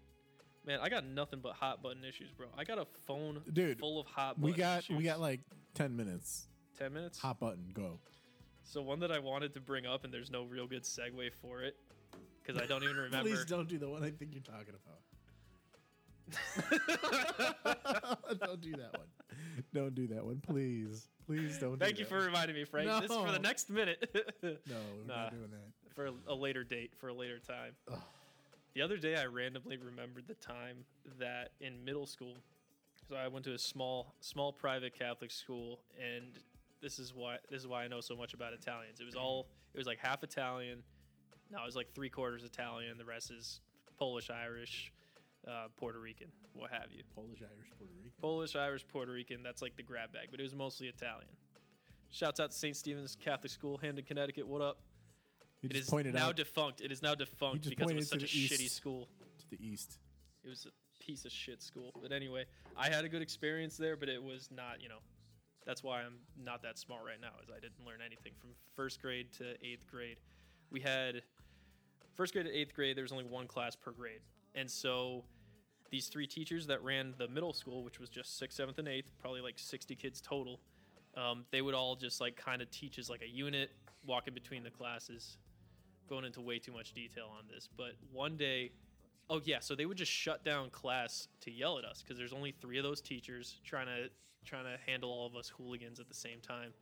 man, 0.67 0.81
I 0.83 0.89
got 0.89 1.05
nothing 1.07 1.41
but 1.41 1.55
hot 1.55 1.83
button 1.83 2.05
issues, 2.05 2.31
bro. 2.37 2.47
I 2.57 2.65
got 2.65 2.79
a 2.79 2.87
phone 3.07 3.41
Dude, 3.53 3.79
full 3.79 4.01
of 4.01 4.07
hot. 4.07 4.41
Button 4.41 4.55
We 4.55 4.57
got 4.57 4.81
issues. 4.81 4.97
we 4.97 5.05
got 5.05 5.21
like 5.21 5.41
ten 5.75 5.97
minutes. 5.97 6.47
ten 6.79 6.93
minutes. 6.93 7.19
Hot 7.21 7.39
button, 7.41 7.71
go. 7.73 7.99
So 8.65 8.83
one 8.83 9.01
that 9.01 9.11
I 9.11 9.19
wanted 9.19 9.55
to 9.55 9.61
bring 9.61 9.87
up, 9.87 10.05
and 10.05 10.13
there's 10.13 10.31
no 10.31 10.45
real 10.45 10.67
good 10.67 10.83
segue 10.83 11.33
for 11.41 11.63
it, 11.63 11.77
because 12.43 12.61
I 12.61 12.67
don't 12.67 12.83
even 12.85 12.97
remember. 13.07 13.31
Please 13.31 13.45
don't 13.47 13.69
do 13.69 13.79
the 13.79 13.89
one 13.89 14.05
I 14.05 14.11
think 14.11 14.33
you're 14.33 14.43
talking 14.43 14.75
about. 14.75 14.99
don't 18.41 18.61
do 18.61 18.73
that 18.73 18.93
one. 18.99 19.07
Don't 19.73 19.95
do 19.95 20.07
that 20.09 20.23
one, 20.25 20.41
please. 20.47 21.09
Please 21.29 21.59
don't. 21.59 21.79
Thank 21.79 21.97
do 21.97 22.03
you 22.03 22.09
that 22.09 22.15
for 22.15 22.25
reminding 22.25 22.57
me, 22.57 22.65
Frank. 22.65 22.89
This 23.03 23.11
is 23.11 23.17
for 23.17 23.31
the 23.31 23.39
next 23.39 23.69
minute. 23.69 24.09
No, 24.43 24.51
we're 24.67 25.05
Nah. 25.07 25.25
not 25.25 25.31
doing 25.33 25.51
that. 25.51 25.95
for 25.95 26.11
a 26.27 26.35
later 26.35 26.65
date, 26.65 26.93
for 26.97 27.09
a 27.09 27.13
later 27.15 27.39
time. 27.39 27.73
Ugh. 27.93 27.99
The 28.75 28.81
other 28.83 28.97
day, 28.97 29.15
I 29.17 29.27
randomly 29.27 29.77
remembered 29.77 30.27
the 30.27 30.35
time 30.35 30.85
that 31.19 31.51
in 31.61 31.85
middle 31.85 32.07
school, 32.07 32.35
so 33.09 33.17
I 33.17 33.29
went 33.29 33.45
to 33.45 33.53
a 33.53 33.59
small, 33.59 34.15
small 34.21 34.53
private 34.53 34.99
Catholic 34.99 35.31
school, 35.31 35.81
and 36.01 36.25
this 36.81 36.99
is 36.99 37.13
why 37.15 37.37
this 37.51 37.61
is 37.61 37.67
why 37.67 37.85
I 37.85 37.89
know 37.89 38.01
so 38.01 38.17
much 38.17 38.33
about 38.33 38.55
Italians. 38.55 39.01
It 39.01 39.05
was 39.05 39.15
all 39.17 39.49
it 39.75 39.79
was 39.79 39.87
like 39.87 39.99
half 39.99 40.23
Italian. 40.23 40.83
No, 41.51 41.59
it 41.63 41.67
was 41.67 41.77
like 41.77 41.93
three 41.95 42.09
quarters 42.11 42.43
Italian. 42.43 42.97
The 42.97 43.05
rest 43.05 43.31
is 43.31 43.61
Polish, 43.99 44.31
Irish, 44.31 44.93
uh, 45.49 45.69
Puerto 45.77 45.99
Rican, 45.99 46.29
what 46.53 46.71
have 46.71 46.93
you. 46.93 47.03
Polish, 47.15 47.41
Irish, 47.41 47.71
Puerto 47.79 47.93
Rican. 47.97 48.13
Polish, 48.21 48.57
Irish, 48.57 48.87
Puerto 48.87 49.13
Rican. 49.13 49.43
That's 49.43 49.63
like 49.63 49.77
the 49.77 49.83
grab 49.83 50.13
bag, 50.13 50.29
but 50.31 50.41
it 50.41 50.43
was 50.43 50.55
mostly 50.55 50.89
Italian. 50.89 51.31
Shouts 52.11 52.41
out 52.41 52.51
to 52.51 52.57
St. 52.57 52.77
Stephen's 52.77 53.17
Catholic 53.17 53.51
School, 53.51 53.79
Hamden, 53.79 54.05
Connecticut. 54.05 54.47
What 54.47 54.63
up? 54.63 54.79
It 55.63 55.75
is 55.75 55.91
pointed 55.91 56.15
now 56.15 56.29
out 56.29 56.37
defunct. 56.37 56.81
It 56.81 56.93
is 56.93 57.03
now 57.03 57.15
defunct 57.15 57.69
because 57.69 57.91
it 57.91 57.97
was 57.97 58.09
such 58.09 58.23
a 58.23 58.27
the 58.27 58.49
shitty 58.49 58.71
school. 58.71 59.09
to 59.41 59.51
the 59.51 59.67
east. 59.67 59.99
It 60.45 60.49
was 60.49 60.67
a 60.67 61.05
piece 61.05 61.25
of 61.25 61.33
shit 61.33 61.63
school. 61.63 61.93
But 62.01 62.13
anyway, 62.13 62.45
I 62.77 62.89
had 62.89 63.05
a 63.05 63.09
good 63.09 63.23
experience 63.23 63.77
there, 63.77 63.97
but 63.97 64.09
it 64.09 64.23
was 64.23 64.49
not, 64.55 64.81
you 64.81 64.89
know, 64.89 64.99
that's 65.67 65.83
why 65.83 66.01
I'm 66.01 66.19
not 66.43 66.63
that 66.63 66.79
smart 66.79 67.03
right 67.05 67.21
now, 67.21 67.33
is 67.43 67.51
I 67.51 67.61
didn't 67.61 67.85
learn 67.85 67.99
anything 68.05 68.33
from 68.41 68.51
first 68.75 69.03
grade 69.03 69.33
to 69.39 69.51
eighth 69.65 69.87
grade. 69.91 70.19
We 70.71 70.81
had 70.81 71.23
first 72.15 72.33
grade 72.33 72.47
to 72.47 72.53
eighth 72.53 72.75
grade, 72.75 72.97
there 72.97 73.03
was 73.05 73.13
only 73.13 73.25
one 73.25 73.47
class 73.47 73.75
per 73.75 73.91
grade. 73.91 74.21
And 74.55 74.71
so 74.71 75.25
these 75.91 76.09
three 76.09 76.27
teachers 76.27 76.67
that 76.67 76.83
ran 76.83 77.15
the 77.19 77.29
middle 77.29 77.53
school, 77.53 77.83
which 77.83 77.99
was 77.99 78.09
just 78.09 78.39
sixth, 78.39 78.57
seventh, 78.57 78.79
and 78.79 78.89
eighth, 78.89 79.11
probably 79.19 79.41
like 79.41 79.59
60 79.59 79.95
kids 79.95 80.21
total, 80.21 80.61
um, 81.17 81.45
they 81.51 81.63
would 81.63 81.75
all 81.75 81.97
just 81.97 82.21
like 82.21 82.37
kind 82.37 82.63
of 82.63 82.71
teach 82.71 82.99
as 82.99 83.09
like 83.09 83.23
a 83.23 83.29
unit, 83.29 83.71
walking 84.07 84.35
between 84.35 84.63
the 84.63 84.71
classes. 84.71 85.39
Going 86.09 86.25
into 86.25 86.41
way 86.41 86.59
too 86.59 86.73
much 86.73 86.95
detail 86.95 87.29
on 87.37 87.45
this, 87.53 87.69
but 87.77 87.93
one 88.13 88.39
day 88.39 88.71
Oh 89.31 89.41
yeah, 89.45 89.59
so 89.61 89.75
they 89.75 89.85
would 89.85 89.99
just 89.99 90.11
shut 90.11 90.43
down 90.45 90.71
class 90.71 91.29
to 91.43 91.51
yell 91.51 91.79
at 91.79 91.85
us 91.85 92.03
because 92.03 92.17
there's 92.17 92.33
only 92.33 92.53
three 92.53 92.79
of 92.79 92.85
those 92.85 93.01
teachers 93.01 93.61
trying 93.65 93.87
to 93.87 94.09
trying 94.47 94.65
to 94.65 94.77
handle 94.87 95.11
all 95.11 95.27
of 95.27 95.37
us 95.37 95.51
hooligans 95.51 96.01
at 96.01 96.09
the 96.09 96.15
same 96.15 96.41
time. 96.41 96.73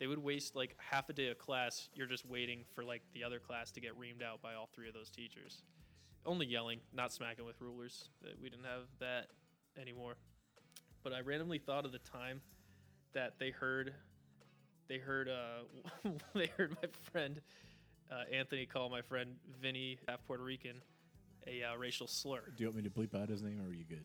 They 0.00 0.08
would 0.08 0.18
waste 0.18 0.56
like 0.56 0.74
half 0.78 1.08
a 1.10 1.12
day 1.12 1.28
of 1.28 1.38
class. 1.38 1.90
You're 1.94 2.08
just 2.08 2.26
waiting 2.26 2.64
for 2.74 2.82
like 2.82 3.02
the 3.14 3.22
other 3.22 3.38
class 3.38 3.70
to 3.72 3.80
get 3.80 3.92
reamed 3.96 4.22
out 4.22 4.42
by 4.42 4.54
all 4.54 4.68
three 4.74 4.88
of 4.88 4.94
those 4.94 5.10
teachers. 5.10 5.62
Only 6.24 6.46
yelling, 6.46 6.80
not 6.94 7.12
smacking 7.12 7.44
with 7.44 7.60
rulers. 7.60 8.08
That 8.22 8.40
we 8.40 8.48
didn't 8.48 8.64
have 8.64 8.84
that 9.00 9.28
anymore. 9.80 10.14
But 11.02 11.12
I 11.12 11.20
randomly 11.20 11.58
thought 11.58 11.84
of 11.84 11.92
the 11.92 11.98
time 11.98 12.40
that 13.12 13.34
they 13.38 13.50
heard 13.50 13.92
they 14.88 14.98
heard 14.98 15.28
uh 15.28 16.10
they 16.34 16.46
heard 16.56 16.76
my 16.82 16.88
friend 17.10 17.40
uh, 18.10 18.24
Anthony 18.32 18.66
call 18.66 18.90
my 18.90 19.02
friend 19.02 19.36
Vinny, 19.60 19.98
half 20.06 20.24
Puerto 20.26 20.42
Rican, 20.42 20.82
a 21.46 21.62
uh, 21.62 21.76
racial 21.76 22.06
slur. 22.06 22.42
Do 22.56 22.62
you 22.62 22.68
want 22.68 22.76
me 22.76 22.82
to 22.82 22.90
bleep 22.90 23.20
out 23.20 23.28
his 23.28 23.42
name, 23.42 23.60
or 23.64 23.70
are 23.70 23.74
you 23.74 23.84
good? 23.84 24.04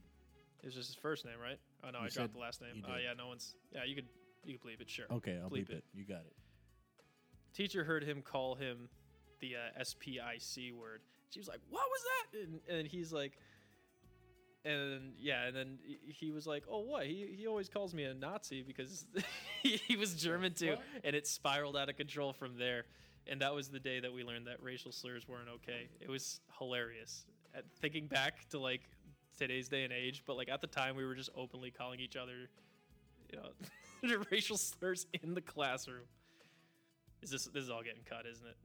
It 0.62 0.66
was 0.66 0.76
just 0.76 0.88
his 0.88 0.96
first 0.96 1.26
name, 1.26 1.36
right? 1.42 1.60
Oh 1.84 1.90
no, 1.92 2.00
You 2.00 2.06
I 2.06 2.10
dropped 2.10 2.34
the 2.34 2.40
last 2.40 2.62
name. 2.62 2.84
Oh 2.88 2.96
yeah, 2.96 3.14
no 3.18 3.28
one's. 3.28 3.56
Yeah, 3.74 3.84
you 3.86 3.96
could 3.96 4.08
You 4.44 4.58
could 4.58 4.68
bleep 4.68 4.82
it, 4.82 4.90
sure. 4.90 5.06
Okay, 5.12 5.38
I'll 5.42 5.50
bleep 5.50 5.70
bleep, 5.70 5.78
it. 5.78 5.84
You 5.94 6.06
got 6.06 6.22
it. 6.22 6.34
Teacher 7.54 7.84
heard 7.84 8.04
him 8.04 8.22
call 8.22 8.56
him 8.56 8.90
the 9.40 9.56
uh, 9.56 9.84
SPIC 9.84 10.74
word. 10.74 11.02
She 11.32 11.40
was 11.40 11.48
like, 11.48 11.60
"What 11.70 11.84
was 11.90 12.02
that?" 12.04 12.40
And, 12.40 12.60
and 12.80 12.88
he's 12.88 13.12
like, 13.12 13.38
and 14.66 15.14
yeah, 15.18 15.46
and 15.46 15.56
then 15.56 15.78
he- 15.84 16.00
he 16.12 16.32
was 16.32 16.46
like, 16.48 16.64
"Oh, 16.70 16.80
what? 16.80 17.06
He 17.06 17.26
he 17.38 17.48
always 17.48 17.70
calls 17.70 17.94
me 17.94 18.04
a 18.04 18.14
Nazi 18.14 18.62
because 18.64 19.06
he, 19.64 19.78
he 19.78 19.96
was 19.96 20.14
German 20.16 20.54
too." 20.54 20.72
fuck? 20.72 20.80
And 21.04 21.16
it 21.16 21.28
spiraled 21.28 21.78
out 21.78 21.90
of 21.90 21.98
control 21.98 22.34
from 22.34 22.58
there. 22.58 22.86
And 23.30 23.42
that 23.42 23.54
was 23.54 23.68
the 23.68 23.80
day 23.80 24.00
that 24.00 24.14
we 24.14 24.24
learned 24.24 24.48
that 24.48 24.64
racial 24.64 24.92
slurs 24.94 25.28
weren't 25.28 25.50
okay. 25.50 25.90
It 26.00 26.08
was 26.10 26.40
hilarious. 26.60 27.26
At, 27.54 27.66
thinking 27.82 28.08
back 28.08 28.48
to 28.52 28.60
like 28.60 28.82
today's 29.38 29.68
day 29.68 29.84
and 29.84 29.92
age, 29.92 30.24
but 30.26 30.38
like 30.38 30.48
at 30.50 30.62
the 30.62 30.68
time 30.68 30.96
we 30.96 31.06
were 31.06 31.16
just 31.16 31.30
openly 31.36 31.70
calling 31.70 32.00
each 32.00 32.16
other, 32.16 32.50
you 33.32 33.38
know, 33.38 34.18
racial 34.32 34.56
slurs 34.58 35.08
in 35.22 35.34
the 35.34 35.42
classroom. 35.42 36.04
Is 37.22 37.30
this 37.32 37.46
this 37.46 37.64
is 37.64 37.70
all 37.70 37.84
getting 37.84 38.04
cut, 38.06 38.26
isn't 38.26 38.48
it? 38.48 38.56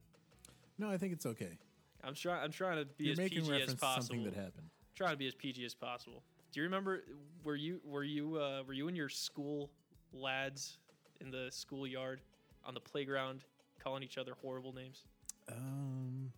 No, 0.77 0.89
I 0.89 0.97
think 0.97 1.11
it's 1.13 1.25
okay. 1.25 1.57
I'm 2.03 2.13
trying. 2.15 2.43
I'm 2.43 2.51
trying 2.51 2.77
to 2.77 2.85
be 2.97 3.05
You're 3.05 3.11
as 3.13 3.17
making 3.17 3.39
PG 3.41 3.51
reference 3.51 3.71
as 3.71 3.75
to 3.75 3.79
possible. 3.85 4.03
something 4.07 4.23
that 4.25 4.33
happened. 4.33 4.67
Trying 4.95 5.11
to 5.11 5.17
be 5.17 5.27
as 5.27 5.33
PG 5.33 5.65
as 5.65 5.73
possible. 5.73 6.23
Do 6.51 6.59
you 6.59 6.63
remember? 6.65 7.03
Were 7.43 7.55
you 7.55 7.79
were 7.85 8.03
you 8.03 8.37
uh, 8.37 8.63
were 8.67 8.73
you 8.73 8.87
and 8.87 8.97
your 8.97 9.09
school 9.09 9.69
lads 10.13 10.77
in 11.21 11.31
the 11.31 11.47
schoolyard 11.51 12.21
on 12.65 12.73
the 12.73 12.79
playground 12.79 13.45
calling 13.81 14.03
each 14.03 14.17
other 14.17 14.33
horrible 14.41 14.73
names? 14.73 15.03
Um, 15.51 16.31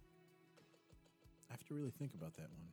I 1.50 1.54
have 1.54 1.64
to 1.66 1.74
really 1.74 1.92
think 1.92 2.14
about 2.14 2.34
that 2.36 2.50
one. 2.52 2.68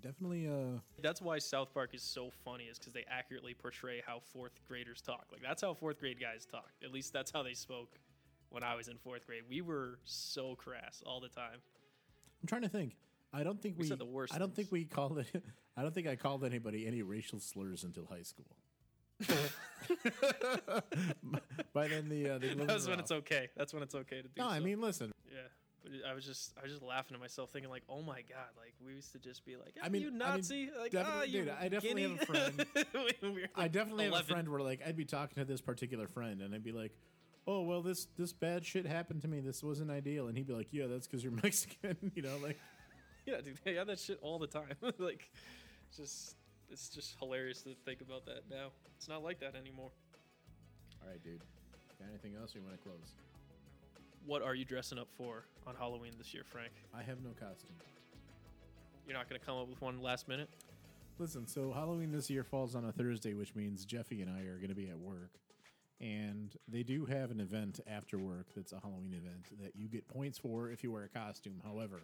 Definitely. 0.00 0.48
Uh, 0.48 0.78
That's 1.02 1.20
why 1.20 1.38
South 1.38 1.74
Park 1.74 1.90
is 1.92 2.02
so 2.02 2.30
funny, 2.44 2.64
is 2.64 2.78
because 2.78 2.94
they 2.94 3.04
accurately 3.10 3.52
portray 3.52 4.02
how 4.06 4.20
fourth 4.32 4.58
graders 4.66 5.02
talk. 5.02 5.26
Like 5.30 5.42
that's 5.42 5.60
how 5.60 5.74
fourth 5.74 6.00
grade 6.00 6.18
guys 6.18 6.46
talk. 6.46 6.70
At 6.82 6.90
least 6.90 7.12
that's 7.12 7.30
how 7.30 7.42
they 7.42 7.52
spoke 7.52 7.90
when 8.50 8.62
I 8.62 8.74
was 8.74 8.88
in 8.88 8.98
fourth 8.98 9.26
grade. 9.26 9.42
We 9.48 9.60
were 9.62 9.98
so 10.04 10.54
crass 10.54 11.02
all 11.06 11.20
the 11.20 11.28
time. 11.28 11.58
I'm 12.42 12.46
trying 12.46 12.62
to 12.62 12.68
think. 12.68 12.96
I 13.32 13.42
don't 13.44 13.60
think 13.62 13.76
We 13.78 13.82
we. 13.82 13.88
said 13.88 13.98
the 13.98 14.04
worst 14.04 14.34
I 14.34 14.38
don't 14.38 14.54
think 14.54 14.70
we 14.72 14.84
called 14.84 15.18
it. 15.18 15.42
I 15.76 15.82
don't 15.82 15.94
think 15.94 16.06
I 16.08 16.16
called 16.16 16.44
anybody 16.44 16.86
any 16.86 17.02
racial 17.02 17.38
slurs 17.40 17.84
until 17.84 18.06
high 18.06 18.22
school. 18.22 18.46
By 21.72 21.88
then, 21.88 22.08
the 22.08 22.30
uh, 22.30 22.38
the 22.38 22.54
gloves 22.54 22.66
That's 22.66 22.84
were 22.86 22.90
when 22.92 23.00
it's 23.00 23.12
okay. 23.12 23.48
That's 23.56 23.72
when 23.72 23.82
it's 23.82 23.94
okay 23.94 24.16
to 24.22 24.28
do. 24.28 24.30
No, 24.38 24.48
I 24.48 24.60
mean, 24.60 24.80
listen. 24.80 25.12
Yeah, 25.30 25.38
but 25.82 25.92
I 26.10 26.14
was 26.14 26.24
just 26.24 26.52
I 26.58 26.62
was 26.62 26.72
just 26.72 26.82
laughing 26.82 27.14
at 27.14 27.20
myself, 27.20 27.50
thinking 27.50 27.70
like, 27.70 27.82
oh 27.88 28.02
my 28.02 28.22
god, 28.22 28.48
like 28.56 28.74
we 28.84 28.94
used 28.94 29.12
to 29.12 29.18
just 29.18 29.44
be 29.44 29.56
like, 29.56 29.74
I 29.82 29.86
I 29.86 29.88
mean- 29.88 30.02
mean, 30.02 30.02
you 30.02 30.08
I 30.08 30.10
mean, 30.32 30.36
Nazi, 30.36 30.70
like 30.78 30.90
definitely- 30.90 31.20
ah, 31.20 31.22
you 31.24 31.40
dude, 31.44 31.54
I 31.60 31.68
definitely 31.68 32.02
have 32.02 32.22
a 32.22 32.26
friend. 32.26 32.66
I 33.56 33.68
definitely 33.68 34.04
have 34.06 34.14
a 34.14 34.22
friend 34.24 34.48
where 34.48 34.60
like 34.62 34.80
I'd 34.86 34.96
be 34.96 35.04
talking 35.04 35.36
to 35.36 35.44
this 35.44 35.60
particular 35.60 36.08
friend 36.08 36.40
and 36.42 36.54
I'd 36.54 36.64
be 36.64 36.72
like, 36.72 36.92
"Oh 37.46 37.62
well, 37.62 37.82
this 37.82 38.06
this 38.16 38.32
bad 38.32 38.64
shit 38.64 38.86
happened 38.86 39.22
to 39.22 39.28
me. 39.28 39.40
This 39.40 39.62
wasn't 39.62 39.90
ideal." 39.90 40.28
And 40.28 40.36
he'd 40.36 40.46
be 40.46 40.52
like, 40.52 40.68
"Yeah, 40.70 40.86
that's 40.86 41.06
because 41.06 41.22
you're 41.22 41.32
Mexican." 41.42 41.96
you 42.14 42.22
know, 42.22 42.36
like 42.42 42.58
Yeah, 43.26 43.40
dude, 43.40 43.58
they 43.64 43.74
have 43.74 43.86
that 43.88 43.98
shit 43.98 44.18
all 44.22 44.38
the 44.38 44.46
time. 44.46 44.76
like, 44.98 45.30
just 45.96 46.36
it's 46.70 46.88
just 46.88 47.18
hilarious 47.18 47.62
to 47.62 47.74
think 47.84 48.00
about 48.00 48.24
that 48.26 48.42
now. 48.50 48.68
It's 48.96 49.08
not 49.08 49.22
like 49.22 49.40
that 49.40 49.54
anymore. 49.54 49.90
All 51.02 51.08
right, 51.08 51.22
dude. 51.22 51.40
Got 51.98 52.08
anything 52.10 52.34
else? 52.40 52.54
Or 52.54 52.58
you 52.58 52.64
want 52.64 52.76
to 52.76 52.82
close? 52.82 53.14
What 54.26 54.42
are 54.42 54.54
you 54.54 54.64
dressing 54.64 54.98
up 54.98 55.08
for 55.16 55.44
on 55.66 55.74
Halloween 55.74 56.12
this 56.18 56.32
year, 56.32 56.44
Frank? 56.44 56.72
I 56.94 57.02
have 57.02 57.22
no 57.22 57.30
costume. 57.30 57.70
You're 59.06 59.16
not 59.16 59.28
gonna 59.28 59.40
come 59.40 59.56
up 59.56 59.68
with 59.68 59.80
one 59.80 60.00
last 60.00 60.28
minute. 60.28 60.48
Listen, 61.20 61.46
so 61.46 61.70
Halloween 61.70 62.10
this 62.10 62.30
year 62.30 62.42
falls 62.42 62.74
on 62.74 62.86
a 62.86 62.92
Thursday, 62.92 63.34
which 63.34 63.54
means 63.54 63.84
Jeffy 63.84 64.22
and 64.22 64.30
I 64.30 64.44
are 64.44 64.56
going 64.56 64.70
to 64.70 64.74
be 64.74 64.88
at 64.88 64.98
work. 64.98 65.32
And 66.00 66.56
they 66.66 66.82
do 66.82 67.04
have 67.04 67.30
an 67.30 67.40
event 67.40 67.80
after 67.86 68.16
work 68.18 68.46
that's 68.56 68.72
a 68.72 68.80
Halloween 68.80 69.12
event 69.12 69.60
that 69.62 69.76
you 69.76 69.86
get 69.86 70.08
points 70.08 70.38
for 70.38 70.70
if 70.70 70.82
you 70.82 70.90
wear 70.90 71.04
a 71.04 71.08
costume. 71.08 71.60
However, 71.62 72.00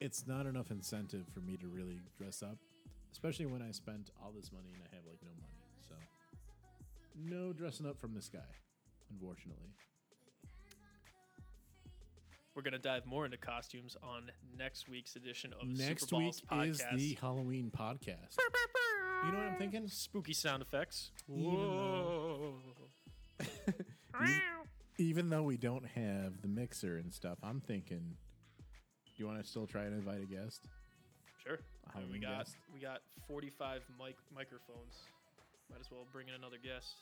it's 0.00 0.26
not 0.26 0.46
enough 0.46 0.70
incentive 0.70 1.26
for 1.34 1.40
me 1.40 1.56
to 1.56 1.66
really 1.66 2.00
dress 2.16 2.42
up, 2.42 2.58
especially 3.12 3.46
when 3.46 3.62
I 3.62 3.72
spent 3.72 4.10
all 4.22 4.30
this 4.30 4.52
money 4.52 4.68
and 4.72 4.82
I 4.82 4.94
have 4.94 5.04
like 5.06 5.18
no 5.24 5.30
money. 5.40 5.56
So, 5.88 5.94
no 7.16 7.52
dressing 7.52 7.86
up 7.86 7.98
from 7.98 8.14
this 8.14 8.28
guy, 8.28 8.38
unfortunately. 9.10 9.72
We're 12.56 12.62
gonna 12.62 12.78
dive 12.78 13.04
more 13.04 13.26
into 13.26 13.36
costumes 13.36 13.98
on 14.02 14.30
next 14.58 14.88
week's 14.88 15.14
edition 15.14 15.52
of 15.60 15.68
Next 15.68 16.08
Super 16.08 16.16
week 16.22 16.24
Balls 16.26 16.42
podcast. 16.50 16.94
is 16.94 17.00
the 17.00 17.18
Halloween 17.20 17.70
podcast. 17.70 18.38
You 19.26 19.32
know 19.32 19.38
what 19.38 19.46
I'm 19.48 19.58
thinking? 19.58 19.86
spooky 19.88 20.32
sound 20.32 20.62
effects. 20.62 21.10
Even 21.28 21.50
though- 21.52 22.54
Even 24.98 25.28
though 25.28 25.42
we 25.42 25.58
don't 25.58 25.84
have 25.84 26.40
the 26.40 26.48
mixer 26.48 26.96
and 26.96 27.12
stuff, 27.12 27.36
I'm 27.42 27.60
thinking. 27.60 28.16
Do 28.58 29.22
you 29.22 29.26
want 29.26 29.42
to 29.42 29.46
still 29.46 29.66
try 29.66 29.84
and 29.84 29.94
invite 29.94 30.22
a 30.22 30.26
guest? 30.26 30.62
Sure. 31.44 31.58
A 31.92 31.98
I 31.98 32.00
mean, 32.00 32.12
we 32.12 32.18
got 32.20 32.38
guest? 32.46 32.56
we 32.72 32.80
got 32.80 33.00
45 33.28 33.82
mic 34.02 34.16
microphones. 34.34 34.94
Might 35.70 35.80
as 35.80 35.90
well 35.90 36.06
bring 36.10 36.28
in 36.28 36.34
another 36.34 36.56
guest. 36.62 36.94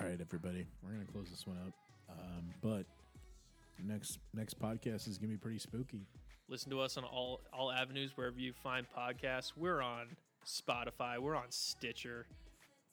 All 0.00 0.06
right, 0.06 0.18
everybody, 0.18 0.66
we're 0.82 0.92
gonna 0.92 1.04
close 1.04 1.28
this 1.30 1.46
one 1.46 1.58
up. 1.58 1.74
Um, 2.08 2.54
but 2.62 2.86
next 3.84 4.18
next 4.34 4.58
podcast 4.58 5.08
is 5.08 5.18
gonna 5.18 5.32
be 5.32 5.36
pretty 5.38 5.58
spooky. 5.58 6.06
Listen 6.48 6.70
to 6.70 6.80
us 6.80 6.96
on 6.96 7.04
all 7.04 7.40
all 7.52 7.72
avenues 7.72 8.16
wherever 8.16 8.38
you 8.38 8.52
find 8.52 8.86
podcasts. 8.96 9.52
We're 9.56 9.82
on 9.82 10.16
Spotify. 10.46 11.18
We're 11.18 11.36
on 11.36 11.50
Stitcher. 11.50 12.26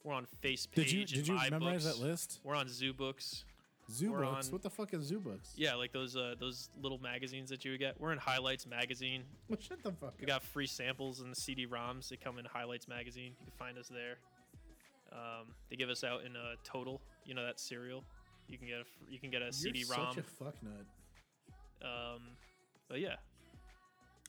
We're 0.04 0.14
on 0.14 0.26
Face 0.42 0.66
Did 0.74 0.92
you 0.92 1.06
did 1.06 1.28
you 1.28 1.38
memorize 1.50 1.86
that 1.86 2.00
list? 2.00 2.40
We're 2.44 2.56
on 2.56 2.68
ZooBooks. 2.68 3.44
Zoo 3.92 4.12
We're 4.12 4.22
books. 4.24 4.48
on- 4.48 4.52
What 4.54 4.62
the 4.64 4.70
fuck 4.70 4.94
is 4.94 5.04
zoo 5.04 5.20
books? 5.20 5.54
Yeah, 5.58 5.76
like 5.76 5.92
those 5.92 6.16
uh, 6.16 6.36
those 6.40 6.70
little 6.82 6.98
magazines 7.00 7.50
that 7.50 7.64
you 7.66 7.72
would 7.72 7.80
get. 7.82 8.00
We're 8.00 8.12
in 8.14 8.18
Highlights 8.18 8.66
magazine. 8.66 9.24
Shut 9.60 9.84
the 9.84 9.92
fuck 9.92 10.14
We 10.20 10.26
got 10.26 10.42
free 10.42 10.68
samples 10.68 11.20
and 11.20 11.30
the 11.32 11.36
CD-ROMs. 11.36 12.08
They 12.10 12.16
come 12.16 12.40
in 12.40 12.46
Highlights 12.46 12.88
magazine. 12.88 13.34
You 13.40 13.46
can 13.46 13.54
find 13.58 13.78
us 13.78 13.90
there. 13.90 14.18
Um, 15.12 15.48
they 15.70 15.76
give 15.76 15.90
us 15.90 16.04
out 16.04 16.24
in 16.24 16.36
uh, 16.36 16.56
Total. 16.64 17.02
You 17.26 17.34
know 17.36 17.46
that 17.46 17.60
cereal. 17.60 18.04
You 18.48 18.58
can 18.58 18.68
get 18.68 18.78
a 18.80 19.12
you 19.12 19.20
can 19.20 19.30
get 19.32 19.41
a 19.41 19.46
You're 19.46 19.52
CD-ROM. 19.54 20.14
such 20.16 20.18
a 20.24 20.28
fuck 20.44 20.56
nut. 20.62 20.86
um, 21.82 22.22
but 22.89 23.00
yeah, 23.00 23.16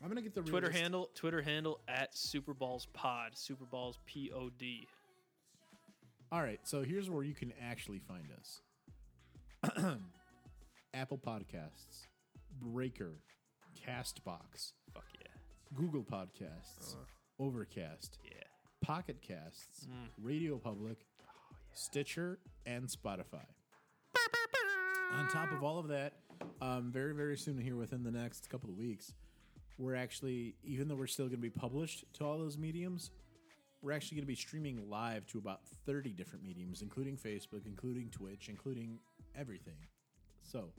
I'm 0.03 0.09
gonna 0.09 0.23
get 0.23 0.35
the 0.35 0.43
Twitter 0.43 0.69
list. 0.69 0.79
handle 0.79 1.11
Twitter 1.15 1.43
handle 1.43 1.81
at 1.89 2.15
Superballs 2.15 2.87
Pod. 2.93 3.33
Superballs 3.35 3.95
P 4.07 4.31
O 4.35 4.51
D. 4.51 4.87
All 6.33 6.43
right, 6.43 6.61
so 6.65 6.83
here's 6.83 7.09
where 7.11 7.23
you 7.23 7.35
can 7.35 7.53
actually 7.63 8.01
find 8.01 8.27
us: 8.39 8.61
Apple 10.95 11.19
Podcasts, 11.19 12.07
Breaker, 12.61 13.21
Castbox, 13.87 14.73
Fuck 14.93 15.05
yeah, 15.21 15.29
Google 15.75 16.03
Podcasts, 16.03 16.97
Overcast, 17.39 18.19
yeah. 18.25 18.31
Pocket 18.81 19.21
Casts, 19.23 19.87
Radio 20.21 20.59
Public, 20.59 21.07
Stitcher, 21.73 22.39
and 22.67 22.89
Spotify. 22.89 23.45
On 25.15 25.29
top 25.29 25.53
of 25.53 25.63
all 25.63 25.79
of 25.79 25.89
that, 25.89 26.15
um, 26.61 26.91
very, 26.93 27.15
very 27.15 27.37
soon 27.37 27.57
here 27.59 27.77
within 27.77 28.03
the 28.03 28.11
next 28.11 28.51
couple 28.51 28.69
of 28.69 28.77
weeks, 28.77 29.15
we're 29.79 29.95
actually, 29.95 30.57
even 30.65 30.89
though 30.89 30.97
we're 30.97 31.07
still 31.07 31.27
going 31.27 31.37
to 31.37 31.43
be 31.43 31.51
published 31.51 32.05
to 32.15 32.25
all 32.25 32.39
those 32.39 32.59
mediums, 32.59 33.11
we're 33.81 33.93
actually 33.93 34.17
going 34.17 34.25
to 34.25 34.29
be 34.29 34.35
streaming 34.35 34.89
live 34.91 35.27
to 35.27 35.39
about 35.39 35.61
30 35.87 36.11
different 36.11 36.45
mediums, 36.45 36.83
including 36.83 37.17
Facebook, 37.17 37.67
including 37.67 38.09
Twitch, 38.11 38.49
including 38.49 38.99
everything. 39.37 39.77
So 40.43 40.71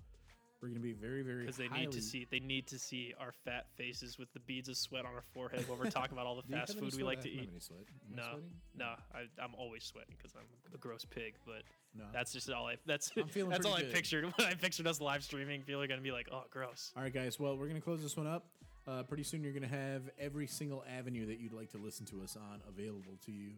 we're 0.66 0.70
going 0.70 0.82
to 0.82 0.88
be 0.88 0.94
very, 0.94 1.22
very 1.22 1.42
Because 1.42 1.58
they 1.58 1.68
need 1.68 1.92
to 1.92 2.02
see 2.02 2.26
they 2.32 2.40
need 2.40 2.66
to 2.68 2.80
see 2.80 3.14
our 3.20 3.32
fat 3.32 3.68
faces 3.76 4.18
with 4.18 4.34
the 4.34 4.40
beads 4.40 4.68
of 4.68 4.76
sweat 4.76 5.06
on 5.06 5.14
our 5.14 5.24
forehead 5.34 5.64
while 5.68 5.78
we're 5.78 5.92
talking 5.92 6.14
about 6.14 6.26
all 6.26 6.36
the 6.36 6.42
fast 6.56 6.80
food 6.80 6.96
we 6.96 7.04
like 7.04 7.20
I 7.20 7.22
to 7.22 7.30
eat. 7.30 7.50
Am 7.52 7.78
I 8.16 8.16
No, 8.16 8.40
no, 8.76 8.86
I, 9.14 9.28
I'm 9.40 9.54
always 9.60 9.84
sweating 9.84 10.16
because 10.18 10.34
I'm 10.36 10.48
a 10.74 10.78
gross 10.78 11.06
pig. 11.06 11.36
But 11.46 11.62
No. 11.96 12.06
that's 12.12 12.34
just 12.34 12.50
all 12.50 12.68
I. 12.68 12.78
That's 12.88 13.12
that's 13.16 13.66
all 13.66 13.76
I 13.76 13.84
pictured 13.84 14.26
when 14.36 14.48
I 14.48 14.56
pictured 14.56 14.88
us 14.88 15.00
live 15.00 15.24
streaming. 15.24 15.62
People 15.62 15.84
are 15.84 15.88
gonna 15.88 16.02
be 16.02 16.12
like, 16.12 16.30
oh, 16.32 16.46
gross. 16.50 16.92
All 16.98 17.04
right, 17.04 17.14
guys. 17.14 17.40
Well, 17.40 17.56
we're 17.58 17.68
going 17.68 17.80
to 17.80 17.86
close 17.86 18.02
this 18.02 18.18
one 18.18 18.28
up. 18.28 18.48
Uh, 18.88 19.04
pretty 19.04 19.24
soon, 19.24 19.44
you're 19.44 19.54
going 19.54 19.64
to 19.64 19.76
have 19.76 20.04
every 20.20 20.48
single 20.48 20.84
avenue 20.98 21.26
that 21.28 21.40
you'd 21.40 21.54
like 21.54 21.72
to 21.72 21.78
listen 21.78 22.06
to 22.08 22.22
us 22.22 22.36
on 22.36 22.62
available 22.68 23.18
to 23.26 23.32
you. 23.32 23.52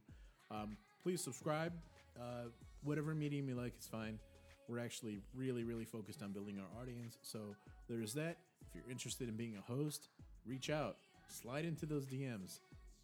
Um, 0.51 0.77
please 1.03 1.21
subscribe. 1.21 1.73
Uh, 2.19 2.49
whatever 2.83 3.13
medium 3.13 3.47
you 3.47 3.55
like 3.55 3.73
is 3.79 3.87
fine. 3.87 4.19
We're 4.67 4.79
actually 4.79 5.19
really, 5.33 5.63
really 5.63 5.85
focused 5.85 6.21
on 6.21 6.31
building 6.31 6.59
our 6.59 6.81
audience. 6.81 7.17
So 7.21 7.39
there's 7.87 8.13
that. 8.13 8.37
If 8.67 8.75
you're 8.75 8.89
interested 8.91 9.29
in 9.29 9.35
being 9.35 9.55
a 9.57 9.71
host, 9.71 10.09
reach 10.45 10.69
out, 10.69 10.97
slide 11.29 11.65
into 11.65 11.85
those 11.85 12.05
DMs. 12.05 12.59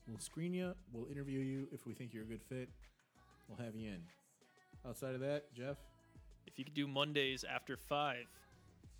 We'll 0.08 0.20
screen 0.20 0.54
you. 0.54 0.74
We'll 0.92 1.10
interview 1.10 1.40
you 1.40 1.68
if 1.72 1.86
we 1.86 1.94
think 1.94 2.14
you're 2.14 2.24
a 2.24 2.28
good 2.28 2.44
fit. 2.44 2.70
We'll 3.48 3.64
have 3.66 3.76
you 3.76 3.90
in. 3.90 4.02
Outside 4.86 5.16
of 5.16 5.22
that, 5.22 5.54
Jeff. 5.54 5.78
If 6.46 6.60
you 6.60 6.66
could 6.66 6.74
do 6.74 6.88
Mondays 6.88 7.46
after 7.46 7.78
five 7.78 8.26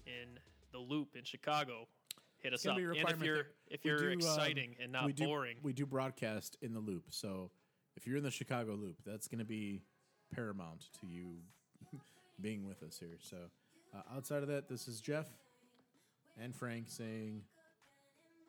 in 0.06 0.40
the 0.72 0.80
Loop 0.80 1.16
in 1.18 1.26
Chicago, 1.26 1.88
hit 2.40 2.54
us 2.54 2.66
up. 2.66 2.78
be 2.78 2.84
a 2.84 2.92
And 2.92 3.10
if 3.10 3.22
you're 3.22 3.48
if 3.68 3.84
you're 3.84 3.98
do, 3.98 4.08
um, 4.08 4.14
exciting 4.14 4.76
and 4.82 4.92
not 4.92 5.06
we 5.06 5.14
do, 5.14 5.26
boring, 5.26 5.58
We 5.62 5.74
do 5.74 5.86
broadcast 5.86 6.58
in 6.62 6.74
the 6.74 6.80
loop. 6.80 7.06
So 7.10 7.52
if 7.96 8.08
you're 8.08 8.18
in 8.18 8.24
the 8.24 8.32
Chicago 8.32 8.74
loop, 8.76 8.98
that's 9.06 9.28
going 9.28 9.40
to 9.40 9.46
be 9.46 9.82
paramount 10.34 10.86
to 11.02 11.08
you 11.08 11.36
being 12.42 12.66
with 12.66 12.84
us 12.84 12.98
here. 13.00 13.18
So, 13.22 13.38
uh, 13.96 14.02
outside 14.16 14.42
of 14.44 14.48
that, 14.50 14.68
this 14.70 14.88
is 14.88 15.00
Jeff 15.02 15.28
and 16.42 16.56
Frank 16.56 16.86
saying 16.90 17.42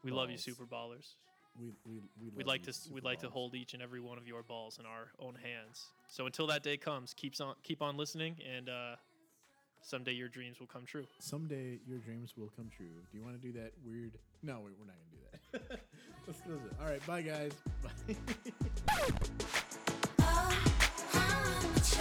We 0.02 0.10
love 0.10 0.30
you, 0.30 0.38
super 0.38 0.64
ballers. 0.64 1.14
we 1.58 1.72
we 1.86 2.00
we 2.20 2.30
We'd 2.36 2.46
like 2.46 2.66
you, 2.66 2.72
to 2.72 2.92
we'd 2.92 3.04
like 3.04 3.20
to 3.20 3.28
hold 3.28 3.54
each 3.54 3.74
and 3.74 3.82
every 3.82 4.00
one 4.00 4.18
of 4.18 4.26
your 4.26 4.42
balls 4.42 4.78
in 4.78 4.86
our 4.86 5.08
own 5.18 5.34
hands. 5.34 5.90
So 6.08 6.26
until 6.26 6.46
that 6.48 6.62
day 6.62 6.76
comes, 6.76 7.14
keeps 7.14 7.40
on 7.40 7.54
keep 7.62 7.82
on 7.82 7.96
listening, 7.96 8.36
and 8.56 8.68
uh, 8.68 8.96
someday 9.82 10.12
your 10.12 10.28
dreams 10.28 10.58
will 10.60 10.66
come 10.66 10.84
true. 10.86 11.06
Someday 11.20 11.78
your 11.86 11.98
dreams 11.98 12.34
will 12.36 12.50
come 12.56 12.70
true. 12.74 12.86
Do 13.12 13.18
you 13.18 13.22
want 13.24 13.40
to 13.40 13.46
do 13.46 13.52
that 13.58 13.72
weird? 13.84 14.12
No, 14.42 14.60
we- 14.60 14.72
we're 14.78 14.86
not 14.86 14.96
going 14.96 15.10
to 15.10 15.58
do 15.58 15.64
that. 15.68 15.80
Let's 16.26 16.40
close 16.40 16.60
it. 16.64 16.72
All 16.80 16.88
right, 16.88 17.06
bye 17.06 17.22
guys. 17.22 17.52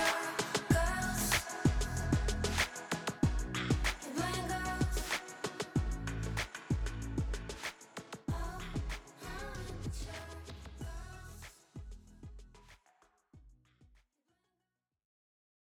Bye. 0.05 0.42